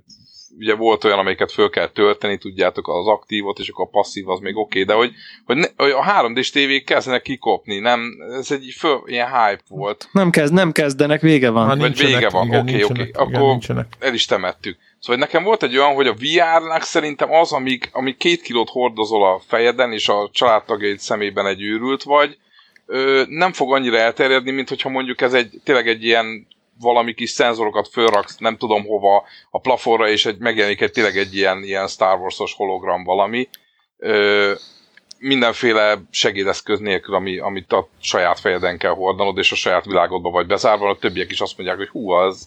ugye 0.57 0.75
volt 0.75 1.03
olyan, 1.03 1.19
amelyiket 1.19 1.51
föl 1.51 1.69
kell 1.69 1.87
tölteni, 1.87 2.37
tudjátok, 2.37 2.87
az 2.87 3.07
aktívot, 3.07 3.59
és 3.59 3.69
akkor 3.69 3.85
a 3.85 3.89
passzív 3.91 4.29
az 4.29 4.39
még 4.39 4.55
oké, 4.55 4.81
okay, 4.81 4.83
de 4.83 4.93
hogy, 4.93 5.11
hogy, 5.45 5.55
ne, 5.55 5.67
hogy 5.77 5.91
a 5.91 6.03
3D-s 6.03 6.49
tévék 6.49 6.85
kezdenek 6.85 7.21
kikopni, 7.21 7.79
nem, 7.79 8.17
ez 8.39 8.51
egy 8.51 8.73
föl, 8.77 9.01
ilyen 9.05 9.27
hype 9.27 9.61
volt. 9.67 10.09
Nem 10.11 10.29
kezd, 10.29 10.53
nem 10.53 10.71
kezdenek, 10.71 11.21
vége 11.21 11.49
van. 11.49 11.67
Már 11.67 11.77
Vagy 11.77 11.97
vége 11.97 12.29
van, 12.29 12.55
oké, 12.55 12.83
oké, 12.83 13.01
igen, 13.01 13.09
akkor- 13.13 13.39
nincsenek. 13.39 13.87
el 13.99 14.13
is 14.13 14.25
temettük. 14.25 14.77
Szóval 14.99 15.21
nekem 15.21 15.43
volt 15.43 15.63
egy 15.63 15.77
olyan, 15.77 15.93
hogy 15.93 16.07
a 16.07 16.13
VR-nak 16.13 16.81
szerintem 16.81 17.31
az, 17.31 17.51
amíg, 17.51 17.89
amíg 17.91 18.17
két 18.17 18.41
kilót 18.41 18.69
hordozol 18.69 19.33
a 19.33 19.41
fejeden, 19.47 19.91
és 19.91 20.09
a 20.09 20.29
családtagjaid 20.33 20.99
szemében 20.99 21.45
egy 21.45 21.61
őrült 21.61 22.03
vagy, 22.03 22.37
ö, 22.85 23.23
nem 23.27 23.53
fog 23.53 23.73
annyira 23.73 23.97
elterjedni, 23.97 24.51
mint 24.51 24.69
hogyha 24.69 24.89
mondjuk 24.89 25.21
ez 25.21 25.33
egy 25.33 25.61
tényleg 25.63 25.87
egy 25.87 26.03
ilyen 26.03 26.47
valami 26.79 27.13
kis 27.13 27.29
szenzorokat 27.29 27.87
fölraksz, 27.87 28.37
nem 28.37 28.57
tudom 28.57 28.83
hova, 28.85 29.23
a 29.49 29.59
plafonra, 29.59 30.09
és 30.09 30.25
egy, 30.25 30.37
megjelenik 30.37 30.81
egy 30.81 30.91
tényleg 30.91 31.17
egy 31.17 31.35
ilyen, 31.35 31.63
ilyen 31.63 31.87
Star 31.87 32.19
Wars-os 32.19 32.53
hologram 32.53 33.03
valami. 33.03 33.49
Ö, 33.97 34.53
mindenféle 35.17 36.01
segédeszköz 36.11 36.79
nélkül, 36.79 37.15
ami, 37.15 37.37
amit 37.39 37.73
a 37.73 37.87
saját 38.01 38.39
fejeden 38.39 38.77
kell 38.77 38.91
hordanod, 38.93 39.37
és 39.37 39.51
a 39.51 39.55
saját 39.55 39.85
világodba 39.85 40.29
vagy 40.29 40.47
bezárva, 40.47 40.89
a 40.89 40.97
többiek 40.97 41.31
is 41.31 41.41
azt 41.41 41.57
mondják, 41.57 41.77
hogy 41.77 41.89
hú, 41.89 42.09
az... 42.09 42.45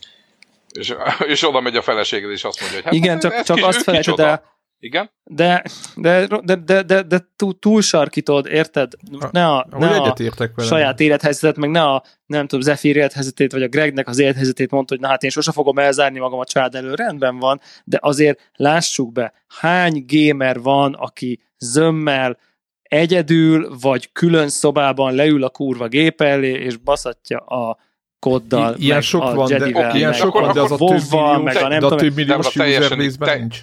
És, 0.79 0.95
és 1.27 1.43
oda 1.49 1.61
megy 1.61 1.77
a 1.77 1.83
feleséged, 1.83 2.31
és 2.31 2.45
azt 2.45 2.61
mondja, 2.61 2.77
hogy 2.79 2.85
hát 2.87 2.95
Igen, 2.95 3.17
ez- 3.17 3.23
csak, 3.23 3.33
ez 3.33 3.45
csak 3.45 3.57
kis- 3.57 3.67
azt 3.67 3.83
felejted 3.83 4.19
el, 4.21 4.54
Igen? 4.85 5.11
de, 5.25 5.63
de, 5.97 6.27
de, 6.43 6.55
de, 6.57 6.83
de, 6.83 7.03
de 7.03 7.29
túl, 7.37 7.59
túl 7.59 7.83
sarkítod, 7.83 8.47
érted? 8.47 8.93
Ne 9.31 9.47
a, 9.47 9.67
Ahogy 9.71 9.89
ne 9.89 10.01
a 10.01 10.15
vele. 10.55 10.69
saját 10.69 11.01
élethelyzetet, 11.01 11.57
meg 11.57 11.71
ne 11.71 11.83
a, 11.83 12.03
nem 12.27 12.47
tudom, 12.47 12.65
Zephyr 12.65 12.97
élethelyzetét, 12.97 13.53
vagy 13.53 13.63
a 13.63 13.69
Gregnek 13.69 14.09
az 14.09 14.19
élethelyzetét 14.19 14.71
mondta, 14.71 14.95
hogy 14.95 15.03
na 15.03 15.09
hát 15.09 15.23
én 15.23 15.31
sose 15.31 15.53
fogom 15.53 15.79
elzárni 15.79 16.19
magam 16.19 16.39
a 16.39 16.45
család 16.45 16.75
elől, 16.75 16.95
rendben 16.95 17.39
van, 17.39 17.61
de 17.85 17.99
azért 18.01 18.51
lássuk 18.55 19.13
be, 19.13 19.33
hány 19.61 20.05
gamer 20.09 20.61
van, 20.61 20.93
aki 20.95 21.41
zömmel 21.59 22.39
egyedül, 22.83 23.77
vagy 23.81 24.13
külön 24.13 24.49
szobában 24.49 25.15
leül 25.15 25.45
a 25.45 25.49
kurva 25.49 25.89
gép 25.89 26.21
elé, 26.21 26.53
és 26.53 26.77
baszatja 26.77 27.39
a 27.39 27.79
koddal, 28.19 28.75
I- 28.79 28.83
ilyen 28.83 28.95
meg 28.95 29.05
sok 29.05 29.23
a 29.23 29.35
van, 29.35 29.49
de, 29.49 29.59
Jedivel, 29.59 29.97
ilyen 29.97 30.11
meg 30.11 30.19
sok 30.19 30.33
van, 30.33 30.53
de 30.53 30.61
az 30.61 30.71
a 30.71 30.77
több 30.77 30.89
WoW-val, 30.89 31.29
millió, 31.31 31.43
meg 31.43 31.57
a 31.57 31.69
nem 31.69 31.79
de 31.79 31.87
a 31.87 31.89
tudom, 31.89 31.99
több 31.99 32.15
milliós 32.15 32.57
user 32.57 33.17
te- 33.19 33.35
nincs. 33.39 33.63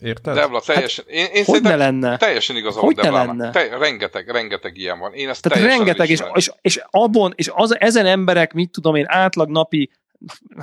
Érted? 0.00 0.34
Debla, 0.34 0.60
teljesen... 0.60 1.04
Én, 1.08 1.26
én 1.32 1.44
hogy 1.44 1.62
ne 1.62 1.76
lenne? 1.76 2.16
teljesen 2.16 2.56
igazad 2.56 2.82
Hogy 2.82 2.96
ne 2.96 3.10
lenne? 3.10 3.50
Te, 3.50 3.78
rengeteg, 3.78 4.28
rengeteg 4.28 4.76
ilyen 4.76 4.98
van. 4.98 5.12
Én 5.12 5.28
ezt 5.28 5.42
Tehát 5.42 5.68
rengeteg, 5.68 6.08
és, 6.08 6.20
és, 6.34 6.50
és 6.60 6.80
abban, 6.90 7.32
és 7.36 7.50
az, 7.54 7.80
ezen 7.80 8.06
emberek, 8.06 8.52
mit 8.52 8.70
tudom 8.70 8.94
én, 8.94 9.04
átlag 9.08 9.48
napi 9.48 9.90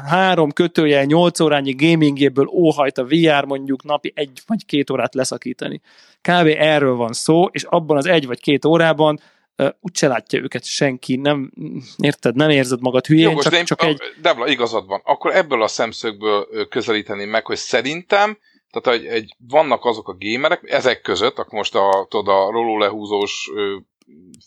három 0.05 0.51
kötője, 0.51 1.05
nyolc 1.05 1.39
órányi 1.39 1.71
gamingjéből 1.71 2.47
óhajt 2.47 2.97
a 2.97 3.05
VR 3.05 3.45
mondjuk 3.45 3.83
napi 3.83 4.11
egy 4.15 4.41
vagy 4.47 4.65
két 4.65 4.89
órát 4.89 5.13
leszakítani. 5.13 5.81
Kb. 6.21 6.47
erről 6.57 6.95
van 6.95 7.13
szó, 7.13 7.45
és 7.45 7.63
abban 7.63 7.97
az 7.97 8.05
egy 8.05 8.27
vagy 8.27 8.41
két 8.41 8.65
órában 8.65 9.19
uh, 9.57 9.69
úgyse 9.81 10.07
látja 10.07 10.39
őket 10.39 10.65
senki, 10.65 11.15
nem, 11.15 11.51
érted, 11.97 12.35
nem 12.35 12.49
érzed 12.49 12.81
magad 12.81 13.05
hülyén, 13.05 13.29
Jogos, 13.29 13.43
csak, 13.43 13.51
de 13.51 13.57
én, 13.57 13.65
csak 13.65 13.83
egy... 13.83 14.01
Debla, 14.21 14.47
igazad 14.47 14.87
van. 14.87 15.01
Akkor 15.03 15.35
ebből 15.35 15.63
a 15.63 15.67
szemszögből 15.67 16.47
ö, 16.51 16.65
közelíteném 16.65 17.29
meg, 17.29 17.45
hogy 17.45 17.57
szerintem, 17.57 18.37
tehát 18.81 18.99
egy, 18.99 19.05
egy, 19.05 19.35
vannak 19.47 19.85
azok 19.85 20.09
a 20.09 20.13
gémerek, 20.13 20.61
ezek 20.63 21.01
között, 21.01 21.37
akkor 21.37 21.53
most 21.53 21.75
a, 21.75 22.05
tudod, 22.09 22.27
a 22.27 22.51
roló 22.51 22.77
lehúzós 22.77 23.49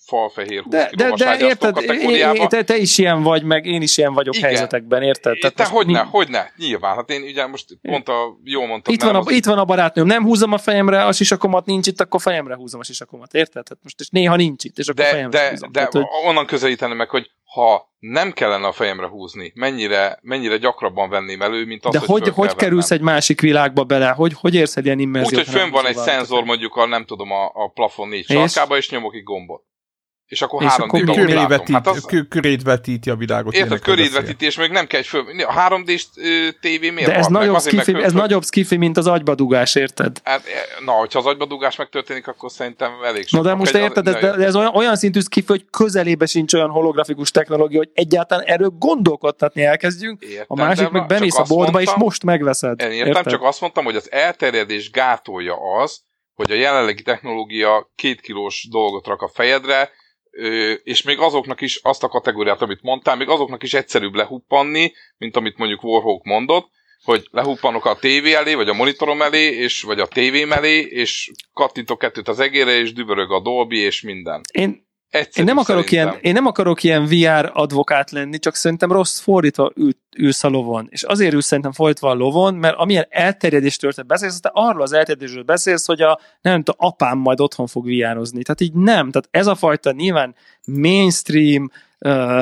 falfehér 0.06 0.62
20 0.62 0.72
De, 0.72 0.90
de, 0.96 1.10
de 1.10 1.38
érted, 1.38 1.74
te, 2.48 2.64
te 2.64 2.76
is 2.76 2.98
ilyen 2.98 3.22
vagy, 3.22 3.42
meg 3.42 3.66
én 3.66 3.82
is 3.82 3.96
ilyen 3.98 4.14
vagyok 4.14 4.36
Igen. 4.36 4.48
helyzetekben, 4.48 5.02
érted? 5.02 5.36
É, 5.40 5.48
te 5.48 5.64
hogyne, 5.64 6.02
mi- 6.02 6.08
hogyne, 6.10 6.52
nyilván. 6.56 6.94
Hát 6.94 7.10
én 7.10 7.22
ugye 7.22 7.46
most 7.46 7.78
pont 7.82 8.08
a, 8.08 8.38
jól 8.44 8.66
mondtad, 8.66 8.94
Itt 8.94 9.02
van, 9.02 9.14
a, 9.14 9.18
az- 9.18 9.30
itt 9.30 9.44
van 9.44 9.58
a 9.58 9.64
barátnőm, 9.64 10.06
nem 10.06 10.22
húzom 10.22 10.52
a 10.52 10.58
fejemre 10.58 11.04
a 11.04 11.12
sisakomat, 11.12 11.66
nincs 11.66 11.86
itt, 11.86 12.00
akkor 12.00 12.20
fejemre 12.20 12.54
húzom 12.54 12.80
a 12.80 12.84
sisakomat, 12.84 13.34
érted? 13.34 13.68
Hát 13.68 13.78
most 13.82 14.00
és 14.00 14.08
néha 14.08 14.36
nincs 14.36 14.64
itt, 14.64 14.78
és 14.78 14.88
akkor 14.88 15.04
de, 15.04 15.10
fejemre 15.10 15.38
de, 15.38 15.50
húzom. 15.50 15.72
de 15.72 15.78
Tehát, 15.78 15.92
hogy, 15.92 16.04
onnan 16.26 16.46
közelíteni 16.46 16.94
meg, 16.94 17.08
hogy 17.08 17.30
ha 17.48 17.92
nem 17.98 18.32
kellene 18.32 18.66
a 18.66 18.72
fejemre 18.72 19.06
húzni, 19.06 19.52
mennyire, 19.54 20.18
mennyire 20.22 20.56
gyakrabban 20.56 21.08
venném 21.08 21.42
elő, 21.42 21.64
mint 21.64 21.84
azt, 21.84 21.98
de 21.98 22.12
hogy, 22.12 22.22
hogy, 22.22 22.34
hogy 22.34 22.54
kerülsz 22.54 22.90
egy 22.90 23.00
másik 23.00 23.40
világba 23.40 23.84
bele? 23.84 24.08
Hogy, 24.08 24.32
hogy 24.40 24.54
érsz 24.54 24.76
egy 24.76 24.84
ilyen 24.84 24.96
Úgy, 24.96 25.02
immerziót? 25.02 25.44
hogy 25.44 25.54
fönn 25.54 25.70
van 25.70 25.86
egy 25.86 25.96
szenzor 25.96 26.44
mondjuk 26.44 26.76
a, 26.76 26.86
nem 26.86 27.04
tudom, 27.04 27.30
a, 27.30 27.44
a 27.44 27.68
plafon 27.74 28.08
négy 28.08 28.24
És? 28.30 28.34
sarkába, 28.34 28.76
és 28.76 28.90
nyomok 28.90 29.14
egy 29.14 29.22
gombot. 29.22 29.62
És 30.28 30.42
akkor 30.42 30.62
És 30.62 30.68
három 30.68 30.88
akkor 30.88 31.00
d 31.00 31.02
mi- 31.04 31.14
dolgot 31.14 31.32
Köré 31.34 31.46
vetít, 31.46 31.74
Hát 31.74 31.86
az, 31.86 32.04
kö- 32.04 32.28
körét 32.28 32.62
vetíti 32.62 33.10
a 33.10 33.14
világot. 33.16 33.54
érted, 33.54 33.80
köréd 33.80 34.04
beszél. 34.04 34.20
vetítés, 34.20 34.56
még 34.56 34.70
nem 34.70 34.86
kell 34.86 35.00
egy 35.00 35.06
föl... 35.06 35.24
A 35.46 35.68
3D-s 35.68 36.04
ö, 36.16 36.48
tévé 36.60 36.90
miért 36.90 37.10
De 37.10 37.16
ez, 37.16 37.22
van? 37.28 37.32
Nagyobb 37.32 37.60
skifi, 37.60 38.02
ez 38.02 38.12
nagyobb 38.12 38.44
skifi, 38.44 38.76
mint 38.76 38.96
az 38.96 39.06
agybadugás, 39.06 39.74
érted? 39.74 40.20
Hát, 40.24 40.46
e, 40.46 40.82
na, 40.84 40.92
hogyha 40.92 41.18
az 41.18 41.26
agybadugás 41.26 41.76
megtörténik, 41.76 42.26
akkor 42.26 42.50
szerintem 42.50 42.92
elég 43.04 43.20
No 43.22 43.26
sok. 43.28 43.42
de 43.42 43.48
Akkor 43.48 43.60
most 43.60 43.74
érted, 43.74 44.06
az- 44.06 44.14
ez, 44.14 44.20
de, 44.20 44.36
de 44.36 44.44
ez 44.44 44.56
olyan, 44.56 44.74
olyan 44.74 44.96
szintű 44.96 45.20
skifi, 45.20 45.46
hogy 45.46 45.64
közelébe 45.70 46.26
sincs 46.26 46.54
olyan 46.54 46.70
holografikus 46.70 47.30
technológia, 47.30 47.78
hogy 47.78 47.90
egyáltalán 47.94 48.44
erről 48.44 48.72
gondolkodtatni 48.78 49.62
elkezdjünk, 49.64 50.22
Értem, 50.22 50.44
a 50.48 50.54
másik 50.54 50.88
meg 50.88 51.06
bemész 51.06 51.38
a 51.38 51.44
boltba, 51.48 51.80
és 51.80 51.90
most 51.96 52.24
megveszed. 52.24 52.80
Én 52.80 52.90
értem, 52.90 53.06
érted? 53.06 53.26
csak 53.32 53.42
azt 53.42 53.60
mondtam, 53.60 53.84
hogy 53.84 53.96
az 53.96 54.12
elterjedés 54.12 54.90
gátolja 54.90 55.54
az, 55.82 56.00
hogy 56.34 56.50
a 56.50 56.54
jelenlegi 56.54 57.02
technológia 57.02 57.90
két 57.94 58.20
kilós 58.20 58.66
dolgot 58.70 59.06
rak 59.06 59.22
a 59.22 59.28
fejedre, 59.34 59.90
és 60.82 61.02
még 61.02 61.18
azoknak 61.18 61.60
is 61.60 61.80
azt 61.82 62.02
a 62.02 62.08
kategóriát, 62.08 62.62
amit 62.62 62.82
mondtál, 62.82 63.16
még 63.16 63.28
azoknak 63.28 63.62
is 63.62 63.74
egyszerűbb 63.74 64.14
lehuppanni, 64.14 64.92
mint 65.18 65.36
amit 65.36 65.58
mondjuk 65.58 65.82
Warhawk 65.82 66.24
mondott, 66.24 66.70
hogy 67.04 67.28
lehuppanok 67.30 67.84
a 67.84 67.98
tévé 68.00 68.32
elé, 68.34 68.54
vagy 68.54 68.68
a 68.68 68.74
monitorom 68.74 69.22
elé, 69.22 69.44
és, 69.44 69.82
vagy 69.82 70.00
a 70.00 70.06
tévém 70.06 70.52
elé, 70.52 70.80
és 70.80 71.30
kattintok 71.52 71.98
kettőt 71.98 72.28
az 72.28 72.40
egére, 72.40 72.78
és 72.78 72.92
dübörög 72.92 73.32
a 73.32 73.40
Dolby, 73.40 73.78
és 73.78 74.02
minden. 74.02 74.40
Én, 74.52 74.86
Egyszerű, 75.10 75.46
Én 75.46 75.54
nem, 75.54 75.62
akarok 75.62 75.88
szerintem. 75.88 76.08
ilyen, 76.12 76.24
én 76.24 76.32
nem 76.32 76.46
akarok 76.46 76.82
ilyen 76.82 77.04
VR 77.06 77.50
advokát 77.52 78.10
lenni, 78.10 78.38
csak 78.38 78.54
szerintem 78.54 78.92
rossz 78.92 79.20
fordítva 79.20 79.72
ül, 79.74 79.92
ülsz 80.18 80.44
a 80.44 80.48
lovon. 80.48 80.86
És 80.90 81.02
azért 81.02 81.32
ülsz 81.32 81.46
szerintem 81.46 81.72
fordítva 81.72 82.10
a 82.10 82.14
lovon, 82.14 82.54
mert 82.54 82.76
amilyen 82.76 83.06
elterjedéstől 83.08 83.92
te 83.92 84.02
beszélsz, 84.02 84.40
te 84.40 84.50
arról 84.52 84.82
az 84.82 84.92
elterjedésről 84.92 85.42
beszélsz, 85.42 85.86
hogy 85.86 86.02
a 86.02 86.20
nem 86.40 86.62
tudom, 86.62 86.88
apám 86.88 87.18
majd 87.18 87.40
otthon 87.40 87.66
fog 87.66 87.84
viározni. 87.84 88.42
Tehát 88.42 88.60
így 88.60 88.74
nem. 88.74 89.10
Tehát 89.10 89.28
ez 89.30 89.46
a 89.46 89.54
fajta 89.54 89.92
nyilván 89.92 90.34
mainstream, 90.64 91.70
uh, 91.98 92.40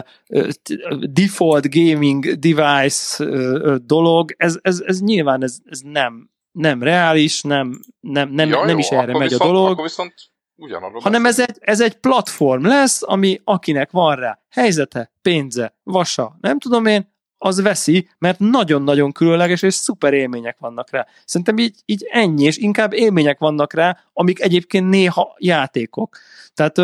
default 1.00 1.74
gaming 1.74 2.24
device 2.24 3.24
uh, 3.24 3.74
dolog, 3.74 4.34
ez, 4.36 4.58
ez, 4.62 4.82
ez 4.86 5.00
nyilván 5.00 5.42
ez, 5.42 5.58
ez 5.64 5.80
nem, 5.80 6.30
nem 6.52 6.82
reális, 6.82 7.42
nem, 7.42 7.80
nem, 8.00 8.30
nem, 8.30 8.48
Ja, 8.48 8.58
nem 8.58 8.68
jó, 8.68 8.78
is 8.78 8.88
erre 8.88 9.12
megy 9.12 9.28
viszont, 9.28 9.50
a 9.50 9.52
dolog 9.52 9.70
Akkor 9.70 9.84
viszont 9.84 10.14
ugyanarról 10.56 11.00
hanem 11.00 11.26
ez 11.26 11.40
egy, 11.40 11.56
ez 11.60 11.80
egy 11.80 11.96
platform 11.96 12.66
lesz, 12.66 13.02
ami 13.02 13.40
akinek 13.44 13.90
van 13.90 14.16
rá 14.16 14.40
helyzete, 14.50 15.12
pénze, 15.22 15.76
vasa, 15.82 16.36
nem 16.40 16.58
tudom 16.58 16.86
én, 16.86 17.14
az 17.38 17.60
veszi, 17.60 18.08
mert 18.18 18.38
nagyon-nagyon 18.38 19.12
különleges 19.12 19.62
és 19.62 19.74
szuper 19.74 20.12
élmények 20.12 20.56
vannak 20.58 20.90
rá. 20.90 21.06
Szerintem 21.24 21.58
így, 21.58 21.74
így 21.84 22.06
ennyi, 22.10 22.44
és 22.44 22.56
inkább 22.56 22.92
élmények 22.92 23.38
vannak 23.38 23.72
rá, 23.72 23.98
amik 24.12 24.40
egyébként 24.40 24.88
néha 24.88 25.36
játékok. 25.38 26.18
Tehát, 26.54 26.78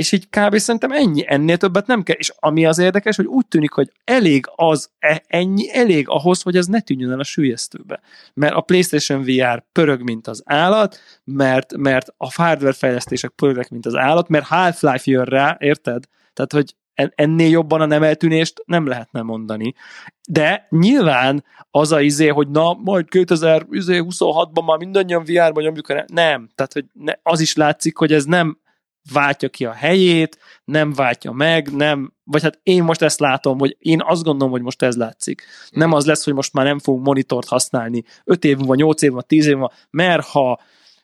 és 0.00 0.12
így 0.12 0.28
kb. 0.28 0.56
szerintem 0.56 0.92
ennyi, 0.92 1.24
ennél 1.26 1.56
többet 1.56 1.86
nem 1.86 2.02
kell. 2.02 2.16
És 2.16 2.32
ami 2.36 2.66
az 2.66 2.78
érdekes, 2.78 3.16
hogy 3.16 3.26
úgy 3.26 3.46
tűnik, 3.46 3.70
hogy 3.70 3.92
elég 4.04 4.44
az, 4.54 4.90
e- 4.98 5.22
ennyi 5.26 5.76
elég 5.76 6.08
ahhoz, 6.08 6.42
hogy 6.42 6.56
ez 6.56 6.66
ne 6.66 6.80
tűnjön 6.80 7.10
el 7.10 7.20
a 7.20 7.24
sülyeztőbe. 7.24 8.00
Mert 8.34 8.54
a 8.54 8.60
PlayStation 8.60 9.22
VR 9.22 9.64
pörög, 9.72 10.02
mint 10.02 10.26
az 10.26 10.42
állat, 10.44 11.00
mert, 11.24 11.76
mert 11.76 12.14
a 12.16 12.32
hardware 12.32 12.72
fejlesztések 12.72 13.30
pörögnek, 13.30 13.70
mint 13.70 13.86
az 13.86 13.94
állat, 13.94 14.28
mert 14.28 14.46
Half-Life 14.46 15.10
jön 15.10 15.24
rá, 15.24 15.56
érted? 15.60 16.04
Tehát, 16.32 16.52
hogy 16.52 16.74
ennél 17.14 17.48
jobban 17.48 17.80
a 17.80 17.86
nem 17.86 18.02
eltűnést 18.02 18.62
nem 18.64 18.86
lehetne 18.86 19.22
mondani. 19.22 19.74
De 20.28 20.66
nyilván 20.70 21.44
az 21.70 21.92
a 21.92 22.00
izé, 22.00 22.28
hogy 22.28 22.48
na, 22.48 22.72
majd 22.72 23.06
2026-ban 23.10 24.64
már 24.66 24.78
mindannyian 24.78 25.24
VR-ban 25.24 25.62
nyomjuk, 25.62 25.88
nem. 26.12 26.48
Tehát, 26.54 26.72
hogy 26.72 26.84
ne, 26.92 27.12
az 27.22 27.40
is 27.40 27.54
látszik, 27.54 27.96
hogy 27.96 28.12
ez 28.12 28.24
nem 28.24 28.58
váltja 29.12 29.48
ki 29.48 29.64
a 29.64 29.72
helyét, 29.72 30.38
nem 30.64 30.92
váltja 30.92 31.32
meg, 31.32 31.72
nem, 31.72 32.12
vagy 32.24 32.42
hát 32.42 32.60
én 32.62 32.82
most 32.82 33.02
ezt 33.02 33.20
látom, 33.20 33.58
hogy 33.58 33.76
én 33.78 34.02
azt 34.04 34.22
gondolom, 34.22 34.52
hogy 34.52 34.62
most 34.62 34.82
ez 34.82 34.96
látszik. 34.96 35.42
Nem 35.70 35.92
az 35.92 36.06
lesz, 36.06 36.24
hogy 36.24 36.34
most 36.34 36.52
már 36.52 36.64
nem 36.64 36.78
fogunk 36.78 37.04
monitort 37.04 37.48
használni 37.48 38.04
5 38.24 38.44
év 38.44 38.56
múlva, 38.56 38.74
8 38.74 39.02
év 39.02 39.10
múlva, 39.10 39.26
10 39.26 39.46
év 39.46 39.52
múlva, 39.52 39.72
mert 39.90 40.26
ha 40.26 40.60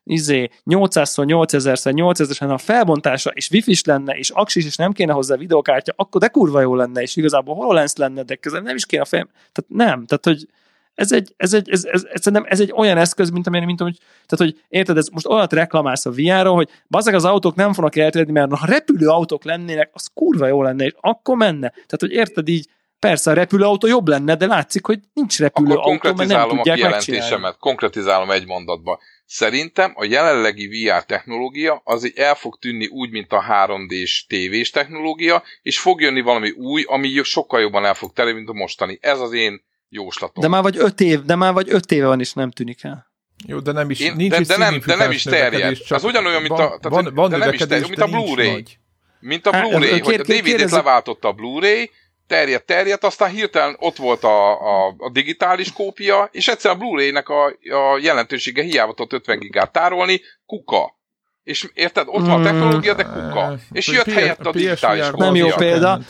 izé 0.07 0.49
800-szor, 0.71 1.25
8000-szer, 1.27 1.93
8000 1.93 2.51
a 2.51 2.59
felbontása, 2.59 3.31
és 3.31 3.51
wifi 3.51 3.75
lenne, 3.85 4.13
és 4.17 4.31
aksis, 4.31 4.65
és 4.65 4.77
nem 4.77 4.93
kéne 4.93 5.13
hozzá 5.13 5.37
videokártya, 5.37 5.93
akkor 5.97 6.21
de 6.21 6.29
kurva 6.29 6.61
jó 6.61 6.75
lenne, 6.75 7.03
és 7.03 7.17
igazából 7.17 7.55
HoloLens 7.55 7.93
lenne, 7.97 8.23
de 8.23 8.35
közben 8.35 8.63
nem 8.63 8.77
is 8.77 8.87
kéne 8.87 9.03
a 9.03 9.05
fejem. 9.05 9.29
Tehát 9.53 9.67
nem, 9.69 10.07
tehát 10.07 10.25
hogy 10.25 10.47
ez 10.95 11.13
egy, 11.13 11.35
ez 11.37 11.55
egy, 11.55 11.71
ez, 11.71 11.85
ez, 11.85 12.05
ez, 12.13 12.27
ez, 12.27 12.43
ez 12.45 12.61
egy 12.61 12.73
olyan 12.77 12.97
eszköz, 12.97 13.31
mint 13.31 13.47
amilyen, 13.47 13.67
mint 13.67 13.81
hogy, 13.81 13.99
tehát, 14.27 14.55
hogy 14.55 14.63
érted, 14.69 14.97
ez 14.97 15.09
most 15.09 15.27
olyat 15.27 15.53
reklamálsz 15.53 16.07
a 16.07 16.11
VR-ról, 16.11 16.55
hogy 16.55 16.69
bazeg 16.89 17.15
az 17.15 17.25
autók 17.25 17.55
nem 17.55 17.73
fognak 17.73 17.97
elterjedni, 17.97 18.33
mert 18.33 18.55
ha 18.55 18.67
repülő 18.67 19.09
autók 19.09 19.45
lennének, 19.45 19.91
az 19.93 20.11
kurva 20.15 20.47
jó 20.47 20.63
lenne, 20.63 20.85
és 20.85 20.95
akkor 21.01 21.37
menne. 21.37 21.69
Tehát, 21.69 22.01
hogy 22.01 22.13
érted 22.13 22.49
így, 22.49 22.69
persze 22.99 23.31
a 23.31 23.35
repülőautó 23.35 23.87
jobb 23.87 24.09
lenne, 24.09 24.35
de 24.37 24.47
látszik, 24.47 24.87
hogy 24.87 24.99
nincs 25.13 25.39
repülő 25.39 25.75
Akkor 25.75 25.79
autó, 25.79 25.91
mert 25.91 26.03
nem 26.03 26.11
konkretizálom 26.17 26.59
a 26.59 26.63
tudják 26.63 26.77
megcsinálni. 26.79 27.05
kijelentésemet, 27.05 27.57
konkretizálom 27.59 28.31
egy 28.31 28.47
mondatba. 28.47 29.01
Szerintem 29.27 29.93
a 29.95 30.05
jelenlegi 30.05 30.67
VR 30.69 31.05
technológia 31.05 31.81
az 31.85 32.13
el 32.17 32.35
fog 32.35 32.59
tűnni 32.59 32.87
úgy, 32.87 33.11
mint 33.11 33.33
a 33.33 33.45
3D-s 33.49 34.27
tévés 34.27 34.71
technológia, 34.71 35.43
és 35.63 35.79
fog 35.79 36.01
jönni 36.01 36.21
valami 36.21 36.51
új, 36.51 36.85
ami 36.87 37.21
sokkal 37.23 37.61
jobban 37.61 37.85
el 37.85 37.95
fog 37.95 38.13
terjedni, 38.13 38.39
mint 38.41 38.51
a 38.51 38.59
mostani. 38.59 38.99
Ez 39.01 39.21
az 39.21 39.33
én 39.33 39.63
jóslatom. 39.89 40.43
De 40.43 40.49
már 40.49 40.63
vagy 40.63 40.77
öt 40.79 41.01
év, 41.01 41.23
de 41.23 41.35
már 41.35 41.53
vagy 41.53 41.67
öt 41.71 41.93
éve 41.93 42.07
van, 42.07 42.21
és 42.21 42.33
nem 42.33 42.51
tűnik 42.51 42.85
el. 42.85 43.07
Jó, 43.47 43.59
de 43.59 43.73
nem 43.73 43.91
is, 43.91 44.01
Én- 44.01 44.13
nincs 44.17 44.31
de- 44.31 44.41
is 44.41 44.47
de 44.47 44.57
nem- 44.57 44.81
de 44.87 44.95
nem 44.95 45.11
is 45.11 45.23
terjed. 45.23 45.77
Az 45.89 46.05
ugyanolyan, 46.05 46.41
mint 46.43 46.53
a- 46.53 46.57
van, 46.57 46.67
tehát, 46.81 46.89
van, 47.05 47.15
van 47.15 47.31
de 47.31 47.37
nem 47.37 47.53
is 47.53 47.59
terjed, 47.61 47.89
mint 47.89 48.01
a 48.01 48.07
Blu-ray. 48.07 48.65
Mint 49.21 49.47
a 49.47 49.53
Hát, 49.53 49.69
Blu-ray, 49.69 49.89
kér- 49.89 50.05
hogy 50.05 50.15
a 50.21 50.23
DVD-t 50.23 50.71
leváltotta 50.71 51.29
a 51.29 51.33
Blu-ray, 51.33 51.91
terjedt, 52.27 52.67
terjedt, 52.67 53.05
aztán 53.05 53.31
hirtelen 53.31 53.77
ott 53.79 53.97
volt 53.97 54.25
a, 54.25 54.51
a, 54.61 54.95
a 54.99 55.11
digitális 55.13 55.73
kópia, 55.73 56.29
és 56.33 56.49
egyszer 56.49 56.71
a 56.71 56.75
Blu-ray-nek 56.75 57.29
a, 57.29 57.45
a 57.47 57.99
jelentősége 58.01 58.63
hiába 58.63 58.93
tudott 58.93 59.13
50 59.13 59.39
gigát 59.39 59.73
tárolni, 59.73 60.21
kuka. 60.47 60.95
És 61.43 61.69
érted, 61.75 62.07
ott 62.09 62.27
van 62.27 62.41
a 62.41 62.43
technológia, 62.45 62.95
de 62.95 63.03
kuka. 63.03 63.41
Eh, 63.41 63.59
És 63.73 63.87
jött 63.89 64.11
helyett 64.13 64.47
a 64.47 64.53
digitális 64.53 65.11
kópia. 65.11 65.25
Nem 65.25 65.35
jó 65.35 65.49
példa. 65.49 66.01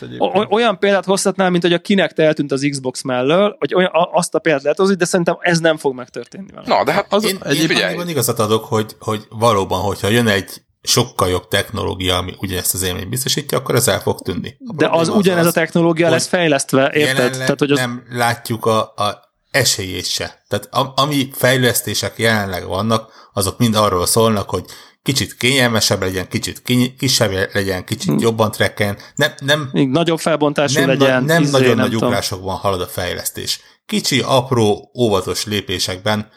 olyan 0.49 0.79
példát 0.79 1.05
hozhatnál, 1.05 1.49
mint 1.49 1.63
hogy 1.63 1.73
a 1.73 1.79
Kinect 1.79 2.19
eltűnt 2.19 2.51
az 2.51 2.67
Xbox 2.69 3.01
mellől, 3.01 3.55
hogy 3.59 3.73
olyan, 3.73 3.91
azt 3.93 4.35
a 4.35 4.39
példát 4.39 4.61
lehet 4.61 4.77
hozni, 4.77 4.95
de 4.95 5.05
szerintem 5.05 5.37
ez 5.39 5.59
nem 5.59 5.77
fog 5.77 5.95
megtörténni 5.95 6.51
vele. 6.53 6.67
Na, 6.67 6.83
de 6.83 6.91
hát 6.91 7.13
Az- 7.13 7.23
Én, 7.25 7.35
én 7.35 7.41
egyébként 7.43 8.09
igazat 8.09 8.39
adok, 8.39 8.65
hogy, 8.65 8.95
hogy 8.99 9.23
valóban, 9.29 9.81
hogyha 9.81 10.07
jön 10.07 10.27
egy 10.27 10.61
sokkal 10.87 11.29
jobb 11.29 11.47
technológia, 11.47 12.17
ami 12.17 12.33
ugyanezt 12.39 12.73
az 12.73 12.81
élményt 12.81 13.09
biztosítja, 13.09 13.57
akkor 13.57 13.75
ez 13.75 13.87
el 13.87 13.99
fog 13.99 14.21
tűnni. 14.21 14.57
A 14.67 14.73
De 14.75 14.85
az 14.85 14.91
probléma 14.91 15.17
ugyanez 15.17 15.45
a 15.45 15.51
technológia 15.51 16.09
lesz 16.09 16.27
fejlesztve, 16.27 16.91
érted? 16.93 17.31
Tehát, 17.31 17.59
hogy 17.59 17.71
az, 17.71 17.77
nem 17.79 18.03
látjuk 18.09 18.65
a, 18.65 18.79
a 18.81 19.25
esélyét 19.51 20.05
se. 20.05 20.43
Tehát 20.47 20.67
a, 20.71 20.93
ami 20.95 21.29
fejlesztések 21.33 22.17
jelenleg 22.17 22.67
vannak, 22.67 23.29
azok 23.33 23.57
mind 23.57 23.75
arról 23.75 24.05
szólnak, 24.05 24.49
hogy 24.49 24.65
kicsit 25.03 25.35
kényelmesebb 25.35 26.01
legyen, 26.01 26.27
kicsit 26.27 26.61
kiny- 26.61 26.95
kisebb 26.97 27.49
legyen, 27.53 27.85
kicsit 27.85 28.09
Hm. 28.09 28.19
jobban 28.19 28.51
trekken. 28.51 28.97
Nem, 29.15 29.31
nem, 29.39 29.69
még 29.71 29.89
nagyobb 29.89 30.19
felbontású 30.19 30.79
nem, 30.79 30.87
legyen. 30.87 31.23
nem 31.23 31.41
izé, 31.41 31.51
nagyon 31.51 31.67
nem 31.67 31.77
nagy 31.77 31.91
tudom. 31.91 32.07
ugrásokban 32.07 32.55
halad 32.55 32.81
a 32.81 32.87
fejlesztés. 32.87 33.59
Kicsi, 33.85 34.21
apró, 34.25 34.91
óvatos 34.97 35.45
lépésekben. 35.45 36.29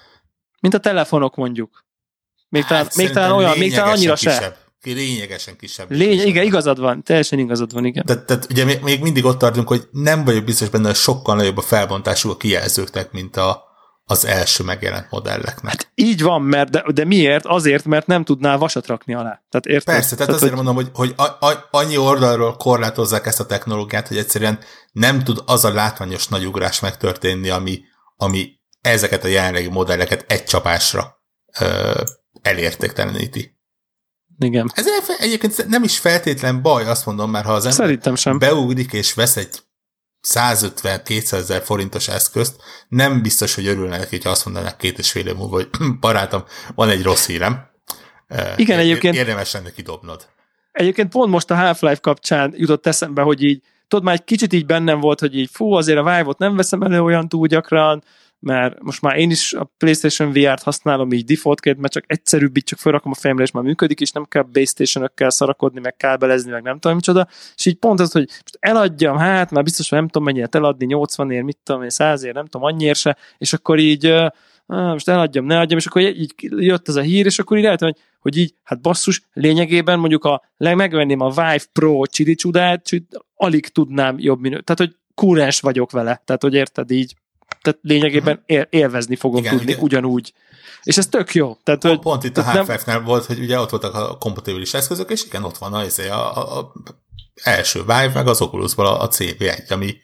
Mint 0.61 0.75
a 0.75 0.79
telefonok 0.79 1.37
mondjuk. 1.37 1.85
Még 2.51 2.65
talán, 2.65 2.85
hát 2.85 2.97
még 2.97 3.11
talán 3.11 3.33
olyan, 3.33 3.59
még 3.59 3.75
talán 3.75 3.93
annyira 3.93 4.15
lényegesen 4.15 4.33
se. 4.33 4.39
kisebb. 4.39 4.57
Lényegesen 4.83 5.57
kisebb. 5.57 5.91
Lény, 5.91 6.27
igen, 6.27 6.45
igazad 6.45 6.81
van, 6.81 7.03
teljesen 7.03 7.39
igazad 7.39 7.73
van, 7.73 7.85
igen. 7.85 8.05
Tehát, 8.05 8.27
tehát 8.27 8.47
ugye 8.51 8.65
még, 8.65 8.81
még 8.83 9.01
mindig 9.01 9.25
ott 9.25 9.39
tartunk, 9.39 9.69
hogy 9.69 9.89
nem 9.91 10.25
vagyok 10.25 10.45
biztos 10.45 10.69
benne, 10.69 10.87
hogy 10.87 10.97
sokkal 10.97 11.37
nagyobb 11.37 11.57
a 11.57 11.61
felbontású 11.61 12.31
a 12.31 12.37
kijelzőknek, 12.37 13.13
mint 13.13 13.37
a, 13.37 13.65
az 14.05 14.25
első 14.25 14.65
megjelent 14.65 15.07
modelleknek. 15.11 15.73
Hát, 15.73 15.91
Így 15.95 16.23
van, 16.23 16.43
mert 16.43 16.71
de, 16.71 16.85
de 16.95 17.05
miért? 17.05 17.47
Azért, 17.47 17.85
mert 17.85 18.07
nem 18.07 18.25
tudnál 18.25 18.59
vasat 18.59 18.87
rakni 18.87 19.15
alá. 19.15 19.43
Tehát 19.49 19.67
érted? 19.67 19.95
Persze, 19.95 20.17
tehát 20.17 20.33
azért 20.33 20.55
hogy, 20.55 20.65
mondom, 20.65 20.75
hogy, 20.75 20.91
hogy 20.93 21.15
a, 21.17 21.23
a, 21.47 21.69
annyi 21.71 21.97
oldalról 21.97 22.57
korlátozzák 22.57 23.27
ezt 23.27 23.41
a 23.41 23.47
technológiát, 23.47 24.09
hogy 24.09 24.17
egyszerűen 24.17 24.59
nem 24.93 25.25
tud 25.25 25.43
az 25.47 25.65
a 25.65 25.73
látványos 25.73 26.29
nagy 26.29 26.47
ugrás 26.47 26.81
megtörténni, 26.81 27.49
ami, 27.49 27.81
ami 28.17 28.49
ezeket 28.81 29.25
a 29.25 29.29
jelenlegi 29.29 29.69
modelleket 29.69 30.25
egy 30.29 30.45
csapásra 30.45 31.21
ö, 31.61 32.03
elértékteleníti. 32.43 33.59
Igen. 34.39 34.71
Ez 34.75 34.87
egyébként 35.19 35.69
nem 35.69 35.83
is 35.83 35.99
feltétlen 35.99 36.63
baj, 36.63 36.85
azt 36.85 37.07
mondom, 37.07 37.31
mert 37.31 37.45
ha 37.47 37.53
az 37.53 37.65
ember 37.65 37.79
Szerintem 37.81 38.15
sem. 38.15 38.39
beugrik 38.39 38.93
és 38.93 39.15
vesz 39.15 39.37
egy 39.37 39.59
150-200 40.29 41.33
ezer 41.33 41.63
forintos 41.63 42.09
eszközt, 42.09 42.61
nem 42.89 43.23
biztos, 43.23 43.55
hogy 43.55 43.67
örülne 43.67 43.99
neki, 43.99 44.17
hogy 44.17 44.27
azt 44.27 44.45
mondanák 44.45 44.77
két 44.77 44.99
és 44.99 45.11
fél 45.11 45.27
év 45.27 45.35
múlva, 45.37 45.55
hogy 45.55 45.69
barátom, 46.01 46.45
van 46.75 46.89
egy 46.89 47.03
rossz 47.03 47.27
hírem. 47.27 47.69
Igen, 48.57 48.79
ér- 48.79 48.85
egyébként- 48.85 49.15
Érdemes 49.17 49.53
lenne 49.53 49.71
kidobnod. 49.71 50.29
Egyébként 50.73 51.09
pont 51.11 51.31
most 51.31 51.51
a 51.51 51.55
Half-Life 51.57 52.01
kapcsán 52.01 52.53
jutott 52.57 52.87
eszembe, 52.87 53.23
hogy 53.23 53.43
így, 53.43 53.63
tudod, 53.89 54.05
már 54.05 54.15
egy 54.15 54.25
kicsit 54.25 54.53
így 54.53 54.67
bennem 54.67 55.01
volt, 55.01 55.21
hogy 55.21 55.37
így 55.37 55.51
fú, 55.53 55.73
azért 55.73 55.99
a 55.99 56.03
Vive-ot 56.03 56.39
nem 56.39 56.57
veszem 56.57 56.83
elő 56.83 57.03
olyan 57.03 57.29
túl 57.29 57.47
gyakran, 57.47 58.05
mert 58.41 58.83
most 58.83 59.01
már 59.01 59.17
én 59.17 59.31
is 59.31 59.53
a 59.53 59.73
PlayStation 59.79 60.33
VR-t 60.33 60.63
használom 60.63 61.13
így 61.13 61.25
defaultként, 61.25 61.79
mert 61.79 61.93
csak 61.93 62.05
egyszerűbb, 62.07 62.57
így 62.57 62.65
csak 62.65 62.79
felrakom 62.79 63.13
a 63.13 63.15
fejemre, 63.15 63.43
és 63.43 63.51
már 63.51 63.65
működik, 63.65 64.01
és 64.01 64.13
nem 64.13 64.25
kell 64.25 64.43
base 64.43 64.67
station 64.85 65.09
szarakodni, 65.17 65.81
meg 65.81 65.97
kábelezni, 65.97 66.51
meg 66.51 66.63
nem 66.63 66.79
tudom 66.79 66.97
micsoda, 66.97 67.29
és 67.57 67.67
így 67.67 67.77
pont 67.77 68.01
az, 68.01 68.13
hogy 68.13 68.29
most 68.29 68.57
eladjam, 68.61 69.17
hát 69.17 69.51
már 69.51 69.63
biztos, 69.63 69.89
hogy 69.89 69.99
nem 69.99 70.09
tudom 70.09 70.27
mennyire 70.27 70.49
eladni, 70.51 70.87
80 70.87 71.31
ér, 71.31 71.43
mit 71.43 71.59
tudom 71.65 71.83
én, 71.83 71.91
100 71.91 72.23
ér, 72.23 72.35
nem 72.35 72.47
tudom, 72.47 72.67
annyiért 72.67 72.99
se, 72.99 73.17
és 73.39 73.53
akkor 73.53 73.79
így 73.79 74.15
most 74.67 75.09
eladjam, 75.09 75.45
ne 75.45 75.59
adjam, 75.59 75.79
és 75.79 75.87
akkor 75.87 76.03
így 76.03 76.35
jött 76.41 76.89
ez 76.89 76.97
a 76.97 77.01
hír, 77.01 77.27
és 77.27 77.39
akkor 77.39 77.57
így 77.57 77.63
lehet, 77.63 77.81
hogy, 77.81 77.97
hogy 78.21 78.37
így, 78.37 78.55
hát 78.63 78.81
basszus, 78.81 79.23
lényegében 79.33 79.99
mondjuk 79.99 80.25
a, 80.25 80.43
megvenném 80.57 81.21
a 81.21 81.29
Vive 81.29 81.61
Pro 81.73 82.07
csili 82.07 82.35
csodát, 82.35 82.89
alig 83.35 83.69
tudnám 83.69 84.19
jobb 84.19 84.41
minő. 84.41 84.61
Tehát, 84.61 84.79
hogy 84.79 84.97
kúrens 85.15 85.61
vagyok 85.61 85.91
vele. 85.91 86.23
Tehát, 86.25 86.43
hogy 86.43 86.55
érted 86.55 86.91
így, 86.91 87.15
tehát 87.61 87.79
lényegében 87.83 88.43
él, 88.47 88.67
élvezni 88.71 89.17
fogom 89.17 89.39
Igen, 89.39 89.57
tudni 89.57 89.71
igen. 89.71 89.83
ugyanúgy. 89.83 90.33
És 90.83 90.97
ez 90.99 91.07
tök 91.07 91.35
jó. 91.35 91.57
Tehát, 91.63 91.83
hogy, 91.83 91.99
Pont 91.99 92.25
itt 92.25 92.37
a 92.37 92.43
tehát 92.43 92.87
nem- 92.87 93.05
volt, 93.05 93.25
hogy 93.25 93.39
ugye 93.39 93.61
ott 93.61 93.71
voltak 93.71 93.95
a 93.95 94.19
kompatibilis 94.19 94.75
eszközök, 94.75 95.11
és 95.11 95.25
igen, 95.25 95.45
ott 95.45 95.59
van 95.59 95.73
a, 95.73 95.85
izé, 95.85 96.09
a, 96.09 96.37
a, 96.37 96.59
a 96.59 96.73
első 97.43 97.81
Vive, 97.81 98.11
meg 98.15 98.27
az 98.27 98.41
Oculusból 98.43 98.87
a, 98.87 99.03
a 99.03 99.09
CV1, 99.09 99.71
ami 99.71 99.97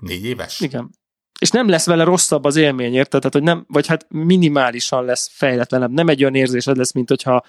négy 0.00 0.24
éves. 0.24 0.60
Igen. 0.60 0.90
És 1.40 1.50
nem 1.50 1.68
lesz 1.68 1.86
vele 1.86 2.04
rosszabb 2.04 2.44
az 2.44 2.56
élmény, 2.56 2.94
érted? 2.94 3.20
Tehát, 3.20 3.34
hogy 3.34 3.42
nem, 3.42 3.64
vagy 3.68 3.86
hát 3.86 4.06
minimálisan 4.08 5.04
lesz 5.04 5.30
fejletlenebb. 5.32 5.90
Nem 5.90 6.08
egy 6.08 6.22
olyan 6.22 6.34
érzésed 6.34 6.76
lesz, 6.76 6.92
mint 6.92 7.08
hogyha 7.08 7.44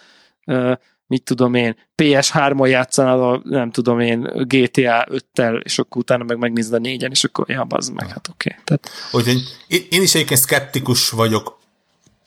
uh, 0.45 0.73
mit 1.07 1.23
tudom 1.23 1.53
én, 1.53 1.75
PS3-on 1.95 2.69
játszanál 2.69 3.23
a, 3.23 3.41
nem 3.43 3.71
tudom 3.71 3.99
én, 3.99 4.21
GTA 4.21 5.07
5-tel, 5.11 5.61
és 5.63 5.79
akkor 5.79 6.01
utána 6.01 6.23
meg 6.23 6.37
megnézed 6.37 6.73
a 6.73 6.77
négyen, 6.77 7.11
és 7.11 7.23
akkor, 7.23 7.49
ja, 7.49 7.63
bazd 7.63 7.93
meg, 7.93 8.07
hát 8.07 8.27
oké. 8.29 8.49
Okay. 8.49 8.63
Tehát... 8.63 8.89
Úgyhogy 9.11 9.43
én, 9.67 9.81
én 9.89 10.01
is 10.01 10.15
egyébként 10.15 10.39
szkeptikus 10.39 11.09
vagyok 11.09 11.59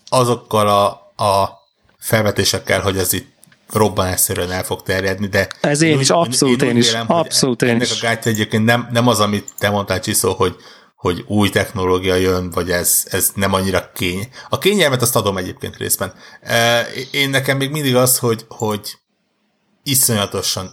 azokkal 0.08 0.68
a, 0.68 0.86
a 1.24 1.58
felvetésekkel, 1.98 2.80
hogy 2.80 2.98
ez 2.98 3.12
itt 3.12 3.28
robbanásszerűen 3.72 4.50
el 4.50 4.64
fog 4.64 4.82
terjedni, 4.82 5.26
de 5.26 5.48
ez 5.60 5.82
én, 5.82 5.90
én 5.90 6.00
is, 6.00 6.10
abszolút 6.10 6.62
én, 6.62 6.68
én, 6.68 6.74
én 6.74 6.80
is, 6.80 6.90
vélem, 6.90 7.12
abszolút 7.12 7.62
én 7.62 7.68
ennek 7.68 7.82
is. 7.82 8.02
a 8.02 8.06
gátja 8.06 8.30
egyébként 8.30 8.64
nem, 8.64 8.88
nem 8.92 9.08
az, 9.08 9.20
amit 9.20 9.48
te 9.58 9.70
mondtál, 9.70 10.00
Csiszó, 10.00 10.32
hogy, 10.32 10.56
hogy 11.00 11.24
új 11.26 11.48
technológia 11.48 12.14
jön, 12.14 12.50
vagy 12.50 12.70
ez, 12.70 13.04
ez 13.10 13.30
nem 13.34 13.52
annyira 13.52 13.90
kény. 13.94 14.28
A 14.48 14.58
kényelmet 14.58 15.02
azt 15.02 15.16
adom 15.16 15.36
egyébként 15.36 15.76
részben. 15.76 16.12
Én 17.10 17.30
nekem 17.30 17.56
még 17.56 17.70
mindig 17.70 17.96
az, 17.96 18.18
hogy, 18.18 18.44
hogy 18.48 18.98
iszonyatosan 19.82 20.70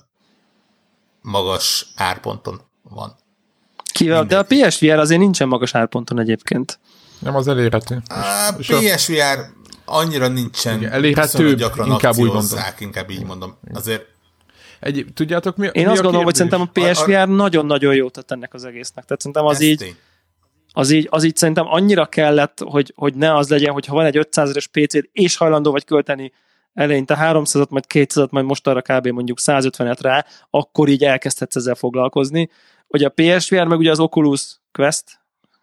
magas 1.21 1.87
árponton 1.95 2.61
van. 2.81 3.15
Kivel, 3.91 4.25
de 4.25 4.37
a 4.37 4.43
PSVR 4.43 4.99
azért 4.99 5.19
nincsen 5.19 5.47
magas 5.47 5.75
árponton 5.75 6.19
egyébként. 6.19 6.79
Nem 7.19 7.35
az 7.35 7.47
elérhető. 7.47 8.01
A 8.07 8.53
PSVR 8.57 9.39
annyira 9.85 10.27
nincsen. 10.27 10.77
Igen, 10.77 10.91
elérhető, 10.91 11.55
gyakran 11.55 11.87
inkább 11.87 12.17
úgy 12.17 12.31
mondom. 12.31 12.59
inkább 12.79 13.09
így 13.09 13.23
mondom. 13.23 13.57
Azért 13.73 14.05
egy, 14.79 15.05
tudjátok 15.13 15.57
mi? 15.57 15.69
Én 15.71 15.85
mi 15.85 15.91
azt 15.91 15.99
a 15.99 16.03
gondolom, 16.03 16.25
hogy 16.25 16.35
kérdés? 16.35 16.71
szerintem 16.73 16.85
a 16.85 16.93
PSVR 16.93 17.27
nagyon-nagyon 17.27 17.95
jó 17.95 18.09
tett 18.09 18.31
ennek 18.31 18.53
az 18.53 18.63
egésznek. 18.65 19.05
Tehát 19.05 19.21
szerintem 19.21 19.45
az 19.45 19.61
így, 19.61 19.77
tény. 19.77 19.95
Az 20.77 20.89
így, 20.91 21.07
az 21.11 21.23
így 21.23 21.35
szerintem 21.35 21.65
annyira 21.67 22.05
kellett, 22.05 22.59
hogy, 22.65 22.93
hogy 22.95 23.13
ne 23.13 23.35
az 23.35 23.49
legyen, 23.49 23.73
hogy 23.73 23.85
ha 23.85 23.95
van 23.95 24.05
egy 24.05 24.17
500 24.17 24.55
es 24.55 24.67
PC-d, 24.67 25.09
és 25.11 25.37
hajlandó 25.37 25.71
vagy 25.71 25.85
költeni 25.85 26.31
eleinte 26.73 27.17
300-at, 27.21 27.69
majd 27.69 27.83
200-at, 27.93 28.29
majd 28.29 28.45
most 28.45 28.67
arra 28.67 28.81
kb. 28.81 29.07
mondjuk 29.07 29.37
150-et 29.41 29.97
rá, 30.01 30.25
akkor 30.49 30.87
így 30.87 31.03
elkezdhetsz 31.03 31.55
ezzel 31.55 31.75
foglalkozni. 31.75 32.49
Hogy 32.87 33.03
a 33.03 33.09
PSVR, 33.09 33.65
meg 33.65 33.77
ugye 33.77 33.91
az 33.91 33.99
Oculus 33.99 34.59
Quest, 34.71 35.03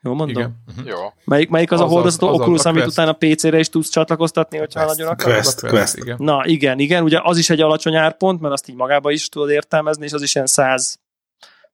Jól 0.03 0.15
mondom? 0.15 0.37
Igen. 0.43 0.63
Jó. 0.87 0.97
Melyik, 1.25 1.49
melyik 1.49 1.73
az, 1.73 1.79
Az 1.81 1.85
a 1.85 1.89
az- 1.89 1.93
hordozható 1.95 2.27
az 2.29 2.35
az 2.35 2.41
Oculus, 2.41 2.65
a 2.65 2.69
amit 2.69 2.83
Quest. 2.83 2.99
utána 2.99 3.13
PC-re 3.35 3.59
is 3.59 3.69
tudsz 3.69 3.89
csatlakoztatni, 3.89 4.59
hogyha 4.59 4.81
Quest. 4.85 4.97
nagyon 4.99 5.13
akarod? 5.13 5.35
Quest, 5.35 5.57
Az 5.57 5.65
a 5.65 5.69
Quest. 5.69 5.97
Igen. 5.97 6.17
Na 6.21 6.43
igen, 6.45 6.79
igen, 6.79 7.03
ugye 7.03 7.21
az 7.23 7.39
is 7.39 7.51
egy 7.51 7.61
alacsony 7.61 7.95
árpont, 7.95 8.41
mert 8.41 8.53
azt 8.53 8.69
így 8.69 8.77
magába 8.77 9.11
is 9.11 9.29
tudod 9.29 9.51
értelmezni, 9.51 10.05
és 10.05 10.13
az 10.13 10.23
is 10.23 10.35
ilyen 10.35 10.47
100, 10.47 10.99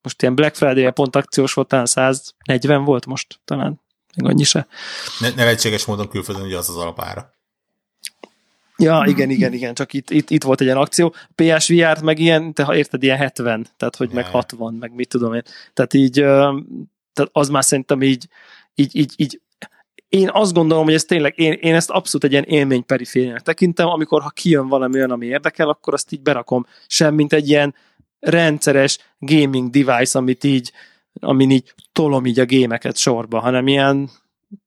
most 0.02 0.22
ilyen 0.22 0.35
Black 0.35 0.55
Friday 0.55 0.90
pont 0.90 1.16
akciós 1.16 1.52
volt, 1.52 1.68
talán 1.68 1.86
140 1.86 2.85
volt 2.85 3.06
most, 3.06 3.40
talán 3.44 3.81
még 4.16 4.31
annyi 4.31 4.44
se. 4.44 4.66
Ne, 5.20 5.31
nevetséges 5.35 5.85
módon 5.85 6.09
külföldön 6.09 6.44
ugye 6.44 6.56
az 6.56 6.68
az 6.68 6.77
alapára. 6.77 7.35
Ja, 8.77 9.05
igen, 9.06 9.31
igen, 9.31 9.52
igen, 9.52 9.74
csak 9.74 9.93
itt, 9.93 10.10
itt, 10.10 10.31
itt 10.31 10.43
volt 10.43 10.60
egy 10.60 10.66
ilyen 10.66 10.78
akció. 10.78 11.14
PSVR-t 11.35 12.02
meg 12.02 12.18
ilyen, 12.18 12.52
te 12.52 12.62
ha 12.62 12.77
érted, 12.77 13.02
ilyen 13.02 13.16
70, 13.16 13.66
tehát 13.77 13.97
hogy 13.97 14.10
meg 14.10 14.24
Ja. 14.24 14.31
60, 14.31 14.74
meg 14.74 14.94
mit 14.94 15.09
tudom 15.09 15.35
én. 15.35 15.43
Tehát 15.72 15.94
így, 15.94 16.12
tehát 17.12 17.31
az 17.32 17.48
már 17.48 17.64
szerintem 17.64 18.02
így, 18.02 18.28
így, 18.74 18.97
így, 18.97 19.12
így 19.16 19.40
én 20.09 20.31
azt 20.32 20.52
gondolom, 20.52 20.85
hogy 20.85 20.94
ez 20.94 21.05
tényleg, 21.05 21.39
én, 21.39 21.52
én 21.52 21.74
ezt 21.74 21.90
abszolút 21.90 22.24
egy 22.24 22.32
ilyen 22.32 22.44
élmény 22.44 22.85
perifériának 22.85 23.43
tekintem, 23.43 23.89
amikor 23.89 24.22
ha 24.22 24.28
kijön 24.28 24.68
valami 24.68 24.97
olyan, 24.97 25.10
ami 25.10 25.27
érdekel, 25.27 25.68
akkor 25.68 25.94
azt 25.94 26.12
így 26.12 26.22
berakom. 26.22 26.66
Sem, 26.86 27.14
mint 27.14 27.32
egy 27.32 27.48
ilyen 27.48 27.74
rendszeres 28.20 28.98
gaming 29.18 29.70
device, 29.70 30.18
amit 30.18 30.44
így, 30.44 30.72
amin 31.20 31.51
így 31.51 31.74
tolom 31.92 32.26
így 32.26 32.40
a 32.40 32.44
gémeket 32.44 32.97
sorba, 32.97 33.40
hanem 33.40 33.66
ilyen 33.66 34.10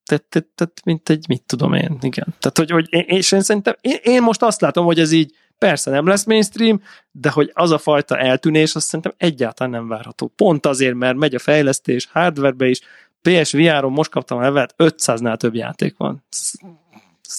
tehát, 0.06 0.24
tehát, 0.24 0.48
tehát 0.56 0.82
mint 0.86 1.10
egy, 1.10 1.26
mit 1.28 1.44
tudom 1.46 1.74
én, 1.74 1.98
igen. 2.02 2.36
Tehát, 2.40 2.58
hogy, 2.58 2.72
hogy 2.72 2.88
én, 2.90 3.04
és 3.08 3.32
én 3.32 3.42
szerintem, 3.42 3.76
én, 3.82 3.98
én 4.02 4.22
most 4.22 4.42
azt 4.42 4.62
látom, 4.62 4.86
hogy 4.86 5.00
ez 5.00 5.12
így 5.12 5.36
persze 5.58 5.92
nem 5.92 6.08
lesz 6.08 6.26
mainstream, 6.26 6.82
de 7.12 7.30
hogy 7.30 7.52
az 7.54 7.72
a 7.72 7.78
fajta 7.78 8.18
eltűnés, 8.18 8.76
azt 8.76 8.86
szerintem 8.86 9.14
egyáltalán 9.18 9.72
nem 9.72 9.88
várható. 9.88 10.28
Pont 10.28 10.66
azért, 10.66 10.96
mert 10.96 11.18
megy 11.18 11.36
a 11.36 11.40
fejlesztés 11.40 12.10
hardwarebe 12.12 12.68
is, 12.68 12.82
PSVR-on 13.22 13.92
most 13.92 14.10
kaptam 14.10 14.38
a 14.38 14.42
levelet, 14.42 14.76
500-nál 14.78 15.38
több 15.38 15.56
játék 15.56 15.98
van. 15.98 16.24
Ez, 16.32 16.52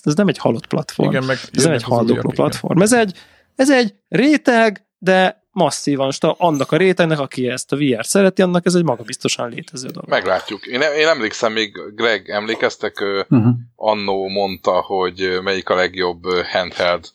ez 0.03 0.15
nem 0.15 0.29
egy 0.29 0.39
halott 0.39 0.67
platform. 0.67 1.11
Igen, 1.11 1.25
meg 1.25 1.39
ez 1.53 1.65
nem 1.65 1.73
egy 1.73 1.83
haldokló 1.83 2.13
újabb, 2.13 2.33
igen. 2.33 2.35
platform. 2.35 2.81
Ez 2.81 2.93
egy, 2.93 3.19
ez 3.57 3.71
egy 3.71 3.95
réteg, 4.09 4.87
de 4.99 5.44
masszívan, 5.55 6.11
sta- 6.11 6.35
annak 6.39 6.73
a 6.73 6.77
rétegnek, 6.77 7.19
aki 7.19 7.49
ezt 7.49 7.73
a 7.73 7.77
VR 7.77 8.07
szereti, 8.07 8.43
annak 8.43 8.67
ez 8.67 8.75
egy 8.75 8.85
magabiztosan 8.85 9.49
létező 9.49 9.89
dolog. 9.89 10.09
Meglátjuk. 10.09 10.67
Én, 10.67 10.81
én 10.81 11.07
emlékszem 11.07 11.53
még, 11.53 11.73
Greg, 11.95 12.29
emlékeztek, 12.31 13.03
Uh-huh. 13.29 13.53
annó 13.77 14.29
mondta, 14.29 14.81
hogy 14.81 15.39
melyik 15.43 15.69
a 15.69 15.75
legjobb 15.75 16.23
handheld, 16.53 17.09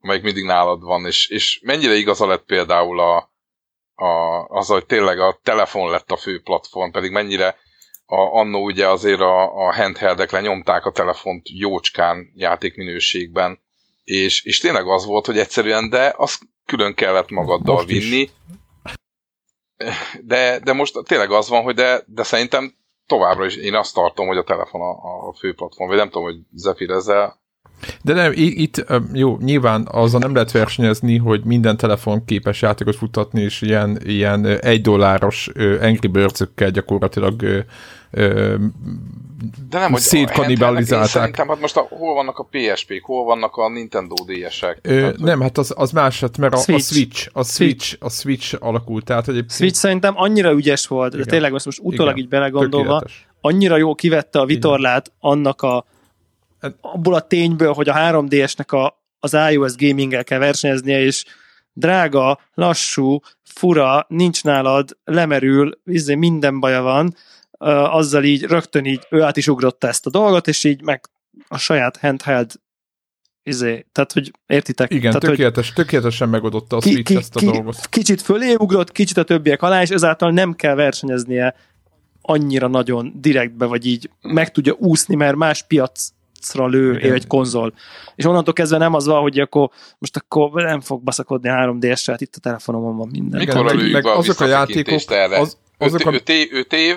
amelyik 0.00 0.22
mindig 0.22 0.44
nálad 0.44 0.82
van, 0.82 1.06
és, 1.06 1.28
és 1.28 1.60
mennyire 1.62 1.94
igaza 1.94 2.26
lett 2.26 2.44
például 2.44 3.00
a, 3.00 3.16
a, 3.94 4.44
az, 4.48 4.66
hogy 4.68 4.86
tényleg 4.86 5.18
a 5.20 5.40
telefon 5.42 5.90
lett 5.90 6.10
a 6.10 6.16
fő 6.16 6.40
platform, 6.40 6.90
pedig 6.90 7.10
mennyire 7.10 7.56
a, 8.06 8.16
annó 8.16 8.64
ugye 8.64 8.88
azért 8.88 9.20
a, 9.20 9.66
a 9.66 9.74
handheldek 9.74 10.30
lenyomták 10.30 10.84
a 10.84 10.92
telefont 10.92 11.48
jócskán 11.50 12.32
játékminőségben, 12.34 13.64
és, 14.06 14.44
és 14.44 14.58
tényleg 14.58 14.86
az 14.86 15.04
volt, 15.04 15.26
hogy 15.26 15.38
egyszerűen, 15.38 15.88
de 15.88 16.14
azt 16.16 16.42
külön 16.64 16.94
kellett 16.94 17.30
magaddal 17.30 17.74
Most 17.74 17.88
is. 17.88 18.08
vinni, 18.08 18.30
de, 20.22 20.58
de 20.58 20.72
most 20.72 20.98
tényleg 21.04 21.30
az 21.30 21.48
van, 21.48 21.62
hogy 21.62 21.74
de, 21.74 22.02
de 22.06 22.22
szerintem 22.22 22.74
továbbra 23.06 23.44
is 23.44 23.56
én 23.56 23.74
azt 23.74 23.94
tartom, 23.94 24.26
hogy 24.26 24.36
a 24.36 24.44
telefon 24.44 24.80
a, 24.80 25.28
a 25.28 25.34
fő 25.38 25.54
platform, 25.54 25.88
vagy 25.88 25.98
nem 25.98 26.08
tudom, 26.08 26.24
hogy 26.24 26.36
Zephyr 26.52 26.90
ezzel 26.90 27.40
De 28.02 28.12
nem, 28.12 28.32
itt 28.34 28.84
jó, 29.12 29.36
nyilván 29.36 29.88
azzal 29.90 30.20
nem 30.20 30.34
lehet 30.34 30.52
versenyezni, 30.52 31.16
hogy 31.16 31.44
minden 31.44 31.76
telefon 31.76 32.24
képes 32.24 32.62
játékot 32.62 32.96
futtatni, 32.96 33.40
és 33.42 33.62
ilyen, 33.62 34.00
ilyen 34.04 34.46
egy 34.46 34.80
dolláros 34.80 35.50
Angry 35.80 36.06
birds 36.06 36.42
gyakorlatilag 36.72 37.64
ö, 38.16 38.54
De 39.68 39.78
nem, 39.78 39.92
hogy 39.92 40.00
Szétkanibalizálták. 40.00 41.08
Szerintem, 41.08 41.48
hát 41.48 41.60
most 41.60 41.76
a, 41.76 41.80
hol 41.90 42.14
vannak 42.14 42.38
a 42.38 42.48
PSP-k, 42.50 43.04
hol 43.04 43.24
vannak 43.24 43.56
a 43.56 43.68
Nintendo 43.68 44.14
DS-ek? 44.14 44.78
Ö, 44.82 44.94
Tehát, 45.00 45.18
nem, 45.18 45.40
hát 45.40 45.58
az, 45.58 45.72
az 45.76 45.90
más, 45.90 46.20
hát 46.20 46.38
mert 46.38 46.54
a, 46.54 46.56
a 46.56 46.60
Switch. 46.60 46.92
Switch, 46.92 47.28
a 47.32 47.42
Switch, 47.44 47.96
a 48.00 48.10
Switch 48.10 48.56
alakult, 48.60 49.04
tehát 49.04 49.28
egyébként 49.28 49.52
Switch 49.52 49.76
szerintem 49.78 50.12
annyira 50.16 50.52
ügyes 50.52 50.86
volt, 50.86 51.10
de 51.10 51.16
Igen. 51.16 51.28
tényleg 51.28 51.52
most, 51.52 51.64
most 51.64 51.78
utólag 51.82 52.12
Igen. 52.12 52.24
így 52.24 52.28
belegondolva, 52.30 52.98
tökéletes. 52.98 53.26
annyira 53.40 53.76
jó 53.76 53.94
kivette 53.94 54.38
a 54.40 54.44
vitorlát 54.46 55.12
annak 55.20 55.62
a 55.62 55.84
Hát- 56.60 56.76
abból 56.80 57.14
a 57.14 57.20
tényből, 57.20 57.72
hogy 57.72 57.88
a 57.88 57.94
3DS-nek 57.94 58.68
a, 58.72 59.00
az 59.20 59.36
iOS 59.50 59.76
gaminggel 59.76 60.24
kell 60.24 60.38
versenyeznie, 60.38 61.00
és 61.00 61.24
drága, 61.72 62.38
lassú, 62.54 63.20
fura, 63.44 64.04
nincs 64.08 64.44
nálad, 64.44 64.96
lemerül, 65.04 65.78
izé, 65.84 66.14
minden 66.14 66.60
baja 66.60 66.82
van, 66.82 67.14
azzal 67.58 68.24
így 68.24 68.42
rögtön 68.42 68.84
így 68.84 69.06
ő 69.10 69.22
át 69.22 69.36
is 69.36 69.48
ugrotta 69.48 69.88
ezt 69.88 70.06
a 70.06 70.10
dolgot, 70.10 70.48
és 70.48 70.64
így 70.64 70.82
meg 70.82 71.04
a 71.48 71.58
saját 71.58 71.96
handheld 71.96 72.52
izé, 73.42 73.86
tehát 73.92 74.12
hogy 74.12 74.30
értitek? 74.46 74.90
Igen, 74.90 75.02
tehát, 75.02 75.20
hogy 75.20 75.30
tökéletes, 75.30 75.72
tökéletesen 75.72 76.28
megoldotta 76.28 76.76
a 76.76 76.80
ki, 76.80 76.90
Switch 76.90 77.10
ki, 77.12 77.16
ezt 77.16 77.36
a 77.36 77.38
ki, 77.38 77.46
dolgot. 77.46 77.86
kicsit 77.88 78.22
fölé 78.22 78.54
ugrott, 78.54 78.92
kicsit 78.92 79.16
a 79.16 79.22
többiek 79.22 79.62
alá, 79.62 79.82
és 79.82 79.88
ezáltal 79.90 80.30
nem 80.30 80.52
kell 80.54 80.74
versenyeznie 80.74 81.54
annyira 82.22 82.66
nagyon 82.68 83.12
direktbe, 83.14 83.64
vagy 83.66 83.86
így 83.86 84.10
meg 84.22 84.50
tudja 84.50 84.72
úszni, 84.78 85.14
mert 85.14 85.36
más 85.36 85.62
piacra 85.62 86.66
lő 86.66 86.96
Igen. 86.96 87.12
egy 87.12 87.26
konzol. 87.26 87.74
És 88.14 88.24
onnantól 88.24 88.52
kezdve 88.52 88.78
nem 88.78 88.94
az 88.94 89.06
van, 89.06 89.20
hogy 89.20 89.38
akkor 89.40 89.70
most 89.98 90.16
akkor 90.16 90.62
nem 90.62 90.80
fog 90.80 91.02
baszakodni 91.02 91.48
3DS-re, 91.52 92.12
hát 92.12 92.20
itt 92.20 92.34
a 92.36 92.40
telefonomon 92.40 92.96
van 92.96 93.08
minden. 93.12 93.40
Mikor 93.40 93.64
meg- 93.64 93.74
lőjük 93.74 93.92
meg 93.92 94.06
a 94.06 94.16
azok 94.16 94.40
a 94.40 94.46
játékok, 94.46 95.00
erre? 95.10 95.38
az- 95.38 95.56
azok 95.78 96.00
öt, 96.00 96.06
a- 96.06 96.12
öt, 96.12 96.28
év, 96.28 96.48
öt 96.52 96.72
év, 96.72 96.96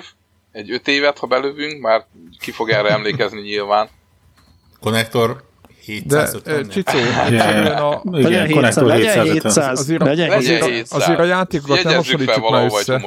egy 0.52 0.70
öt 0.70 0.88
évet, 0.88 1.18
ha 1.18 1.26
belövünk, 1.26 1.80
már 1.82 2.06
ki 2.38 2.50
fog 2.50 2.70
erre 2.70 2.88
emlékezni 2.88 3.40
nyilván. 3.40 3.88
Konnektor 4.80 5.42
De 6.06 6.18
750 6.20 6.54
ö, 6.58 6.66
Csicó, 6.66 6.98
egyszerűen 7.28 7.76
a, 7.76 8.00
Legyen 8.04 8.30
Igen, 8.30 8.46
700, 8.46 8.52
Connector 8.52 8.84
legyen 8.84 9.12
750. 9.24 9.32
700, 9.32 9.78
Azért 9.78 10.02
a- 10.02 10.04
legyen 10.04 10.28
Legyen 10.28 10.40
700. 10.52 10.60
azért- 10.62 10.76
700. 10.76 11.02
azért 11.02 11.18
a 11.18 11.24
játékokat 11.24 11.82
ne 11.82 11.90
Jegyezzük 11.90 11.96
hasonlítsuk 11.96 12.50
már 12.50 12.64
össze. 12.64 13.02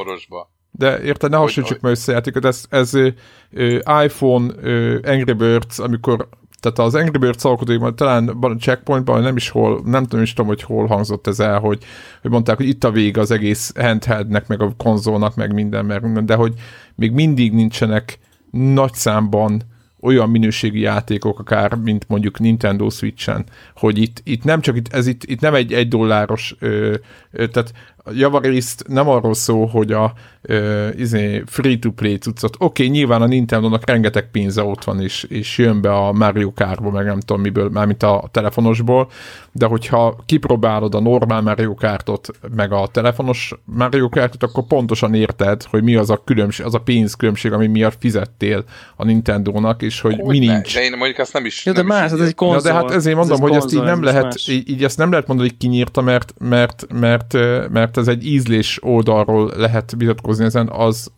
De 0.72 1.02
érted, 1.02 1.30
ne 1.30 1.38
hasonlítsuk 1.38 1.80
meg 1.82 1.91
össze 1.91 2.11
a 2.11 2.15
játékot, 2.15 2.45
ez, 2.45 2.64
ez 2.70 2.94
ö, 2.94 3.07
ö, 3.52 3.78
iPhone 4.03 4.53
ö, 4.61 4.98
Angry 5.03 5.34
Birds, 5.34 5.80
amikor 5.80 6.28
tehát 6.60 6.80
az 6.80 6.95
Angry 6.95 7.18
Birds 7.18 7.44
alkotóiban, 7.45 7.95
talán 7.95 8.32
van 8.40 8.52
a 8.52 8.56
checkpointban, 8.56 9.22
nem 9.22 9.36
is 9.36 9.49
hol, 9.49 9.82
nem 9.86 10.03
tudom 10.03 10.22
is 10.24 10.34
tudom, 10.34 10.48
hogy 10.48 10.61
hol 10.64 10.88
hangzott 10.88 11.28
ez 11.28 11.40
el, 11.40 11.60
hogy, 11.60 11.84
hogy 12.22 12.32
mondták, 12.32 12.57
hogy 12.57 12.68
itt 12.68 12.84
a 12.84 12.91
vége 12.91 13.22
az 13.22 13.32
egész 13.32 13.72
handheldnek, 13.80 14.48
meg 14.48 14.61
a 14.61 14.74
konzolnak, 14.78 15.36
meg 15.36 15.53
minden, 15.53 15.86
meg 15.86 16.26
de 16.26 16.36
hogy 16.36 16.53
még 16.95 17.11
mindig 17.11 17.53
nincsenek 17.53 18.20
nagy 18.52 18.94
számban 18.94 19.61
olyan 20.03 20.30
minőségi 20.30 20.80
játékok, 20.80 21.40
akár, 21.40 21.76
mint 21.76 22.06
mondjuk 22.07 22.40
Nintendo 22.40 22.90
Switch-en, 22.90 23.45
hogy 23.76 23.98
itt, 23.98 24.22
itt 24.24 24.44
nem 24.44 24.61
csak, 24.61 24.76
itt, 24.76 24.94
ez 24.94 25.07
itt, 25.07 25.24
itt 25.24 25.40
nem 25.40 25.53
egy 25.53 25.74
egy 25.74 25.88
dolláros, 25.88 26.56
ö, 26.60 26.95
ö, 27.32 27.48
tehát 27.48 27.74
javarészt 28.11 28.88
nem 28.88 29.10
arról 29.10 29.34
szól, 29.34 29.68
hogy 29.68 29.91
a 29.91 30.14
uh, 30.49 30.88
izé, 30.98 31.44
free-to-play 31.45 32.18
cuccot, 32.18 32.56
oké, 32.56 32.64
okay, 32.65 32.88
nyilván 32.88 33.22
a 33.22 33.26
Nintendo-nak 33.26 33.90
rengeteg 33.90 34.32
pénze 34.32 34.64
ott 34.64 34.84
van, 34.84 35.02
és, 35.02 35.24
és 35.24 35.57
jön 35.57 35.82
be 35.82 35.94
a 35.94 36.11
Mario 36.11 36.53
Kart-ból, 36.53 36.91
meg 36.91 37.06
nem 37.06 37.20
tudom 37.20 37.41
miből, 37.41 37.70
mármint 37.70 38.03
a 38.03 38.30
telefonosból, 38.32 39.10
de 39.55 39.65
hogyha 39.65 40.15
kipróbálod 40.25 40.95
a 40.95 40.99
normál 40.99 41.41
Mario 41.41 41.73
Kartot, 41.73 42.27
meg 42.55 42.71
a 42.71 42.88
telefonos 42.88 43.53
Mario 43.65 44.09
Kartot, 44.09 44.43
akkor 44.43 44.63
pontosan 44.67 45.13
érted, 45.13 45.63
hogy 45.63 45.84
mi 45.84 45.95
az 45.95 46.09
a 46.09 46.21
különbség, 46.25 46.65
az 46.65 46.73
a 46.73 46.80
pénzkülönbség, 46.80 47.51
ami 47.51 47.67
miatt 47.67 47.95
fizettél 47.99 48.63
a 48.95 49.03
Nintendo-nak, 49.03 49.81
és 49.81 50.01
hogy, 50.01 50.19
hogy 50.19 50.39
mi 50.39 50.45
ne? 50.45 50.53
nincs. 50.53 50.73
De 50.73 50.84
én 50.84 50.97
mondjuk 50.97 51.19
ezt 51.19 51.34
nem 51.34 51.45
is... 51.45 51.65
Ja, 51.65 51.71
de 51.71 51.77
nem 51.77 51.88
más, 51.88 52.11
is 52.11 52.19
ez 52.19 52.27
egy 52.27 52.35
konzol. 52.35 52.57
Ja, 52.57 52.61
de 52.61 52.73
hát 52.73 52.91
ezért 52.91 53.15
mondom, 53.15 53.34
ez 53.34 53.39
hogy 53.39 53.49
konzol, 53.49 53.67
ezt 53.67 53.77
így 53.77 53.88
nem 53.89 54.03
lehet, 54.03 54.47
így, 54.47 54.69
így, 54.69 54.84
ezt 54.84 54.97
nem 54.97 55.11
lehet 55.11 55.27
mondani, 55.27 55.49
hogy 55.49 55.57
kinyírta, 55.57 56.01
mert, 56.01 56.34
mert, 56.38 56.85
mert, 56.93 57.34
mert 57.69 57.97
ez 57.97 58.07
egy 58.07 58.25
ízlés 58.25 58.80
oldalról 58.81 59.51
lehet 59.55 59.93
vitatkozni 59.97 60.45
ezen, 60.45 60.69
az, 60.69 61.11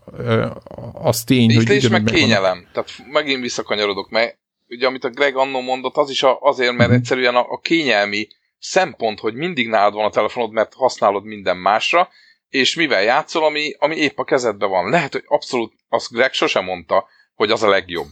az 0.94 1.24
tény, 1.24 1.50
ízlés 1.50 1.68
hogy... 1.68 1.76
Ízlés 1.76 1.92
meg 1.92 2.04
kényelem. 2.04 2.66
Tehát 2.74 2.90
megint 3.12 3.42
visszakanyarodok, 3.42 4.10
mert 4.10 4.38
ugye 4.68 4.88
amit 4.88 5.04
a 5.04 5.10
Greg 5.10 5.36
annó 5.36 5.62
mondott, 5.62 5.98
az 5.98 6.10
is 6.10 6.24
a, 6.24 6.40
azért, 6.40 6.76
mert 6.76 6.90
mhm. 6.90 7.00
egyszerűen 7.00 7.36
a, 7.36 7.46
a 7.50 7.60
kényelmi 7.60 8.28
szempont, 8.60 9.20
hogy 9.20 9.34
mindig 9.34 9.68
nálad 9.68 9.94
van 9.94 10.06
a 10.06 10.10
telefonod, 10.10 10.52
mert 10.52 10.74
használod 10.74 11.24
minden 11.24 11.58
másra, 11.58 12.10
és 12.50 12.76
mivel 12.76 13.02
játszol, 13.02 13.44
ami, 13.44 13.76
ami 13.78 13.96
épp 13.96 14.18
a 14.18 14.24
kezedben 14.24 14.70
van. 14.70 14.90
Lehet, 14.90 15.12
hogy 15.12 15.24
abszolút, 15.28 15.74
azt 15.90 16.12
Greg 16.12 16.34
sosem 16.34 16.64
mondta, 16.64 17.08
hogy 17.34 17.52
az 17.52 17.64
a 17.64 17.70
legjobb. 17.70 18.08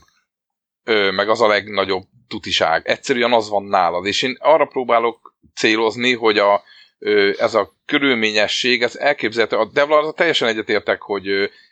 Ö, 0.84 1.11
meg 1.11 1.30
az 1.30 1.41
a 1.41 1.47
legnagyobb 1.47 2.03
tutiság. 2.27 2.88
Egyszerűen 2.88 3.34
az 3.34 3.49
van 3.49 3.63
nálad. 3.63 4.05
És 4.05 4.21
én 4.21 4.38
arra 4.39 4.65
próbálok 4.65 5.35
célozni, 5.55 6.13
hogy 6.13 6.38
a, 6.38 6.63
ö, 6.99 7.31
ez 7.38 7.53
a 7.53 7.73
körülményesség, 7.85 8.84
ez 8.84 8.95
elképzelhető. 8.95 9.57
A 9.57 9.69
Devlar 9.73 10.13
teljesen 10.13 10.47
egyetértek, 10.47 11.01
hogy 11.01 11.27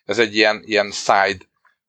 ez 0.06 0.20
egy 0.20 0.36
ilyen, 0.36 0.62
ilyen 0.66 0.92
side 0.92 1.46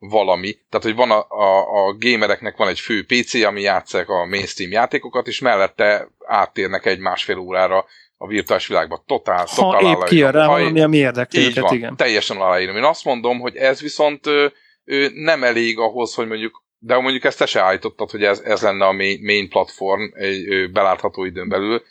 valami. 0.09 0.53
Tehát, 0.69 0.87
hogy 0.87 0.95
van 0.95 1.11
a, 1.11 1.27
a, 1.29 1.87
a 1.87 1.97
gamereknek 1.99 2.57
van 2.57 2.69
egy 2.69 2.81
fő 2.81 3.05
PC, 3.05 3.35
ami 3.35 3.61
játszák 3.61 4.09
a 4.09 4.27
mainstream 4.27 4.71
játékokat, 4.71 5.27
és 5.27 5.41
mellette 5.41 6.09
áttérnek 6.27 6.87
egy 6.87 6.99
másfél 6.99 7.39
órára 7.39 7.85
a 8.17 8.27
virtuális 8.27 8.67
világba. 8.67 9.03
Totál, 9.07 9.47
ha 9.51 9.55
totál 9.55 9.93
épp 9.93 10.05
kijön 10.05 10.33
rá 10.33 10.47
valami, 10.47 10.81
ami 10.81 10.97
érdekli 10.97 11.45
őket, 11.45 11.63
van, 11.63 11.75
igen. 11.75 11.97
teljesen 11.97 12.37
aláírom. 12.37 12.77
Én 12.77 12.85
azt 12.85 13.05
mondom, 13.05 13.41
hogy 13.41 13.57
ez 13.57 13.81
viszont 13.81 14.27
ö, 14.27 14.47
ö, 14.85 15.07
nem 15.15 15.45
elég 15.45 15.79
ahhoz, 15.79 16.15
hogy 16.15 16.27
mondjuk, 16.27 16.65
de 16.79 16.99
mondjuk 16.99 17.25
ezt 17.25 17.39
te 17.39 17.47
se 17.47 17.61
állítottad, 17.61 18.11
hogy 18.11 18.25
ez, 18.25 18.41
ez 18.41 18.63
lenne 18.63 18.87
a 18.87 18.93
main, 18.93 19.21
main 19.23 19.49
platform 19.49 20.03
egy 20.13 20.71
belátható 20.73 21.25
időn 21.25 21.49
belül. 21.49 21.83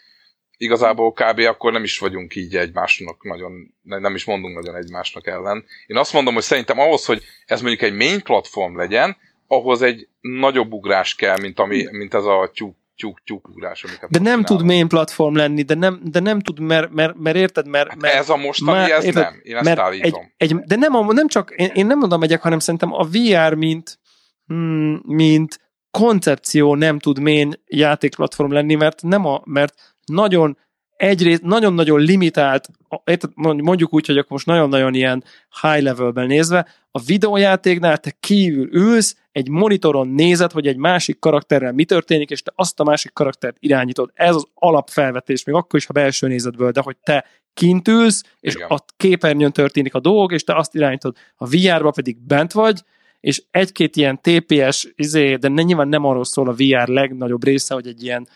Igazából 0.61 1.11
kb. 1.11 1.39
akkor 1.39 1.71
nem 1.71 1.83
is 1.83 1.99
vagyunk 1.99 2.35
így 2.35 2.55
egymásnak 2.55 3.23
nagyon, 3.23 3.73
nem 3.81 4.15
is 4.15 4.25
mondunk 4.25 4.55
nagyon 4.55 4.75
egymásnak 4.75 5.27
ellen. 5.27 5.65
Én 5.87 5.97
azt 5.97 6.13
mondom, 6.13 6.33
hogy 6.33 6.43
szerintem 6.43 6.79
ahhoz, 6.79 7.05
hogy 7.05 7.23
ez 7.45 7.61
mondjuk 7.61 7.81
egy 7.81 7.93
main 7.93 8.21
platform 8.21 8.77
legyen, 8.77 9.17
ahhoz 9.47 9.81
egy 9.81 10.07
nagyobb 10.21 10.71
ugrás 10.71 11.15
kell, 11.15 11.39
mint, 11.39 11.59
ami, 11.59 11.87
mint 11.91 12.13
ez 12.13 12.23
a 12.23 12.51
tyúk 12.53 12.75
tyúk, 12.95 13.23
tyúk 13.23 13.47
ugrás, 13.47 13.83
amiket 13.83 14.09
De 14.09 14.19
nem 14.19 14.43
tud 14.43 14.63
main 14.63 14.87
platform 14.87 15.35
lenni, 15.35 15.61
de 15.61 15.73
nem, 15.73 15.99
de 16.03 16.19
nem 16.19 16.39
tud, 16.39 16.59
mert, 16.59 16.91
mert, 16.91 17.17
mert 17.17 17.35
érted, 17.35 17.67
mert, 17.67 17.89
hát 17.89 18.01
mert 18.01 18.13
Ez 18.13 18.29
a 18.29 18.37
mostani, 18.37 18.77
már, 18.77 18.91
ez 18.91 19.03
érted, 19.03 19.23
nem. 19.23 19.39
Én 19.43 19.55
ezt 19.55 19.79
állítom. 19.79 20.31
Egy, 20.37 20.51
egy, 20.51 20.59
de 20.59 20.75
nem, 20.75 21.05
nem 21.07 21.27
csak, 21.27 21.53
én, 21.55 21.69
én 21.73 21.85
nem 21.85 21.97
mondom 21.97 22.19
megyek, 22.19 22.41
hanem 22.41 22.59
szerintem 22.59 22.93
a 22.93 23.03
VR, 23.03 23.53
mint, 23.53 23.99
hmm, 24.45 25.01
mint 25.05 25.59
koncepció 25.91 26.75
nem 26.75 26.99
tud 26.99 27.19
main 27.19 27.53
játékplatform 27.65 28.51
lenni, 28.51 28.75
mert 28.75 29.01
nem 29.01 29.25
a, 29.25 29.41
mert 29.45 29.90
nagyon 30.11 30.57
egyrészt 31.01 31.41
nagyon-nagyon 31.41 31.99
limitált, 31.99 32.69
mondjuk 33.41 33.93
úgy, 33.93 34.05
hogy 34.05 34.17
akkor 34.17 34.31
most 34.31 34.45
nagyon-nagyon 34.45 34.93
ilyen 34.93 35.23
high 35.61 35.83
levelben 35.83 36.27
nézve, 36.27 36.67
a 36.91 37.01
videójátéknál 37.01 37.97
te 37.97 38.15
kívül 38.19 38.69
ülsz, 38.71 39.15
egy 39.31 39.49
monitoron 39.49 40.07
nézed, 40.07 40.51
hogy 40.51 40.67
egy 40.67 40.77
másik 40.77 41.19
karakterrel 41.19 41.71
mi 41.71 41.85
történik, 41.85 42.29
és 42.29 42.43
te 42.43 42.51
azt 42.55 42.79
a 42.79 42.83
másik 42.83 43.13
karaktert 43.13 43.55
irányítod. 43.59 44.11
Ez 44.13 44.35
az 44.35 44.45
alapfelvetés, 44.53 45.43
még 45.43 45.55
akkor 45.55 45.79
is, 45.79 45.85
ha 45.85 45.93
belső 45.93 46.27
nézetből, 46.27 46.71
de 46.71 46.81
hogy 46.81 46.97
te 47.03 47.25
kint 47.53 47.87
ülsz, 47.87 48.23
és 48.39 48.55
Igen. 48.55 48.67
a 48.67 48.77
képernyőn 48.97 49.51
történik 49.51 49.93
a 49.93 49.99
dolgok, 49.99 50.31
és 50.31 50.43
te 50.43 50.55
azt 50.55 50.75
irányítod. 50.75 51.15
A 51.35 51.47
VR-ba 51.47 51.91
pedig 51.91 52.17
bent 52.27 52.51
vagy, 52.51 52.81
és 53.19 53.43
egy-két 53.51 53.95
ilyen 53.95 54.19
TPS, 54.21 54.87
izé, 54.95 55.35
de 55.35 55.47
nyilván 55.47 55.87
nem 55.87 56.05
arról 56.05 56.25
szól 56.25 56.47
a 56.47 56.53
VR 56.53 56.87
legnagyobb 56.87 57.43
része, 57.43 57.73
hogy 57.73 57.87
egy 57.87 58.03
ilyen 58.03 58.27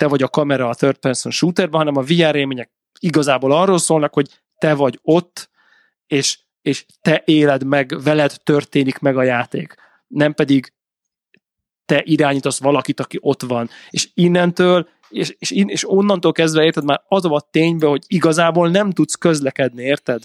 te 0.00 0.06
vagy 0.06 0.22
a 0.22 0.28
kamera 0.28 0.68
a 0.68 0.74
third 0.74 0.96
person 0.96 1.32
shooterben, 1.32 1.78
hanem 1.78 1.96
a 1.96 2.02
VR 2.02 2.34
élmények 2.34 2.70
igazából 2.98 3.52
arról 3.52 3.78
szólnak, 3.78 4.14
hogy 4.14 4.40
te 4.58 4.74
vagy 4.74 4.98
ott, 5.02 5.50
és, 6.06 6.38
és 6.62 6.86
te 7.00 7.22
éled 7.24 7.64
meg, 7.64 8.02
veled 8.02 8.36
történik 8.42 8.98
meg 8.98 9.16
a 9.16 9.22
játék. 9.22 9.74
Nem 10.06 10.34
pedig 10.34 10.72
te 11.86 12.02
irányítasz 12.04 12.60
valakit, 12.60 13.00
aki 13.00 13.18
ott 13.20 13.42
van. 13.42 13.70
És 13.90 14.08
innentől, 14.14 14.88
és, 15.08 15.36
és, 15.38 15.50
és 15.50 15.90
onnantól 15.90 16.32
kezdve 16.32 16.64
érted 16.64 16.84
már 16.84 17.02
az 17.08 17.24
a 17.24 17.48
ténybe, 17.50 17.86
hogy 17.86 18.04
igazából 18.06 18.68
nem 18.68 18.90
tudsz 18.90 19.14
közlekedni, 19.14 19.82
érted? 19.82 20.22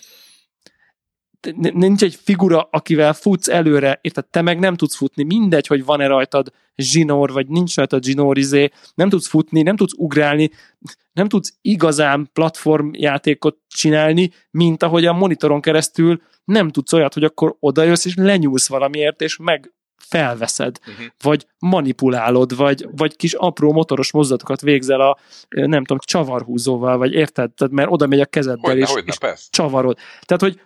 Nincs 1.55 2.03
egy 2.03 2.17
figura, 2.23 2.67
akivel 2.71 3.13
futsz 3.13 3.47
előre, 3.47 3.99
érted, 4.01 4.25
te 4.25 4.41
meg 4.41 4.59
nem 4.59 4.75
tudsz 4.75 4.95
futni, 4.95 5.23
mindegy, 5.23 5.67
hogy 5.67 5.85
van-e 5.85 6.07
rajtad 6.07 6.51
zsinór, 6.75 7.31
vagy 7.31 7.47
nincs 7.47 7.75
rajtad 7.75 8.03
zsinór, 8.03 8.37
izé, 8.37 8.69
nem 8.95 9.09
tudsz 9.09 9.27
futni, 9.27 9.61
nem 9.61 9.75
tudsz 9.75 9.93
ugrálni, 9.97 10.49
nem 11.13 11.27
tudsz 11.27 11.53
igazán 11.61 12.29
platformjátékot 12.33 13.57
csinálni, 13.67 14.31
mint 14.51 14.83
ahogy 14.83 15.05
a 15.05 15.13
monitoron 15.13 15.61
keresztül 15.61 16.21
nem 16.45 16.69
tudsz 16.69 16.93
olyat, 16.93 17.13
hogy 17.13 17.23
akkor 17.23 17.55
odajössz 17.59 18.05
és 18.05 18.15
lenyúlsz 18.15 18.67
valamiért, 18.67 19.21
és 19.21 19.37
meg 19.37 19.73
felveszed, 20.07 20.79
uh-huh. 20.87 21.05
vagy 21.21 21.47
manipulálod, 21.59 22.55
vagy, 22.55 22.87
vagy 22.95 23.15
kis 23.15 23.33
apró 23.33 23.71
motoros 23.71 24.11
mozdulatokat 24.11 24.61
végzel 24.61 25.01
a, 25.01 25.17
nem 25.49 25.83
tudom, 25.83 25.97
csavarhúzóval, 26.05 26.97
vagy 26.97 27.13
érted? 27.13 27.51
Tehát, 27.51 27.73
mert 27.73 27.91
oda 27.91 28.07
megy 28.07 28.19
a 28.19 28.25
kezeddel, 28.25 28.71
hogyne, 28.71 28.85
és, 28.85 28.91
hogyne, 28.91 29.13
és 29.33 29.47
csavarod. 29.49 29.97
Tehát, 30.21 30.41
hogy 30.43 30.61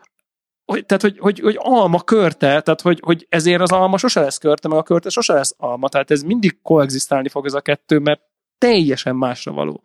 hogy, 0.69 0.85
tehát, 0.85 1.01
hogy, 1.01 1.19
hogy, 1.19 1.39
hogy 1.39 1.55
alma 1.59 2.01
körte, 2.01 2.61
tehát, 2.61 2.81
hogy, 2.81 2.99
hogy 3.01 3.25
ezért 3.29 3.61
az 3.61 3.71
alma 3.71 3.97
sose 3.97 4.19
lesz 4.19 4.37
körte, 4.37 4.67
meg 4.67 4.77
a 4.77 4.83
körte 4.83 5.09
sose 5.09 5.33
lesz 5.33 5.55
alma, 5.57 5.89
tehát 5.89 6.11
ez 6.11 6.21
mindig 6.21 6.61
koexisztálni 6.61 7.29
fog 7.29 7.45
ez 7.45 7.53
a 7.53 7.61
kettő, 7.61 7.99
mert 7.99 8.21
teljesen 8.57 9.15
másra 9.15 9.51
való. 9.51 9.81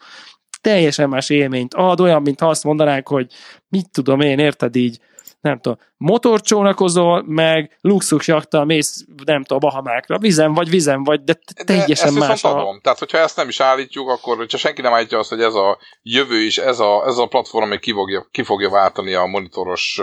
Teljesen 0.61 1.09
más 1.09 1.31
élményt 1.31 1.74
ad, 1.74 2.01
olyan, 2.01 2.23
mint 2.23 2.40
ha 2.40 2.48
azt 2.48 2.65
mondanánk, 2.65 3.09
hogy 3.09 3.32
mit 3.69 3.90
tudom 3.90 4.20
én, 4.20 4.39
érted 4.39 4.77
így, 4.77 4.98
nem 5.40 5.59
tudom, 5.61 5.78
motorcsónakozol, 5.97 7.24
meg 7.27 7.78
luxusjaktal 7.81 8.65
mész, 8.65 9.05
nem 9.24 9.43
tudom, 9.43 9.59
Bahamákra, 9.59 10.19
vizen 10.19 10.55
vagy, 10.55 10.70
vizen 10.70 11.05
vagy, 11.05 11.24
de 11.24 11.39
teljesen 11.65 12.15
de 12.15 12.20
más. 12.20 12.44
A... 12.44 12.59
Adom. 12.59 12.81
Tehát, 12.81 12.98
hogyha 12.98 13.19
ezt 13.19 13.36
nem 13.36 13.48
is 13.48 13.61
állítjuk, 13.61 14.09
akkor 14.09 14.36
hogyha 14.36 14.59
senki 14.59 14.81
nem 14.81 14.93
állítja 14.93 15.19
azt, 15.19 15.28
hogy 15.28 15.43
ez 15.43 15.55
a 15.55 15.78
jövő 16.02 16.40
is, 16.40 16.59
ez 16.59 16.78
a, 16.78 17.05
ez 17.06 17.16
a 17.16 17.27
platform, 17.27 17.65
ami 17.65 17.78
ki 17.78 17.93
fogja, 17.93 18.28
ki 18.31 18.43
fogja 18.43 18.70
váltani 18.70 19.15
a 19.15 19.27
monitoros 19.27 20.01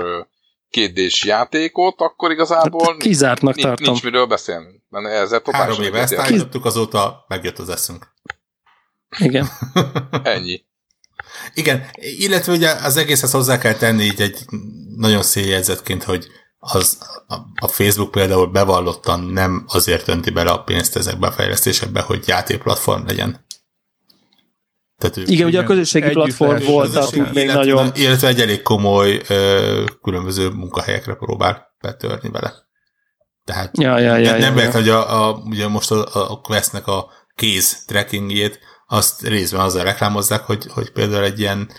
kétdés 0.71 1.25
játékot, 1.25 2.01
akkor 2.01 2.31
igazából 2.31 2.85
hát, 2.85 2.97
kizártnak 2.97 3.55
nincs, 3.55 3.67
tartom. 3.67 3.85
nincs 3.85 4.03
miről 4.03 4.25
beszélni. 4.25 4.81
Ezzel 4.89 5.41
Három 5.51 5.81
éve 5.81 5.99
ezt 5.99 6.13
állítottuk, 6.13 6.65
azóta 6.65 7.25
megjött 7.27 7.59
az 7.59 7.69
eszünk. 7.69 8.07
Igen. 9.17 9.47
Ennyi. 10.23 10.63
Igen, 11.53 11.85
illetve 11.99 12.53
ugye 12.53 12.69
az 12.69 12.97
egészhez 12.97 13.31
hozzá 13.31 13.57
kell 13.57 13.73
tenni 13.73 14.03
így 14.03 14.21
egy 14.21 14.45
nagyon 14.95 15.21
széljegyzetként, 15.21 16.03
hogy 16.03 16.27
az, 16.59 16.97
a 17.55 17.67
Facebook 17.67 18.11
például 18.11 18.47
bevallottan 18.47 19.19
nem 19.23 19.63
azért 19.67 20.07
önti 20.07 20.29
bele 20.29 20.51
a 20.51 20.63
pénzt 20.63 20.95
ezekbe 20.95 21.27
a 21.27 21.31
fejlesztésekbe, 21.31 22.01
hogy 22.01 22.27
játékplatform 22.27 23.05
legyen. 23.05 23.45
Tehát 25.01 25.17
ők, 25.17 25.29
igen, 25.29 25.47
ugye 25.47 25.59
a 25.59 25.63
közösségi 25.63 26.09
platform 26.09 26.63
volt, 26.65 26.93
tehát 26.93 27.33
még 27.33 27.47
nagyon... 27.47 27.91
Illetve 27.95 28.27
egy 28.27 28.41
elég 28.41 28.61
komoly 28.61 29.21
ö, 29.27 29.83
különböző 30.01 30.49
munkahelyekre 30.49 31.13
próbál 31.13 31.75
betörni 31.81 32.29
vele. 32.29 32.53
Tehát 33.45 33.77
ja, 33.77 33.99
ja, 33.99 34.17
ja, 34.17 34.31
nem 34.31 34.51
ja, 34.51 34.55
lehet, 34.55 34.73
ja. 34.73 34.79
hogy 34.79 34.89
a, 34.89 35.27
a, 35.27 35.41
ugye 35.45 35.67
most 35.67 35.91
a, 35.91 36.31
a 36.31 36.41
Questnek 36.41 36.87
a 36.87 37.09
kéz 37.35 37.83
trackingjét 37.85 38.59
azt 38.87 39.21
részben 39.21 39.61
azzal 39.61 39.83
reklámozzák, 39.83 40.41
hogy, 40.41 40.65
hogy 40.73 40.91
például 40.91 41.23
egy 41.23 41.39
ilyen 41.39 41.69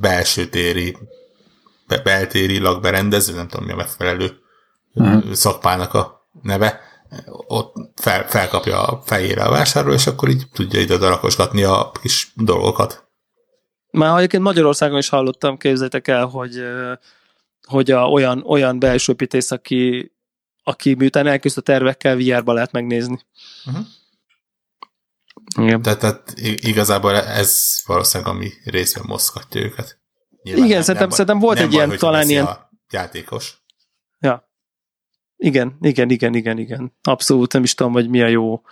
belső 0.00 0.46
téri, 0.46 0.96
beltéri 2.02 2.58
lakberendező, 2.58 3.34
nem 3.34 3.48
tudom 3.48 3.66
mi 3.66 3.72
a 3.72 3.76
megfelelő 3.76 4.32
uh-huh. 4.94 5.32
szakpának 5.32 5.94
a 5.94 6.28
neve, 6.42 6.80
ott 7.46 7.74
fel, 8.00 8.28
felkapja 8.28 8.82
a 8.82 9.02
fejére 9.04 9.42
a 9.42 9.50
vásárló, 9.50 9.92
és 9.92 10.06
akkor 10.06 10.28
így 10.28 10.46
tudja 10.52 10.80
ide 10.80 10.96
darakosgatni 10.96 11.62
a 11.62 11.90
kis 12.00 12.32
dolgokat. 12.34 13.08
Már 13.90 14.18
egyébként 14.18 14.42
Magyarországon 14.42 14.98
is 14.98 15.08
hallottam, 15.08 15.56
képzeljétek 15.56 16.08
el, 16.08 16.26
hogy, 16.26 16.62
hogy 17.66 17.90
a, 17.90 18.08
olyan, 18.08 18.42
olyan 18.46 18.78
belsőpítész, 18.78 19.50
aki, 19.50 20.12
aki 20.62 20.94
miután 20.94 21.26
elküzd 21.26 21.58
a 21.58 21.60
tervekkel, 21.60 22.16
VR-ba 22.16 22.52
lehet 22.52 22.72
megnézni. 22.72 23.26
Uh-huh. 23.66 23.86
Igen. 25.58 25.82
Tehát, 25.82 25.98
tehát 25.98 26.32
igazából 26.36 27.16
ez 27.16 27.82
valószínűleg 27.86 28.34
ami 28.34 28.50
részben 28.64 29.04
mozgatja 29.06 29.60
őket. 29.60 30.00
Nyilván 30.42 30.64
Igen, 30.64 30.76
nem, 30.76 30.84
szerintem, 30.84 31.08
nem, 31.08 31.16
szerintem 31.16 31.38
volt 31.38 31.58
nem 31.58 31.66
egy 31.66 31.72
ilyen, 31.72 31.96
talán 31.98 32.28
ilyen... 32.28 32.48
Játékos. 32.90 33.62
Ja. 34.18 34.49
Igen, 35.42 35.76
igen, 35.80 36.10
igen, 36.10 36.34
igen, 36.34 36.58
igen. 36.58 36.92
Abszolút 37.02 37.52
nem 37.52 37.62
is 37.62 37.74
tudom, 37.74 37.92
hogy 37.92 38.08
mi 38.08 38.22
a 38.22 38.26
jó 38.26 38.62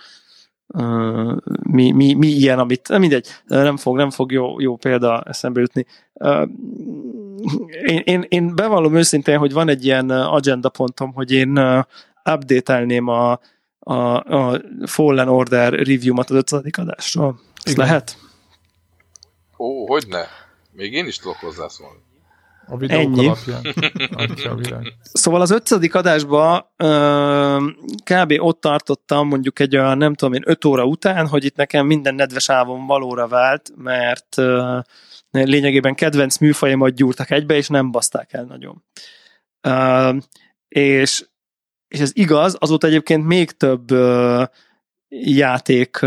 uh, 0.68 1.36
mi, 1.62 1.90
mi, 1.90 2.14
mi 2.14 2.26
ilyen, 2.26 2.58
amit, 2.58 2.88
nem 2.88 3.00
mindegy, 3.00 3.26
nem 3.46 3.76
fog, 3.76 3.96
nem 3.96 4.10
fog 4.10 4.32
jó, 4.32 4.60
jó 4.60 4.76
példa 4.76 5.22
eszembe 5.22 5.60
jutni. 5.60 5.86
Uh, 6.12 6.48
én, 7.84 8.02
én, 8.04 8.26
én 8.28 8.54
bevallom 8.54 8.96
őszintén, 8.96 9.38
hogy 9.38 9.52
van 9.52 9.68
egy 9.68 9.84
ilyen 9.84 10.10
agenda 10.10 10.68
pontom, 10.68 11.12
hogy 11.12 11.32
én 11.32 11.58
uh, 11.58 11.84
update-elném 12.24 13.08
a, 13.08 13.40
a, 13.78 13.94
a 14.16 14.60
Fallen 14.84 15.28
Order 15.28 15.72
review-mat 15.72 16.30
az 16.30 16.36
ötödik 16.36 16.78
adásról. 16.78 17.40
Ez 17.62 17.76
lehet? 17.76 18.16
Ó, 19.58 19.86
hogy 19.86 20.04
ne? 20.08 20.22
Még 20.72 20.92
én 20.92 21.06
is 21.06 21.18
tudok 21.18 21.36
hozzászólni. 21.36 21.98
A 22.68 22.76
videók 22.76 23.02
Ennyi. 23.02 23.26
alapján. 23.26 23.62
világ. 24.56 24.94
Szóval 25.12 25.40
az 25.40 25.50
ötödik 25.50 25.94
adásban 25.94 26.66
kb. 28.04 28.32
ott 28.36 28.60
tartottam 28.60 29.28
mondjuk 29.28 29.58
egy 29.58 29.76
olyan, 29.76 29.98
nem 29.98 30.14
tudom 30.14 30.34
én, 30.34 30.42
öt 30.46 30.64
óra 30.64 30.84
után, 30.84 31.26
hogy 31.26 31.44
itt 31.44 31.56
nekem 31.56 31.86
minden 31.86 32.14
nedves 32.14 32.50
álvom 32.50 32.86
valóra 32.86 33.28
vált, 33.28 33.70
mert 33.76 34.36
lényegében 35.30 35.94
kedvenc 35.94 36.38
műfajaimat 36.38 36.94
gyúrtak 36.94 37.30
egybe, 37.30 37.54
és 37.54 37.68
nem 37.68 37.90
baszták 37.90 38.32
el 38.32 38.44
nagyon. 38.44 38.84
És, 40.68 41.26
és 41.88 42.00
ez 42.00 42.10
igaz, 42.14 42.56
azóta 42.58 42.86
egyébként 42.86 43.26
még 43.26 43.50
több 43.50 43.88
játék 45.08 45.98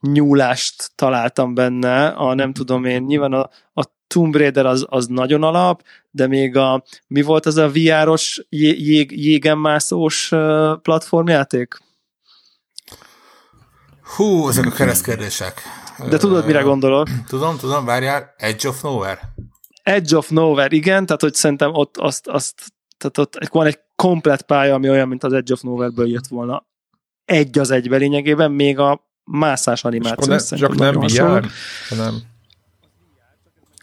nyúlást 0.00 0.90
találtam 0.94 1.54
benne, 1.54 2.06
a 2.06 2.34
nem 2.34 2.52
tudom 2.52 2.84
én, 2.84 3.02
nyilván 3.02 3.32
a, 3.32 3.50
a 3.72 3.84
Tomb 4.14 4.36
Raider 4.36 4.66
az, 4.66 4.86
az 4.88 5.06
nagyon 5.06 5.42
alap, 5.42 5.82
de 6.10 6.26
még 6.26 6.56
a, 6.56 6.82
mi 7.06 7.22
volt 7.22 7.46
az 7.46 7.56
a 7.56 7.70
VR-os 7.70 8.46
jég, 8.48 9.24
jégen 9.24 9.58
mászós 9.58 10.28
platformjáték? 10.82 11.78
Hú, 14.16 14.48
ezek 14.48 14.66
a 14.66 14.70
keresztkérdések. 14.70 15.62
De 16.08 16.16
tudod, 16.16 16.46
mire 16.46 16.60
gondolok? 16.60 17.08
Tudom, 17.28 17.58
tudom, 17.58 17.84
várjál, 17.84 18.34
Edge 18.36 18.68
of 18.68 18.82
Nowhere? 18.82 19.34
Edge 19.82 20.16
of 20.16 20.28
Nowhere, 20.28 20.74
igen, 20.74 21.06
tehát 21.06 21.20
hogy 21.20 21.34
szerintem 21.34 21.74
ott 21.74 21.96
azt, 21.96 22.26
azt 22.26 22.54
tehát 22.98 23.18
ott 23.18 23.48
van 23.48 23.66
egy 23.66 23.78
komplet 23.96 24.42
pálya, 24.42 24.74
ami 24.74 24.90
olyan, 24.90 25.08
mint 25.08 25.24
az 25.24 25.32
Edge 25.32 25.52
of 25.52 25.60
Nowhere-ből 25.60 26.08
jött 26.08 26.26
volna. 26.26 26.66
Egy 27.24 27.58
az 27.58 27.70
egybe 27.70 27.96
lényegében, 27.96 28.52
még 28.52 28.78
a 28.78 29.08
mászás 29.24 29.84
animáció. 29.84 30.34
Ne, 30.34 30.38
csak 30.38 30.76
nem 30.76 31.00
VR, 31.00 31.46
hanem 31.88 32.29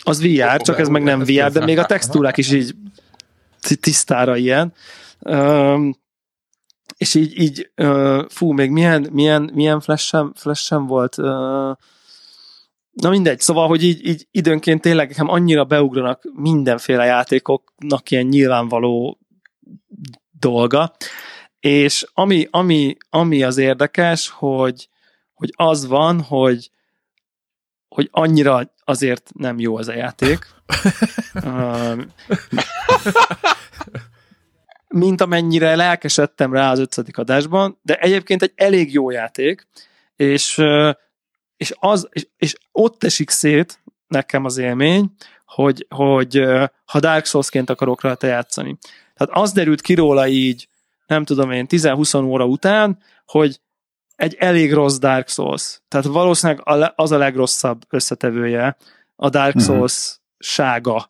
az 0.08 0.22
VR, 0.22 0.62
csak 0.62 0.80
ez 0.80 0.88
meg 0.88 1.04
nem 1.04 1.20
VR, 1.20 1.52
de 1.52 1.66
még 1.66 1.78
a 1.78 1.86
textúrák 1.86 2.38
is 2.38 2.52
így 2.52 2.76
tisztára 3.80 4.36
ilyen. 4.36 4.74
Um, 5.20 5.96
és 6.98 7.16
így, 7.16 7.40
így 7.40 7.72
uh, 7.78 8.26
fú, 8.30 8.52
még 8.52 8.72
milyen, 8.72 9.08
milyen, 9.12 9.50
milyen 9.54 9.80
flash-em, 9.80 10.34
flash 10.36 10.76
volt. 10.88 11.18
Uh, 11.18 11.26
na 12.92 13.10
mindegy, 13.10 13.40
szóval, 13.40 13.68
hogy 13.68 13.84
így, 13.84 14.08
így 14.08 14.28
időnként 14.32 14.82
tényleg 14.82 15.08
nekem 15.10 15.30
annyira 15.30 15.66
beugranak 15.66 16.24
mindenféle 16.34 17.06
játékoknak 17.06 18.12
ilyen 18.12 18.26
nyilvánvaló 18.26 19.20
dolga, 20.40 20.96
és 21.60 22.06
ami, 22.14 22.48
ami, 22.52 22.98
ami 23.10 23.44
az 23.44 23.58
érdekes, 23.58 24.30
hogy, 24.30 24.90
hogy 25.34 25.54
az 25.56 25.88
van, 25.88 26.22
hogy, 26.22 26.70
hogy 27.88 28.08
annyira 28.12 28.74
azért 28.84 29.32
nem 29.34 29.60
jó 29.60 29.78
az 29.78 29.88
a 29.88 29.94
játék. 29.94 30.48
mint 34.88 35.22
amennyire 35.22 35.76
lelkesedtem 35.76 36.54
rá 36.54 36.72
az 36.72 36.80
ötödik 36.80 37.18
adásban, 37.18 37.80
de 37.82 37.96
egyébként 37.96 38.42
egy 38.42 38.52
elég 38.56 38.94
jó 38.94 39.10
játék, 39.10 39.68
és, 40.16 40.64
és, 41.58 41.74
az, 41.80 42.08
és, 42.12 42.28
és 42.38 42.56
ott 42.72 43.04
esik 43.04 43.30
szét 43.30 43.80
nekem 44.08 44.46
az 44.46 44.58
élmény, 44.58 45.12
hogy, 45.46 45.86
hogy 45.90 46.44
ha 46.86 47.00
Dark 47.00 47.26
Souls-ként 47.26 47.70
akarok 47.70 48.02
rajta 48.02 48.28
játszani. 48.28 48.78
Tehát 49.14 49.44
az 49.44 49.52
derült 49.52 49.82
ki 49.82 49.94
róla 49.94 50.28
így, 50.28 50.68
nem 51.08 51.24
tudom 51.24 51.52
én, 51.52 51.66
10-20 51.70 52.26
óra 52.26 52.46
után, 52.46 52.98
hogy 53.26 53.60
egy 54.18 54.36
elég 54.40 54.74
rossz 54.74 54.98
Dark 54.98 55.30
Souls. 55.30 55.82
Tehát 55.88 56.06
valószínűleg 56.06 56.64
az 56.96 57.12
a 57.12 57.18
legrosszabb 57.18 57.82
összetevője 57.90 58.78
a 59.16 59.30
Dark 59.30 59.54
mhm. 59.54 59.64
Souls 59.64 60.20
sága. 60.38 61.10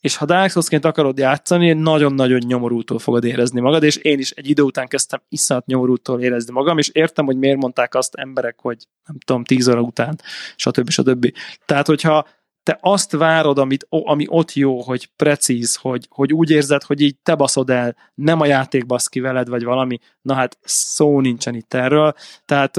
És 0.00 0.16
ha 0.16 0.24
Dark 0.24 0.50
Souls-ként 0.50 0.84
akarod 0.84 1.18
játszani, 1.18 1.72
nagyon-nagyon 1.72 2.40
nyomorútól 2.46 2.98
fogod 2.98 3.24
érezni 3.24 3.60
magad, 3.60 3.82
és 3.82 3.96
én 3.96 4.18
is 4.18 4.30
egy 4.30 4.48
idő 4.48 4.62
után 4.62 4.88
kezdtem 4.88 5.20
iszonyat 5.28 5.66
nyomorútól 5.66 6.20
érezni 6.20 6.52
magam, 6.52 6.78
és 6.78 6.88
értem, 6.88 7.24
hogy 7.24 7.36
miért 7.36 7.58
mondták 7.58 7.94
azt 7.94 8.14
emberek, 8.14 8.60
hogy 8.60 8.86
nem 9.06 9.18
tudom, 9.24 9.44
tíz 9.44 9.68
óra 9.68 9.80
után, 9.80 10.20
stb. 10.56 10.90
stb. 10.90 11.32
Tehát, 11.66 11.86
hogyha 11.86 12.26
te 12.68 12.78
azt 12.80 13.12
várod, 13.12 13.58
amit, 13.58 13.86
ami 13.88 14.24
ott 14.28 14.52
jó, 14.52 14.82
hogy 14.82 15.10
precíz, 15.16 15.76
hogy, 15.76 16.06
hogy 16.10 16.32
úgy 16.32 16.50
érzed, 16.50 16.82
hogy 16.82 17.00
így 17.00 17.16
te 17.22 17.34
baszod 17.34 17.70
el, 17.70 17.96
nem 18.14 18.40
a 18.40 18.46
játék 18.46 18.86
basz 18.86 19.06
ki 19.06 19.20
veled, 19.20 19.48
vagy 19.48 19.64
valami, 19.64 19.98
na 20.22 20.34
hát 20.34 20.58
szó 20.62 21.20
nincsen 21.20 21.54
itt 21.54 21.74
erről. 21.74 22.14
Tehát, 22.44 22.72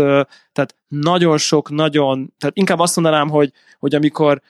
tehát 0.52 0.76
nagyon 0.88 1.38
sok, 1.38 1.70
nagyon, 1.70 2.34
tehát 2.38 2.58
inkább 2.58 2.80
azt 2.80 2.96
mondanám, 2.96 3.30
hogy, 3.30 3.52
hogy 3.80 3.96
amikor 3.96 4.42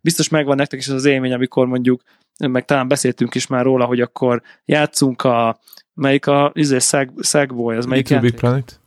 biztos 0.00 0.28
megvan 0.28 0.56
nektek 0.56 0.78
is 0.78 0.88
az, 0.88 0.94
az 0.94 1.04
élmény, 1.04 1.32
amikor 1.32 1.66
mondjuk, 1.66 2.02
meg 2.38 2.64
talán 2.64 2.88
beszéltünk 2.88 3.34
is 3.34 3.46
már 3.46 3.64
róla, 3.64 3.84
hogy 3.84 4.00
akkor 4.00 4.42
játszunk 4.64 5.22
a, 5.22 5.58
melyik 5.94 6.26
a, 6.26 6.50
izé, 6.54 6.78
Sagboy, 7.20 7.76
az 7.76 7.86
melyik 7.86 8.08
Little 8.08 8.28
Big 8.28 8.34
Planet? 8.34 8.80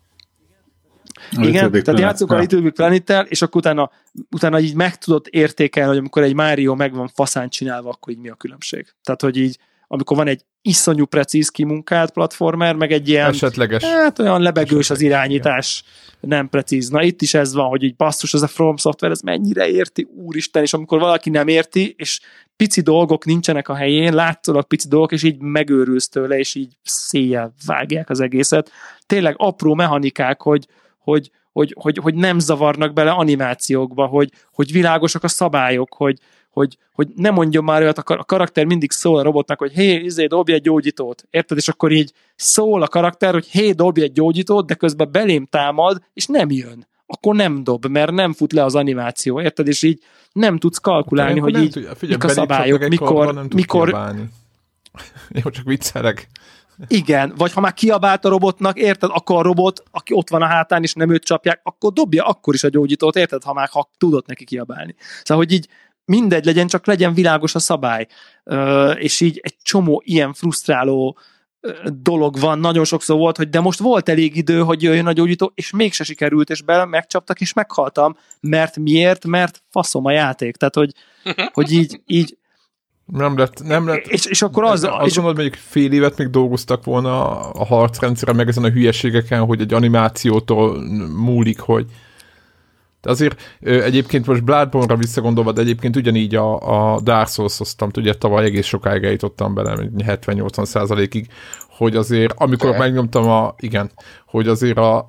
A 1.35 1.45
Igen, 1.45 1.71
tehát 1.71 1.99
játszunk 1.99 2.31
a 2.31 2.37
Little 2.37 2.59
Big 2.59 2.73
planet 2.73 3.29
és 3.29 3.41
akkor 3.41 3.61
utána, 3.61 3.91
utána 4.31 4.59
így 4.59 4.75
meg 4.75 4.97
tudod 4.97 5.25
értékelni, 5.29 5.89
hogy 5.89 5.97
amikor 5.97 6.23
egy 6.23 6.33
Mario 6.33 6.75
megvan 6.75 7.07
faszán 7.07 7.49
csinálva, 7.49 7.89
akkor 7.89 8.13
így 8.13 8.19
mi 8.19 8.29
a 8.29 8.35
különbség. 8.35 8.87
Tehát, 9.03 9.21
hogy 9.21 9.37
így 9.37 9.57
amikor 9.93 10.17
van 10.17 10.27
egy 10.27 10.41
iszonyú 10.61 11.05
precíz 11.05 11.49
kimunkált 11.49 12.11
platformer, 12.11 12.75
meg 12.75 12.91
egy 12.91 13.09
ilyen 13.09 13.29
esetleges. 13.29 13.83
Hát 13.83 14.19
olyan 14.19 14.41
lebegős 14.41 14.89
az 14.89 15.01
irányítás, 15.01 15.83
nem 16.19 16.49
precíz. 16.49 16.89
Na 16.89 17.03
itt 17.03 17.21
is 17.21 17.33
ez 17.33 17.53
van, 17.53 17.67
hogy 17.67 17.83
így 17.83 17.95
basszus, 17.95 18.33
ez 18.33 18.41
a 18.41 18.47
From 18.47 18.77
Software, 18.77 19.13
ez 19.13 19.21
mennyire 19.21 19.69
érti, 19.69 20.07
úristen, 20.15 20.63
és 20.63 20.73
amikor 20.73 20.99
valaki 20.99 21.29
nem 21.29 21.47
érti, 21.47 21.93
és 21.97 22.19
pici 22.55 22.81
dolgok 22.81 23.25
nincsenek 23.25 23.69
a 23.69 23.75
helyén, 23.75 24.13
látszólag 24.13 24.67
pici 24.67 24.87
dolgok, 24.87 25.11
és 25.11 25.23
így 25.23 25.39
megőrülsz 25.39 26.09
tőle, 26.09 26.37
és 26.37 26.55
így 26.55 26.77
széjjel 26.83 27.53
vágják 27.65 28.09
az 28.09 28.19
egészet. 28.19 28.71
Tényleg 29.05 29.35
apró 29.37 29.73
mechanikák, 29.73 30.41
hogy, 30.41 30.67
hogy, 31.03 31.31
hogy, 31.51 31.75
hogy, 31.79 31.97
hogy 31.97 32.15
nem 32.15 32.39
zavarnak 32.39 32.93
bele 32.93 33.11
animációkba, 33.11 34.05
hogy, 34.05 34.29
hogy 34.53 34.71
világosak 34.71 35.23
a 35.23 35.27
szabályok, 35.27 35.93
hogy, 35.93 36.17
hogy, 36.49 36.77
hogy 36.91 37.07
ne 37.15 37.29
mondjon 37.29 37.63
már 37.63 37.81
olyat, 37.81 37.97
a 37.97 38.23
karakter 38.23 38.65
mindig 38.65 38.91
szól 38.91 39.19
a 39.19 39.23
robotnak, 39.23 39.59
hogy 39.59 39.71
hé, 39.71 39.95
izé, 39.95 40.25
dobj 40.25 40.53
egy 40.53 40.61
gyógyítót, 40.61 41.25
érted? 41.29 41.57
És 41.57 41.67
akkor 41.67 41.91
így 41.91 42.11
szól 42.35 42.81
a 42.81 42.87
karakter, 42.87 43.33
hogy 43.33 43.47
hé, 43.47 43.71
dobj 43.71 44.01
egy 44.01 44.11
gyógyítót, 44.11 44.65
de 44.65 44.73
közben 44.73 45.11
belém 45.11 45.45
támad, 45.45 46.01
és 46.13 46.25
nem 46.25 46.51
jön. 46.51 46.87
Akkor 47.05 47.35
nem 47.35 47.63
dob, 47.63 47.85
mert 47.85 48.11
nem 48.11 48.33
fut 48.33 48.53
le 48.53 48.63
az 48.63 48.75
animáció, 48.75 49.41
érted? 49.41 49.67
És 49.67 49.81
így 49.81 49.99
nem 50.31 50.57
tudsz 50.57 50.77
kalkulálni, 50.77 51.39
hogy 51.39 51.57
így 51.57 51.71
tudja, 51.71 51.95
figyelj, 51.95 52.17
mik 52.21 52.23
a 52.23 52.33
szabályok, 52.33 52.87
mikor, 52.87 53.33
nem 53.33 53.47
mikor... 53.55 53.89
Jó, 55.43 55.49
csak 55.49 55.65
viccelek. 55.65 56.27
Igen, 56.87 57.33
vagy 57.37 57.53
ha 57.53 57.61
már 57.61 57.73
kiabált 57.73 58.25
a 58.25 58.29
robotnak, 58.29 58.77
érted, 58.77 59.09
akkor 59.13 59.37
a 59.37 59.41
robot, 59.41 59.83
aki 59.91 60.13
ott 60.13 60.29
van 60.29 60.41
a 60.41 60.45
hátán, 60.45 60.83
és 60.83 60.93
nem 60.93 61.09
őt 61.09 61.23
csapják, 61.23 61.59
akkor 61.63 61.93
dobja 61.93 62.25
akkor 62.25 62.53
is 62.53 62.63
a 62.63 62.69
gyógyítót, 62.69 63.15
érted, 63.15 63.43
ha 63.43 63.53
már 63.53 63.67
ha 63.71 63.89
tudott 63.97 64.25
neki 64.25 64.43
kiabálni. 64.45 64.95
Szóval, 65.23 65.43
hogy 65.43 65.53
így 65.53 65.67
mindegy 66.05 66.45
legyen, 66.45 66.67
csak 66.67 66.85
legyen 66.85 67.13
világos 67.13 67.55
a 67.55 67.59
szabály. 67.59 68.07
És 68.95 69.21
így 69.21 69.39
egy 69.43 69.55
csomó 69.61 70.01
ilyen 70.05 70.33
frusztráló 70.33 71.17
dolog 71.85 72.39
van, 72.39 72.59
nagyon 72.59 72.85
sokszor 72.85 73.17
volt, 73.17 73.37
hogy 73.37 73.49
de 73.49 73.59
most 73.59 73.79
volt 73.79 74.09
elég 74.09 74.35
idő, 74.35 74.59
hogy 74.59 74.83
jöjjön 74.83 75.07
a 75.07 75.11
gyógyító, 75.11 75.51
és 75.55 75.71
mégse 75.71 76.03
sikerült, 76.03 76.49
és 76.49 76.61
be 76.61 76.85
megcsaptak, 76.85 77.41
és 77.41 77.53
meghaltam, 77.53 78.17
mert 78.39 78.77
miért? 78.77 79.25
Mert 79.25 79.63
faszom 79.69 80.05
a 80.05 80.11
játék. 80.11 80.55
Tehát, 80.55 80.75
hogy, 80.75 80.91
hogy 81.53 81.71
így, 81.71 82.01
így 82.05 82.37
nem 83.11 83.37
lett, 83.37 83.63
nem 83.63 83.87
lett. 83.87 84.07
És, 84.07 84.25
és 84.25 84.41
akkor 84.41 84.63
az... 84.63 84.83
Azt 84.83 85.05
és 85.05 85.15
mondod, 85.15 85.35
mondjuk 85.35 85.55
fél 85.55 85.91
évet 85.91 86.17
még 86.17 86.29
dolgoztak 86.29 86.83
volna 86.83 87.39
a 87.51 87.65
harcrendszeren, 87.65 88.35
meg 88.35 88.47
ezen 88.47 88.63
a 88.63 88.69
hülyeségeken, 88.69 89.45
hogy 89.45 89.61
egy 89.61 89.73
animációtól 89.73 90.81
múlik, 91.15 91.59
hogy 91.59 91.85
de 93.01 93.09
azért 93.09 93.41
egyébként 93.61 94.27
most 94.27 94.43
Bloodborne-ra 94.43 94.95
visszagondolva, 94.95 95.51
de 95.51 95.61
egyébként 95.61 95.95
ugyanígy 95.95 96.35
a, 96.35 96.93
a 96.93 97.01
Dark 97.01 97.29
souls 97.29 97.57
hoztam, 97.57 97.89
ugye 97.97 98.13
tavaly 98.13 98.45
egész 98.45 98.65
sokáig 98.65 99.03
eljutottam 99.03 99.53
bele, 99.53 99.89
70-80 99.97 100.65
százalékig, 100.65 101.27
hogy 101.69 101.95
azért, 101.95 102.33
amikor 102.37 102.71
de. 102.71 102.77
megnyomtam 102.77 103.29
a, 103.29 103.55
igen, 103.57 103.91
hogy 104.25 104.47
azért 104.47 104.77
a, 104.77 105.05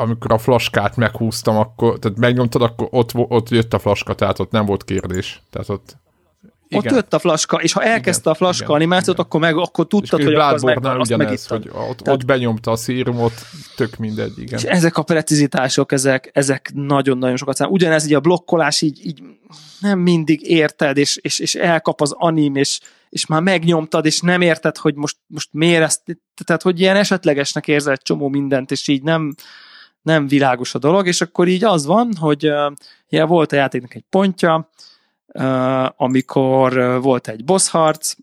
amikor 0.00 0.32
a 0.32 0.38
flaskát 0.38 0.96
meghúztam, 0.96 1.56
akkor, 1.56 1.98
tehát 1.98 2.18
megnyomtad, 2.18 2.62
akkor 2.62 2.88
ott, 2.90 3.10
ott 3.14 3.48
jött 3.48 3.74
a 3.74 3.78
flaska, 3.78 4.14
tehát 4.14 4.38
ott 4.38 4.50
nem 4.50 4.66
volt 4.66 4.84
kérdés. 4.84 5.42
Tehát 5.50 5.68
ott 5.68 5.96
ott 6.74 6.84
Igen. 6.84 6.94
jött 6.94 7.14
a 7.14 7.18
flaska, 7.18 7.56
és 7.56 7.72
ha 7.72 7.82
elkezdte 7.82 8.20
Igen, 8.20 8.32
a 8.32 8.36
flaska 8.36 8.64
igen, 8.64 8.76
animációt, 8.76 9.14
igen. 9.14 9.24
akkor 9.26 9.40
meg 9.40 9.56
akkor 9.56 9.84
És 9.84 9.98
tudtad, 9.98 10.22
hogy 10.22 10.34
akkor 10.34 10.54
az 10.54 10.62
meg, 10.62 10.84
azt 10.84 11.10
ugyanez, 11.10 11.46
hogy 11.46 11.68
ott, 11.68 11.96
Tehát- 11.96 12.08
ott 12.08 12.24
benyomta 12.24 12.70
a 12.70 12.76
szírumot, 12.76 13.32
tök 13.76 13.96
mindegy, 13.96 14.38
igen. 14.38 14.58
És 14.58 14.64
ezek 14.64 14.96
a 14.96 15.02
precizitások, 15.02 15.92
ezek, 15.92 16.30
ezek 16.32 16.70
nagyon-nagyon 16.74 17.36
sokat 17.36 17.56
számít. 17.56 17.74
Ugyanez 17.74 18.06
így 18.06 18.14
a 18.14 18.20
blokkolás 18.20 18.82
így, 18.82 19.06
így 19.06 19.22
nem 19.80 19.98
mindig 19.98 20.50
érted, 20.50 20.96
és, 20.96 21.16
és, 21.16 21.38
és 21.38 21.54
elkap 21.54 22.00
az 22.00 22.14
anim, 22.16 22.56
és, 22.56 22.80
és 23.08 23.26
már 23.26 23.42
megnyomtad, 23.42 24.06
és 24.06 24.20
nem 24.20 24.40
érted, 24.40 24.76
hogy 24.76 24.94
most, 24.94 25.16
most 25.26 25.48
miért 25.52 25.82
ezt, 25.82 26.02
tehát 26.44 26.62
hogy 26.62 26.80
ilyen 26.80 26.96
esetlegesnek 26.96 27.68
érzel 27.68 27.92
egy 27.92 28.02
csomó 28.02 28.28
mindent, 28.28 28.70
és 28.70 28.88
így 28.88 29.02
nem, 29.02 29.34
nem 30.02 30.28
világos 30.28 30.74
a 30.74 30.78
dolog, 30.78 31.06
és 31.06 31.20
akkor 31.20 31.48
így 31.48 31.64
az 31.64 31.86
van, 31.86 32.10
hogy 32.18 32.46
uh, 32.46 32.72
ja, 33.08 33.26
volt 33.26 33.52
a 33.52 33.56
játéknak 33.56 33.94
egy 33.94 34.04
pontja, 34.10 34.70
amikor 35.96 37.00
volt 37.02 37.28
egy 37.28 37.44
boss 37.44 37.68
harc, 37.68 38.14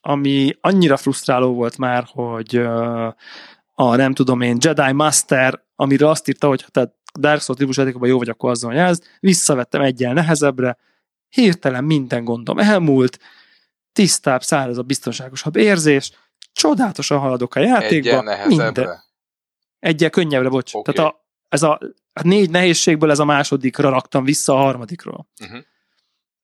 ami 0.00 0.56
annyira 0.60 0.96
frusztráló 0.96 1.54
volt 1.54 1.78
már, 1.78 2.04
hogy 2.06 2.56
a 3.74 3.96
nem 3.96 4.14
tudom 4.14 4.40
én 4.40 4.56
Jedi 4.60 4.92
Master, 4.92 5.62
amiről 5.76 6.08
azt 6.08 6.28
írta, 6.28 6.46
hogy 6.48 6.62
ha 6.62 6.68
te 6.68 6.96
Dark 7.18 7.40
Souls 7.40 7.58
típusú 7.58 7.80
játékokban 7.80 8.10
jó 8.10 8.18
vagy, 8.18 8.28
akkor 8.28 8.50
azzal 8.50 8.74
jelzd, 8.74 9.04
visszavettem 9.20 9.80
egyel 9.82 10.12
nehezebbre, 10.12 10.76
hirtelen 11.28 11.84
minden 11.84 12.24
gondom 12.24 12.58
elmúlt, 12.58 13.18
tisztább, 13.92 14.42
száraz 14.42 14.78
a 14.78 14.82
biztonságosabb 14.82 15.56
érzés, 15.56 16.12
csodálatosan 16.52 17.18
haladok 17.18 17.54
a 17.54 17.60
játékba, 17.60 18.08
Egyen 18.08 18.24
minden, 18.24 18.36
nehezebbre. 18.36 19.04
egyel 19.78 20.10
könnyebbre, 20.10 20.48
bocs. 20.48 20.74
Oké. 20.74 20.92
Tehát 20.92 21.10
a, 21.10 21.26
ez 21.48 21.62
a, 21.62 21.80
a 22.12 22.26
négy 22.26 22.50
nehézségből 22.50 23.10
ez 23.10 23.18
a 23.18 23.24
másodikra 23.24 23.88
raktam 23.88 24.24
vissza 24.24 24.52
a 24.52 24.56
harmadikról. 24.56 25.28
Uh-huh. 25.40 25.58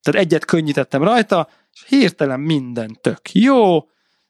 Tehát 0.04 0.20
egyet 0.20 0.44
könnyítettem 0.44 1.02
rajta, 1.02 1.48
és 1.72 1.84
hirtelen 1.88 2.40
minden 2.40 2.98
tök 3.00 3.32
jó, 3.32 3.88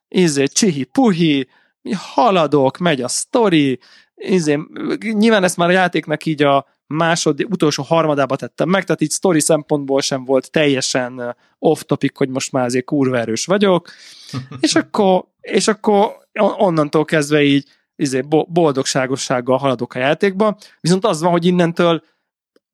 izé, 0.09 0.47
csihi 0.47 0.85
puhi, 0.85 1.49
haladok, 1.93 2.79
megy 2.79 3.03
a 3.03 3.09
sztori, 3.09 3.79
izé, 4.15 4.59
nyilván 5.01 5.45
ezt 5.45 5.57
már 5.57 5.69
a 5.69 5.73
játéknak 5.73 6.27
így 6.27 6.43
a 6.43 6.67
második, 6.87 7.49
utolsó 7.49 7.83
harmadába 7.83 8.37
tettem 8.37 8.69
meg, 8.69 8.85
tehát 8.85 9.01
így 9.01 9.11
sztori 9.11 9.41
szempontból 9.41 10.01
sem 10.01 10.25
volt 10.25 10.51
teljesen 10.51 11.37
off-topic, 11.59 12.17
hogy 12.19 12.29
most 12.29 12.53
már 12.53 12.65
azért 12.65 12.85
kurva 12.85 13.19
erős 13.19 13.47
vagyok, 13.47 13.91
és 14.61 14.75
akkor, 14.75 15.25
és 15.41 15.69
akkor 15.69 16.17
on- 16.33 16.55
onnantól 16.59 17.05
kezdve 17.05 17.43
így 17.43 17.69
izé, 17.97 18.21
bo- 18.21 18.53
boldogságossággal 18.53 19.59
haladok 19.59 19.95
a 19.95 19.99
játékba, 19.99 20.57
viszont 20.81 21.05
az 21.05 21.21
van, 21.21 21.31
hogy 21.31 21.45
innentől 21.45 22.03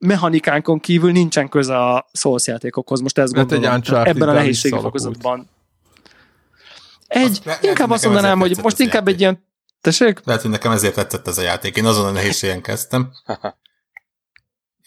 mechanikánkon 0.01 0.81
kívül 0.81 1.13
nincsen 1.13 1.49
köze 1.49 1.77
a 1.77 2.09
Souls 2.13 2.47
játékokhoz, 2.47 3.01
most 3.01 3.19
ezt 3.19 3.37
egy 3.37 3.49
gondolom. 3.49 3.75
Uncharted-ben 3.75 4.23
ebben 4.23 4.29
a 4.29 4.33
nehézségi 4.33 4.79
fokozatban. 4.79 5.49
Egy, 7.07 7.31
Azt 7.31 7.45
le- 7.45 7.59
inkább 7.63 7.91
azt 7.91 8.05
mondanám, 8.05 8.39
hogy 8.39 8.59
most 8.63 8.79
inkább 8.79 8.95
játék. 8.95 9.15
egy 9.15 9.21
ilyen 9.21 9.49
Tessék? 9.81 10.21
Lehet, 10.25 10.43
hogy 10.43 10.51
nekem 10.51 10.73
ezért 10.73 10.95
tetszett 10.95 11.27
ez 11.27 11.39
a 11.39 11.43
játék. 11.43 11.77
Én 11.77 11.85
azon 11.85 12.07
a 12.07 12.11
nehézségen 12.11 12.63
kezdtem. 12.63 13.13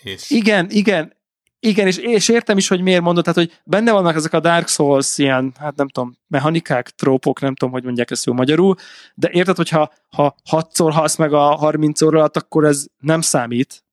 És 0.04 0.30
Igen, 0.30 0.68
igen, 0.70 1.14
igen, 1.60 1.88
és, 1.88 1.98
és 1.98 2.30
értem 2.30 2.58
is, 2.58 2.68
hogy 2.68 2.82
miért 2.82 3.02
mondod, 3.02 3.24
tehát, 3.24 3.40
hogy 3.40 3.60
benne 3.64 3.92
vannak 3.92 4.16
ezek 4.16 4.34
a 4.34 4.40
Dark 4.40 4.68
Souls 4.68 5.18
ilyen, 5.18 5.54
hát 5.60 5.76
nem 5.76 5.88
tudom, 5.88 6.18
mechanikák, 6.28 6.90
trópok, 6.90 7.40
nem 7.42 7.56
tudom, 7.56 7.74
hogy 7.74 7.84
mondják 7.84 8.12
ezt 8.12 8.26
jó 8.26 8.34
magyarul, 8.34 8.76
de 9.16 9.30
érted, 9.32 9.56
hogyha 9.56 9.94
ha 10.10 10.36
hatszor 10.44 10.92
halsz 10.92 11.16
meg 11.16 11.34
a 11.34 11.56
30 11.56 12.02
óra 12.02 12.18
alatt, 12.18 12.38
akkor 12.38 12.66
ez 12.66 12.86
nem 13.00 13.22
számít. 13.22 13.86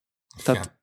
Tehát, 0.44 0.60
Igen. 0.64 0.78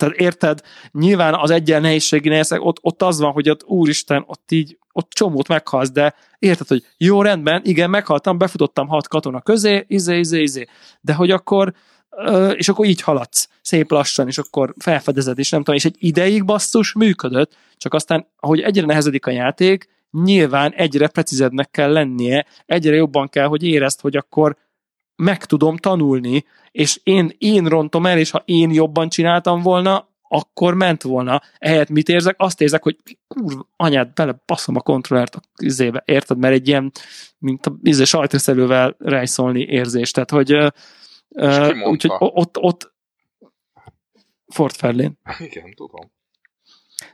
Tehát 0.00 0.14
érted, 0.14 0.60
nyilván 0.92 1.34
az 1.34 1.50
egyen 1.50 1.80
nehézségi 1.80 2.28
nehézség, 2.28 2.60
ott, 2.60 2.76
ott 2.80 3.02
az 3.02 3.20
van, 3.20 3.32
hogy 3.32 3.50
ott 3.50 3.64
úristen, 3.64 4.24
ott 4.26 4.50
így, 4.50 4.78
ott 4.92 5.10
csomót 5.10 5.48
meghalsz, 5.48 5.90
de 5.90 6.14
érted, 6.38 6.66
hogy 6.66 6.84
jó, 6.96 7.22
rendben, 7.22 7.60
igen, 7.64 7.90
meghaltam, 7.90 8.38
befutottam 8.38 8.88
hat 8.88 9.08
katona 9.08 9.40
közé, 9.40 9.84
izé, 9.88 10.18
izé, 10.18 10.42
izé, 10.42 10.66
de 11.00 11.14
hogy 11.14 11.30
akkor 11.30 11.72
és 12.54 12.68
akkor 12.68 12.86
így 12.86 13.00
haladsz, 13.00 13.48
szép 13.62 13.90
lassan, 13.90 14.26
és 14.26 14.38
akkor 14.38 14.74
felfedezed, 14.78 15.38
és 15.38 15.50
nem 15.50 15.60
tudom, 15.60 15.74
és 15.74 15.84
egy 15.84 15.96
ideig 15.98 16.44
basszus 16.44 16.92
működött, 16.92 17.56
csak 17.76 17.94
aztán, 17.94 18.26
ahogy 18.36 18.60
egyre 18.60 18.86
nehezedik 18.86 19.26
a 19.26 19.30
játék, 19.30 19.88
nyilván 20.10 20.72
egyre 20.72 21.08
precízebbnek 21.08 21.70
kell 21.70 21.92
lennie, 21.92 22.46
egyre 22.66 22.94
jobban 22.94 23.28
kell, 23.28 23.46
hogy 23.46 23.62
érezd, 23.62 24.00
hogy 24.00 24.16
akkor 24.16 24.56
meg 25.20 25.44
tudom 25.44 25.76
tanulni, 25.76 26.44
és 26.70 27.00
én, 27.02 27.34
én 27.38 27.66
rontom 27.66 28.06
el, 28.06 28.18
és 28.18 28.30
ha 28.30 28.42
én 28.44 28.70
jobban 28.70 29.08
csináltam 29.08 29.62
volna, 29.62 30.08
akkor 30.28 30.74
ment 30.74 31.02
volna. 31.02 31.42
Ehelyett 31.58 31.88
mit 31.88 32.08
érzek? 32.08 32.34
Azt 32.38 32.60
érzek, 32.60 32.82
hogy 32.82 32.96
kurva, 33.28 33.68
anyád, 33.76 34.12
bele 34.12 34.42
baszom 34.46 34.76
a 34.76 34.80
kontrollert 34.80 35.34
a 35.34 35.40
izébe, 35.62 36.02
érted? 36.04 36.38
Mert 36.38 36.54
egy 36.54 36.68
ilyen, 36.68 36.92
mint 37.38 37.66
a 37.66 37.78
izé, 37.82 38.04
sajtreszelővel 38.04 38.96
rejszolni 38.98 39.60
érzés. 39.60 40.10
Tehát, 40.10 40.30
hogy 40.30 40.50
mondta? 40.50 41.88
úgyhogy 41.88 42.10
ott, 42.18 42.58
ott 42.58 42.94
Fort 44.46 44.76
Fairlane. 44.76 45.12
Igen, 45.38 45.74
tudom. 45.74 46.12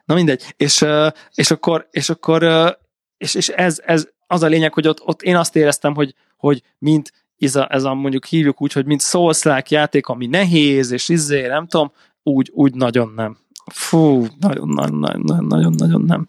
Na 0.04 0.14
mindegy. 0.14 0.54
És, 0.56 0.80
ö, 0.80 1.08
és 1.34 1.50
akkor, 1.50 1.88
és 1.90 2.08
akkor 2.08 2.42
ö, 2.42 2.70
és, 3.16 3.34
és 3.34 3.48
ez, 3.48 3.82
ez 3.84 4.08
az 4.26 4.42
a 4.42 4.46
lényeg, 4.46 4.74
hogy 4.74 4.88
ott, 4.88 5.00
ott 5.00 5.22
én 5.22 5.36
azt 5.36 5.56
éreztem, 5.56 5.94
hogy, 5.94 6.14
hogy 6.36 6.62
mint 6.78 7.12
ez 7.38 7.56
a, 7.56 7.68
ez 7.70 7.84
a 7.84 7.94
mondjuk 7.94 8.24
hívjuk 8.24 8.62
úgy, 8.62 8.72
hogy 8.72 8.86
mint 8.86 9.00
souls 9.02 9.44
játék, 9.68 10.06
ami 10.06 10.26
nehéz, 10.26 10.90
és 10.90 11.08
izé, 11.08 11.46
nem 11.46 11.66
tudom, 11.66 11.92
úgy, 12.22 12.50
úgy 12.54 12.74
nagyon 12.74 13.12
nem. 13.16 13.36
Fú, 13.72 14.26
nagyon, 14.40 14.68
nagyon, 14.68 14.98
nagyon, 14.98 15.44
nagyon, 15.44 15.72
nagyon 15.76 16.00
nem. 16.00 16.26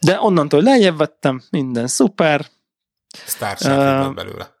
De 0.00 0.18
onnantól 0.20 0.62
lejjebb 0.62 0.96
vettem, 0.96 1.42
minden 1.50 1.86
szuper, 1.86 2.46
Ö, 3.64 3.68
lett 3.68 4.14
belőle. 4.14 4.54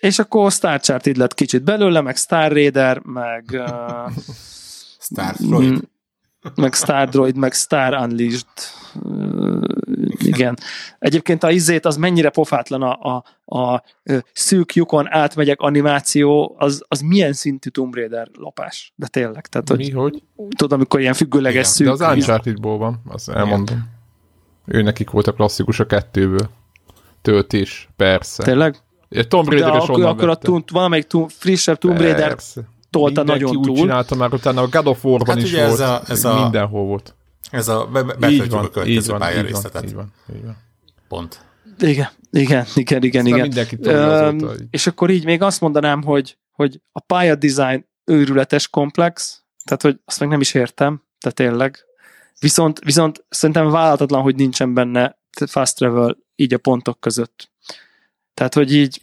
és 0.00 0.18
akkor 0.18 0.52
Star 0.52 0.80
Charted 0.80 1.16
lett 1.16 1.34
kicsit 1.34 1.62
belőle, 1.62 2.00
meg 2.00 2.16
Star 2.16 2.52
Raider, 2.52 2.98
meg 2.98 3.44
uh, 3.52 4.12
Star 5.10 5.34
Freud. 5.34 5.88
meg 6.54 6.74
Star 6.74 7.08
Droid, 7.08 7.36
meg 7.36 7.52
Star 7.52 7.94
Unleashed. 7.94 8.46
Igen. 10.20 10.58
Egyébként 10.98 11.42
a 11.42 11.50
izét 11.50 11.84
az 11.84 11.96
mennyire 11.96 12.30
pofátlan 12.30 12.82
a, 12.82 13.22
a, 13.44 13.56
a 13.58 13.82
szűk 14.32 14.74
lyukon 14.74 15.12
átmegyek 15.12 15.60
animáció, 15.60 16.54
az, 16.58 16.84
az 16.88 17.00
milyen 17.00 17.32
szintű 17.32 17.68
Tomb 17.70 17.94
Raider 17.94 18.28
lopás. 18.32 18.92
De 18.96 19.06
tényleg, 19.06 19.46
tehát 19.46 19.68
hogy 19.68 19.78
Mi, 19.78 19.90
hogy? 19.90 20.22
tudod, 20.56 20.72
amikor 20.72 21.00
ilyen 21.00 21.14
függőleges 21.14 21.54
Igen, 21.54 21.70
szűk. 21.70 21.86
De 21.98 22.06
az 22.06 22.16
Uncharted-ból 22.16 22.78
van, 22.78 23.00
azt 23.08 23.28
elmondom. 23.28 23.88
Ő 24.66 24.82
nekik 24.82 25.10
volt 25.10 25.26
a 25.26 25.32
klasszikus 25.32 25.80
a 25.80 25.86
kettőből. 25.86 26.48
Töltés, 27.22 27.88
persze. 27.96 28.42
Tényleg? 28.42 28.76
Egy 29.08 29.28
Tomb 29.28 29.48
De 29.48 29.50
Raider 29.58 29.82
is 29.82 29.88
akkor, 29.88 30.04
akkor 30.04 30.28
a. 30.28 30.34
Tomb, 30.34 30.70
valamelyik 30.70 31.06
Tomb, 31.06 31.30
frissebb 31.30 31.78
Tomb 31.78 31.98
Raider 31.98 32.36
tolta 32.90 33.22
Mindenki 33.22 33.42
nagyon 33.42 33.56
úgy 33.56 33.66
túl. 33.66 33.76
csinálta 33.76 34.14
már 34.14 34.32
utána, 34.32 34.62
a 34.62 34.68
God 34.68 34.86
of 34.86 35.04
War-ban 35.04 35.34
Hát 35.34 35.44
is 35.44 35.52
ugye 35.52 35.62
ez 35.62 35.78
volt. 35.78 35.90
a- 35.90 36.02
ez 36.12 36.24
a- 36.24 36.42
Mindenhol 36.42 36.84
volt. 36.84 37.14
Ez 37.50 37.68
a 37.68 37.86
be, 37.86 38.02
be, 38.02 38.12
Így 38.12 38.18
betöltjük 38.18 38.50
van, 38.50 38.60
a 38.60 38.64
így 38.66 38.70
következő 38.72 38.92
van, 38.92 38.96
így 39.00 39.08
van, 39.08 39.18
pályarészletet. 39.18 39.84
így 39.84 39.94
van, 39.94 40.12
így 40.36 40.44
van. 40.44 40.56
Pont. 41.08 41.40
Igen, 41.78 42.08
igen, 42.30 42.66
igen, 42.74 43.02
igen, 43.02 43.26
igen. 43.26 43.40
mindenki 43.40 43.76
tudja 43.76 44.30
hogy- 44.32 44.62
és 44.70 44.86
akkor 44.86 45.10
így 45.10 45.24
még 45.24 45.42
azt 45.42 45.60
mondanám, 45.60 46.02
hogy, 46.02 46.38
hogy 46.50 46.80
a 46.92 47.00
pályadesign 47.00 47.86
őrületes 48.04 48.68
komplex, 48.68 49.42
tehát 49.64 49.82
hogy 49.82 50.00
azt 50.04 50.20
meg 50.20 50.28
nem 50.28 50.40
is 50.40 50.54
értem, 50.54 51.02
tehát 51.18 51.36
tényleg. 51.36 51.78
Viszont, 52.40 52.78
viszont 52.78 53.24
szerintem 53.28 53.70
vállalhatatlan, 53.70 54.22
hogy 54.22 54.34
nincsen 54.34 54.74
benne 54.74 55.18
fast 55.46 55.76
travel 55.76 56.16
így 56.36 56.54
a 56.54 56.58
pontok 56.58 57.00
között. 57.00 57.50
Tehát, 58.34 58.54
hogy 58.54 58.74
így 58.74 59.02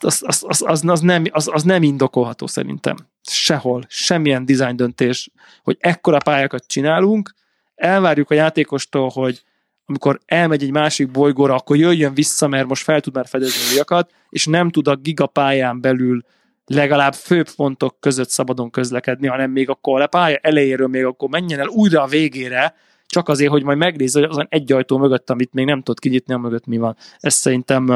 az, 0.00 0.22
az, 0.22 0.44
az, 0.66 0.82
az, 0.86 1.00
nem, 1.00 1.24
az, 1.30 1.48
az 1.52 1.62
nem 1.62 1.82
indokolható 1.82 2.46
szerintem. 2.46 2.96
Sehol, 3.22 3.84
semmilyen 3.88 4.44
design 4.44 4.76
döntés, 4.76 5.30
hogy 5.62 5.76
ekkora 5.80 6.18
pályákat 6.18 6.66
csinálunk, 6.66 7.34
elvárjuk 7.74 8.30
a 8.30 8.34
játékostól, 8.34 9.08
hogy 9.08 9.42
amikor 9.86 10.20
elmegy 10.26 10.62
egy 10.62 10.70
másik 10.70 11.10
bolygóra, 11.10 11.54
akkor 11.54 11.76
jöjjön 11.76 12.14
vissza, 12.14 12.48
mert 12.48 12.66
most 12.66 12.82
fel 12.82 13.00
tud 13.00 13.14
már 13.14 13.26
fedezni 13.26 13.72
újakat, 13.72 14.10
és 14.28 14.46
nem 14.46 14.70
tud 14.70 14.88
a 14.88 14.96
gigapályán 14.96 15.80
belül 15.80 16.24
legalább 16.66 17.14
főbb 17.14 17.50
pontok 17.56 18.00
között 18.00 18.28
szabadon 18.28 18.70
közlekedni, 18.70 19.26
hanem 19.26 19.50
még 19.50 19.68
akkor 19.68 20.00
a 20.00 20.06
pálya 20.06 20.36
elejéről 20.36 20.88
még 20.88 21.04
akkor 21.04 21.28
menjen 21.28 21.60
el 21.60 21.66
újra 21.66 22.02
a 22.02 22.06
végére, 22.06 22.74
csak 23.14 23.28
azért, 23.28 23.50
hogy 23.50 23.62
majd 23.62 23.78
megnézze, 23.78 24.20
hogy 24.20 24.28
azon 24.28 24.46
egy 24.48 24.72
ajtó 24.72 24.98
mögött, 24.98 25.30
amit 25.30 25.52
még 25.52 25.64
nem 25.64 25.82
tud 25.82 25.98
kinyitni, 25.98 26.34
a 26.34 26.38
mögött 26.38 26.66
mi 26.66 26.78
van. 26.78 26.96
Ez 27.18 27.34
szerintem, 27.34 27.90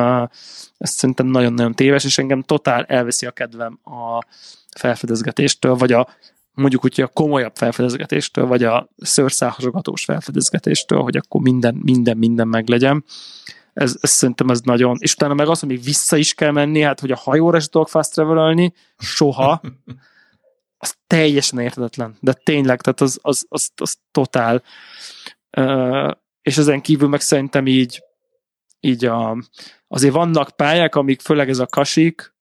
ez 0.79 0.91
szerintem 0.91 1.27
nagyon-nagyon 1.27 1.75
téves, 1.75 2.05
és 2.05 2.19
engem 2.19 2.43
totál 2.43 2.85
elveszi 2.85 3.27
a 3.27 3.31
kedvem 3.31 3.79
a 3.85 4.25
felfedezgetéstől, 4.77 5.75
vagy 5.75 5.93
a 5.93 6.09
mondjuk 6.55 6.85
úgy, 6.85 6.95
hogy 6.95 7.05
a 7.05 7.13
komolyabb 7.13 7.57
felfedezgetéstől, 7.57 8.47
vagy 8.47 8.65
a 8.65 8.89
szőrszálhasogatós 8.97 10.05
felfedezgetéstől, 10.05 11.01
hogy 11.01 11.17
akkor 11.17 11.41
minden, 11.41 11.81
minden, 11.83 12.17
minden 12.17 12.49
meglegyen. 12.49 13.05
Ez, 13.73 13.97
ez 14.01 14.11
szerintem 14.11 14.49
ez 14.49 14.61
nagyon, 14.61 14.97
és 15.01 15.15
utána 15.15 15.35
meg 15.35 15.49
az, 15.49 15.61
hogy 15.61 15.69
még 15.69 15.83
vissza 15.83 16.17
is 16.17 16.35
kell 16.35 16.51
menni, 16.51 16.81
hát 16.81 17.01
hogy 17.01 17.11
a 17.11 17.17
hajóra 17.17 17.57
is 17.57 17.69
tudok 17.69 17.89
fast 17.89 18.13
travelölni, 18.13 18.73
soha, 18.99 19.61
az 20.79 20.95
teljesen 21.07 21.59
érthetetlen, 21.59 22.17
de 22.21 22.33
tényleg, 22.33 22.81
tehát 22.81 23.01
az, 23.01 23.19
az, 23.23 23.47
az, 23.49 23.71
az 23.75 23.97
totál. 24.11 24.63
És 26.43 26.59
ezen 26.59 26.81
kívül 26.81 27.09
meg 27.09 27.21
szerintem 27.21 27.67
így, 27.67 28.03
így 28.81 29.05
a, 29.05 29.37
azért 29.89 30.15
vannak 30.15 30.57
pályák, 30.57 30.95
amik 30.95 31.21
főleg 31.21 31.49
ez 31.49 31.59
a 31.59 31.67
kasik, 31.67 32.35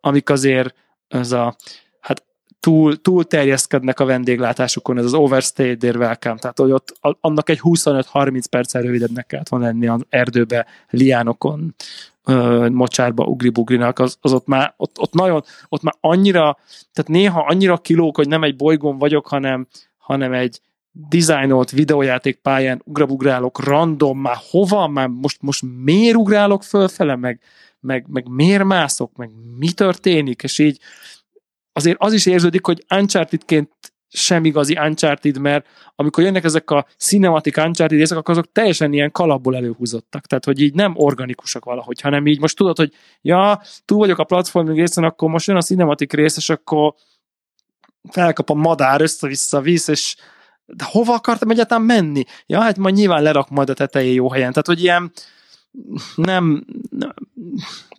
amik 0.00 0.30
azért 0.30 0.74
ez 1.08 1.32
a, 1.32 1.56
hát 2.00 2.24
túl, 2.60 3.00
túl 3.00 3.24
terjeszkednek 3.24 4.00
a 4.00 4.04
vendéglátásukon, 4.04 4.98
ez 4.98 5.04
az 5.04 5.14
overstay 5.14 5.76
their 5.76 5.96
welcome, 5.96 6.38
tehát 6.38 6.58
hogy 6.58 6.70
ott 6.70 6.98
annak 7.20 7.48
egy 7.48 7.60
25-30 7.62 8.44
perccel 8.50 8.82
rövidebbnek 8.82 9.26
kellett 9.26 9.48
volna 9.48 9.66
lenni 9.66 9.86
az 9.86 10.04
erdőbe, 10.08 10.66
liánokon, 10.90 11.74
ö, 12.24 12.68
mocsárba, 12.68 13.24
ugribugrinak, 13.24 13.98
az, 13.98 14.16
az 14.20 14.32
ott 14.32 14.46
már, 14.46 14.74
ott, 14.76 14.98
ott 14.98 15.12
nagyon, 15.12 15.42
ott 15.68 15.82
már 15.82 15.94
annyira, 16.00 16.58
tehát 16.92 17.10
néha 17.10 17.40
annyira 17.40 17.76
kilók, 17.76 18.16
hogy 18.16 18.28
nem 18.28 18.42
egy 18.42 18.56
bolygón 18.56 18.98
vagyok, 18.98 19.26
hanem, 19.26 19.66
hanem 19.96 20.32
egy, 20.32 20.60
dizájnolt 20.92 21.70
videójáték 21.70 22.36
pályán 22.36 22.82
ugrabugrálok 22.84 23.64
random, 23.64 24.18
már 24.18 24.36
hova, 24.50 24.86
már 24.86 25.08
most, 25.08 25.42
most 25.42 25.64
miért 25.84 26.16
ugrálok 26.16 26.62
fölfele, 26.62 27.16
meg, 27.16 27.40
meg, 27.80 28.06
meg 28.08 28.28
miért 28.28 28.64
mászok, 28.64 29.16
meg 29.16 29.30
mi 29.58 29.72
történik, 29.72 30.42
és 30.42 30.58
így 30.58 30.78
azért 31.72 31.96
az 32.00 32.12
is 32.12 32.26
érződik, 32.26 32.66
hogy 32.66 32.84
Uncharted-ként 32.94 33.91
sem 34.12 34.44
igazi 34.44 34.78
Uncharted, 34.78 35.38
mert 35.38 35.66
amikor 35.94 36.24
jönnek 36.24 36.44
ezek 36.44 36.70
a 36.70 36.86
cinematic 36.98 37.56
Uncharted 37.56 37.98
részek, 37.98 38.28
azok 38.28 38.52
teljesen 38.52 38.92
ilyen 38.92 39.10
kalapból 39.10 39.56
előhúzottak. 39.56 40.26
Tehát, 40.26 40.44
hogy 40.44 40.60
így 40.60 40.74
nem 40.74 40.92
organikusak 40.96 41.64
valahogy, 41.64 42.00
hanem 42.00 42.26
így 42.26 42.40
most 42.40 42.56
tudod, 42.56 42.76
hogy 42.76 42.92
ja, 43.20 43.62
túl 43.84 43.98
vagyok 43.98 44.18
a 44.18 44.24
platforming 44.24 44.78
részen, 44.78 45.04
akkor 45.04 45.28
most 45.30 45.46
jön 45.46 45.56
a 45.56 45.62
cinematic 45.62 46.12
rész, 46.12 46.36
és 46.36 46.48
akkor 46.48 46.94
felkap 48.10 48.50
a 48.50 48.54
madár, 48.54 49.00
össze-vissza 49.00 49.60
visz, 49.60 49.88
és 49.88 50.16
de 50.66 50.84
hova 50.88 51.14
akartam 51.14 51.50
egyáltalán 51.50 51.84
menni? 51.84 52.24
Ja, 52.46 52.60
hát 52.60 52.76
majd 52.76 52.94
nyilván 52.94 53.22
lerak 53.22 53.48
majd 53.48 53.70
a 53.70 53.74
tetején 53.74 54.14
jó 54.14 54.30
helyen. 54.30 54.50
Tehát, 54.50 54.66
hogy 54.66 54.82
ilyen 54.82 55.12
nem, 56.14 56.64
nem 56.90 57.14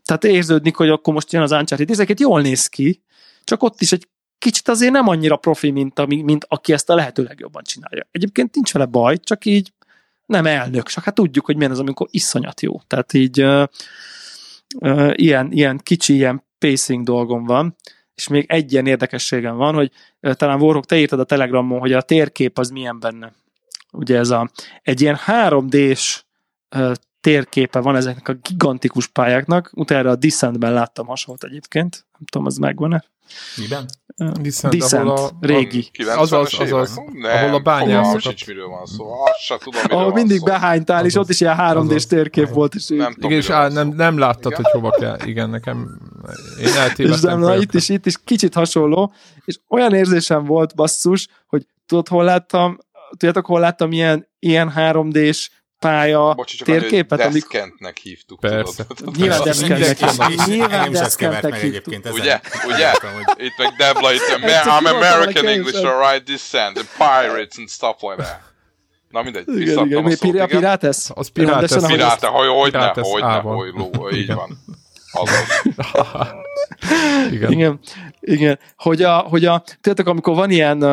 tehát 0.05 0.23
érződnik, 0.23 0.75
hogy 0.75 0.89
akkor 0.89 1.13
most 1.13 1.31
jön 1.31 1.41
az 1.41 1.51
Uncharted. 1.51 1.89
Ezeket 1.89 2.19
jól 2.19 2.41
néz 2.41 2.67
ki, 2.67 3.03
csak 3.43 3.63
ott 3.63 3.81
is 3.81 3.91
egy 3.91 4.07
kicsit 4.43 4.67
azért 4.67 4.91
nem 4.91 5.07
annyira 5.07 5.35
profi, 5.35 5.71
mint, 5.71 5.99
ami, 5.99 6.21
mint 6.21 6.45
aki 6.47 6.73
ezt 6.73 6.89
a 6.89 6.95
lehető 6.95 7.23
legjobban 7.23 7.63
csinálja. 7.63 8.07
Egyébként 8.11 8.55
nincs 8.55 8.73
vele 8.73 8.85
baj, 8.85 9.17
csak 9.17 9.45
így 9.45 9.73
nem 10.25 10.45
elnök, 10.45 10.87
csak 10.87 11.03
hát 11.03 11.15
tudjuk, 11.15 11.45
hogy 11.45 11.55
milyen 11.55 11.71
az, 11.71 11.79
amikor 11.79 12.07
iszonyat 12.11 12.61
jó. 12.61 12.81
Tehát 12.87 13.13
így 13.13 13.41
uh, 13.41 13.63
uh, 14.79 15.11
ilyen, 15.15 15.51
ilyen 15.51 15.79
kicsi, 15.83 16.13
ilyen 16.13 16.43
pacing 16.57 17.05
dolgom 17.05 17.45
van 17.45 17.75
és 18.15 18.27
még 18.27 18.45
egy 18.47 18.71
ilyen 18.71 18.87
érdekességem 18.87 19.55
van, 19.55 19.75
hogy 19.75 19.91
talán 20.19 20.61
Warhawk, 20.61 20.85
te 20.85 20.97
írtad 20.97 21.19
a 21.19 21.23
Telegramon, 21.23 21.79
hogy 21.79 21.93
a 21.93 22.01
térkép 22.01 22.57
az 22.57 22.69
milyen 22.69 22.99
benne. 22.99 23.33
Ugye 23.91 24.17
ez 24.17 24.29
a, 24.29 24.49
egy 24.81 25.01
ilyen 25.01 25.17
3D-s 25.27 26.23
térképe 27.23 27.79
van 27.79 27.95
ezeknek 27.95 28.27
a 28.27 28.33
gigantikus 28.33 29.07
pályáknak, 29.07 29.71
utána 29.73 30.09
a 30.09 30.15
Descentben 30.15 30.73
láttam 30.73 31.05
hasonlót 31.05 31.43
egyébként, 31.43 32.05
nem 32.11 32.25
tudom, 32.31 32.47
az 32.47 32.57
megvan-e. 32.57 33.03
Miben? 33.57 33.85
Descent, 34.41 34.73
Descent 34.73 35.09
ahol 35.09 35.31
a, 35.39 35.45
régi. 35.45 35.89
Az 36.17 36.31
az, 36.31 36.53
az, 36.59 36.71
az, 36.71 36.99
ahol 37.23 37.53
a 37.53 37.59
bányászokat. 37.59 38.45
miről 38.47 38.67
van 38.67 38.85
szó. 38.85 39.11
Azt 39.11 39.39
sem 39.39 39.57
tudom, 39.57 39.81
miről 39.81 39.97
ahol 39.97 40.13
mindig 40.13 40.37
szó. 40.37 40.45
behánytál, 40.45 41.05
és 41.05 41.15
ott 41.15 41.29
is 41.29 41.41
ilyen 41.41 41.55
3D-s 41.59 42.05
térkép 42.05 42.49
volt. 42.49 42.75
És 42.75 42.87
nem, 42.87 43.13
tudom, 43.13 43.29
igen, 43.29 43.41
és 43.43 43.49
á, 43.49 43.67
nem, 43.67 43.87
nem 43.87 44.17
láttad, 44.17 44.51
igen? 44.51 44.63
hogy 44.63 44.71
hova 44.71 44.89
kell. 44.89 45.17
Igen, 45.27 45.49
nekem 45.49 45.99
én. 46.97 47.07
És 47.07 47.21
nem, 47.21 47.61
itt 47.61 47.73
is, 47.73 47.89
itt 47.89 48.05
is 48.05 48.15
kicsit 48.23 48.53
hasonló, 48.53 49.13
és 49.45 49.59
olyan 49.69 49.93
érzésem 49.93 50.45
volt, 50.45 50.75
basszus, 50.75 51.27
hogy 51.47 51.65
tudod, 51.85 52.07
hol 52.07 52.23
láttam, 52.23 52.77
tudjátok, 53.09 53.45
hol 53.45 53.59
láttam 53.59 53.91
ilyen, 53.91 54.27
ilyen 54.39 54.73
3D-s 54.75 55.49
pálya 55.83 56.33
Bocsi, 56.33 56.57
csak 56.57 56.67
térképet. 56.67 57.31
Deskentnek 57.31 57.97
hívtuk. 57.97 58.39
Persze. 58.39 58.85
Tudod. 58.95 59.17
Nyilván 59.17 59.43
Deskentnek 59.43 59.97
hívtuk. 59.97 60.45
Nyilván 60.45 60.91
Deskentnek 60.91 61.55
hívtuk. 61.55 61.93
Ugye? 62.13 62.39
Ugye? 62.67 62.91
Itt 63.37 63.57
meg 63.57 63.73
Debla 63.77 64.13
itt, 64.13 64.21
I'm 64.41 64.87
American 64.87 65.47
English, 65.47 65.85
alright, 65.85 66.23
descent, 66.23 66.77
and 66.77 66.87
pirates 66.97 67.57
and 67.57 67.69
stuff 67.69 68.01
like 68.01 68.23
that. 68.23 68.41
Na 69.09 69.23
mindegy, 69.23 69.43
igen, 69.47 69.85
igen. 69.85 70.03
Mi, 70.03 70.15
pir- 70.19 70.39
a 70.39 70.45
Pirátes? 70.45 70.97
Az 71.13 71.27
Pirátes. 71.27 71.85
Pirátes, 71.85 72.29
hogy, 72.29 72.47
hogy 72.47 72.71
ne, 72.71 72.91
hogy 72.95 73.21
ne, 73.21 73.39
hogy 73.39 73.73
ló, 73.73 74.09
így 74.09 74.33
van. 74.33 74.57
igen. 77.31 77.51
igen. 77.51 77.79
Igen. 78.19 78.59
Hogy 78.75 79.03
a, 79.03 79.17
hogy 79.17 79.45
a, 79.45 79.63
tudjátok, 79.81 80.07
amikor 80.07 80.35
van 80.35 80.49
ilyen 80.49 80.83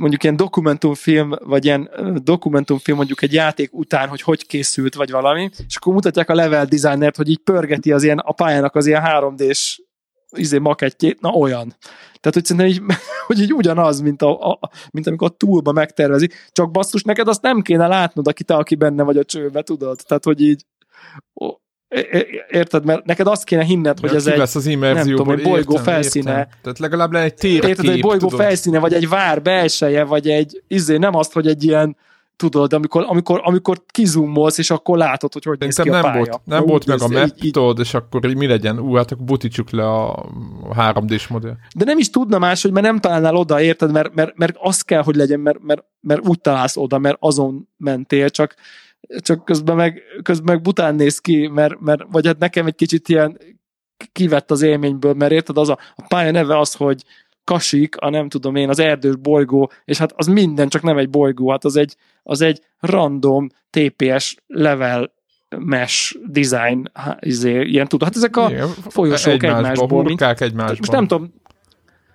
mondjuk 0.00 0.22
ilyen 0.22 0.36
dokumentumfilm, 0.36 1.34
vagy 1.44 1.64
ilyen 1.64 1.90
dokumentumfilm 2.22 2.96
mondjuk 2.96 3.22
egy 3.22 3.32
játék 3.32 3.72
után, 3.72 4.08
hogy 4.08 4.22
hogy 4.22 4.46
készült, 4.46 4.94
vagy 4.94 5.10
valami, 5.10 5.50
és 5.66 5.76
akkor 5.76 5.92
mutatják 5.92 6.28
a 6.28 6.34
level 6.34 6.64
designert, 6.64 7.16
hogy 7.16 7.28
így 7.28 7.38
pörgeti 7.38 7.92
az 7.92 8.02
ilyen, 8.02 8.18
a 8.18 8.32
pályának 8.32 8.74
az 8.74 8.86
ilyen 8.86 9.02
3D-s 9.04 9.82
izé 10.30 10.58
makettjét, 10.58 11.20
na 11.20 11.30
olyan. 11.30 11.76
Tehát, 12.20 12.32
hogy 12.32 12.44
szerintem 12.44 12.66
így, 12.66 12.96
hogy 13.26 13.40
így 13.40 13.52
ugyanaz, 13.52 14.00
mint, 14.00 14.22
a, 14.22 14.50
a, 14.50 14.58
mint 14.90 15.06
amikor 15.06 15.28
a 15.28 15.36
túlba 15.36 15.72
megtervezi, 15.72 16.30
csak 16.52 16.70
basszus, 16.70 17.02
neked 17.02 17.28
azt 17.28 17.42
nem 17.42 17.60
kéne 17.60 17.86
látnod, 17.86 18.26
aki 18.26 18.44
te, 18.44 18.54
aki 18.54 18.74
benne 18.74 19.02
vagy 19.02 19.16
a 19.16 19.24
csőbe, 19.24 19.62
tudod? 19.62 19.98
Tehát, 20.06 20.24
hogy 20.24 20.40
így 20.40 20.64
Érted? 22.50 22.84
Mert 22.84 23.04
neked 23.04 23.26
azt 23.26 23.44
kéne 23.44 23.64
hinned, 23.64 24.00
hogy 24.00 24.14
ez 24.14 24.26
egy, 24.26 24.40
az 24.40 24.64
nem 24.64 25.06
tudom, 25.06 25.30
egy 25.30 25.42
bolygó 25.42 25.72
értem, 25.72 25.84
felszíne. 25.92 26.30
Értem. 26.30 26.48
Tehát 26.62 26.78
legalább 26.78 27.12
lenne 27.12 27.24
egy 27.24 27.34
térkép. 27.34 27.68
Érted, 27.68 27.88
egy 27.88 28.00
bolygó 28.00 28.28
tudod. 28.28 28.44
felszíne, 28.44 28.78
vagy 28.78 28.92
egy 28.92 29.08
vár 29.08 29.42
belseje, 29.42 30.04
vagy 30.04 30.28
egy, 30.28 30.62
izé, 30.68 30.96
nem 30.96 31.14
azt, 31.14 31.32
hogy 31.32 31.46
egy 31.46 31.64
ilyen, 31.64 31.96
tudod, 32.36 32.72
amikor, 32.72 33.04
amikor, 33.06 33.40
amikor 33.44 33.82
kizumolsz, 33.86 34.58
és 34.58 34.70
akkor 34.70 34.98
látod, 34.98 35.32
hogy 35.32 35.44
hogy 35.44 35.58
néz 35.58 35.76
ki 35.76 35.88
a 35.88 35.92
nem 35.92 36.02
pálya. 36.02 36.16
Volt, 36.16 36.40
nem 36.44 36.64
volt 36.66 36.86
meg 36.86 37.02
a 37.02 37.08
map, 37.08 37.30
így, 37.42 37.50
tudod, 37.50 37.78
és 37.78 37.94
akkor 37.94 38.24
így 38.24 38.36
mi 38.36 38.46
legyen? 38.46 38.78
Ú, 38.78 38.94
hát 38.94 39.12
akkor 39.12 39.24
butítsuk 39.24 39.70
le 39.70 39.90
a 39.90 40.28
3D-s 40.76 41.26
modell. 41.26 41.54
De 41.76 41.84
nem 41.84 41.98
is 41.98 42.10
tudna 42.10 42.38
más, 42.38 42.62
hogy 42.62 42.72
mert 42.72 42.86
nem 42.86 42.98
találnál 42.98 43.36
oda, 43.36 43.60
érted? 43.60 43.92
Mert, 43.92 44.14
mert, 44.14 44.36
mert 44.36 44.56
az 44.58 44.82
kell, 44.82 45.02
hogy 45.02 45.16
legyen, 45.16 45.40
mert, 45.40 45.62
mert, 45.62 45.84
mert 46.00 46.28
úgy 46.28 46.40
találsz 46.40 46.76
oda, 46.76 46.98
mert 46.98 47.16
azon 47.20 47.68
mentél, 47.76 48.30
csak 48.30 48.54
csak 49.18 49.44
közben 49.44 49.76
meg, 49.76 50.02
közben 50.22 50.54
meg 50.54 50.62
bután 50.62 50.94
néz 50.94 51.18
ki, 51.18 51.46
mert, 51.46 51.80
mert 51.80 52.02
vagy 52.10 52.26
hát 52.26 52.38
nekem 52.38 52.66
egy 52.66 52.74
kicsit 52.74 53.08
ilyen 53.08 53.38
kivett 54.12 54.50
az 54.50 54.62
élményből, 54.62 55.14
mert 55.14 55.32
érted, 55.32 55.58
az 55.58 55.68
a, 55.68 55.78
a 55.94 56.04
pálya 56.08 56.30
neve 56.30 56.58
az, 56.58 56.74
hogy 56.74 57.04
kasik, 57.44 57.96
a 57.96 58.10
nem 58.10 58.28
tudom 58.28 58.56
én, 58.56 58.68
az 58.68 58.78
erdős 58.78 59.16
bolygó, 59.16 59.70
és 59.84 59.98
hát 59.98 60.12
az 60.16 60.26
minden, 60.26 60.68
csak 60.68 60.82
nem 60.82 60.98
egy 60.98 61.10
bolygó, 61.10 61.50
hát 61.50 61.64
az 61.64 61.76
egy, 61.76 61.96
az 62.22 62.40
egy 62.40 62.60
random 62.80 63.48
TPS 63.70 64.36
level 64.46 65.12
mesh 65.48 66.16
design, 66.26 66.90
izé, 67.20 67.60
ilyen 67.60 67.88
tudod, 67.88 68.08
hát 68.08 68.16
ezek 68.16 68.36
a 68.36 68.50
Igen, 68.50 68.68
folyosók 68.68 69.32
egymásba, 69.32 69.58
egymásból. 69.58 70.02
Hurkák 70.02 70.40
mint, 70.40 70.50
egymásban. 70.50 70.76
Most 70.78 70.92
nem 70.92 71.06
tudom, 71.06 71.34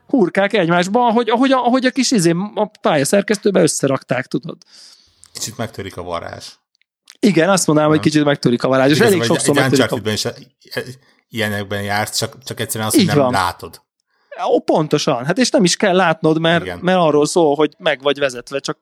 hurkák 0.07 0.53
egymásban, 0.53 1.09
ahogy, 1.09 1.29
ahogy, 1.29 1.51
ahogy 1.51 1.85
a 1.85 1.91
kis 1.91 2.11
izé, 2.11 2.35
a 2.55 2.71
pályaszerkesztőbe 2.81 3.61
összerakták, 3.61 4.25
tudod. 4.25 4.57
Kicsit 5.33 5.57
megtörik 5.57 5.97
a 5.97 6.03
varázs. 6.03 6.45
Igen, 7.19 7.49
azt 7.49 7.67
mondanám, 7.67 7.91
hogy 7.91 7.99
kicsit 7.99 8.23
megtörik 8.23 8.63
a 8.63 8.67
varázs, 8.67 8.91
és 8.91 8.99
elég 8.99 9.23
sokszor 9.23 9.55
megtörik 9.55 10.05
a... 10.05 10.09
is 10.09 10.27
ilyenekben 11.29 11.81
járt, 11.81 12.17
csak, 12.17 12.43
csak 12.43 12.59
egyszerűen 12.59 12.87
azt, 12.87 12.97
hogy 12.97 13.05
nem 13.05 13.17
van. 13.17 13.31
látod. 13.31 13.81
Ó, 14.47 14.59
pontosan. 14.59 15.25
Hát 15.25 15.37
és 15.37 15.49
nem 15.49 15.63
is 15.63 15.75
kell 15.75 15.95
látnod, 15.95 16.39
mert, 16.39 16.81
mert 16.81 16.97
arról 16.97 17.25
szól, 17.25 17.55
hogy 17.55 17.75
meg 17.77 18.01
vagy 18.01 18.19
vezetve, 18.19 18.59
csak 18.59 18.77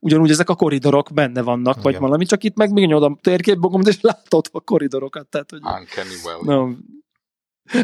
ugyanúgy 0.00 0.30
ezek 0.30 0.48
a 0.48 0.54
koridorok 0.54 1.10
benne 1.12 1.42
vannak, 1.42 1.78
Igen. 1.78 1.82
vagy 1.82 2.00
valami, 2.00 2.26
csak 2.26 2.44
itt 2.44 2.56
meg 2.56 2.72
még 2.72 2.92
a 2.92 3.18
térképbogom, 3.20 3.80
és 3.86 4.00
látod 4.00 4.46
a 4.52 4.60
koridorokat. 4.60 5.26
Tehát, 5.26 5.50
hogy, 5.50 5.60
Uncanny 5.62 6.42
no, 6.42 6.68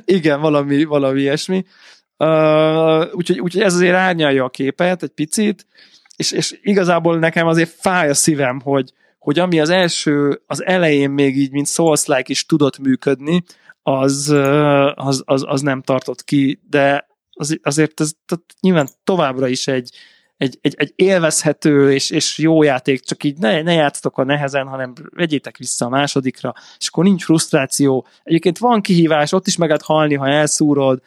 Igen, 0.05 0.41
valami, 0.41 0.85
valami 0.85 1.21
ilyesmi. 1.21 1.65
Uh, 2.17 3.15
úgyhogy, 3.15 3.41
úgyhogy 3.41 3.63
ez 3.63 3.75
azért 3.75 3.95
árnyalja 3.95 4.45
a 4.45 4.49
képet 4.49 5.03
egy 5.03 5.11
picit, 5.11 5.67
és, 6.17 6.33
és 6.33 6.59
igazából 6.63 7.19
nekem 7.19 7.47
azért 7.47 7.71
fáj 7.71 8.09
a 8.09 8.15
szívem, 8.15 8.61
hogy, 8.61 8.93
hogy 9.25 9.39
ami 9.39 9.61
az 9.61 9.69
első, 9.69 10.43
az 10.47 10.65
elején 10.65 11.11
még 11.11 11.37
így, 11.37 11.51
mint 11.51 11.67
Souls-like 11.67 12.25
is 12.27 12.47
tudott 12.47 12.79
működni, 12.79 13.43
az, 13.83 14.29
az, 14.95 15.23
az, 15.25 15.45
az 15.47 15.61
nem 15.61 15.83
tartott 15.83 16.25
ki, 16.25 16.61
de 16.71 17.07
az, 17.31 17.59
azért 17.63 18.01
ez 18.01 18.13
tehát 18.27 18.45
nyilván 18.61 18.89
továbbra 19.05 19.49
is 19.49 19.67
egy, 19.67 19.91
egy, 20.37 20.59
egy, 20.61 20.75
egy 20.77 20.93
élvezhető 20.97 21.93
és, 21.93 22.11
és 22.11 22.39
jó 22.39 22.63
játék, 22.63 23.01
csak 23.01 23.25
így 23.25 23.39
ne, 23.39 23.63
ne 23.63 23.73
játszatok 23.73 24.19
a 24.19 24.25
nehezen, 24.25 24.67
hanem 24.67 24.93
vegyétek 25.11 25.57
vissza 25.57 25.87
a 25.87 25.89
másodikra, 25.89 26.55
és 26.79 26.89
akkor 26.89 27.05
nincs 27.05 27.25
frusztráció. 27.25 28.07
Egyébként 28.23 28.59
van 28.59 28.81
kihívás, 28.81 29.33
ott 29.33 29.47
is 29.47 29.57
meg 29.57 29.69
lehet 29.69 29.83
halni, 29.83 30.15
ha 30.15 30.29
elszúrod, 30.29 31.01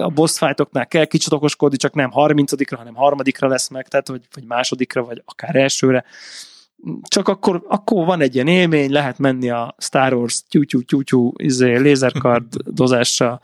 a 0.00 0.08
boss 0.08 0.38
fightoknál 0.38 0.86
kell 0.86 1.04
kicsit 1.04 1.32
okoskodni, 1.32 1.76
csak 1.76 1.94
nem 1.94 2.10
30 2.10 2.76
hanem 2.76 2.94
harmadikra 2.94 3.48
lesz 3.48 3.68
meg, 3.68 3.88
tehát 3.88 4.08
vagy, 4.08 4.22
vagy 4.34 4.44
másodikra, 4.44 5.04
vagy 5.04 5.22
akár 5.24 5.56
elsőre 5.56 6.04
csak 7.08 7.28
akkor, 7.28 7.64
akkor 7.68 8.06
van 8.06 8.20
egy 8.20 8.34
ilyen 8.34 8.46
élmény, 8.46 8.90
lehet 8.90 9.18
menni 9.18 9.50
a 9.50 9.74
Star 9.78 10.14
Wars 10.14 10.42
tyú-tyú-tyú-tyú 10.48 11.32
izé, 11.36 11.76
lézerkard 11.76 12.56
dozással, 12.80 13.40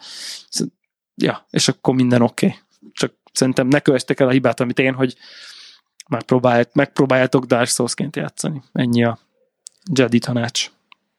ja, 1.15 1.47
és 1.51 1.69
akkor 1.69 1.95
minden 1.95 2.23
oké. 2.23 2.47
Okay. 2.47 2.59
Csak 2.93 3.13
szerintem 3.33 3.69
ne 3.69 3.81
kövestek 3.81 4.21
el 4.21 4.29
a 4.29 4.31
hibát, 4.31 4.61
amit 4.61 4.79
én, 4.79 4.95
hogy 4.95 5.17
Megpróbálj, 6.09 6.65
megpróbáljátok 6.73 7.45
Dark 7.45 7.69
Souls-ként 7.69 8.17
játszani. 8.17 8.63
Ennyi 8.73 9.05
a 9.05 9.19
Jedi 9.93 10.19
tanács. 10.19 10.71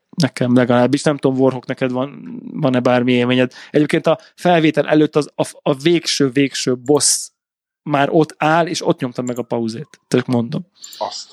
Nekem 0.10 0.56
legalábbis. 0.56 1.04
Nem 1.04 1.18
tudom, 1.18 1.40
Warhawk, 1.40 1.66
neked 1.66 1.92
van, 1.92 2.42
van-e 2.54 2.80
bármi 2.80 3.12
élményed. 3.12 3.54
Egyébként 3.72 4.08
a 4.08 4.20
felvétel 4.36 4.88
előtt 4.88 5.16
az, 5.16 5.30
a, 5.36 5.48
a 5.62 5.74
végső-végső 5.74 6.78
boss 6.78 7.30
már 7.84 8.10
ott 8.12 8.36
áll, 8.38 8.68
és 8.68 8.86
ott 8.86 9.00
nyomtam 9.00 9.26
meg 9.26 9.38
a 9.38 9.44
pauzét. 9.44 10.00
Tök 10.08 10.26
mondom. 10.26 10.68
Azt. 10.98 11.32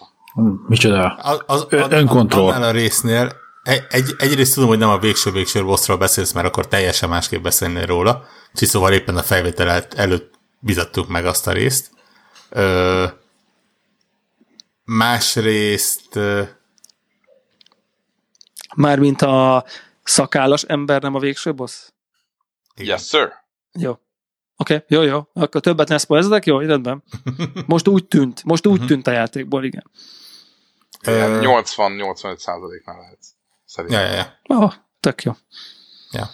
Micsoda? 0.66 1.14
Az, 1.14 1.42
az, 1.46 1.66
önkontroll. 1.90 2.52
Annál 2.52 2.68
a 2.68 2.70
résznél 2.70 3.32
egy, 3.62 3.84
egy, 3.88 4.14
egyrészt 4.18 4.54
tudom, 4.54 4.68
hogy 4.68 4.78
nem 4.78 4.88
a 4.88 4.98
végső-végső 4.98 5.64
bossról 5.64 5.96
beszélsz, 5.96 6.32
mert 6.32 6.46
akkor 6.46 6.68
teljesen 6.68 7.08
másképp 7.08 7.42
beszélni 7.42 7.84
róla. 7.84 8.24
Úgyhogy 8.52 8.68
szóval 8.68 8.92
éppen 8.92 9.16
a 9.16 9.22
felvétel 9.22 9.68
el- 9.68 9.86
előtt 9.96 10.34
bizattuk 10.58 11.08
meg 11.08 11.26
azt 11.26 11.46
a 11.46 11.52
részt. 11.52 11.90
Ö, 12.48 13.06
másrészt 14.84 16.16
ö, 16.16 16.42
Mármint 18.76 19.22
a 19.22 19.64
szakállas 20.02 20.62
ember 20.62 21.02
nem 21.02 21.14
a 21.14 21.18
végső 21.18 21.54
boss? 21.54 21.88
igen. 22.76 22.96
Yes, 22.96 23.06
sir. 23.06 23.32
Jó. 23.72 23.90
Oké, 24.56 24.74
okay, 24.74 24.86
jó, 24.88 25.02
jó. 25.02 25.28
Akkor 25.32 25.60
többet 25.60 25.88
ne 25.88 25.98
spoilezzek, 25.98 26.46
jó, 26.46 26.58
rendben. 26.58 27.02
Most 27.66 27.88
úgy 27.88 28.06
tűnt, 28.06 28.44
most 28.44 28.66
úgy 28.66 28.86
tűnt 28.86 29.06
a 29.06 29.10
játékból, 29.10 29.64
igen. 29.64 29.90
Ilyen 31.06 31.30
Ö, 31.30 31.40
80-85 31.42 32.36
százaléknál 32.36 32.98
lehet. 32.98 33.18
Szerintem. 33.64 34.00
ja, 34.00 34.06
ja, 34.10 34.14
ja. 34.14 34.38
Oh, 34.58 34.72
tök 35.00 35.22
jó. 35.22 35.32
ja. 36.10 36.28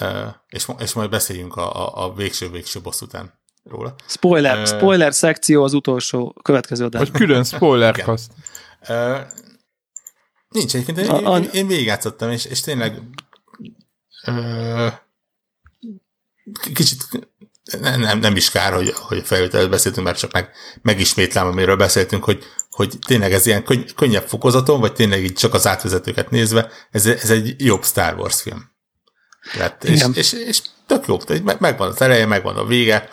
Ö, 0.00 0.26
és, 0.48 0.68
és 0.78 0.92
majd 0.92 1.10
beszéljünk 1.10 1.56
a, 1.56 1.74
a, 1.74 2.04
a 2.04 2.14
végső-végső 2.14 2.80
boss 2.80 3.00
után 3.00 3.38
róla. 3.64 3.94
Spoiler, 4.06 4.58
Ö, 4.58 4.64
spoiler 4.64 5.14
szekció 5.14 5.62
az 5.64 5.72
utolsó 5.72 6.34
következő 6.42 6.84
adás. 6.84 7.00
Vagy 7.00 7.10
külön 7.10 7.44
spoiler 7.44 8.02
kaszt. 8.02 8.32
Nincs 10.48 10.74
egyébként, 10.74 10.98
én, 10.98 11.08
A- 11.10 11.32
a- 11.32 11.38
én, 11.38 11.48
én 11.52 11.66
végigjátszottam, 11.66 12.30
és, 12.30 12.44
és 12.44 12.60
tényleg 12.60 13.00
ö, 14.26 14.86
kicsit 16.74 17.29
nem, 17.80 18.00
nem, 18.00 18.18
nem 18.18 18.36
is 18.36 18.50
kár, 18.50 18.72
hogy, 18.72 18.94
hogy 18.96 19.18
a 19.18 19.24
felvételt 19.24 19.70
beszéltünk, 19.70 20.06
mert 20.06 20.18
csak 20.18 20.32
meg, 20.32 20.50
megismétlem, 20.82 21.46
amiről 21.46 21.76
beszéltünk, 21.76 22.24
hogy, 22.24 22.44
hogy 22.70 22.98
tényleg 23.06 23.32
ez 23.32 23.46
ilyen 23.46 23.64
könny, 23.64 23.82
könnyebb 23.96 24.28
fokozaton, 24.28 24.80
vagy 24.80 24.92
tényleg 24.92 25.22
így 25.22 25.32
csak 25.32 25.54
az 25.54 25.66
átvezetőket 25.66 26.30
nézve, 26.30 26.70
ez, 26.90 27.06
ez 27.06 27.30
egy 27.30 27.54
jobb 27.58 27.84
Star 27.84 28.14
Wars 28.18 28.40
film. 28.42 28.70
Tehát, 29.52 29.84
és, 29.84 30.04
és, 30.14 30.32
és 30.32 30.62
tök 30.86 31.06
jó, 31.06 31.18
megvan 31.58 31.88
az 31.88 32.00
eleje, 32.00 32.26
megvan 32.26 32.56
a 32.56 32.64
vége, 32.64 33.08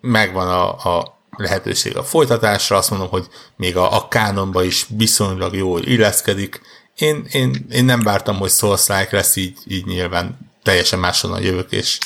megvan 0.00 0.48
a, 0.48 0.96
a 0.96 1.18
lehetőség 1.36 1.96
a 1.96 2.04
folytatásra, 2.04 2.76
azt 2.76 2.90
mondom, 2.90 3.08
hogy 3.08 3.26
még 3.56 3.76
a, 3.76 3.96
a 3.96 4.08
kánonba 4.08 4.62
is 4.62 4.86
viszonylag 4.96 5.54
jól 5.54 5.82
illeszkedik. 5.82 6.60
Én, 6.94 7.26
én, 7.30 7.66
én 7.70 7.84
nem 7.84 8.00
vártam, 8.00 8.36
hogy 8.36 8.50
Souls-like 8.50 9.16
lesz, 9.16 9.36
így, 9.36 9.58
így 9.66 9.86
nyilván 9.86 10.38
teljesen 10.62 10.98
máshonnan 10.98 11.42
jövök, 11.42 11.72
és, 11.72 11.98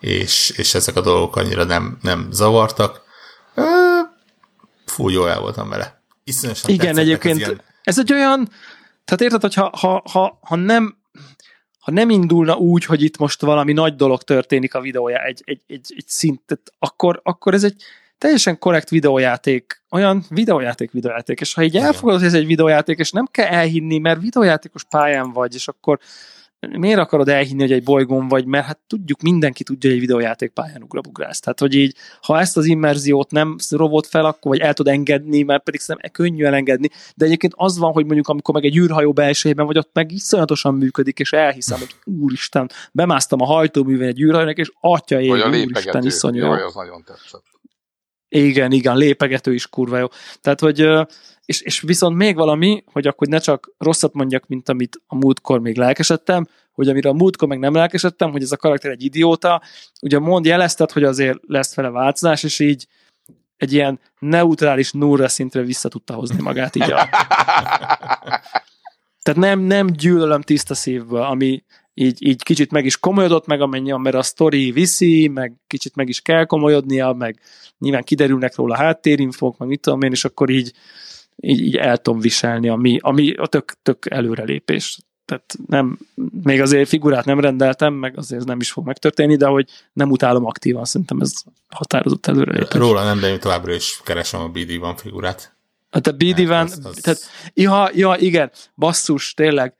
és, 0.00 0.50
és 0.56 0.74
ezek 0.74 0.96
a 0.96 1.00
dolgok 1.00 1.36
annyira 1.36 1.64
nem, 1.64 1.98
nem 2.02 2.28
zavartak. 2.30 3.02
Fú, 4.86 5.08
jó 5.08 5.26
el 5.26 5.40
voltam 5.40 5.68
vele. 5.68 6.02
Iszonyosan 6.24 6.70
Igen, 6.70 6.98
egyébként 6.98 7.38
ilyen- 7.38 7.62
ez 7.82 7.98
egy 7.98 8.12
olyan, 8.12 8.50
tehát 9.04 9.20
érted, 9.20 9.40
hogy 9.40 9.54
ha, 9.54 9.70
ha, 9.76 10.02
ha, 10.10 10.38
ha 10.42 10.56
nem 10.56 10.96
ha 11.86 11.92
nem 11.92 12.10
indulna 12.10 12.54
úgy, 12.56 12.84
hogy 12.84 13.02
itt 13.02 13.18
most 13.18 13.40
valami 13.40 13.72
nagy 13.72 13.96
dolog 13.96 14.22
történik 14.22 14.74
a 14.74 14.80
videója 14.80 15.24
egy, 15.24 15.42
egy, 15.44 15.60
egy, 15.66 15.94
egy 15.96 16.04
szintet, 16.06 16.72
akkor, 16.78 17.20
akkor 17.22 17.54
ez 17.54 17.64
egy 17.64 17.82
teljesen 18.18 18.58
korrekt 18.58 18.88
videójáték, 18.88 19.82
olyan 19.90 20.24
videójáték, 20.28 20.90
videójáték, 20.90 21.40
és 21.40 21.54
ha 21.54 21.62
így 21.62 21.76
elfogadod, 21.76 22.18
hogy 22.20 22.28
ez 22.28 22.34
egy 22.34 22.46
videójáték, 22.46 22.98
és 22.98 23.10
nem 23.10 23.26
kell 23.30 23.46
elhinni, 23.46 23.98
mert 23.98 24.20
videójátékos 24.20 24.84
pályán 24.84 25.32
vagy, 25.32 25.54
és 25.54 25.68
akkor 25.68 25.98
miért 26.70 26.98
akarod 26.98 27.28
elhinni, 27.28 27.60
hogy 27.60 27.72
egy 27.72 27.82
bolygón 27.82 28.28
vagy, 28.28 28.46
mert 28.46 28.66
hát 28.66 28.78
tudjuk, 28.86 29.20
mindenki 29.20 29.62
tudja, 29.62 29.88
hogy 29.90 29.98
egy 29.98 30.06
videójáték 30.06 30.50
pályán 30.50 30.82
ugrabugrász. 30.82 31.40
Tehát, 31.40 31.60
hogy 31.60 31.74
így, 31.74 31.96
ha 32.20 32.40
ezt 32.40 32.56
az 32.56 32.64
immerziót 32.64 33.30
nem 33.30 33.56
rovod 33.70 34.06
fel, 34.06 34.24
akkor 34.24 34.50
vagy 34.50 34.60
el 34.60 34.74
tud 34.74 34.88
engedni, 34.88 35.42
mert 35.42 35.62
pedig 35.62 35.80
szerintem 35.80 36.10
könnyű 36.10 36.44
elengedni, 36.44 36.88
de 37.16 37.24
egyébként 37.24 37.52
az 37.56 37.78
van, 37.78 37.92
hogy 37.92 38.04
mondjuk 38.04 38.28
amikor 38.28 38.54
meg 38.54 38.64
egy 38.64 38.76
űrhajó 38.76 39.12
belsejében 39.12 39.66
vagy, 39.66 39.78
ott 39.78 39.90
meg 39.92 40.12
iszonyatosan 40.12 40.74
működik, 40.74 41.18
és 41.18 41.32
elhiszem, 41.32 41.78
hogy 41.78 41.94
úristen, 42.04 42.70
bemásztam 42.92 43.40
a 43.40 43.44
hajtóművén 43.44 44.08
egy 44.08 44.20
űrhajónak, 44.20 44.58
és 44.58 44.70
atya 44.80 45.20
ég, 45.20 45.30
úristen, 45.30 46.04
iszonyú. 46.04 46.44
Jaj, 46.44 46.62
az 46.62 46.74
nagyon 46.74 47.02
tetszett. 47.04 47.55
Igen, 48.36 48.72
igen, 48.72 48.96
lépegető 48.96 49.54
is 49.54 49.66
kurva 49.66 49.98
jó. 49.98 50.06
Tehát, 50.40 50.60
hogy, 50.60 50.88
és, 51.44 51.60
és 51.60 51.80
viszont 51.80 52.16
még 52.16 52.34
valami, 52.34 52.84
hogy 52.92 53.06
akkor 53.06 53.28
ne 53.28 53.38
csak 53.38 53.70
rosszat 53.78 54.14
mondjak, 54.14 54.46
mint 54.46 54.68
amit 54.68 55.00
a 55.06 55.14
múltkor 55.14 55.60
még 55.60 55.76
lelkesedtem, 55.76 56.46
hogy 56.72 56.88
amire 56.88 57.08
a 57.08 57.12
múltkor 57.12 57.48
meg 57.48 57.58
nem 57.58 57.74
lelkesedtem, 57.74 58.30
hogy 58.30 58.42
ez 58.42 58.52
a 58.52 58.56
karakter 58.56 58.90
egy 58.90 59.04
idióta, 59.04 59.62
ugye 60.02 60.18
mond 60.18 60.44
jelezted, 60.44 60.90
hogy 60.90 61.04
azért 61.04 61.38
lesz 61.46 61.74
vele 61.74 61.88
változás, 61.88 62.42
és 62.42 62.58
így 62.58 62.86
egy 63.56 63.72
ilyen 63.72 64.00
neutrális 64.18 64.92
nulla 64.92 65.28
szintre 65.28 65.62
vissza 65.62 65.88
tudta 65.88 66.14
hozni 66.14 66.42
magát 66.42 66.76
így 66.76 66.92
a, 66.92 67.08
tehát 69.22 69.40
nem, 69.40 69.60
nem 69.60 69.86
gyűlölöm 69.86 70.40
tiszta 70.40 70.74
szívből, 70.74 71.22
ami 71.22 71.64
így, 71.98 72.26
így 72.26 72.42
kicsit 72.42 72.70
meg 72.70 72.84
is 72.84 72.96
komolyodott 72.96 73.46
meg, 73.46 73.60
amennyi, 73.60 73.92
mert 73.92 74.16
a 74.16 74.22
sztori 74.22 74.70
viszi, 74.70 75.28
meg 75.28 75.52
kicsit 75.66 75.94
meg 75.96 76.08
is 76.08 76.20
kell 76.20 76.44
komolyodnia, 76.44 77.12
meg 77.12 77.40
nyilván 77.78 78.02
kiderülnek 78.02 78.56
róla 78.56 78.76
háttérinfók, 78.76 79.58
meg 79.58 79.68
mit 79.68 79.80
tudom 79.80 80.02
én, 80.02 80.10
és 80.10 80.24
akkor 80.24 80.50
így, 80.50 80.72
így, 81.36 81.60
így 81.60 81.76
el 81.76 81.96
tudom 81.96 82.20
viselni, 82.20 82.68
ami, 82.68 82.98
ami 83.00 83.32
a 83.32 83.46
tök, 83.46 83.72
tök 83.82 84.10
előrelépés. 84.10 84.98
Tehát 85.24 85.54
nem, 85.66 85.98
még 86.42 86.60
azért 86.60 86.88
figurát 86.88 87.24
nem 87.24 87.40
rendeltem, 87.40 87.94
meg 87.94 88.18
azért 88.18 88.40
ez 88.40 88.46
nem 88.46 88.60
is 88.60 88.70
fog 88.70 88.86
megtörténni, 88.86 89.36
de 89.36 89.46
hogy 89.46 89.68
nem 89.92 90.10
utálom 90.10 90.44
aktívan, 90.44 90.84
szerintem 90.84 91.20
ez 91.20 91.32
határozott 91.68 92.26
előrelépés. 92.26 92.80
Róla 92.80 93.04
nem, 93.04 93.20
de 93.20 93.28
én 93.28 93.40
továbbra 93.40 93.74
is 93.74 94.00
keresem 94.04 94.40
a 94.40 94.48
BD 94.48 94.78
van 94.78 94.96
figurát. 94.96 95.56
Hát 95.90 96.06
a 96.06 96.12
BD 96.12 96.46
Van, 96.46 96.64
az- 96.64 96.80
az- 96.84 96.96
tehát, 96.96 97.20
ja, 97.54 97.90
ja, 97.94 98.16
igen, 98.18 98.50
basszus, 98.76 99.34
tényleg, 99.34 99.74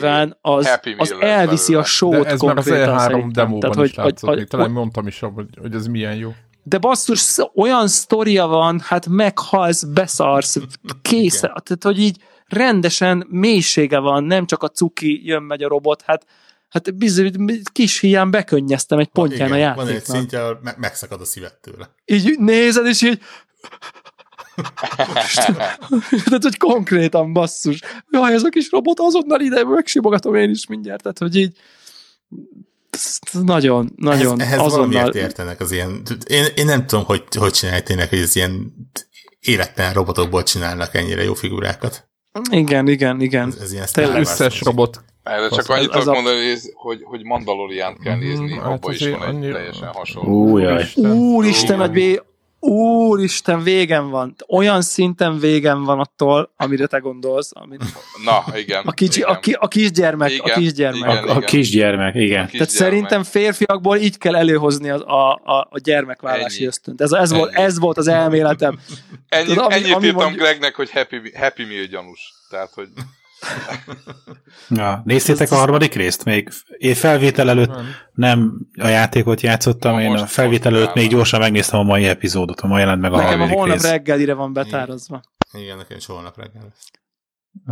Van 0.00 0.38
az, 0.40 0.78
az 0.96 1.14
elviszi 1.20 1.72
a 1.74 1.76
belőle. 1.76 1.84
sót 1.84 2.10
De 2.12 2.28
ez 2.28 2.40
már 2.40 2.56
az 2.56 2.64
konkrétan 2.64 2.96
E3 2.96 3.00
szerintem. 3.00 3.30
demóban 3.32 3.60
Tehát, 3.60 3.76
hogy, 3.76 3.88
is 3.88 3.94
látszott, 3.94 4.34
hogy, 4.34 4.46
talán 4.46 4.66
hogy, 4.66 4.74
mondtam 4.74 5.06
is, 5.06 5.18
hogy, 5.20 5.46
hogy 5.60 5.74
ez 5.74 5.86
milyen 5.86 6.14
jó. 6.14 6.32
de 6.62 6.78
basszus, 6.78 7.18
sz- 7.18 7.50
olyan 7.54 7.88
sztoria 7.88 8.46
van, 8.46 8.80
hát 8.84 9.06
meghalsz, 9.06 9.82
beszarsz, 9.82 10.56
kész, 11.02 11.38
Igen. 11.38 11.40
tehát 11.64 11.82
hogy 11.84 11.98
így 12.00 12.16
rendesen 12.46 13.26
mélysége 13.28 13.98
van, 13.98 14.24
nem 14.24 14.46
csak 14.46 14.62
a 14.62 14.68
cuki 14.68 15.26
jön, 15.26 15.42
megy 15.42 15.62
a 15.62 15.68
robot, 15.68 16.02
hát 16.02 16.26
Hát 16.68 16.96
bizony, 16.96 17.30
kis 17.72 18.00
hiány 18.00 18.30
bekönnyeztem 18.30 18.98
egy 18.98 19.06
pontján 19.08 19.48
Igen, 19.54 19.70
a 19.70 19.74
Van 19.74 19.86
egy 19.86 19.92
játéknak. 19.92 20.16
szintje, 20.16 20.40
me- 20.62 20.76
megszakad 20.76 21.20
a 21.20 21.24
szíved 21.24 21.54
tőle. 21.60 21.88
Így 22.04 22.38
nézed, 22.38 22.86
és 22.86 23.02
így 23.02 23.20
tehát, 26.24 26.42
hogy 26.42 26.56
konkrétan 26.56 27.32
basszus. 27.32 27.80
Jaj, 28.10 28.32
ez 28.32 28.42
a 28.42 28.48
kis 28.48 28.70
robot 28.70 29.00
azonnal 29.00 29.40
ide, 29.40 29.64
megsimogatom 29.64 30.34
én 30.34 30.50
is 30.50 30.66
mindjárt. 30.66 31.02
Tehát, 31.02 31.18
hogy 31.18 31.36
így 31.36 31.56
nagyon, 33.32 33.92
nagyon 33.96 34.40
ehhez, 34.40 34.52
ehhez 34.52 34.66
azonnal. 34.66 34.86
valamiért 34.88 35.14
értenek 35.14 35.60
az 35.60 35.72
ilyen... 35.72 36.02
Én, 36.26 36.44
én 36.56 36.64
nem 36.64 36.86
tudom, 36.86 37.04
hogy, 37.04 37.22
hogy 37.38 37.52
csinálják 37.52 37.84
tényleg, 37.84 38.08
hogy 38.08 38.18
ez 38.18 38.36
ilyen 38.36 38.72
életlen 39.40 39.92
robotokból 39.92 40.42
csinálnak 40.42 40.94
ennyire 40.94 41.22
jó 41.24 41.34
figurákat. 41.34 42.08
Igen, 42.50 42.88
igen, 42.88 43.20
igen. 43.20 43.48
Ez, 43.48 43.56
ez 43.62 43.72
ilyen 43.72 43.86
Tényleg. 43.92 44.20
Összes 44.20 44.60
robot. 44.60 45.04
Erre 45.22 45.48
csak 45.48 45.58
Az- 45.58 45.68
annyit 45.68 45.88
az 45.88 45.98
tudok 45.98 46.08
a- 46.08 46.20
mondani, 46.20 46.50
hogy- 46.74 47.02
hogy, 47.04 47.24
Mandalorian 47.24 47.98
kell 48.02 48.16
Mhm, 48.16 48.24
nézni, 48.24 48.52
hát 48.52 48.64
abban 48.66 48.92
is 48.92 49.00
azért 49.00 49.18
van 49.18 49.42
egy 49.42 49.52
teljesen 49.52 49.88
hasonló. 49.88 50.50
Úristen. 50.50 51.10
Úristen. 51.12 51.80
Úristen, 52.60 53.62
végem 53.62 54.08
van. 54.10 54.34
Olyan 54.48 54.82
szinten 54.82 55.38
végem 55.38 55.84
van 55.84 55.98
attól, 56.00 56.52
amire 56.56 56.86
te 56.86 56.98
gondolsz. 56.98 57.50
Amit... 57.54 57.82
Na, 58.24 58.44
igen. 58.58 58.82
A, 58.86 58.92
kicsi, 58.92 59.18
igen. 59.20 59.34
a, 59.34 59.38
ki, 59.38 59.52
a 59.52 59.68
kisgyermek. 59.68 60.30
Igen, 60.30 60.50
a 60.50 60.58
kisgyermek. 60.58 61.12
igen. 61.22 61.28
A, 61.28 61.36
a 61.36 61.40
kisgyermek, 61.40 62.14
igen. 62.14 62.28
Tehát 62.28 62.50
Kisgyermek. 62.50 62.76
szerintem 62.76 63.22
férfiakból 63.22 63.96
így 63.96 64.18
kell 64.18 64.36
előhozni 64.36 64.90
a, 64.90 65.06
a, 65.06 65.40
a, 65.44 65.68
a 65.70 65.78
gyermekvállási 65.82 66.56
Ennyi. 66.58 66.66
ösztönt. 66.66 67.00
Ez, 67.00 67.12
ez, 67.12 67.32
volt, 67.32 67.54
ez 67.54 67.78
volt 67.78 67.96
az 67.96 68.06
elméletem. 68.08 68.78
Ennyi, 69.28 69.46
Tudod, 69.46 69.64
ami- 69.64 69.74
ennyit 69.74 69.92
ami 69.94 70.04
írtam 70.06 70.22
mondjuk- 70.22 70.42
Gregnek, 70.46 70.74
hogy 70.74 70.90
happy, 70.90 71.32
happy 71.36 71.64
meal 71.64 71.84
gyanús. 71.84 72.20
Tehát, 72.50 72.70
hogy 72.74 72.88
Ja, 74.68 75.02
néztétek 75.04 75.50
a 75.50 75.54
harmadik 75.54 75.94
részt? 75.94 76.24
Még 76.24 76.48
én 76.78 76.94
felvétel 76.94 77.48
előtt 77.48 77.72
nem 78.12 78.58
a 78.80 78.86
játékot 78.86 79.40
játszottam, 79.40 79.94
Na 79.94 80.02
én 80.02 80.12
a 80.14 80.26
felvétel 80.26 80.74
előtt 80.76 80.94
még 80.94 81.08
gyorsan 81.08 81.40
megnéztem 81.40 81.78
a 81.80 81.82
mai 81.82 82.04
epizódot, 82.06 82.60
a 82.60 82.66
ma 82.66 82.78
jelent 82.78 83.00
meg 83.00 83.12
a 83.12 83.16
Nekem 83.16 83.28
a 83.28 83.30
harmadik 83.36 83.56
holnap 83.56 83.76
rész. 83.76 83.90
reggelire 83.90 84.34
van 84.34 84.52
betárazva. 84.52 85.22
Igen, 85.52 85.76
nekem 85.76 85.96
is 85.96 86.06
holnap 86.06 86.36
reggel. 86.36 86.72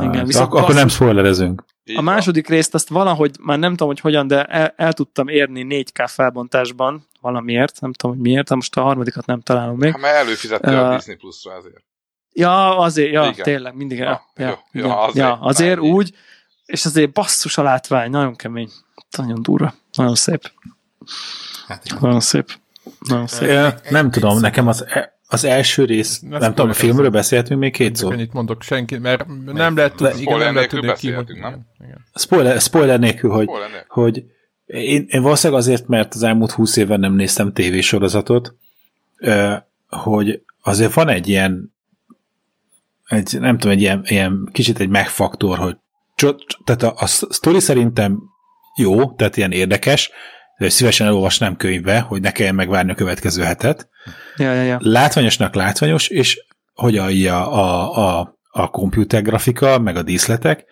Igen, 0.00 0.20
Ah, 0.20 0.26
viszont 0.26 0.52
ak- 0.52 0.62
akkor 0.62 0.74
nem 0.74 0.88
spoilerezünk. 0.88 1.64
A 1.96 2.00
második 2.00 2.48
részt 2.48 2.74
azt 2.74 2.88
valahogy, 2.88 3.36
már 3.40 3.58
nem 3.58 3.70
tudom, 3.70 3.88
hogy 3.88 4.00
hogyan, 4.00 4.26
de 4.26 4.44
el, 4.44 4.72
el 4.76 4.92
tudtam 4.92 5.28
érni 5.28 5.62
4K 5.68 6.06
felbontásban 6.08 7.06
valamiért, 7.20 7.80
nem 7.80 7.92
tudom, 7.92 8.16
hogy 8.16 8.24
miért, 8.26 8.48
de 8.48 8.54
most 8.54 8.76
a 8.76 8.82
harmadikat 8.82 9.26
nem 9.26 9.40
találom 9.40 9.76
még. 9.76 9.92
Hát 9.92 10.00
mert 10.00 10.14
előfizette 10.16 10.70
Ö, 10.70 10.76
a 10.76 10.94
Disney 10.96 11.16
Plus-ra 11.16 11.54
ezért. 11.54 11.84
Ja, 12.38 12.78
azért, 12.78 13.12
ja, 13.12 13.22
Igen. 13.24 13.42
tényleg, 13.44 13.74
mindig. 13.74 13.98
Ja, 13.98 14.22
Ja, 14.36 14.44
ja, 14.46 14.58
igen, 14.72 14.90
azért, 14.90 15.16
ja, 15.16 15.38
azért 15.40 15.78
úgy, 15.78 16.14
és 16.66 16.84
azért 16.84 17.12
basszus 17.12 17.58
a 17.58 17.62
látvány, 17.62 18.10
nagyon 18.10 18.36
kemény, 18.36 18.68
nagyon 19.16 19.42
durva, 19.42 19.74
nagyon 19.92 20.14
szép, 20.14 20.50
Hát, 21.66 22.00
nagyon 22.00 22.20
szép, 22.20 22.48
nagyon 23.08 23.26
szép. 23.26 23.48
Ö, 23.48 23.66
egy- 23.66 23.74
Nem 23.90 24.04
egy 24.04 24.10
tudom, 24.10 24.40
nekem 24.40 24.66
az, 24.68 24.84
az 25.28 25.44
első 25.44 25.84
rész, 25.84 26.20
Ne 26.20 26.38
nem 26.38 26.54
tudom, 26.54 26.70
a 26.70 26.74
filmről 26.74 27.10
beszélhetünk 27.10 27.60
még 27.60 27.72
két 27.72 27.96
szó. 27.96 28.08
Csak 28.08 28.18
ennyit 28.18 28.32
mondok 28.32 28.62
senki, 28.62 28.98
mert 28.98 29.26
nem 29.44 29.76
lehet 29.76 29.94
tudni, 29.94 30.06
igen, 30.20 30.20
Spoiler 30.22 30.44
nem 30.46 30.54
lehet 30.54 30.70
nélkül 30.72 30.80
tudni 30.80 31.08
ki, 31.08 31.10
hogy... 31.12 31.38
nem? 31.40 31.60
Igen. 31.84 32.04
Spoiler, 32.14 32.60
spoiler 32.60 32.98
nélkül, 32.98 33.30
hogy, 33.30 33.46
Hol 33.46 33.60
lenne? 33.60 33.84
hogy 33.88 34.24
én, 34.66 35.06
én 35.08 35.22
valószínűleg 35.22 35.62
azért, 35.62 35.86
mert 35.86 36.14
az 36.14 36.22
elmúlt 36.22 36.50
húsz 36.50 36.76
évben 36.76 37.00
nem 37.00 37.12
néztem 37.14 37.52
tévésorozatot, 37.52 38.54
hogy 39.88 40.42
azért 40.62 40.92
van 40.92 41.08
egy 41.08 41.28
ilyen 41.28 41.74
egy, 43.06 43.36
nem 43.40 43.58
tudom, 43.58 43.76
egy 43.76 43.82
ilyen, 43.82 44.02
ilyen 44.06 44.48
kicsit 44.52 44.80
egy 44.80 44.88
megfaktor, 44.88 45.58
hogy 45.58 45.76
tehát 46.64 46.82
a, 46.82 46.94
a 46.96 47.06
sztori 47.06 47.60
szerintem 47.60 48.18
jó, 48.76 49.12
tehát 49.12 49.36
ilyen 49.36 49.52
érdekes, 49.52 50.10
de 50.58 50.68
szívesen 50.68 51.06
elolvasnám 51.06 51.56
könyvbe, 51.56 52.00
hogy 52.00 52.20
ne 52.20 52.30
kelljen 52.30 52.54
megvárni 52.54 52.90
a 52.90 52.94
következő 52.94 53.42
hetet. 53.42 53.88
Ja, 54.36 54.52
ja, 54.52 54.62
ja. 54.62 54.78
Látványosnak 54.80 55.54
látványos, 55.54 56.08
és 56.08 56.44
hogy 56.74 56.96
a, 56.96 57.52
a, 57.52 57.96
a, 58.18 58.38
a 58.50 58.70
komputer 58.70 59.22
grafika, 59.22 59.78
meg 59.78 59.96
a 59.96 60.02
díszletek, 60.02 60.64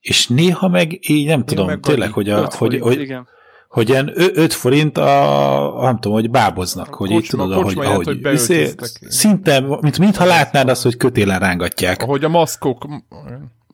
és 0.00 0.28
néha 0.28 0.68
meg 0.68 1.10
így 1.10 1.26
nem 1.26 1.44
tudom, 1.44 1.80
tényleg, 1.80 2.12
hogy, 2.12 2.28
a, 2.30 2.50
hogy, 2.56 2.80
hogy, 2.80 3.00
igen. 3.00 3.28
Hogy 3.72 3.88
ilyen 3.88 4.12
5 4.14 4.52
forint 4.52 4.98
a, 4.98 5.78
nem 5.80 5.94
tudom, 5.94 6.12
hogy 6.12 6.30
báboznak, 6.30 6.94
hogy 6.94 7.10
így 7.10 7.16
kocsma- 7.16 7.42
tudod, 7.42 7.58
ahogy, 7.58 7.78
ahogy 7.78 8.04
hogy 8.06 8.20
beöltöztek. 8.20 9.00
szinte, 9.08 9.60
mint, 9.80 9.98
mintha 9.98 10.24
látnád 10.24 10.68
azt, 10.68 10.82
hogy 10.82 10.96
kötélen 10.96 11.38
rángatják. 11.38 12.02
Ahogy 12.02 12.24
a 12.24 12.28
maszkok, 12.28 12.86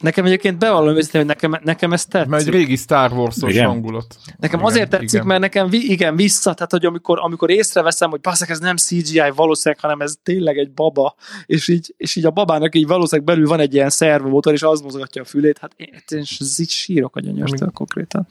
Nekem 0.00 0.24
egyébként 0.24 0.58
bevallom 0.58 0.96
őszintén, 0.96 1.20
hogy 1.20 1.30
nekem, 1.30 1.60
nekem 1.64 1.92
ez 1.92 2.04
tetszik. 2.06 2.28
mert 2.30 2.42
egy 2.46 2.52
régi 2.52 2.76
Star 2.76 3.12
Wars-os 3.12 3.52
Igen. 3.52 3.66
hangulat. 3.66 4.16
Nekem 4.38 4.58
Igen, 4.58 4.70
azért 4.70 4.90
tetszik, 4.90 5.12
igen. 5.12 5.26
mert 5.26 5.40
nekem 5.40 5.68
vi- 5.68 5.90
igen, 5.90 6.16
vissza, 6.16 6.54
tehát 6.54 6.70
hogy 6.70 6.84
amikor, 6.86 7.18
amikor 7.20 7.50
észreveszem, 7.50 8.10
hogy 8.10 8.20
basszak, 8.20 8.48
ez 8.48 8.58
nem 8.58 8.76
CGI 8.76 9.30
valószínűleg, 9.34 9.82
hanem 9.82 10.00
ez 10.00 10.14
tényleg 10.22 10.58
egy 10.58 10.72
baba, 10.72 11.14
és 11.46 11.68
így, 11.68 11.94
és 11.96 12.16
így 12.16 12.24
a 12.24 12.30
babának 12.30 12.74
így 12.74 12.86
valószínűleg 12.86 13.26
belül 13.34 13.48
van 13.48 13.60
egy 13.60 13.74
ilyen 13.74 13.90
szervomotor, 13.90 14.52
és 14.52 14.62
az 14.62 14.80
mozgatja 14.80 15.22
a 15.22 15.24
fülét, 15.24 15.58
hát 15.58 15.72
én, 15.76 16.02
én 16.08 16.24
ez 16.38 16.58
így 16.58 16.70
sírok 16.70 17.16
a 17.16 17.20
gyönyörstől 17.20 17.70
konkrétan. 17.70 18.26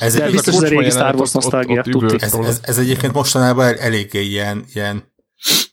Ez, 0.00 0.14
De 0.14 0.24
egy, 0.24 0.32
biztos, 0.32 0.54
ez 0.54 0.62
a 0.62 0.66
régi 0.68 0.90
Star 0.90 1.14
Wars 1.14 1.32
nosztalgia, 1.32 1.82
ez, 2.18 2.34
ez, 2.34 2.60
ez 2.62 2.78
egyébként 2.78 3.12
mostanában 3.12 3.64
el- 3.66 3.78
eléggé 3.78 4.20
ilyen, 4.22 4.64
ilyen 4.74 5.02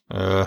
ö, 0.07 0.41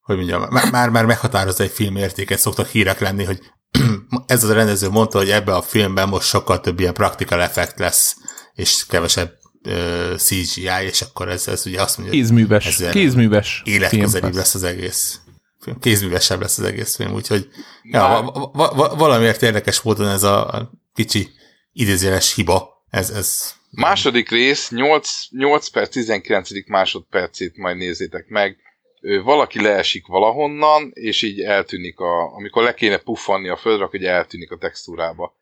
hogy 0.00 0.16
mondjam, 0.16 0.42
má- 0.50 0.70
már, 0.70 0.88
már 0.90 1.06
meghatározza 1.06 1.62
egy 1.62 1.70
film 1.70 1.96
értéket, 1.96 2.38
szoktak 2.38 2.66
hírek 2.68 3.00
lenni, 3.00 3.24
hogy 3.24 3.38
ez 4.26 4.44
az 4.44 4.50
a 4.50 4.54
rendező 4.54 4.88
mondta, 4.88 5.18
hogy 5.18 5.30
ebbe 5.30 5.54
a 5.54 5.62
filmben 5.62 6.08
most 6.08 6.28
sokkal 6.28 6.60
több 6.60 6.80
ilyen 6.80 6.94
practical 6.94 7.42
effect 7.42 7.78
lesz, 7.78 8.16
és 8.54 8.86
kevesebb 8.88 9.38
ö, 9.62 10.14
CGI, 10.16 10.84
és 10.86 11.00
akkor 11.00 11.28
ez, 11.28 11.48
ez 11.48 11.66
ugye 11.66 11.82
azt 11.82 11.98
mondja, 11.98 12.14
hogy 12.14 12.24
Kézműves, 12.24 12.66
Ezzel 12.66 12.92
kézműves 12.92 13.62
életközelibb 13.64 14.34
lesz 14.34 14.54
az 14.54 14.62
egész 14.62 15.20
film. 15.60 15.78
Kézművesebb 15.78 16.40
lesz 16.40 16.58
az 16.58 16.64
egész 16.64 16.96
film, 16.96 17.12
úgyhogy 17.12 17.48
ja, 17.82 18.00
va- 18.08 18.52
va- 18.52 18.74
va- 18.74 18.98
valamiért 18.98 19.42
érdekes 19.42 19.80
módon 19.80 20.08
ez 20.08 20.22
a 20.22 20.48
a 20.48 20.70
kicsi 20.94 21.28
idézőjeles 21.72 22.34
hiba, 22.34 22.84
ez, 22.90 23.10
ez 23.10 23.54
Második 23.70 24.30
rész, 24.30 24.70
8, 24.70 25.10
8 25.30 25.68
perc, 25.68 25.90
19. 25.90 26.68
másodpercét 26.68 27.56
majd 27.56 27.76
nézzétek 27.76 28.28
meg. 28.28 28.56
Valaki 29.00 29.62
leesik 29.62 30.06
valahonnan, 30.06 30.90
és 30.94 31.22
így 31.22 31.40
eltűnik, 31.40 31.98
a, 31.98 32.34
amikor 32.34 32.62
le 32.62 32.74
kéne 32.74 32.96
puffanni 32.96 33.48
a 33.48 33.56
földre, 33.56 33.84
akkor 33.84 34.02
eltűnik 34.02 34.50
a 34.50 34.56
textúrába. 34.56 35.34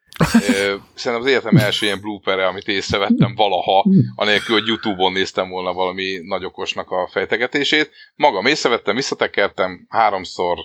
Szerintem 0.94 1.20
az 1.20 1.26
életem 1.26 1.56
első 1.56 1.86
ilyen 1.86 2.01
blooper 2.01 2.39
amit 2.39 2.68
észrevettem 2.68 3.35
valaha, 3.35 3.85
anélkül, 4.14 4.59
hogy 4.59 4.66
Youtube-on 4.66 5.12
néztem 5.12 5.48
volna 5.48 5.72
valami 5.72 6.18
nagy 6.22 6.44
okosnak 6.44 6.90
a 6.90 7.09
fejtegetését. 7.12 7.90
Magam 8.16 8.47
észrevettem, 8.47 8.94
visszatekertem, 8.94 9.86
háromszor 9.89 10.59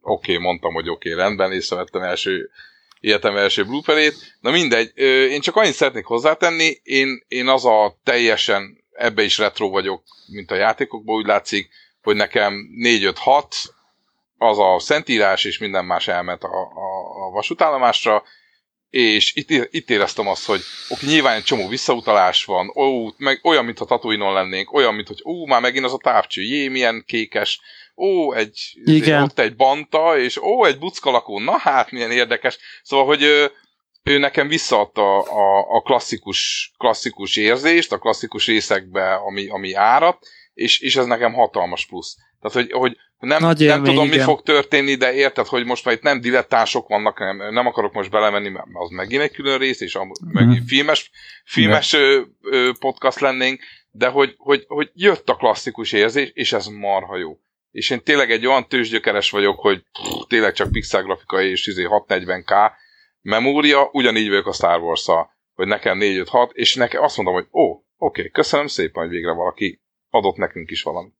oké, 0.00 0.32
okay, 0.32 0.44
mondtam, 0.44 0.74
hogy 0.74 0.88
oké, 0.88 1.12
okay, 1.12 1.24
rendben, 1.24 1.52
észrevettem 1.52 2.02
első 2.02 2.50
életem 3.00 3.36
első 3.36 3.64
blooperét. 3.64 4.14
Na 4.40 4.50
mindegy, 4.50 4.92
én 5.30 5.40
csak 5.40 5.56
annyit 5.56 5.72
szeretnék 5.72 6.04
hozzátenni, 6.04 6.80
én, 6.82 7.24
én 7.28 7.48
az 7.48 7.64
a 7.64 7.98
teljesen, 8.04 8.84
ebbe 8.92 9.22
is 9.22 9.38
retro 9.38 9.68
vagyok, 9.68 10.02
mint 10.26 10.50
a 10.50 10.54
játékokból, 10.54 11.16
úgy 11.16 11.26
látszik, 11.26 11.68
hogy 12.04 12.16
nekem 12.16 12.68
4-5-6, 12.82 13.44
az 14.38 14.58
a 14.58 14.78
szentírás, 14.78 15.44
és 15.44 15.58
minden 15.58 15.84
más 15.84 16.08
elment 16.08 16.42
a, 16.42 16.48
a, 16.48 17.26
a 17.26 17.30
vasútállomásra, 17.30 18.22
és 18.90 19.34
itt, 19.34 19.50
itt 19.70 19.90
éreztem 19.90 20.28
azt, 20.28 20.46
hogy 20.46 20.60
oké, 20.88 21.06
nyilván 21.06 21.36
egy 21.36 21.42
csomó 21.42 21.68
visszautalás 21.68 22.44
van, 22.44 22.72
ó, 22.76 23.08
meg 23.16 23.40
olyan, 23.42 23.64
mintha 23.64 23.84
Tatooine-on 23.84 24.32
lennénk, 24.32 24.72
olyan, 24.72 24.94
mint 24.94 25.08
hogy 25.08 25.22
ó, 25.24 25.46
már 25.46 25.60
megint 25.60 25.84
az 25.84 25.92
a 25.92 25.98
távcső, 26.02 26.42
jé, 26.42 26.68
milyen 26.68 27.04
kékes, 27.06 27.60
ó, 27.96 28.32
egy, 28.32 28.72
Igen. 28.84 29.22
ott 29.22 29.38
egy 29.38 29.56
banta, 29.56 30.18
és 30.18 30.36
ó, 30.36 30.64
egy 30.64 30.78
buckalakó, 30.78 31.38
na 31.38 31.58
hát, 31.58 31.90
milyen 31.90 32.10
érdekes. 32.10 32.58
Szóval, 32.82 33.06
hogy 33.06 33.22
ő, 33.22 33.52
ő 34.02 34.18
nekem 34.18 34.48
visszaadta 34.48 35.18
a, 35.18 35.76
a 35.76 35.80
klasszikus, 35.80 36.72
klasszikus 36.78 37.36
érzést, 37.36 37.92
a 37.92 37.98
klasszikus 37.98 38.46
részekbe, 38.46 39.14
ami, 39.14 39.48
ami 39.48 39.72
árat, 39.72 40.26
és, 40.54 40.80
és 40.80 40.96
ez 40.96 41.06
nekem 41.06 41.32
hatalmas 41.32 41.86
plusz. 41.86 42.16
Tehát, 42.40 42.56
hogy, 42.56 42.72
hogy 42.72 42.96
nem, 43.18 43.42
Nagy 43.42 43.58
nem 43.58 43.68
élmény, 43.68 43.84
tudom, 43.84 44.08
mi 44.08 44.14
igen. 44.14 44.26
fog 44.26 44.42
történni, 44.42 44.94
de 44.94 45.14
érted, 45.14 45.46
hogy 45.46 45.64
most 45.64 45.84
már 45.84 45.94
itt 45.94 46.02
nem 46.02 46.20
dilettánsok 46.20 46.88
vannak, 46.88 47.18
nem, 47.18 47.36
nem 47.36 47.66
akarok 47.66 47.92
most 47.92 48.10
belemenni, 48.10 48.48
mert 48.48 48.66
az 48.72 48.90
megint 48.90 49.22
egy 49.22 49.32
külön 49.32 49.58
rész, 49.58 49.80
és 49.80 49.94
am- 49.94 50.12
megint 50.32 50.62
filmes, 50.66 51.10
filmes 51.44 51.92
ö, 51.92 52.20
ö, 52.42 52.70
podcast 52.78 53.20
lennénk, 53.20 53.60
de 53.90 54.08
hogy, 54.08 54.34
hogy, 54.36 54.64
hogy 54.66 54.90
jött 54.94 55.28
a 55.28 55.36
klasszikus 55.36 55.92
érzés, 55.92 56.30
és 56.34 56.52
ez 56.52 56.66
marha 56.66 57.16
jó. 57.16 57.38
És 57.70 57.90
én 57.90 58.02
tényleg 58.02 58.30
egy 58.30 58.46
olyan 58.46 58.68
tőzsgyökeres 58.68 59.30
vagyok, 59.30 59.60
hogy 59.60 59.78
pff, 59.78 60.26
tényleg 60.28 60.52
csak 60.52 60.72
pixel 60.72 61.02
grafika 61.02 61.42
és 61.42 61.66
izé 61.66 61.86
640k 61.88 62.70
memória, 63.20 63.88
ugyanígy 63.92 64.28
vagyok 64.28 64.46
a 64.46 64.52
Star 64.52 64.80
wars 64.80 65.06
hogy 65.54 65.66
nekem 65.66 65.98
4-5-6, 66.00 66.50
és 66.52 66.74
nekem 66.74 67.02
azt 67.02 67.16
mondom, 67.16 67.34
hogy 67.34 67.46
ó, 67.52 67.82
oké, 67.96 68.28
köszönöm 68.28 68.66
szépen, 68.66 69.02
hogy 69.02 69.12
végre 69.12 69.32
valaki 69.32 69.82
adott 70.14 70.36
nekünk 70.36 70.70
is 70.70 70.82
valamit. 70.82 71.14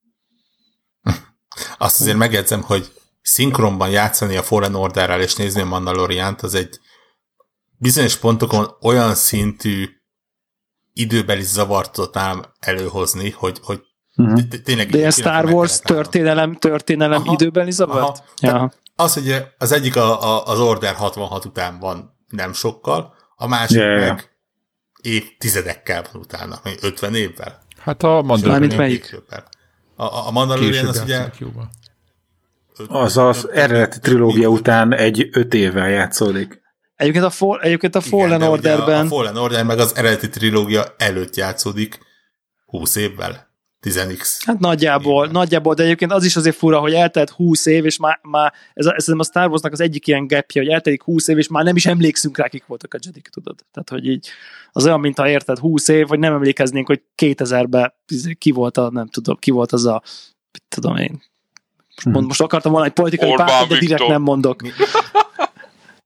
Azt 1.78 2.00
azért 2.00 2.16
megjegyzem, 2.16 2.62
hogy 2.62 2.92
szinkronban 3.22 3.90
játszani 3.90 4.36
a 4.36 4.42
Fallen 4.42 4.74
Orderrel 4.74 5.20
és 5.20 5.34
nézni 5.34 5.60
a 5.60 5.64
Mandaloriant, 5.64 6.42
az 6.42 6.54
egy 6.54 6.78
bizonyos 7.78 8.16
pontokon 8.16 8.76
olyan 8.80 9.14
szintű 9.14 9.88
időbeli 10.92 11.42
zavart 11.42 11.92
tudott 11.92 12.18
előhozni, 12.58 13.30
hogy, 13.30 13.58
hogy 13.62 13.82
Mhm. 14.14 14.34
tényleg... 14.34 14.86
De 14.86 14.90
tényleg 14.90 15.12
Star 15.12 15.44
Wars 15.44 15.78
történelem, 15.78 16.54
történelem 16.54 17.22
Aha. 17.22 17.32
időbeli 17.32 17.70
zavart? 17.70 18.22
Aha. 18.36 18.72
Az, 18.96 19.14
hogy 19.14 19.44
az 19.58 19.72
egyik 19.72 19.96
a, 19.96 20.22
a, 20.22 20.46
az 20.46 20.60
Order 20.60 20.94
66 20.94 21.44
után 21.44 21.78
van 21.78 22.18
nem 22.28 22.52
sokkal, 22.52 23.14
a 23.36 23.46
másik 23.46 23.76
ja. 23.76 23.98
meg 23.98 24.30
évtizedekkel 25.00 26.04
van 26.12 26.22
utána, 26.22 26.60
még 26.64 26.78
50 26.80 27.14
évvel. 27.14 27.62
Hát 27.84 28.02
a 28.02 28.08
Mármint 28.08 28.26
Mandalorian 28.26 28.76
melyik? 28.76 29.02
Később. 29.02 29.24
A, 29.96 30.26
a, 30.26 30.30
Mandalorian 30.30 30.86
az 30.86 31.00
ugye... 31.04 31.30
Az 32.88 33.16
az 33.16 33.48
eredeti 33.52 33.98
trilógia 33.98 34.48
után 34.48 34.92
egy 34.92 35.28
öt 35.32 35.54
évvel 35.54 35.88
játszódik. 35.88 36.62
Egyébként 36.96 37.24
a, 37.24 37.30
for, 37.30 37.64
egyébként 37.64 37.94
a 37.94 38.02
Igen, 38.04 38.10
Fallen 38.10 38.40
ugye 38.40 38.50
Orderben 38.50 39.06
A 39.06 39.08
Fallen 39.08 39.36
Order 39.36 39.64
meg 39.64 39.78
az 39.78 39.96
eredeti 39.96 40.28
trilógia 40.28 40.94
előtt 40.98 41.36
játszódik 41.36 41.98
20 42.66 42.96
évvel. 42.96 43.53
10x. 43.84 44.36
Hát 44.46 44.58
nagyjából, 44.58 45.22
Igen. 45.22 45.34
nagyjából, 45.34 45.74
de 45.74 45.82
egyébként 45.82 46.12
az 46.12 46.24
is 46.24 46.36
azért 46.36 46.56
fura, 46.56 46.78
hogy 46.78 46.92
eltelt 46.92 47.30
20 47.30 47.66
év, 47.66 47.84
és 47.84 47.96
már, 47.98 48.18
már 48.22 48.52
ez, 48.74 48.86
a, 48.86 48.94
ez 48.96 49.08
a 49.08 49.22
Star 49.22 49.48
Warsnak 49.48 49.72
az 49.72 49.80
egyik 49.80 50.06
ilyen 50.06 50.26
gapja, 50.26 50.62
hogy 50.62 50.70
eltelik 50.70 51.02
20 51.02 51.28
év, 51.28 51.38
és 51.38 51.48
már 51.48 51.64
nem 51.64 51.76
is 51.76 51.86
emlékszünk 51.86 52.38
rá, 52.38 52.48
kik 52.48 52.66
voltak 52.66 52.94
a 52.94 52.98
Jedik, 53.04 53.28
tudod. 53.28 53.56
Tehát, 53.72 53.88
hogy 53.88 54.06
így 54.06 54.28
az 54.72 54.86
olyan, 54.86 55.00
mint 55.00 55.18
ha 55.18 55.28
érted 55.28 55.58
20 55.58 55.88
év, 55.88 56.06
hogy 56.06 56.18
nem 56.18 56.32
emlékeznénk, 56.32 56.86
hogy 56.86 57.02
2000-ben 57.22 57.94
ki 58.38 58.50
volt 58.50 58.76
a, 58.76 58.90
nem 58.90 59.08
tudom, 59.08 59.36
ki 59.38 59.50
volt 59.50 59.72
az 59.72 59.86
a, 59.86 60.02
mit 60.52 60.62
tudom 60.68 60.96
én. 60.96 61.22
Most, 61.94 62.16
mond, 62.16 62.26
most 62.26 62.40
akartam 62.40 62.72
volna 62.72 62.86
egy 62.86 62.92
politikai 62.92 63.30
Orbán 63.30 63.46
pártot, 63.46 63.68
de 63.68 63.78
direkt 63.78 64.00
Viktor. 64.00 64.08
nem 64.08 64.22
mondok. 64.22 64.62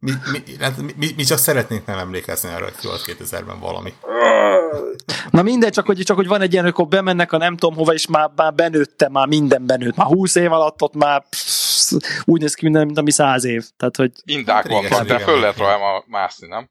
Mi, 0.01 0.11
mi, 0.33 0.43
mi, 0.47 0.57
hát 0.61 0.77
mi, 0.77 0.93
mi, 0.97 1.09
mi 1.17 1.25
csak 1.25 1.39
szeretnénk 1.39 1.87
nem 1.87 1.99
emlékezni 1.99 2.49
arra, 2.49 2.65
hogy 2.65 2.77
ki 2.81 2.87
volt 2.87 3.05
2000-ben 3.07 3.61
valami. 3.61 3.93
Na 5.31 5.43
mindegy, 5.43 5.73
csak 5.73 5.87
hogy, 5.87 6.03
csak 6.05 6.17
hogy 6.17 6.27
van 6.27 6.41
egy 6.41 6.53
ilyen, 6.53 6.65
akkor 6.65 6.89
bemennek 6.89 7.33
a 7.33 7.37
nem 7.37 7.57
tudom 7.57 7.77
hova, 7.77 7.93
és 7.93 8.07
már, 8.07 8.31
már 8.37 8.55
benőtte, 8.55 9.09
már 9.09 9.27
minden 9.27 9.67
benőtt. 9.67 9.97
Már 9.97 10.07
20 10.07 10.35
év 10.35 10.53
alatt 10.53 10.83
ott 10.83 10.95
már 10.95 11.29
psz, 11.29 11.97
úgy 12.25 12.41
néz 12.41 12.55
ki 12.55 12.65
minden, 12.65 12.87
mint 12.87 12.99
ami 12.99 13.11
100 13.11 13.45
év. 13.45 13.65
Tehát, 13.77 13.97
hogy 13.97 14.13
Indák 14.25 14.67
Régen 14.67 14.89
vannak, 14.91 15.07
de 15.07 15.19
föl 15.19 15.41
lehet 15.41 15.57
voltak. 15.57 15.79
rá 15.79 16.03
mászni, 16.07 16.47
nem? 16.49 16.69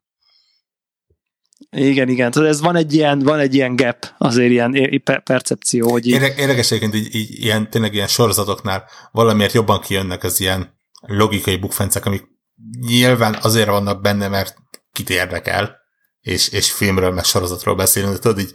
Igen, 1.70 2.10
igen. 2.10 2.32
Tehát 2.32 2.50
ez 2.50 2.62
van 2.62 2.76
egy 2.76 2.94
ilyen, 2.94 3.20
van 3.20 3.40
egy 3.40 3.54
ilyen 3.56 3.76
gap, 3.76 4.14
azért 4.18 4.52
ilyen 4.52 5.02
percepció, 5.24 5.92
hogy 5.92 6.06
így, 6.08 6.14
Érde- 6.14 6.38
Érdekes 6.38 6.72
egyébként, 6.72 6.96
így, 6.96 7.16
így 7.16 7.44
ilyen, 7.44 7.70
tényleg 7.70 7.94
ilyen 7.94 8.08
sorozatoknál 8.08 8.84
valamiért 9.12 9.54
jobban 9.54 9.82
kijönnek 9.82 10.24
az 10.24 10.40
ilyen 10.40 10.80
logikai 11.02 11.58
bukfencek, 11.58 12.06
amik 12.06 12.36
nyilván 12.80 13.38
azért 13.42 13.68
vannak 13.68 14.02
benne, 14.02 14.28
mert 14.28 14.56
kit 14.92 15.10
érdekel, 15.10 15.78
és, 16.20 16.48
és 16.50 16.72
filmről, 16.72 17.12
meg 17.12 17.24
sorozatról 17.24 17.76
beszélünk, 17.76 18.14
de 18.14 18.20
tudod 18.20 18.40
így 18.40 18.54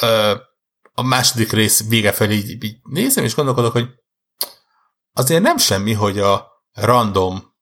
ö, 0.00 0.34
a 0.92 1.02
második 1.02 1.52
rész 1.52 1.88
vége 1.88 2.12
felé 2.12 2.34
így, 2.34 2.64
így 2.64 2.76
nézem, 2.82 3.24
és 3.24 3.34
gondolkodok, 3.34 3.72
hogy 3.72 3.88
azért 5.12 5.42
nem 5.42 5.56
semmi, 5.56 5.92
hogy 5.92 6.18
a 6.18 6.46
random 6.72 7.54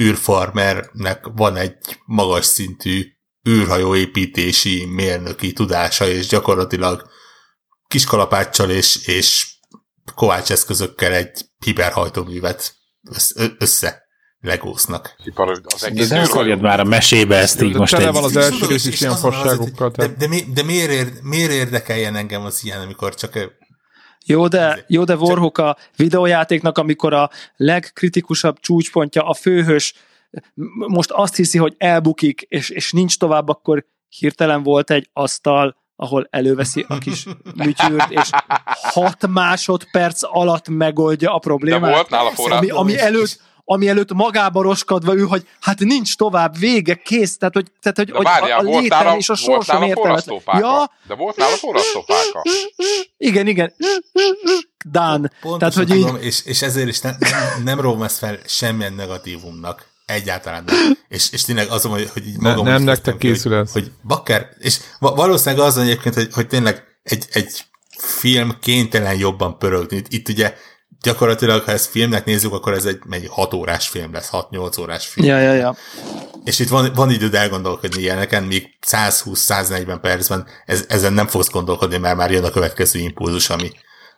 űrfarmernek 0.00 1.26
van 1.32 1.56
egy 1.56 2.00
magas 2.04 2.44
szintű 2.44 3.06
űrhajóépítési 3.48 4.84
mérnöki 4.84 5.52
tudása, 5.52 6.08
és 6.08 6.26
gyakorlatilag 6.26 7.10
kiskalapáccsal 7.86 8.70
és, 8.70 9.06
és 9.06 9.56
kovács 10.14 10.50
eszközökkel 10.50 11.12
egy 11.12 11.50
hiperhajtóművet 11.64 12.76
össze, 13.58 14.07
az 15.74 15.80
De 15.80 15.86
egész 15.86 16.08
ne 16.08 16.16
űrhajó. 16.16 16.30
akarjad 16.32 16.60
már 16.60 16.80
a 16.80 16.84
mesébe 16.84 17.36
ezt 17.36 17.62
így 17.62 17.72
De 17.72 17.78
most 17.78 17.94
tele 17.96 18.10
van 18.10 18.24
az 18.24 18.36
első 18.36 18.66
rész 18.66 18.86
is 18.86 19.00
ilyen 19.00 19.16
fasságokkal. 19.16 19.90
De, 19.90 20.06
de, 20.06 20.28
mi, 20.28 20.40
de 20.54 20.62
miért, 20.62 20.90
ér, 20.90 21.12
miért 21.22 21.50
érdekeljen 21.50 22.16
engem 22.16 22.44
az 22.44 22.64
ilyen, 22.64 22.80
amikor 22.80 23.14
csak 23.14 23.54
Jó, 24.26 24.48
de, 24.48 24.84
jó, 24.88 25.04
de 25.04 25.16
Warhawk 25.16 25.58
a 25.58 25.76
videójátéknak, 25.96 26.78
amikor 26.78 27.12
a 27.12 27.30
legkritikusabb 27.56 28.60
csúcspontja 28.60 29.22
a 29.22 29.34
főhős 29.34 29.94
most 30.88 31.10
azt 31.10 31.36
hiszi, 31.36 31.58
hogy 31.58 31.74
elbukik, 31.78 32.40
és, 32.48 32.68
és 32.70 32.92
nincs 32.92 33.18
tovább, 33.18 33.48
akkor 33.48 33.84
hirtelen 34.08 34.62
volt 34.62 34.90
egy 34.90 35.08
asztal, 35.12 35.76
ahol 35.96 36.26
előveszi 36.30 36.84
a 36.88 36.98
kis 36.98 37.26
műtyűrt, 37.64 38.10
és 38.10 38.30
hat 38.68 39.26
másodperc 39.26 40.20
alatt 40.22 40.68
megoldja 40.68 41.30
a 41.30 41.34
De 41.34 41.38
problémát. 41.40 41.94
volt 41.94 42.10
nála 42.10 42.30
forrás. 42.30 42.58
ami, 42.58 42.70
ami 42.70 42.98
előtt 42.98 43.40
ami 43.70 43.88
előtt 43.88 44.12
magába 44.12 44.62
roskadva 44.62 45.14
ő, 45.14 45.20
hogy 45.20 45.46
hát 45.60 45.78
nincs 45.78 46.16
tovább, 46.16 46.58
vége, 46.58 46.94
kész, 46.94 47.36
tehát 47.38 47.54
hogy, 47.54 47.66
tehát, 47.82 47.96
hogy, 47.96 48.10
hogy 48.10 48.24
várjál, 48.24 48.58
a, 48.58 48.76
a 48.76 48.80
létem 48.80 49.04
nála, 49.04 49.16
és 49.16 49.28
a 49.28 49.34
sorsom 49.34 49.82
értelmetlen. 49.82 50.40
Ja, 50.46 50.90
De 51.06 51.14
volt 51.14 51.36
nála 51.36 51.54
forrasztópáka. 51.56 52.42
igen, 53.16 53.46
igen. 53.46 53.74
Done. 54.90 55.30
Pontosan 55.40 55.58
Tehát, 55.58 55.74
hogy 55.74 55.86
tudom, 55.86 56.16
így, 56.16 56.24
és, 56.24 56.44
és 56.44 56.62
ezért 56.62 56.88
is 56.88 57.00
ne, 57.00 57.10
nem, 57.18 57.62
nem 57.64 57.80
róvom 57.80 58.02
ezt 58.02 58.18
fel 58.18 58.38
semmilyen 58.46 58.92
negatívumnak. 58.92 59.86
Egyáltalán 60.06 60.64
nem. 60.66 60.76
És, 61.08 61.32
és 61.32 61.42
tényleg 61.42 61.68
azon, 61.68 61.92
hogy, 61.92 62.10
hogy 62.12 62.26
így 62.26 62.38
Ne- 62.38 62.48
magam 62.48 62.64
nem 62.64 62.78
is 62.80 62.84
nektek 62.84 63.16
készül 63.16 63.56
hogy, 63.56 63.70
hogy 63.72 63.90
bakker, 64.02 64.48
és 64.58 64.78
va- 64.98 65.16
valószínűleg 65.16 65.64
az 65.66 65.76
egyébként, 65.76 66.14
hogy, 66.14 66.28
hogy 66.32 66.46
tényleg 66.46 66.84
egy, 67.02 67.24
egy 67.32 67.64
film 67.98 68.58
kénytelen 68.60 69.18
jobban 69.18 69.58
pörögni. 69.58 69.96
Itt, 69.96 70.12
itt 70.12 70.28
ugye 70.28 70.54
gyakorlatilag, 71.02 71.62
ha 71.64 71.72
ezt 71.72 71.90
filmnek 71.90 72.24
nézzük, 72.24 72.52
akkor 72.52 72.72
ez 72.72 72.84
egy 72.84 72.98
mennyi 73.04 73.26
6 73.26 73.54
órás 73.54 73.88
film 73.88 74.12
lesz, 74.12 74.28
6-8 74.32 74.80
órás 74.80 75.06
film. 75.06 75.26
ja, 75.26 75.38
ja, 75.38 75.52
ja. 75.52 75.76
És 76.44 76.58
itt 76.58 76.68
van, 76.68 76.92
van 76.94 77.10
időd 77.10 77.34
elgondolkodni 77.34 78.00
ilyeneken, 78.00 78.42
míg 78.44 78.78
120-140 78.86 79.98
percben 80.00 80.46
ez, 80.64 80.84
ezen 80.88 81.12
nem 81.12 81.26
fogsz 81.26 81.50
gondolkodni, 81.50 81.96
mert 81.98 82.16
már 82.16 82.30
jön 82.30 82.44
a 82.44 82.50
következő 82.50 82.98
impulzus, 82.98 83.50
ami, 83.50 83.70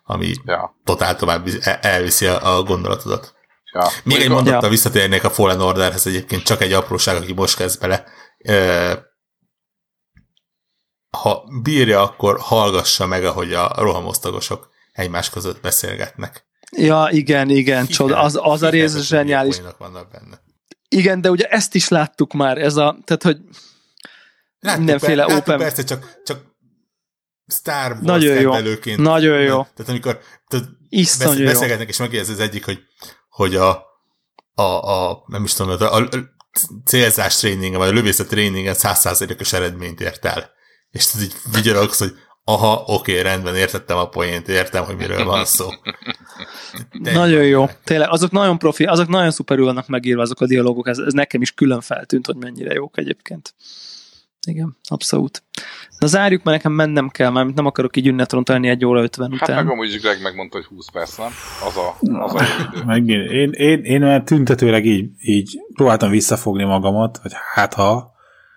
ami 0.05 0.32
Ja. 0.44 0.77
totál 0.85 1.16
tovább 1.16 1.47
el- 1.61 1.78
elviszi 1.81 2.27
a, 2.27 2.57
a 2.57 2.62
gondolatodat. 2.62 3.35
Ja. 3.73 3.81
Még 3.81 3.90
egy 3.93 4.05
Mondjuk 4.05 4.31
a- 4.31 4.35
mondattal 4.35 4.62
Ja. 4.62 4.69
visszatérnék 4.69 5.24
a 5.24 5.31
Fallen 5.31 5.61
Orderhez 5.61 6.07
egyébként, 6.07 6.43
csak 6.43 6.61
egy 6.61 6.73
apróság, 6.73 7.16
aki 7.16 7.32
most 7.32 7.57
kezd 7.57 7.81
bele. 7.81 8.05
Ö, 8.44 8.93
Ha 11.16 11.44
bírja, 11.62 12.02
akkor 12.02 12.39
hallgassa 12.40 13.07
meg, 13.07 13.24
ahogy 13.24 13.52
a 13.52 13.73
rohamosztagosok 13.77 14.69
egymás 14.93 15.31
között 15.31 15.61
beszélgetnek. 15.61 16.44
Ja, 16.77 17.09
igen, 17.11 17.49
igen, 17.49 17.87
csoda. 17.87 18.21
Az, 18.21 18.39
az 18.43 18.63
a 18.63 18.69
rész 18.69 18.99
zseniális. 18.99 19.57
vannak 19.79 20.11
benne. 20.11 20.41
Igen, 20.89 21.21
de 21.21 21.31
ugye 21.31 21.47
ezt 21.47 21.75
is 21.75 21.89
láttuk 21.89 22.33
már, 22.33 22.59
ez 22.59 22.77
a, 22.77 22.99
tehát 23.05 23.23
hogy 23.23 23.39
Láttuk, 24.61 24.79
Mindenféle 24.79 25.25
láttuk 25.25 25.39
open- 25.39 25.59
persze, 25.59 25.85
csak, 25.85 26.21
csak 26.25 26.41
Star 27.47 27.91
Wars 27.91 28.05
Nagyon 28.05 28.41
jó. 28.41 28.55
Nagyon 28.97 29.41
jó. 29.41 29.63
Tehát 29.63 29.89
amikor 29.89 30.21
tehát 30.49 30.67
besz, 30.91 31.37
beszélgetnek, 31.37 31.89
és 31.89 31.97
megjegyez 31.97 32.29
az 32.29 32.41
egyik, 32.41 32.65
hogy, 32.65 32.79
hogy 33.29 33.55
a, 33.57 33.85
a, 34.55 34.63
a, 34.63 35.25
nem 35.27 35.45
is 35.45 35.53
tudom, 35.53 35.77
a, 35.81 35.97
a 35.97 36.09
célzás 36.85 37.37
tréningen, 37.37 37.79
vagy 37.79 37.89
a 37.89 37.93
lövészet 37.93 38.29
tréningen 38.29 38.75
százszázalékos 38.75 39.53
eredményt 39.53 40.01
ért 40.01 40.25
el. 40.25 40.51
És 40.91 41.07
tudod, 41.07 41.27
így 41.27 41.35
vigyorogsz, 41.53 41.99
hogy 41.99 42.15
aha, 42.45 42.83
oké, 42.87 43.21
rendben, 43.21 43.57
értettem 43.57 43.97
a 43.97 44.09
poént, 44.09 44.49
értem, 44.49 44.85
hogy 44.85 44.97
miről 44.97 45.25
van 45.25 45.45
szó. 45.45 45.69
De 46.93 47.12
Nagyon 47.12 47.45
jó. 47.45 47.67
Tényleg, 47.85 48.09
azok 48.11 48.31
nagyon 48.31 48.59
profi, 48.59 48.85
azok 48.85 49.09
nagyon 49.09 49.31
szuperül 49.31 49.65
vannak 49.65 49.89
megírva 49.89 50.23
azok 50.23 50.41
a 50.41 50.47
dialógok, 50.47 50.89
ez, 50.89 50.99
ez 50.99 51.12
nekem 51.12 51.43
is 51.43 51.53
külön 51.53 51.81
feltűnt, 51.81 52.27
hogy 52.27 52.37
mennyire 52.37 52.73
jók 52.75 52.99
egyébként. 52.99 53.55
Igen, 54.47 54.77
abszolút. 54.89 55.43
Na 55.99 56.07
zárjuk, 56.07 56.43
mert 56.43 56.57
nekem 56.57 56.73
mennem 56.73 57.09
kell, 57.09 57.31
mert 57.31 57.55
nem 57.55 57.67
akarok 57.67 57.97
így 57.97 58.07
ünnetrontani 58.07 58.69
egy 58.69 58.85
óra 58.85 59.03
50 59.03 59.31
Hát 59.31 59.41
után. 59.43 59.65
meg 59.65 59.73
amúgy 59.73 59.89
is 59.95 60.01
Greg 60.01 60.23
megmondta, 60.23 60.57
hogy 60.57 60.67
20 60.67 60.91
perc, 60.93 61.17
nem? 61.19 61.31
Az 61.67 61.77
a, 61.77 61.97
az 62.25 62.35
a 62.35 62.45
idő. 62.73 62.85
Megint, 62.85 63.31
én, 63.31 63.51
én, 63.51 63.83
én 63.83 64.01
már 64.01 64.23
tüntetőleg 64.23 64.87
így, 64.87 65.11
így 65.21 65.59
próbáltam 65.75 66.11
visszafogni 66.11 66.65
magamat, 66.65 67.19
hogy 67.23 67.33
hát 67.55 67.75
ha, 67.75 68.12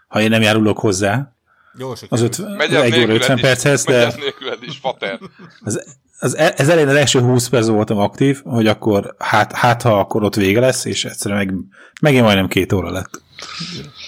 ha 0.07 0.21
én 0.21 0.29
nem 0.29 0.41
járulok 0.41 0.79
hozzá, 0.79 1.33
Jó, 1.77 1.93
az, 2.09 2.21
öt, 2.21 2.57
Megy 2.57 2.71
óra 2.71 2.81
nélküled 2.81 3.09
50 3.09 3.35
is, 3.35 3.41
perchez, 3.41 3.83
de 3.83 4.13
nélküled 4.17 4.63
is, 4.63 4.77
fater. 4.77 5.19
az, 5.61 5.83
az, 6.19 6.37
e- 6.37 6.53
ez 6.57 6.69
elején 6.69 6.89
az 6.89 6.95
első 6.95 7.19
20 7.19 7.47
perc 7.49 7.67
voltam 7.67 7.97
aktív, 7.97 8.41
hogy 8.43 8.67
akkor 8.67 9.15
hát, 9.19 9.51
hát 9.51 9.81
ha 9.81 9.99
akkor 9.99 10.23
ott 10.23 10.35
vége 10.35 10.59
lesz, 10.59 10.85
és 10.85 11.05
egyszerűen 11.05 11.45
meg, 11.45 11.55
megint 12.01 12.23
majdnem 12.23 12.47
két 12.47 12.73
óra 12.73 12.91
lett. 12.91 13.21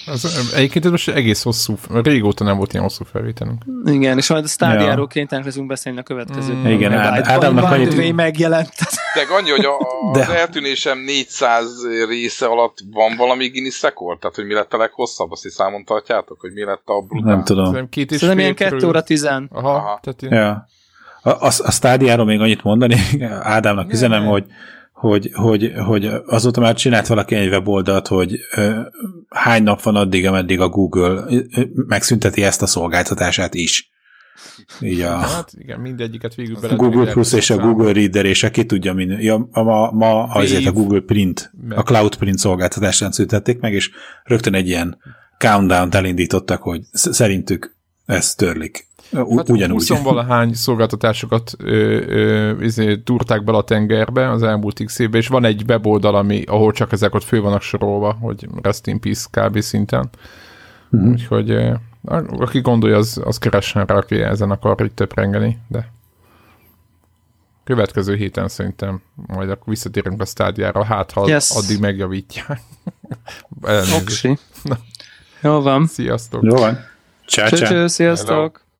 Az, 0.08 0.52
egyébként 0.56 0.86
ez 0.86 0.92
most 0.92 1.10
egész 1.10 1.44
hosszú, 1.44 1.76
régóta 2.04 2.44
nem 2.44 2.58
volt 2.58 2.72
ilyen 2.72 2.84
hosszú 2.84 3.04
felvételünk. 3.12 3.62
Igen, 3.86 4.18
és 4.18 4.30
majd 4.30 4.44
a 4.44 4.48
stádiáról 4.48 5.02
Ja. 5.02 5.08
kénytelenek 5.08 5.50
leszünk 5.50 5.68
beszélni 5.68 6.00
a 6.00 6.04
következő. 6.04 6.54
Mm, 6.54 6.66
Igen, 6.66 6.94
Ádámnak 6.94 7.72
annyit- 7.72 8.16
megjelent. 8.16 8.74
De 9.14 9.36
annyi, 9.38 9.50
hogy 9.50 9.66
a, 9.66 9.72
De- 10.14 10.20
az 10.26 10.30
eltűnésem 10.30 11.00
400 11.00 11.68
része 12.08 12.46
alatt 12.46 12.78
van 12.92 13.16
valami 13.18 13.48
Guinness 13.50 13.82
rekord? 13.82 14.20
Tehát, 14.20 14.36
hogy 14.36 14.46
mi 14.46 14.54
lett 14.54 14.74
a 14.74 14.78
leghosszabb? 14.78 15.32
Azt 15.32 15.46
is 15.46 15.52
számon 15.54 15.84
tartjátok, 15.84 16.40
hogy 16.40 16.52
mi 16.54 16.64
lett 16.64 16.82
a 16.86 17.02
brutál? 17.02 17.36
Nem 17.36 17.44
tudom. 17.44 17.64
Szerintem 17.66 17.90
két 17.90 18.12
és 18.12 18.18
Szerintem 18.20 18.38
fél 18.46 18.54
ilyen 18.56 18.56
2 18.70 18.70
körül. 18.76 18.88
óra 18.90 19.04
10. 19.04 19.24
Aha, 19.26 19.48
Aha. 19.50 20.00
tehát 20.04 20.22
ilyen, 20.22 20.34
Ja. 20.34 20.68
A, 21.22 21.30
a, 21.30 21.52
a 21.64 21.72
stádiáról 21.72 22.26
még 22.26 22.40
annyit 22.40 22.64
mondani, 22.64 22.96
Ádámnak 23.56 23.92
üzenem, 23.94 24.22
ne. 24.24 24.28
hogy, 24.30 24.46
hogy, 25.10 25.30
hogy, 25.34 25.72
hogy 25.86 26.10
azóta 26.26 26.62
már 26.62 26.76
csinált 26.76 27.08
valaki 27.08 27.36
egy 27.36 27.48
weboldalt, 27.48 28.08
hogy 28.08 28.40
ö, 28.56 28.80
hány 29.30 29.64
nap 29.64 29.82
van 29.82 29.96
addig, 29.96 30.26
ameddig 30.26 30.60
a 30.60 30.70
Google 30.70 31.24
megszünteti 31.74 32.44
ezt 32.44 32.62
a 32.62 32.66
szolgáltatását 32.66 33.54
is. 33.54 33.90
Így 34.82 35.02
a 35.02 35.16
hát 35.16 35.52
igen, 35.58 35.80
mindegyiket 35.80 36.36
végül 36.36 36.60
bele. 36.60 36.76
Google 36.76 37.12
Plus 37.12 37.34
és 37.34 37.50
a 37.50 37.58
Google 37.58 37.92
Reader, 37.92 38.26
és 38.26 38.44
aki 38.44 38.66
tudja, 38.66 38.94
min, 38.94 39.10
ja, 39.10 39.48
ma, 39.52 39.92
ma 39.92 40.24
azért 40.24 40.66
a 40.66 40.72
Google 40.72 41.02
Print, 41.02 41.52
Meg. 41.68 41.78
a 41.78 41.84
Cloud 41.84 42.16
Print 42.16 42.38
szolgáltatásán 42.38 43.12
szüntették 43.12 43.60
meg, 43.60 43.74
és 43.74 43.90
rögtön 44.24 44.54
egy 44.54 44.68
ilyen 44.68 44.98
countdown 45.38 45.90
elindítottak, 45.92 46.62
hogy 46.62 46.82
sz- 46.92 47.14
szerintük 47.14 47.76
ezt 48.06 48.38
törlik. 48.38 48.88
Hát 49.16 49.50
ugyanúgy. 49.50 49.88
20 49.88 50.02
valahány 50.02 50.54
szolgáltatásokat 50.54 51.52
ö, 51.58 51.72
ö, 52.08 52.62
izé, 52.64 52.98
túrták 52.98 53.44
bele 53.44 53.58
a 53.58 53.64
tengerbe 53.64 54.30
az 54.30 54.44
elmúlt 54.44 54.84
x 54.86 55.00
évben, 55.00 55.22
és 55.22 55.28
van 55.28 55.46
egy 55.46 55.64
weboldal, 55.68 56.16
ami, 56.16 56.44
ahol 56.44 56.72
csak 56.72 56.92
ezek 56.92 57.14
ott 57.16 57.24
fő 57.24 57.42
vannak 57.42 57.62
sorolva, 57.62 58.18
hogy 58.22 58.48
rest 58.62 58.88
in 58.88 59.00
peace 59.00 59.28
kb. 59.32 59.60
szinten. 59.60 60.10
Mhm. 60.90 61.10
Úgyhogy 61.10 61.50
ö, 61.50 61.74
aki 62.38 62.60
gondolja, 62.62 62.98
az, 62.98 63.22
az 63.24 63.38
keressen 63.38 63.86
rá, 63.86 63.96
aki 63.96 64.22
ezen 64.22 64.52
akar 64.52 64.76
itt 64.86 64.96
töprengeni, 64.96 65.58
de 65.68 65.94
következő 67.64 68.16
héten 68.16 68.48
szerintem 68.48 69.02
majd 69.16 69.50
akkor 69.50 69.68
visszatérünk 69.68 70.22
a 70.22 70.26
stádiára, 70.26 70.84
hát 70.84 71.12
ha 71.12 71.28
Yes. 71.28 71.52
addig 71.56 71.80
megjavítják. 71.80 72.62
Oksi. 74.02 74.38
Jó 75.42 75.62
van. 75.62 75.86
Sziasztok! 75.88 76.44
Jó 76.44 76.56
van. 76.56 76.78
Ciao, 77.28 77.48
Cső, 77.48 77.56
ciao. 77.58 77.70
cső, 77.70 77.88
sziasztok. 77.88 78.65